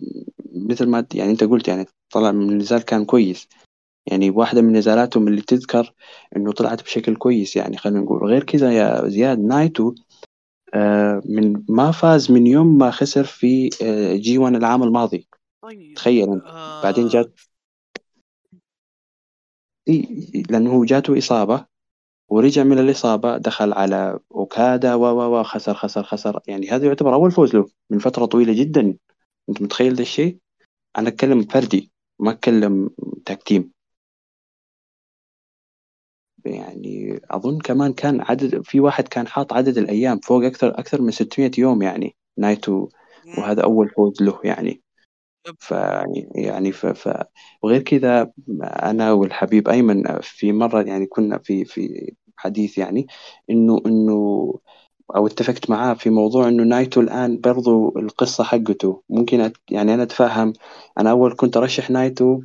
مثل 0.55 0.87
ما 0.87 1.05
يعني 1.13 1.31
أنت 1.31 1.43
قلت 1.43 1.67
يعني 1.67 1.85
طلع 2.11 2.31
من 2.31 2.49
النزال 2.49 2.81
كان 2.81 3.05
كويس. 3.05 3.47
يعني 4.07 4.29
واحدة 4.29 4.61
من 4.61 4.73
نزالاتهم 4.73 5.27
اللي 5.27 5.41
تذكر 5.41 5.93
إنه 6.35 6.51
طلعت 6.51 6.83
بشكل 6.83 7.15
كويس 7.15 7.55
يعني 7.55 7.77
خلينا 7.77 7.99
نقول. 7.99 8.23
غير 8.23 8.43
كذا 8.43 8.71
يا 8.71 9.07
زياد 9.07 9.39
نايتو 9.39 9.95
آه 10.73 11.21
من 11.25 11.63
ما 11.69 11.91
فاز 11.91 12.31
من 12.31 12.47
يوم 12.47 12.77
ما 12.77 12.91
خسر 12.91 13.23
في 13.23 13.69
آه 13.83 14.15
G1 14.15 14.55
العام 14.55 14.83
الماضي. 14.83 15.27
طيب 15.61 15.93
تخيل 15.95 16.29
أنت 16.33 16.43
بعدين 16.83 17.05
آه 17.05 17.09
جات 17.09 17.39
إي 19.89 20.43
لأنه 20.49 20.71
هو 20.73 20.85
جاته 20.85 21.17
إصابة. 21.17 21.65
ورجع 22.29 22.63
من 22.63 22.79
الإصابة 22.79 23.37
دخل 23.37 23.73
على 23.73 24.19
أوكادا 24.31 24.95
و 24.95 25.01
و 25.01 25.39
و 25.39 25.43
خسر 25.43 25.73
خسر 25.73 26.03
خسر. 26.03 26.39
يعني 26.47 26.69
هذا 26.69 26.85
يعتبر 26.85 27.13
أول 27.13 27.31
فوز 27.31 27.55
له 27.55 27.65
من 27.89 27.99
فترة 27.99 28.25
طويلة 28.25 28.53
جدا. 28.53 28.97
أنت 29.49 29.61
متخيل 29.61 29.95
ذا 29.95 30.01
الشيء؟ 30.01 30.37
أنا 30.97 31.09
أتكلم 31.09 31.41
فردي 31.41 31.91
ما 32.19 32.31
أتكلم 32.31 32.89
tag 33.25 33.43
team. 33.43 33.71
يعني 36.45 37.19
أظن 37.31 37.59
كمان 37.59 37.93
كان 37.93 38.21
عدد 38.21 38.61
في 38.61 38.79
واحد 38.79 39.07
كان 39.07 39.27
حاط 39.27 39.53
عدد 39.53 39.77
الأيام 39.77 40.19
فوق 40.19 40.43
أكثر 40.43 40.79
أكثر 40.79 41.01
من 41.01 41.11
600 41.11 41.51
يوم 41.57 41.81
يعني 41.81 42.15
نايتو. 42.37 42.89
وهذا 43.37 43.63
أول 43.63 43.89
فوز 43.89 44.21
له 44.21 44.39
يعني. 44.43 44.81
yep، 45.47 45.55
ف 45.59 45.71
يعني 46.35 46.71
ف... 46.71 46.85
ف... 46.85 47.23
وغير 47.63 47.81
كذا 47.81 48.31
أنا 48.63 49.11
والحبيب 49.11 49.69
أيمن 49.69 50.03
في 50.21 50.51
مرة 50.51 50.81
يعني 50.81 51.05
كنا 51.05 51.37
في 51.37 51.65
في 51.65 52.13
حديث 52.37 52.77
يعني 52.77 53.07
إنه 53.49 53.81
إنه 53.85 54.53
أو 55.15 55.27
اتفقت 55.27 55.69
معاه 55.69 55.93
في 55.93 56.09
موضوع 56.09 56.47
إنه 56.47 56.63
نايتو 56.63 57.01
الآن 57.01 57.39
برضو 57.41 57.89
القصة 57.99 58.43
حقته. 58.43 59.03
ممكن 59.09 59.39
أت... 59.41 59.53
يعني 59.71 59.93
أنا 59.93 60.03
أتفهم. 60.03 60.53
أنا 60.97 61.11
أول 61.11 61.35
كنت 61.35 61.57
أرشح 61.57 61.89
نايتو 61.89 62.41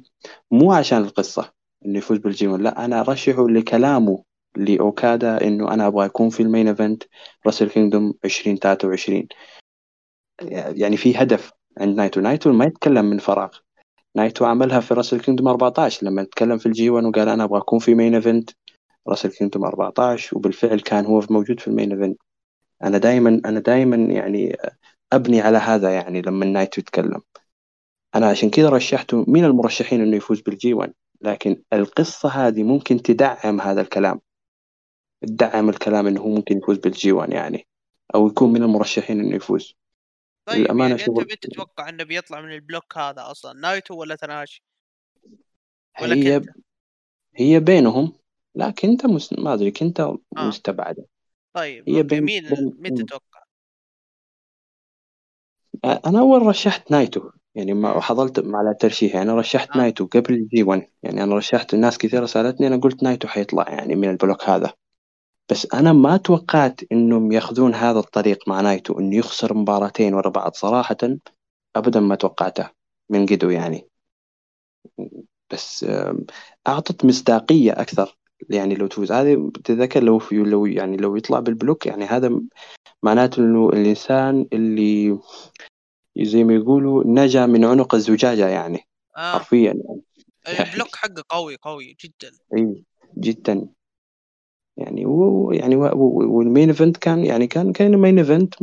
مو 0.51 0.73
عشان 0.73 0.99
القصة 0.99 1.53
إنه 1.87 1.99
يفوز 1.99 2.19
بال 2.19 2.41
G1 2.41 2.63
لا 2.63 2.85
أنا 2.85 3.01
أرشحه 3.01 3.49
لكلامه 3.49 4.25
لأوكادا 4.57 5.43
إنه 5.47 5.75
أنا 5.75 5.87
أبغى 5.87 6.07
أكون 6.07 6.31
في 6.31 6.43
ال 6.43 6.48
main 6.48 6.69
event 6.69 7.03
Wrestle 7.47 7.69
Kingdom 7.71 8.15
2023 8.25 9.29
يعني 10.53 10.97
في 10.97 11.17
هدف. 11.17 11.53
عند 11.79 11.97
نايتو 11.97 12.21
نايتو 12.21 12.53
ما 12.53 12.65
يتكلم 12.65 13.05
من 13.05 13.19
فراغ. 13.19 13.51
نايتو 14.17 14.45
عملها 14.45 14.81
في 14.81 14.95
Wrestle 14.95 15.21
Kingdom 15.21 15.49
14 15.49 16.07
لما 16.07 16.25
تكلم 16.25 16.59
في 16.59 16.67
ال 16.67 16.91
G1 16.91 17.07
وقال 17.07 17.29
أنا 17.29 17.45
أبغى 17.45 17.59
أكون 17.59 17.79
في 17.79 17.95
main 17.95 18.15
event 18.15 18.51
Wrestle 19.09 19.31
Kingdom 19.31 19.65
14 19.65 20.37
وبالفعل 20.37 20.81
كان 20.81 21.07
هو 21.07 21.23
موجود 21.31 21.61
في 21.61 21.69
ال 21.69 21.74
main 21.74 21.93
event 21.93 22.21
أنا 22.83 22.99
دائما 22.99 23.41
أنا 23.45 23.61
دائما 23.61 23.97
يعني 23.97 24.57
أبني 25.13 25.41
على 25.41 25.59
هذا 25.59 25.91
يعني 25.91 26.23
لما 26.23 26.47
نايتو 26.47 26.81
يتكلم. 26.81 27.23
أنا 28.15 28.27
عشان 28.27 28.51
كذا 28.51 28.69
رشحته 28.69 29.25
من 29.29 29.45
المرشحين 29.45 30.01
إنه 30.01 30.17
يفوز 30.17 30.41
بال 30.41 30.75
G1 30.75 30.93
لكن 31.21 31.63
القصة 31.73 32.29
هذه 32.29 32.63
ممكن 32.63 33.03
تدعم 33.03 33.61
هذا 33.61 33.81
الكلام. 33.81 34.21
تدعم 35.23 35.69
الكلام 35.69 36.07
إنه 36.07 36.21
هو 36.21 36.29
ممكن 36.29 36.59
يفوز 36.59 36.79
بال 36.79 37.13
G1 37.13 37.33
يعني. 37.33 37.67
أو 38.15 38.27
يكون 38.27 38.53
من 38.53 38.63
المرشحين 38.63 39.21
إنه 39.21 39.37
يفوز. 39.37 39.77
طيب 40.47 40.67
يعني 40.67 40.93
أنت 40.93 41.01
شغل 41.01 41.27
مين 41.29 41.39
تتوقع 41.41 41.89
إنه 41.89 42.05
بيطلع 42.05 42.41
من 42.41 42.53
ال 42.53 42.60
block 42.60 42.99
هذا 42.99 43.31
أصلا 43.31 43.61
نايتو 43.61 43.95
ولا 43.95 44.15
تاناهاشي؟ 44.15 44.65
ولا 46.03 46.15
هي 46.15 46.41
كنت 46.41 46.49
هي 47.37 47.61
بينهم 47.61 48.13
لكن 48.55 48.89
أنت 48.89 49.07
مس... 49.07 49.33
ما 49.33 49.55
أدري 49.55 49.71
كنت 49.71 50.01
آه. 50.01 50.19
مستبعدة. 50.37 51.07
طيب 51.53 51.89
هي 51.89 52.03
بين 52.03 52.23
مين. 52.23 52.49
بين 52.49 52.77
مين 52.79 52.95
تتوقع؟ 52.95 53.45
أنا 55.85 56.21
أول 56.21 56.47
رشحت 56.47 56.91
نايتو 56.91 57.31
يعني 57.55 57.75
ما 57.75 57.95
مم. 57.95 58.01
حضرت 58.01 58.45
على 58.55 58.71
الترشيح 58.71 59.15
يعني 59.15 59.31
أنا 59.31 59.39
رشحت 59.39 59.71
آه. 59.71 59.77
نايتو 59.77 60.07
قبل 60.07 60.35
الجي 60.35 60.63
1 60.63 60.89
يعني 61.03 61.23
أنا 61.23 61.37
رشحت 61.37 61.75
الناس 61.75 61.99
كثيرة 61.99 62.27
سألتني 62.27 62.67
أنا 62.67 62.77
قلت 62.77 63.03
نايتو 63.03 63.29
حيطلع 63.29 63.69
يعني 63.69 63.95
من 63.95 64.11
البلوك 64.11 64.45
هذا. 64.45 64.73
بس 65.51 65.75
أنا 65.75 65.93
ما 65.93 66.17
توقعت 66.17 66.81
إنهم 66.93 67.33
يأخذون 67.33 67.75
هذا 67.75 67.99
الطريق 67.99 68.49
مع 68.49 68.61
نايتو 68.61 68.99
إنه 68.99 69.17
يخسر 69.17 69.55
مباراتين 69.55 70.15
ورا 70.15 70.29
بعض 70.29 70.55
صراحة. 70.55 70.97
أبدا 71.77 72.01
ما 72.01 72.15
توقعته 72.15 72.71
من 73.11 73.27
قيدو 73.27 73.51
يعني. 73.51 73.89
بس 75.51 75.85
آم، 75.85 76.27
أعطت 76.67 77.05
مصداقية 77.05 77.73
أكثر 77.73 78.17
يعني 78.51 78.75
لو 78.75 78.87
تفوز. 78.87 79.13
هذه 79.13 79.51
تتذكر 79.55 80.03
لو 80.03 80.19
في 80.19 80.37
لو 80.37 80.67
يعني 80.67 80.97
لو 80.97 81.17
يطلع 81.17 81.41
بال 81.41 81.54
block 81.54 81.87
يعني 81.87 82.05
هذا 82.05 82.41
معناته 83.03 83.41
إنه 83.41 83.69
الإنسان 83.69 84.47
اللي 84.53 85.19
زي 86.19 86.45
ما 86.45 86.55
يقولوا 86.55 87.05
نجا 87.07 87.47
من 87.47 87.65
عنق 87.65 87.95
الزجاجة 87.95 88.49
يعني. 88.49 88.89
آه. 89.17 89.33
حرفيا 89.33 89.75
يعني. 89.75 90.03
ال 90.49 90.57
block 90.57 90.97
حقه 90.97 91.25
قوي 91.29 91.57
قوي 91.63 91.97
جدا. 92.05 92.31
اي 92.57 92.85
جدا. 93.19 93.69
يعني 94.77 95.07
و 95.07 95.53
يعني 95.53 95.77
وال 95.77 96.07
main 96.07 96.69
event 96.69 96.97
كان 96.97 97.25
يعني 97.25 97.47
كان 97.47 97.73
كان 97.73 97.97
main 97.97 98.19
event 98.19 98.55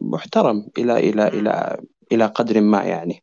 محترم 0.00 0.68
إلى 0.78 0.98
إلى. 0.98 1.28
إلى 1.28 1.76
إلى 2.12 2.26
قدر 2.26 2.60
ما 2.60 2.84
يعني. 2.84 3.22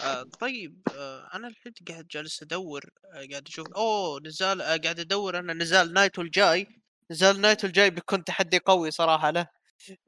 آه 0.00 0.22
طيب 0.40 0.88
آه 0.96 1.28
أنا 1.34 1.48
الحين 1.48 1.72
قاعد 1.88 2.06
جالس 2.06 2.42
أدور 2.42 2.90
آه 3.04 3.26
قاعد 3.30 3.46
أشوف 3.46 3.66
أوه 3.76 4.20
نزال 4.20 4.60
آه 4.62 4.76
قاعد 4.76 5.00
أدور 5.00 5.38
أنا 5.38 5.52
نزال 5.54 5.92
نايتو 5.92 6.22
الجاي 6.22 6.66
نزال 7.10 7.40
نايتو 7.40 7.66
الجاي 7.66 7.90
بيكون 7.90 8.24
تحدي 8.24 8.58
قوي 8.58 8.90
صراحة 8.90 9.30
له 9.30 9.46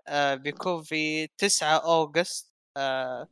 آه 0.08 0.34
بيكون 0.34 0.82
في 0.82 1.26
9 1.38 1.76
August 1.78 2.52
آه 2.76 3.28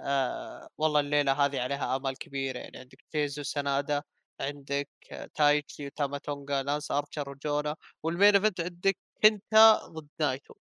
آه 0.00 0.68
والله 0.78 1.00
الليلة 1.00 1.32
هذه 1.32 1.60
عليها 1.60 1.96
آمال 1.96 2.18
كبيرة 2.18 2.58
يعني 2.58 2.78
عندك 2.78 3.04
تيزو 3.10 3.42
سنادا 3.42 4.02
عندك 4.40 4.88
تايتشي 5.34 5.86
وتاماتونجا 5.86 6.62
لانس 6.62 6.90
أرشر 6.90 7.30
وجونا 7.30 7.76
وال 8.02 8.13
main 8.13 8.34
event 8.36 8.60
عندك 8.60 8.96
كنتا 9.22 9.86
ضد 9.86 10.08
نايتو. 10.20 10.54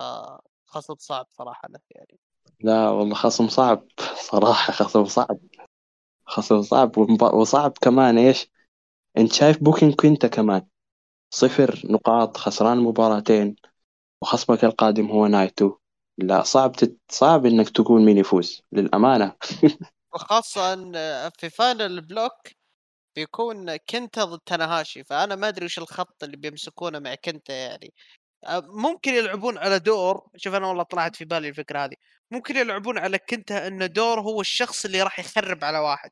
آه 0.00 0.42
خصم 0.66 0.96
صعب 0.98 1.26
صراحة 1.30 1.68
له 1.70 1.80
يعني. 1.90 2.18
لا 2.60 2.88
والله 2.90 3.14
خصم 3.14 3.48
صعب 3.48 3.84
صراحة 4.30 4.72
خصم 4.72 5.04
صعب. 5.04 5.38
خصم 6.26 6.62
صعب 6.62 6.98
وصعب 7.22 7.72
كمان 7.82 8.18
إيش؟ 8.18 8.50
أنت 9.18 9.32
شايف 9.32 9.64
booking 9.64 9.94
كوينتا 9.94 10.28
كمان. 10.28 10.66
صفر 11.34 11.82
نقاط 11.84 12.36
خسران 12.36 12.78
مباراتين 12.78 13.56
وخصمك 14.22 14.64
القادم 14.64 15.06
هو 15.10 15.26
نايتو. 15.26 15.76
لا 16.18 16.42
صعب 16.42 16.72
تت... 16.72 16.98
صعب 17.10 17.46
إنك 17.46 17.70
تقول 17.70 18.02
مين 18.02 18.18
يفوز 18.18 18.62
إن، 18.74 18.90
آه، 20.96 21.28
في 21.38 21.50
final 21.50 22.00
block 22.00 22.32
بيكون 23.16 23.76
كنتا 23.76 24.24
ضد 24.24 24.40
تاناهاشي 24.46 25.04
فأنا 25.04 25.34
ما 25.34 25.48
أدري 25.48 25.64
وش 25.64 25.78
الخط 25.78 26.24
اللي 26.24 26.36
بيمسكونه 26.36 26.98
مع 26.98 27.14
كنتا 27.14 27.54
يعني. 27.54 27.92
ممكن 28.62 29.14
يلعبون 29.14 29.58
على 29.58 29.78
دور 29.78 30.28
شوف 30.36 30.54
أنا 30.54 30.66
والله 30.66 30.82
طلعت 30.82 31.16
في 31.16 31.24
بالي 31.24 31.48
الفكرة 31.48 31.84
هذه. 31.84 31.94
ممكن 32.30 32.56
يلعبون 32.56 32.98
على 32.98 33.18
كنتا 33.18 33.66
إن 33.66 33.92
دور 33.92 34.20
هو 34.20 34.40
الشخص 34.40 34.84
اللي 34.84 35.02
راح 35.02 35.18
يخرب 35.18 35.64
على 35.64 35.78
واحد. 35.78 36.10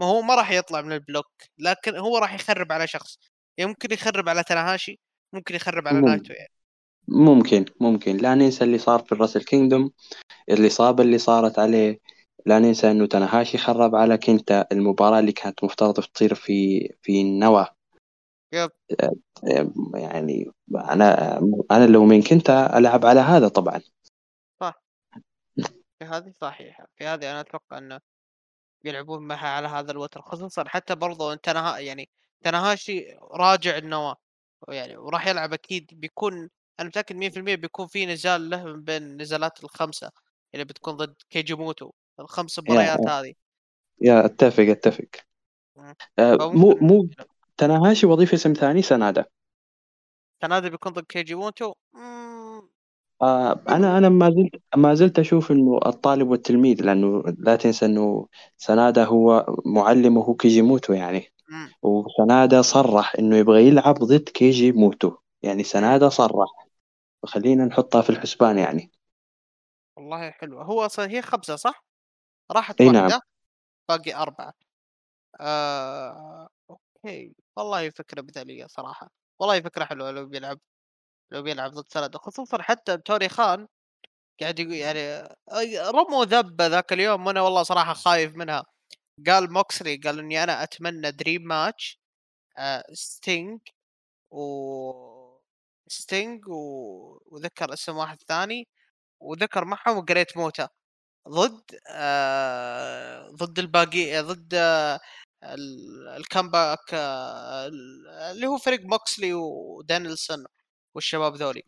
ما 0.00 0.06
هو 0.06 0.22
ما 0.22 0.34
راح 0.34 0.50
يطلع 0.50 0.80
من 0.80 0.92
ال 0.92 0.98
block 0.98 1.26
لكن 1.58 1.96
هو 1.96 2.18
راح 2.18 2.34
يخرب 2.34 2.72
على 2.72 2.86
شخص. 2.86 3.18
يعني 3.58 3.70
ممكن 3.70 3.92
يخرب 3.92 4.28
على 4.28 4.42
تناهاشي 4.42 5.00
ممكن 5.32 5.54
يخرب 5.54 5.88
على 5.88 6.00
نايتو 6.00 6.32
يعني. 6.32 6.52
ممكن 7.08 7.64
ممكن. 7.80 8.16
لا 8.16 8.34
ننسى 8.34 8.64
اللي 8.64 8.78
صار 8.78 8.98
في 8.98 9.12
الراسل 9.12 9.44
كينجدوم 9.44 9.90
الإصابة 10.50 11.02
اللي 11.02 11.18
صارت 11.18 11.58
عليه. 11.58 12.00
لا 12.46 12.58
ننسى 12.58 12.90
إنه 12.90 13.06
تناهاشي 13.06 13.58
خرب 13.58 13.94
على 13.94 14.18
كينتا 14.18 14.66
المباراة 14.72 15.18
اللي 15.18 15.32
كانت 15.32 15.64
مفترض 15.64 15.94
تصير 15.94 16.34
في 16.34 16.88
في 17.02 17.20
النوى 17.20 17.66
يب. 18.52 18.70
يعني 19.94 20.52
أنا 20.74 21.38
أنا 21.70 21.86
لو 21.86 22.04
من 22.04 22.22
كنتا 22.22 22.78
ألعب 22.78 23.06
على 23.06 23.20
هذا 23.20 23.48
طبعا. 23.48 23.80
صح. 24.60 24.82
في 25.98 26.04
هذه 26.04 26.32
صحيحة. 26.40 26.86
في 26.96 27.06
هذه 27.06 27.30
أنا 27.30 27.40
أتوقع 27.40 27.78
أنه 27.78 28.00
يلعبون 28.84 29.22
معها 29.22 29.48
على 29.48 29.68
هذا 29.68 29.92
الوتر. 29.92 30.22
خصوصا 30.22 30.64
حتى 30.68 30.94
برضو 30.94 31.32
انت 31.32 31.46
يعني 31.78 32.08
تناهاشي 32.42 33.06
راجع 33.32 33.78
النواة 33.78 34.16
يعني 34.68 34.96
وراح 34.96 35.26
يلعب 35.26 35.52
أكيد 35.52 35.90
بيكون 35.92 36.50
أنا 36.80 36.88
متأكد 36.88 37.16
100% 37.16 37.54
بيكون 37.56 37.86
في 37.86 38.06
نزال 38.06 38.50
له 38.50 38.64
من 38.64 38.82
بين 38.84 39.02
النزالات 39.02 39.64
الخمسة 39.64 40.10
اللي 40.54 40.64
بتكون 40.64 40.96
ضد 40.96 41.14
كيجيموتو. 41.30 41.92
الخمس 42.20 42.58
yeah 42.58 42.64
مباريات 42.64 43.08
هذه. 43.08 43.34
yeah 44.00 44.24
أتفق 44.26 44.62
مم. 45.76 45.94
آه، 46.18 46.36
مو 46.54 46.78
مو 46.80 47.08
تناهاشي 47.56 48.06
وظيفة 48.06 48.34
اسم 48.34 48.52
ثاني 48.52 48.82
سنادا 48.82 49.24
تنادي 50.40 50.70
بيكون 50.70 50.92
ضد 50.92 51.04
كيجيموتو 51.04 51.74
مم، 51.94 52.68
آه، 53.22 53.52
يمكن 53.52 53.84
أنا 53.98 54.08
ما 54.08 54.30
زلت 54.30 54.62
ما 54.76 54.94
زلت 54.94 55.18
أشوف 55.18 55.52
إنه 55.52 55.80
الطالب 55.86 56.28
والتلميذ 56.28 56.82
لأنه 56.82 57.22
لا 57.38 57.56
تنسى 57.56 57.86
إنه 57.86 58.28
سنادا 58.56 59.04
هو 59.04 59.46
معلمه 59.66 60.34
كيجيموتو 60.36 60.92
يعني. 60.92 61.32
مم، 61.48 61.74
وسنادا 61.82 62.62
صرح 62.62 63.14
إنه 63.18 63.36
يبغى 63.36 63.68
يلعب 63.68 63.94
ضد 63.94 64.28
كيجيموتو 64.28 65.12
يعني 65.42 65.58
مم. 65.58 65.64
سنادا 65.64 66.08
صرح. 66.08 66.48
فخلينا 67.22 67.64
نحطها 67.64 68.02
في 68.02 68.10
الحسبان 68.10 68.58
يعني. 68.58 68.90
والله 69.96 70.30
حلوة. 70.30 70.62
هو 70.64 70.86
أصلا 70.86 71.10
هي 71.10 71.22
خمسة 71.22 71.56
صح؟ 71.56 71.84
راحت 72.52 72.82
نعم. 72.82 72.96
واحدة 72.96 73.20
باقي 73.88 74.14
أربعة. 74.14 74.54
آه... 75.40 76.48
أوكي. 76.70 77.34
والله 77.56 77.90
فكرة 77.90 78.22
مثالية 78.22 78.66
صراحة. 78.66 79.10
والله 79.38 79.60
فكرة 79.60 79.84
حلوة 79.84 80.10
لو 80.10 80.26
بيلعب 80.26 80.60
لو 81.32 81.42
بيلعب 81.42 81.70
ضد 81.72 81.88
ستينج 81.88 82.16
خصوصا 82.16 82.62
حتى 82.62 82.96
توني 82.98 83.28
خان 83.28 83.68
قاعد 84.40 84.58
يقول 84.58 84.74
يعني 84.74 85.28
رموا 85.90 86.24
ذبة 86.24 86.66
ذاك 86.66 86.92
اليوم 86.92 87.26
وأنا 87.26 87.40
والله 87.42 87.62
صراحة 87.62 87.94
خايف 87.94 88.36
منها. 88.36 88.64
قال 89.26 89.52
موكسلي 89.52 89.96
قال 89.96 90.18
إني 90.18 90.44
أنا 90.44 90.62
أتمنى 90.62 91.10
dream 91.10 91.42
match 91.42 92.00
آه 92.58 92.84
ستينج 92.92 93.60
و 94.30 95.38
ستينج 95.88 96.48
و... 96.48 96.54
وذكر 97.26 97.72
اسم 97.72 97.96
واحد 97.96 98.18
ثاني 98.28 98.68
وذكر 99.20 99.64
معهم 99.64 100.04
جريت 100.04 100.36
موتا 100.36 100.68
ضد 101.28 101.80
آه 101.90 103.30
ضد 103.30 103.58
الباقي 103.58 104.20
ضد 104.22 104.54
آه 104.54 105.00
الكامباك 106.16 106.94
آه 106.94 107.66
اللي 108.32 108.46
هو 108.46 108.56
فريق 108.56 108.80
موكسلي 108.80 109.32
ودانيلسون 109.34 110.44
والشباب 110.94 111.34
ذولي 111.34 111.62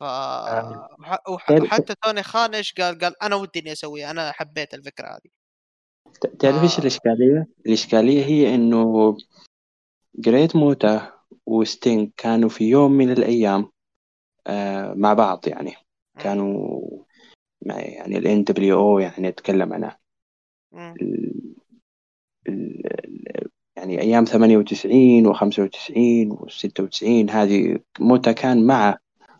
ف 0.00 0.02
آه. 0.02 0.88
وحتى 1.28 1.94
توني 2.04 2.22
خان 2.22 2.54
إيش 2.54 2.74
قال؟ 2.74 2.98
قال 2.98 3.22
أنا 3.22 3.36
ودي 3.36 3.60
إني 3.60 3.72
اسويها 3.72 4.10
أنا 4.10 4.32
حبيت 4.32 4.74
الفكرة 4.74 5.06
هذه 5.06 5.30
تعرف 6.38 6.62
إيش 6.62 6.78
الإشكالية؟ 6.78 7.46
الإشكالية 7.66 8.24
هي 8.24 8.54
إنه 8.54 9.16
جريت 10.14 10.56
موتا 10.56 11.12
وستينج 11.46 12.10
كانوا 12.16 12.48
في 12.48 12.64
يوم 12.64 12.92
من 12.92 13.12
الأيام 13.12 13.70
آه 14.46 14.94
مع 14.94 15.14
بعض 15.14 15.48
يعني 15.48 15.74
كانوا 16.18 16.80
يعني 17.62 18.18
ال 18.18 18.44
NWO 18.44 19.00
يعني 19.00 19.28
أتكلم 19.28 19.72
عنها 19.72 19.98
يعني 23.76 24.00
أيام 24.00 24.24
98 24.24 25.34
و95 25.34 25.38
و96 26.34 27.30
هذه 27.30 27.78
موتا 28.00 28.32
كان 28.32 28.66
مع 28.66 28.98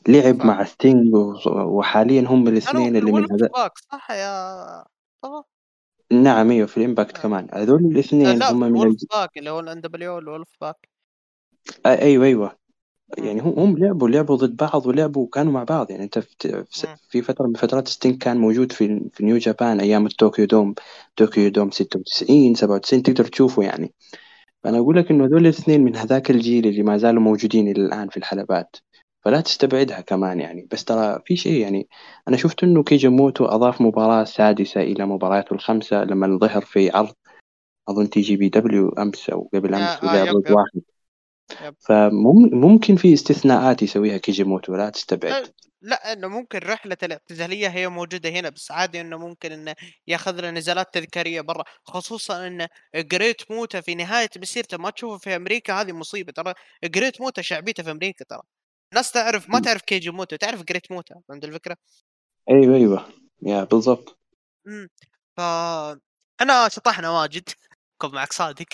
لعب 0.08 0.38
صح. 0.38 0.44
مع 0.44 0.64
ستينج 0.64 1.14
وحاليا 1.46 2.24
هم 2.28 2.48
الاثنين 2.48 2.96
اللي 2.96 3.12
من 3.12 3.22
هذا 3.32 3.48
صح 3.92 4.10
yeah 4.10 4.84
طبعا 5.22 5.44
نعم 6.12 6.50
أيوه 6.50 6.66
في 6.66 6.76
الامباكت 6.76 7.16
آه. 7.16 7.22
كمان. 7.22 7.48
هذول 7.54 7.84
الاثنين 7.84 8.38
لا 8.38 8.52
هم 8.52 8.60
من 8.60 8.66
ال 8.66 9.04
Wolfpac 9.10 9.38
اللي 9.38 9.50
هو 9.50 9.60
ال 9.60 9.80
NW 9.80 10.18
ال 10.18 10.48
Wolfpac. 10.60 10.88
أيوه 11.86 12.26
أيوه. 12.26 12.59
يعني 13.18 13.40
هم 13.40 13.78
لعبوا 13.78 14.08
لعبوا 14.08 14.36
ضد 14.36 14.56
بعض 14.56 14.86
ولعبوا 14.86 15.28
كانوا 15.32 15.52
مع 15.52 15.64
بعض. 15.64 15.90
يعني 15.90 16.04
انت 16.04 16.18
في 17.08 17.22
فترة 17.22 17.46
من 17.46 17.54
فترات 17.54 17.88
ستينج 17.88 18.18
كان 18.18 18.36
موجود 18.36 18.72
في 18.72 19.00
في 19.12 19.24
نيو 19.24 19.36
جابان 19.36 19.80
أيام 19.80 20.06
الطوكيو 20.06 20.44
دوم. 20.44 20.74
طوكيو 21.16 21.50
دوم 21.50 21.70
96 21.70 22.54
97 22.54 23.02
تقدر 23.02 23.24
تشوفه 23.24 23.62
يعني. 23.62 23.92
فأنا 24.64 24.78
أقول 24.78 24.96
لك 24.96 25.10
إنه 25.10 25.24
هذول 25.24 25.40
الاثنين 25.40 25.84
من 25.84 25.96
هذاك 25.96 26.30
الجيل 26.30 26.66
اللي 26.66 26.82
ما 26.82 26.96
زالوا 26.96 27.22
موجودين 27.22 27.68
إلى 27.68 27.82
الآن 27.82 28.08
في 28.08 28.16
الحلبات. 28.16 28.76
فلا 29.24 29.40
تستبعدها 29.40 30.00
كمان 30.00 30.40
يعني. 30.40 30.68
بس 30.70 30.84
ترى 30.84 31.18
في 31.26 31.36
شيء 31.36 31.60
يعني 31.60 31.88
أنا 32.28 32.36
شفت 32.36 32.64
إنه 32.64 32.82
كيجاموتو 32.82 33.44
أضاف 33.44 33.80
مباراة 33.80 34.24
سادسة 34.24 34.80
إلى 34.80 35.06
مبارياته 35.06 35.54
الخمسة 35.54 36.04
لما 36.04 36.38
ظهر 36.38 36.60
في 36.60 36.90
عرض. 36.90 37.14
أظن 37.88 38.10
TJPW 38.10 38.88
أمس 38.88 39.30
أو 39.30 39.50
قبل 39.54 39.74
أمس 39.74 40.04
آه 40.04 40.12
ولعب 40.12 40.36
ضد 40.36 40.50
واحد. 40.50 40.80
فممكن 41.88 42.96
في 42.96 43.14
استثناءات 43.14 43.82
يسويها 43.82 44.18
كيجيموتو 44.18 44.76
لا 44.76 44.90
تستبعد. 44.90 45.52
لا 45.82 46.12
إنه 46.12 46.28
ممكن 46.28 46.58
رحلة 46.58 46.96
الاعتزالية 47.02 47.68
هي 47.68 47.88
موجودة 47.88 48.30
هنا 48.30 48.48
بس 48.48 48.70
عادي 48.70 49.00
إنه 49.00 49.18
ممكن 49.18 49.52
إنه 49.52 49.74
ياخذ 50.06 50.40
له 50.40 50.50
نزالات 50.50 50.94
تذكارية 50.94 51.40
برا 51.40 51.64
خصوصا 51.84 52.46
إنه 52.46 52.68
جريت 52.96 53.50
موتا 53.50 53.80
في 53.80 53.94
نهاية 53.94 54.28
مسيرته 54.36 54.76
ما 54.78 54.90
تشوفه 54.90 55.18
في 55.18 55.36
أمريكا 55.36 55.80
هذه 55.80 55.92
مصيبة 55.92 56.32
ترى. 56.32 56.54
جريت 56.84 57.20
موتا 57.20 57.42
شعبيته 57.42 57.82
في 57.82 57.90
أمريكا 57.90 58.24
ترى. 58.24 58.42
الناس 58.92 59.12
تعرف 59.12 59.50
ما 59.50 59.60
تعرف 59.60 59.82
كيجي 59.82 60.10
موتا 60.10 60.36
تعرف 60.36 60.62
جريت 60.62 60.92
موتا 60.92 61.20
فهمت 61.28 61.44
الفكرة؟ 61.44 61.76
أيوه 62.50 62.76
أيوه. 62.76 63.08
يا 63.42 63.64
بالضبط. 63.64 64.18
امم 64.66 64.88
ف 65.36 65.40
انا 66.40 66.68
شطحنا 66.68 67.10
واجد. 67.10 67.48
كون 68.00 68.14
معك 68.14 68.32
صادق. 68.32 68.66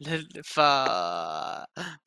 ف 0.54 0.60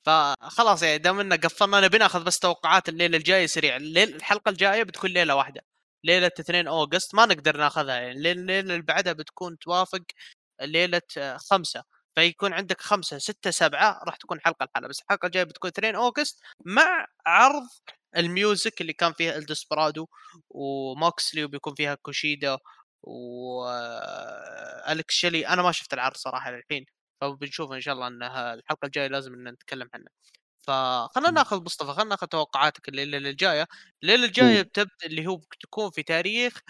فخلاص 0.06 0.84
يعني 0.84 0.98
دام 0.98 1.20
إنه 1.20 1.36
قفلنا 1.36 1.80
نبي 1.82 1.98
ناخذ 1.98 2.24
بس 2.24 2.40
توقعات 2.40 2.90
الليلة 2.90 3.18
الجاية 3.18 3.46
سريع 3.46 3.76
الليل 3.76 4.16
الحلقة 4.16 4.50
الجاية 4.50 4.84
بتكون 4.84 5.10
ليلة 5.10 5.36
واحدة. 5.36 5.62
ليلة 6.04 6.28
2 6.40 6.68
أوغست 6.68 7.16
ما 7.16 7.26
نقدر 7.26 7.58
ناخذها 7.58 7.96
يعني 7.96 8.12
الليلة 8.12 8.60
اللي 8.60 8.82
بعدها 8.82 9.14
بتكون 9.14 9.58
توافق 9.60 10.02
ليلة 10.62 11.02
خمسة. 11.52 11.84
فيكون 12.16 12.54
عندك 12.54 12.82
خمسة 12.82 13.18
ستة 13.18 13.52
سبعة 13.52 14.02
راح 14.08 14.16
تكون 14.16 14.40
حلقة 14.42 14.64
الحلقة 14.64 14.88
بس 14.90 15.02
الحلقة 15.02 15.26
الجاية 15.26 15.44
بتكون 15.44 15.68
2 15.70 15.96
August 15.96 16.40
مع 16.66 17.06
عرض 17.28 17.68
ال 18.18 18.28
music 18.28 18.82
اللي 18.82 18.94
كان 18.94 19.14
فيها 19.14 19.38
الدسبرادو 19.38 20.08
وموكسلي 20.50 21.44
وبيكون 21.44 21.76
فيها 21.76 21.96
كوشيدا 21.96 22.58
والكس 23.04 24.46
شيلي 25.16 25.48
أنا 25.48 25.62
ما 25.62 25.72
شفت 25.72 25.94
العرض 25.94 26.16
صراحة 26.18 26.52
للحين 26.52 26.86
فبنشوف 27.22 27.72
إن 27.72 27.82
شاء 27.82 27.94
الله 27.94 28.08
انها 28.08 28.54
الحلقة 28.54 28.86
الجاية 28.86 29.08
لازم 29.08 29.34
إن 29.34 29.48
نتكلم 29.54 29.90
عنها 29.94 30.10
فخلنا 30.68 31.32
ناخذ 31.32 31.64
مصطفى 31.64 31.94
خلنا 31.94 32.10
ناخذ 32.10 32.28
توقعاتك 32.28 32.90
الليلة 32.90 33.18
الجاية. 33.18 33.68
الليلة 34.04 34.26
الجاية 34.26 34.62
بتبدا 34.62 34.92
اللي 35.06 35.28
هو 35.28 35.38
بتكون 35.38 35.92
في 35.92 36.04
تاريخ 36.04 36.62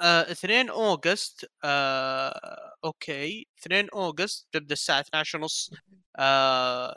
آه 0.00 0.32
2 0.32 0.70
August 0.70 1.50
آه 1.64 2.74
okay 2.84 3.48
2 3.58 3.88
August 3.94 4.48
تبدأ 4.52 4.72
الساعة 4.74 5.00
12 5.00 5.38
ونص 5.38 5.70
آه 6.18 6.94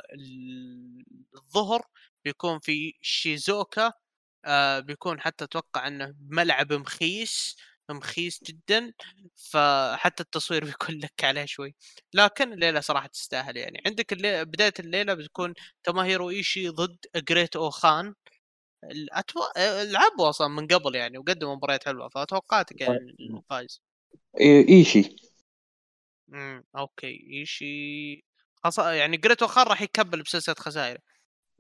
الظهر 1.35 1.81
بيكون 2.25 2.59
في 2.59 2.93
شيزوكا 3.01 3.93
آه 4.45 4.79
بيكون 4.79 5.21
حتى 5.21 5.43
أتوقع 5.45 5.87
إنه 5.87 6.13
بملعب 6.15 6.73
مخيس. 6.73 7.57
مخيس 7.93 8.43
جدا 8.43 8.93
فحتى 9.35 10.23
التصوير 10.23 10.65
بيكون 10.65 10.95
لك 10.95 11.23
عليه 11.23 11.45
شوي. 11.45 11.75
لكن 12.13 12.53
الليلة 12.53 12.79
صراحة 12.79 13.07
تستاهل 13.07 13.57
يعني. 13.57 13.81
عندك 13.85 14.13
الليلة 14.13 14.43
بداية 14.43 14.73
الليلة 14.79 15.13
بتكون 15.13 15.53
تماهيرو 15.83 16.29
إيشي 16.29 16.69
ضد 16.69 16.97
جريت 17.15 17.55
أوخان 17.55 18.13
أتو... 19.11 19.39
لعبوا 19.83 20.29
أصلا 20.29 20.47
من 20.47 20.67
قبل 20.67 20.95
يعني 20.95 21.17
وقدموا 21.17 21.55
مباريات 21.55 21.85
حلوة 21.85 22.09
فتوقعتك 22.09 22.81
يعني 22.81 23.15
الفايز 23.19 23.81
إيشي. 24.69 25.15
امم 26.33 26.63
okay. 26.77 27.27
إيشي 27.33 28.23
خص... 28.63 28.79
يعني 28.79 29.17
جريت 29.17 29.43
خان 29.43 29.67
راح 29.67 29.81
يكمل 29.81 30.21
بسلسلة 30.23 30.55
خسائر. 30.59 30.97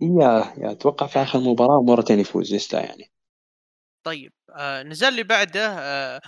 yeah 0.01 0.53
yeah 0.57 0.71
أتوقع 0.71 1.07
في 1.07 1.19
آخر 1.19 1.39
مباراة 1.39 1.81
مرتين 1.81 2.19
يفوز 2.19 2.55
لسه 2.55 2.79
يعني. 2.79 3.11
طيب 4.09 4.33
آه 4.49 4.83
نزل 4.83 5.07
اللي 5.07 5.23
بعده 5.23 5.67
آه 5.79 6.21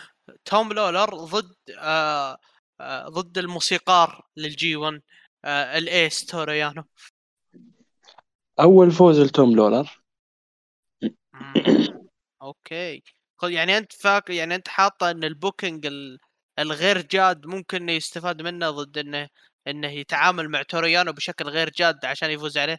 توم 0.45 0.73
لولر 0.73 1.15
ضد 1.15 1.55
آه 1.77 2.37
آه 2.81 3.09
ضد 3.09 3.37
الموسيقار 3.37 4.25
لل 4.37 4.75
G1 4.75 5.01
آه 5.45 5.77
ال 5.77 5.89
ace 5.89 6.25
توريانو 6.25 6.83
أول 8.59 8.91
فوز 8.91 9.19
لتوم 9.19 9.55
لولر. 9.55 10.03
okay. 12.41 13.03
يعني 13.43 13.77
أنت 13.77 13.93
فاك 13.93 14.29
يعني 14.29 14.55
أنت 14.55 14.67
حاطه 14.67 15.11
إن 15.11 15.23
ال 15.23 15.31
booking 15.31 15.87
الغير 16.59 17.01
جاد 17.01 17.45
ممكن 17.45 17.89
يستفاد 17.89 18.41
منه 18.41 18.69
ضد 18.69 18.97
إنه 18.97 19.29
إنه 19.67 19.87
يتعامل 19.87 20.49
مع 20.49 20.61
تورو 20.61 20.90
يانو 20.90 21.11
بشكل 21.13 21.45
غير 21.45 21.69
جاد 21.69 22.05
عشان 22.05 22.31
يفوز 22.31 22.57
عليه؟ 22.57 22.77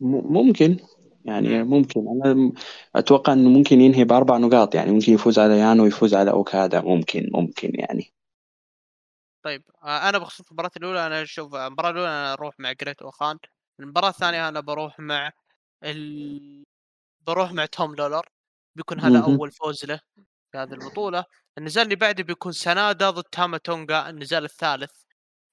ممكن. 0.00 0.76
يعني 1.24 1.62
ممكن. 1.62 2.00
أنا 2.08 2.52
أتوقع 2.96 3.32
إنه 3.32 3.50
ممكن 3.50 3.80
ينهي 3.80 4.04
بأربع 4.04 4.38
نقاط 4.38 4.74
يعني 4.74 4.92
ممكن 4.92 5.12
يفوز 5.12 5.38
على 5.38 5.58
يانو 5.58 5.82
ويفوز 5.82 6.14
على 6.14 6.30
اوكادا 6.30 6.80
ممكن 6.80 7.30
ممكن 7.32 7.72
يعني. 7.74 8.12
طيب 9.44 9.62
آه، 9.82 10.08
أنا 10.08 10.18
بخصوص 10.18 10.46
المباراة 10.48 10.70
الأولى 10.76 11.06
أنا 11.06 11.22
أشوف 11.22 11.54
المباراة 11.54 11.90
الأولى 11.90 12.08
أنا 12.08 12.32
أروح 12.32 12.60
مع 12.60 12.72
جريت 12.72 13.02
اوخان 13.02 13.38
المباراة 13.80 14.08
الثانية 14.08 14.48
أنا 14.48 14.60
بروح 14.60 15.00
مع 15.00 15.30
ال... 15.84 16.64
بروح 17.26 17.52
مع 17.52 17.66
توم 17.66 17.94
لولر. 17.94 18.28
بيكون 18.76 19.00
هذا 19.00 19.22
أول 19.24 19.50
فوز 19.52 19.84
له 19.84 20.00
في 20.52 20.58
هذه 20.58 20.72
البطولة. 20.72 21.24
النزال 21.58 21.84
اللي 21.84 21.96
بعده 21.96 22.24
بيكون 22.24 22.52
سنادا 22.52 23.10
ضد 23.10 23.24
تاما 23.24 23.58
تونغا 23.58 24.10
النزال 24.10 24.44
الثالث. 24.44 25.03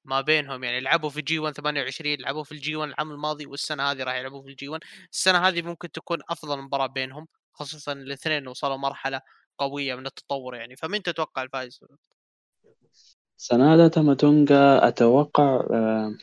ما 0.05 0.21
بينهم 0.21 0.63
يعني 0.63 0.79
لعبوا 0.79 1.09
في 1.09 1.21
G 1.21 1.39
1 1.39 1.55
28 1.55 2.17
لعبوا 2.19 2.43
في 2.43 2.51
ال 2.51 2.63
G 2.63 2.75
1 2.75 2.89
العام 2.89 3.11
الماضي 3.11 3.45
والسنة 3.45 3.83
هذه 3.83 4.03
راح 4.03 4.15
يلعبوا 4.15 4.41
في 4.41 4.49
ال 4.49 4.59
G 4.59 4.69
1 4.69 4.81
السنة 5.11 5.47
هذه 5.47 5.61
ممكن 5.61 5.91
تكون 5.91 6.19
أفضل 6.29 6.61
مباراة 6.61 6.87
بينهم 6.87 7.27
خصوصا 7.53 7.93
الاثنين 7.93 8.47
وصلوا 8.47 8.77
مرحلة 8.77 9.21
قوية 9.57 9.95
من 9.95 10.05
التطور 10.05 10.55
يعني. 10.55 10.75
فمن 10.75 11.03
تتوقع 11.03 11.43
الفائز؟ 11.43 11.79
سنادا 13.37 13.87
تاماتونجا 13.87 14.87
أتوقع 14.87 15.67
آه 15.71 16.15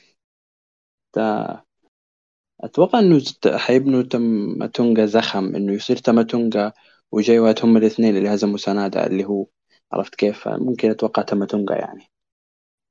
أتوقع 2.61 2.99
إنه 2.99 3.23
حيبنوا 3.47 4.03
تاماتونجا 4.03 5.07
زخم 5.07 5.57
إنه 5.57 5.73
يصير 5.73 5.97
تاماتونجا 5.97 6.73
وجاي 7.13 7.39
هم 7.39 7.77
الاثنين 7.77 8.17
اللي 8.17 8.35
هزموا 8.35 8.57
سنادا 8.57 9.07
اللي 9.07 9.25
هو 9.25 9.47
عرفت 9.93 10.15
كيف؟ 10.15 10.49
ممكن 10.49 10.91
أتوقع 10.91 11.23
تاماتونجا 11.23 11.75
يعني. 11.75 12.18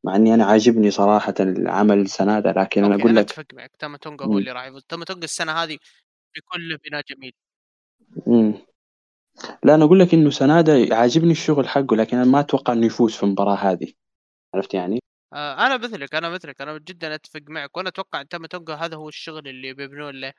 مع 0.08 0.16
إني 0.16 0.34
أنا 0.34 0.46
عاجبني 0.46 0.92
صراحة 0.92 1.34
العمل 1.40 2.10
سناده 2.10 2.52
لكن 2.52 2.84
أنا 2.84 2.96
أقول 2.96 3.16
لك 3.16 3.24
أتفق 3.24 3.46
معك. 3.54 3.72
تاما 3.80 3.98
تونجا 3.98 4.26
هو 4.26 4.38
اللي 4.38 4.52
راح 4.52 4.66
يفوز 4.66 4.84
تاما 4.90 5.06
تونجا 5.06 5.24
السنة 5.24 5.52
هذه 5.52 5.78
بكل 6.36 6.78
بناء 6.78 7.04
جميل. 7.10 7.34
امم 8.28 8.54
لا 9.64 9.76
أنا 9.76 9.86
أقول 9.86 10.00
لك 10.00 10.14
إنه 10.14 10.30
سناده 10.30 10.96
عاجبني 10.96 11.32
الشغل 11.32 11.68
حقه 11.68 11.96
لكن 11.96 12.18
أنا 12.18 12.26
ما 12.26 12.40
أتوقع 12.40 12.74
إنه 12.74 12.86
يفوز 12.86 13.16
في 13.16 13.24
المباراة 13.24 13.56
هذه. 13.56 13.94
عرفت 14.54 14.74
يعني؟ 14.74 15.00
آه 15.34 15.66
أنا 15.66 15.78
مثلك 15.78 16.16
أنا 16.16 16.30
مثلك. 16.30 16.62
أنا 16.62 16.78
جدا 16.78 17.16
أتفق 17.16 17.42
معك 17.50 17.78
وأنا 17.78 17.90
أتوقع 17.90 18.24
تاما 18.24 18.46
تونغا 18.46 18.86
هذا 18.86 18.96
هو 18.96 19.10
الشغل 19.10 19.48
اللي 19.48 19.74
بيبنون 19.74 20.16
له 20.16 20.34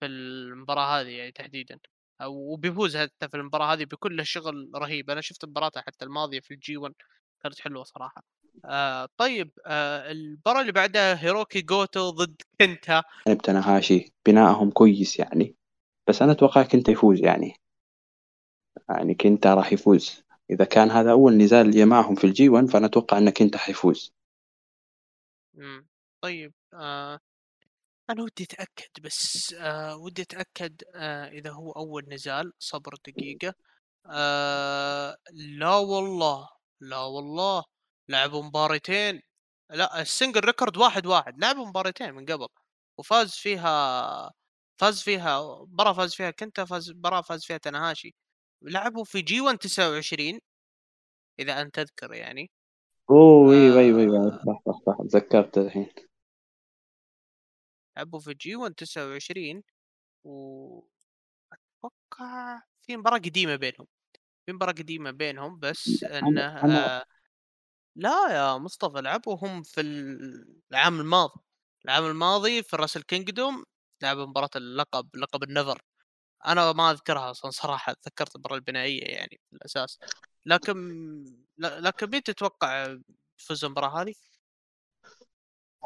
في 0.00 0.06
المباراة 0.06 1.00
هذه 1.00 1.08
يعني 1.08 1.32
تحديدا. 1.32 1.78
وبيفوز 2.24 2.96
حتى 2.96 3.28
في 3.28 3.36
المباراة 3.36 3.72
هذه 3.72 3.84
بكل 3.84 4.20
الشغل 4.20 4.70
رهيب. 4.76 5.10
أنا 5.10 5.20
شفت 5.20 5.44
مباراته 5.44 5.80
حتى 5.80 6.04
الماضية 6.04 6.40
في 6.40 6.54
ال 6.54 6.65
G 6.65 6.76
1 6.76 6.94
كانت 7.42 7.60
حلوة 7.60 7.84
صراحة. 7.84 8.22
آه 8.64 9.08
طيب 9.16 9.50
آه 9.66 10.10
المباراة 10.10 10.60
اللي 10.60 10.72
بعدها 10.72 11.24
هيروكي 11.24 11.60
جوتو 11.62 12.10
ضد 12.10 12.42
كنتا. 12.60 13.02
بتناهاشي 13.28 14.12
بنائهم 14.26 14.70
كويس 14.70 15.18
يعني 15.18 15.56
بس 16.08 16.22
أنا 16.22 16.32
أتوقع 16.32 16.62
كنتا 16.62 16.92
يفوز 16.92 17.20
يعني. 17.20 17.54
يعني 18.88 19.14
كنتا 19.14 19.54
راح 19.54 19.72
يفوز. 19.72 20.24
إذا 20.50 20.64
كان 20.64 20.90
هذا 20.90 21.10
أول 21.10 21.36
نزال 21.36 21.86
معهم 21.86 22.14
في 22.14 22.24
ال 22.24 22.36
G 22.36 22.48
1 22.48 22.66
فأنا 22.68 22.86
أتوقع 22.86 23.18
أن 23.18 23.30
كنتا 23.30 23.58
حيفوز. 23.58 24.12
امم 25.58 25.86
طيب 26.20 26.52
آه 26.74 27.18
أنا 28.10 28.22
ودي 28.22 28.44
أتأكد 28.44 29.02
بس 29.02 29.54
آه 29.54 29.96
ودي 29.96 30.22
أتأكد 30.22 30.82
آه 30.94 31.28
إذا 31.28 31.50
هو 31.50 31.72
أول 31.72 32.04
نزال 32.08 32.52
صبر 32.58 32.94
دقيقة. 33.08 33.54
آه 34.06 35.16
لا 35.32 35.76
والله 35.76 36.48
لا 36.80 36.98
والله. 36.98 37.64
لعبوا 38.10 38.42
مباريتين 38.42 39.22
لأ 39.70 40.00
ال 40.00 40.06
single 40.06 40.40
record 40.44 40.76
واحد 40.76 41.06
واحد 41.06 41.38
لعبوا 41.38 41.66
مباريتين 41.66 42.14
من 42.14 42.24
قبل 42.26 42.46
وفاز 42.98 43.34
فيها 43.34 44.32
فاز 44.80 45.02
فيها 45.02 45.62
مباراة 45.64 45.92
فاز 45.92 46.14
فيها 46.14 46.30
كنتا 46.30 46.64
فاز 46.64 46.90
مباراة 46.90 47.20
فاز 47.20 47.44
فيها 47.44 47.56
تناهاشي 47.56 48.14
لعبوا 48.62 49.04
في 49.04 49.22
G 49.22 49.40
1 49.40 49.58
29 49.58 50.40
إذا 51.40 51.60
أنت 51.62 51.74
تذكر 51.80 52.14
يعني. 52.14 52.50
أوه 53.10 53.52
أيوه 53.54 53.78
أيوه 53.80 54.00
أيوه 54.00 54.26
آه. 54.26 54.38
صح 54.46 54.62
صح 54.66 54.80
صح 54.86 54.98
تذكرت 55.08 55.58
الحين. 55.58 55.88
لعبوا 57.96 58.20
في 58.20 58.34
G 58.34 58.56
1 58.56 58.74
29 58.74 59.62
و 60.24 60.80
أتوقع 61.52 62.62
في 62.82 62.96
مباراة 62.96 63.18
قديمة 63.18 63.56
بينهم 63.56 63.86
في 64.46 64.52
مباراة 64.52 64.72
قديمة 64.72 65.10
بينهم 65.10 65.58
بس 65.58 66.04
انه 66.04 67.02
لا 67.96 68.28
يا 68.30 68.58
مصطفى 68.58 69.00
لعبوا 69.00 69.36
هم 69.42 69.62
في 69.62 69.80
العام 70.70 71.00
الماضي 71.00 71.40
العام 71.84 72.04
الماضي 72.06 72.62
في 72.62 72.76
Wrestle 72.76 73.02
Kingdom 73.02 73.64
لعبوا 74.02 74.26
مباراة 74.26 74.50
اللقب 74.56 75.16
لقب 75.16 75.42
ال 75.42 75.48
NEVER. 75.48 75.82
أنا 76.46 76.72
ما 76.72 76.90
أذكرها 76.90 77.30
أصلا 77.30 77.50
صراحة 77.50 77.92
تذكرت 78.02 78.36
المباراة 78.36 78.56
البنائية 78.56 79.04
يعني 79.04 79.40
في 79.50 79.56
الأساس. 79.56 79.98
لكن 80.46 80.76
لكن 81.58 82.10
مين 82.10 82.22
تتوقع 82.22 82.96
يفوز 83.40 83.64
المباراة 83.64 84.02
هذه؟ 84.02 84.14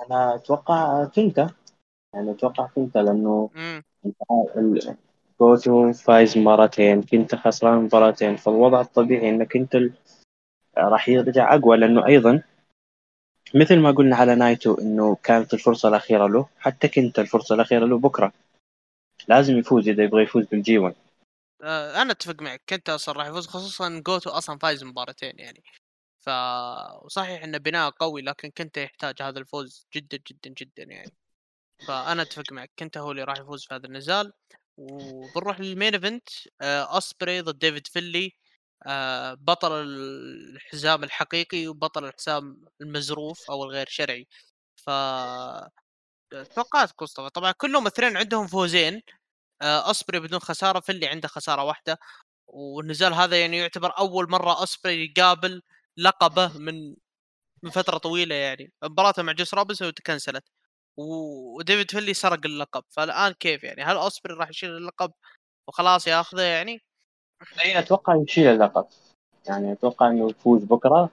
أنا 0.06 0.34
أتوقع 0.34 1.04
كنتا 1.04 1.50
يعني 2.14 2.30
أتوقع 2.30 2.66
كنتا 2.66 2.98
لأنه 2.98 3.50
جوتو 5.40 5.92
فايز 5.92 6.38
مرتين 6.38 7.02
كنتا 7.02 7.34
خسران 7.34 7.78
مباراتين 7.78 8.36
فالوضع 8.36 8.80
الطبيعي 8.80 9.30
إنك 9.30 9.56
أنت 9.56 9.76
راح 10.78 11.08
يرجع 11.08 11.54
أقوى 11.54 11.76
لأنه 11.76 12.06
أيضا 12.06 12.42
مثل 13.54 13.78
ما 13.78 13.90
قلنا 13.90 14.16
على 14.16 14.34
نايتو 14.34 14.74
إنه 14.74 15.16
كانت 15.22 15.54
الفرصة 15.54 15.88
الأخيرة 15.88 16.26
له 16.26 16.48
حتى 16.58 16.88
كنتا 16.88 17.18
الفرصة 17.18 17.54
الأخيرة 17.54 17.86
له 17.86 17.98
بكرة. 17.98 18.32
لازم 19.28 19.58
يفوز 19.58 19.88
إذا 19.88 20.04
يبغى 20.04 20.22
يفوز 20.22 20.44
بال 20.44 20.67
G 20.67 20.78
1 20.78 20.94
آه 21.62 22.02
أنا 22.02 22.12
أتفق 22.12 22.42
معك 22.42 22.62
كنتا 22.68 22.88
أصلا 22.88 23.14
راح 23.18 23.26
يفوز 23.26 23.46
خصوصا 23.46 24.02
جوتو 24.06 24.30
أصلا 24.30 24.58
فايز 24.58 24.84
مباراتين 24.84 25.38
يعني. 25.38 25.62
ف 26.20 26.28
وصحيح 27.04 27.44
انه 27.44 27.58
بناء 27.58 27.90
قوي 27.90 28.22
لكن 28.22 28.50
كنتا 28.50 28.76
يحتاج 28.76 29.22
هذا 29.22 29.38
الفوز 29.38 29.86
جدا 29.94 30.18
جدا 30.30 30.50
جدا 30.50 30.82
يعني. 30.82 31.12
فأنا 31.88 32.22
أتفق 32.22 32.52
معك 32.52 32.70
كنتا 32.78 32.98
هو 32.98 33.10
اللي 33.10 33.24
راح 33.24 33.38
يفوز 33.38 33.66
في 33.66 33.74
هذا 33.74 33.86
النزال. 33.86 34.32
وبنروح 34.76 35.60
لل 35.60 35.72
main 35.72 35.94
event 35.94 36.28
آه 36.60 36.98
أوسبري 36.98 37.40
ضد 37.40 37.58
ديفيد 37.58 37.86
فينلي. 37.86 38.26
آه 38.26 38.43
بطل 39.34 39.72
الحزام 39.72 41.04
الحقيقي 41.04 41.68
وبطل 41.68 42.04
الحزام 42.04 42.64
المزروف 42.80 43.50
أو 43.50 43.64
الغير 43.64 43.86
شرعي. 43.88 44.26
ف 44.76 44.90
توقعت 46.56 47.02
مصطفى 47.02 47.30
طبعا 47.30 47.52
كلهم 47.52 47.86
اثنين 47.86 48.16
عندهم 48.16 48.46
فوزين 48.46 49.02
آه 49.62 49.90
أوسبري 49.90 50.20
بدون 50.20 50.40
خسارة 50.40 50.80
فينلي 50.80 51.06
عنده 51.08 51.28
خسارة 51.28 51.64
واحدة. 51.64 51.98
والنزال 52.48 53.14
هذا 53.14 53.40
يعني 53.40 53.58
يعتبر 53.58 53.98
أول 53.98 54.30
مرة 54.30 54.62
أوسبري 54.62 55.06
يقابل 55.18 55.62
لقبه 55.98 56.58
من 56.58 56.96
من 57.62 57.70
فترة 57.70 57.98
طويلة 57.98 58.34
يعني. 58.36 58.72
مباراته 58.84 59.22
مع 59.22 59.32
جوس 59.32 59.54
روبنسون 59.54 59.88
وتكنسلت. 59.88 60.44
وديفيد 60.98 61.90
فينلي 61.92 62.14
سرق 62.14 62.40
اللقب. 62.46 62.84
فالآن 62.90 63.32
كيف 63.32 63.64
يعني؟ 63.64 63.82
هل 63.84 63.96
أوسبري 63.96 64.34
راح 64.34 64.50
يشيل 64.50 64.70
اللقب 64.78 65.12
وخلاص 65.68 66.08
ياخذه 66.08 66.42
يعني؟ 66.42 66.82
أي 67.64 67.78
أتوقع 67.78 68.16
يشيل 68.16 68.46
اللقب. 68.46 68.86
يعني 69.48 69.72
أتوقع 69.72 70.08
إنه 70.08 70.30
يفوز 70.30 70.64
بكرة. 70.64 71.10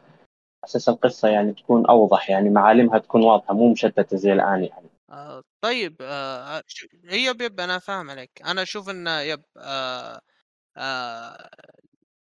أساس 0.65 0.89
القصة 0.89 1.27
يعني 1.27 1.53
تكون 1.53 1.85
أوضح 1.85 2.29
يعني 2.29 2.49
معالمها 2.49 2.97
تكون 2.99 3.23
واضحة 3.23 3.53
مو 3.53 3.71
مشتتة 3.71 4.17
زي 4.17 4.33
الآن 4.33 4.63
يعني. 4.63 4.89
آه 5.09 5.43
طيب 5.61 5.95
آه 6.01 6.63
يب 7.03 7.41
يب 7.41 7.59
أنا 7.59 7.79
فاهم 7.79 8.09
عليك. 8.09 8.41
أنا 8.45 8.61
أشوف 8.61 8.89
انه 8.89 9.19
يب 9.19 9.43
آه 9.57 10.21
آه 10.77 11.49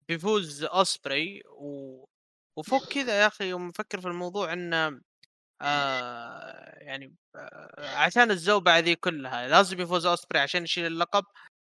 بيفوز 0.07 0.64
أوسبري 0.64 1.41
و... 1.45 2.03
وفوق 2.57 2.85
كذا 2.85 3.22
يا 3.22 3.27
أخي 3.27 3.49
يوم 3.49 3.69
أفكر 3.69 4.01
في 4.01 4.07
الموضوع 4.07 4.53
انه 4.53 5.01
آه 5.61 6.77
يعني 6.80 7.15
آه 7.35 7.95
عشان 7.95 8.31
الزوبعة 8.31 8.80
ذي 8.80 8.95
كلها 8.95 9.47
لازم 9.47 9.80
يفوز 9.81 10.05
أوسبري 10.05 10.39
عشان 10.39 10.64
يشيل 10.64 10.85
اللقب. 10.85 11.23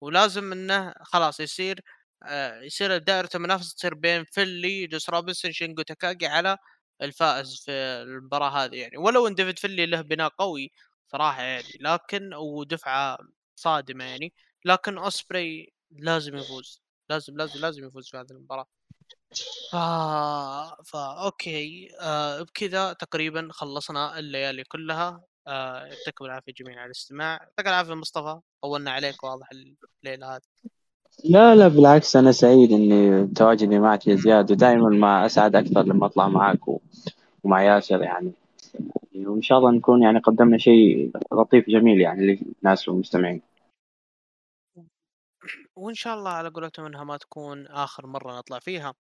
ولازم 0.02 0.52
إنه 0.52 0.94
خلاص 1.02 1.40
يصير 1.40 1.82
آه 2.24 2.62
يصير 2.62 2.98
دائرة 2.98 3.30
المنافسة 3.36 3.76
تصير 3.76 3.94
بين 3.94 4.24
فينلي 4.26 4.88
جوس 4.88 5.10
روبنسون 5.10 5.52
شينجو 5.52 5.82
تاكاجي 5.82 6.28
على 6.28 6.58
الفائز 7.02 7.62
في 7.66 7.72
المباراة 7.72 8.50
هذه 8.50 8.76
يعني. 8.76 8.98
ولو 8.98 9.28
إن 9.28 9.36
ديفيد 9.36 9.60
فينلي 9.60 9.86
له 9.86 10.02
بناء 10.02 10.30
قوي 10.30 10.72
صراحة 11.08 11.42
يعني 11.42 11.64
لكن 11.80 12.34
ودفعة 12.34 13.18
صادمة 13.56 14.04
يعني. 14.06 14.34
لكن 14.66 14.98
أوسبري 14.98 15.74
لازم 15.92 16.38
يفوز 16.38 16.82
لازم 17.10 17.38
لازم 17.38 17.60
لازم 17.62 17.88
يفوز 17.88 18.10
في 18.10 18.18
هذه 18.18 18.32
المباراة. 18.32 18.68
ف... 19.72 19.76
فا 20.92 21.24
okay 21.26 21.90
آه 22.02 22.42
بكذا 22.42 22.94
تقريبا 22.94 23.50
خلصنا 23.52 24.20
الليالي 24.20 24.64
كلها. 24.64 25.08
آه 25.08 25.35
يعطيكم 25.48 26.26
العافية 26.26 26.54
جميعا 26.54 26.78
على 26.80 26.86
الاستماع. 26.86 27.34
يعطيك 27.42 27.68
العافية 27.68 27.94
مصطفى. 27.94 28.40
طولنا 28.62 28.92
عليك 28.92 29.24
واضح 29.24 29.50
الليلة 30.04 30.36
هذه 30.36 30.42
لا 31.24 31.56
لا 31.56 31.68
بالعكس 31.68 32.16
أنا 32.16 32.32
سعيد 32.32 32.72
إني 32.72 33.28
تواجدي 33.28 33.80
معك 33.80 34.08
يا 34.08 34.16
زياد 34.16 34.52
ودائما 34.52 34.90
ما 34.90 35.26
أسعد 35.26 35.56
أكثر 35.56 35.84
لما 35.84 36.06
أطلع 36.06 36.28
معك 36.28 36.68
و- 36.68 36.82
ومع 37.44 37.64
ياسر 37.64 38.02
يعني. 38.02 38.32
وإن 39.16 39.42
شاء 39.42 39.58
الله 39.58 39.72
نكون 39.72 40.04
يعني 40.04 40.20
قدمنا 40.20 40.58
شيء 40.58 41.12
لطيف 41.32 41.70
جميل 41.70 42.02
يعني 42.02 42.22
للناس 42.64 42.90
والمستمعين. 42.90 43.42
وإن 45.76 45.94
شاء 45.94 46.16
الله 46.16 46.30
على 46.30 46.50
قولتهم 46.50 46.86
إنها 46.86 47.04
ما 47.04 47.18
تكون 47.18 47.68
آخر 47.68 48.08
مرة 48.08 48.38
نطلع 48.38 48.60
فيها. 48.60 48.94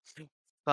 ف... 0.65 0.69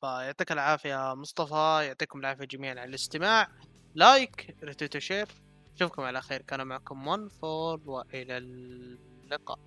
فيعطيك 0.00 0.52
العافية 0.52 1.14
مصطفى 1.14 1.86
يعطيكم 1.86 2.18
العافية 2.18 2.44
جميعا 2.44 2.70
على 2.74 2.84
الاستماع. 2.84 3.48
like 3.96 4.56
retweet 4.62 4.96
و 4.96 5.01
share. 5.01 5.28
اشوفكم 5.76 6.02
على 6.02 6.22
خير. 6.22 6.42
كان 6.42 6.66
معكم 6.66 7.06
1 7.06 7.28
فور 7.28 7.80
وإلى 7.86 8.36
اللقاء. 8.36 9.58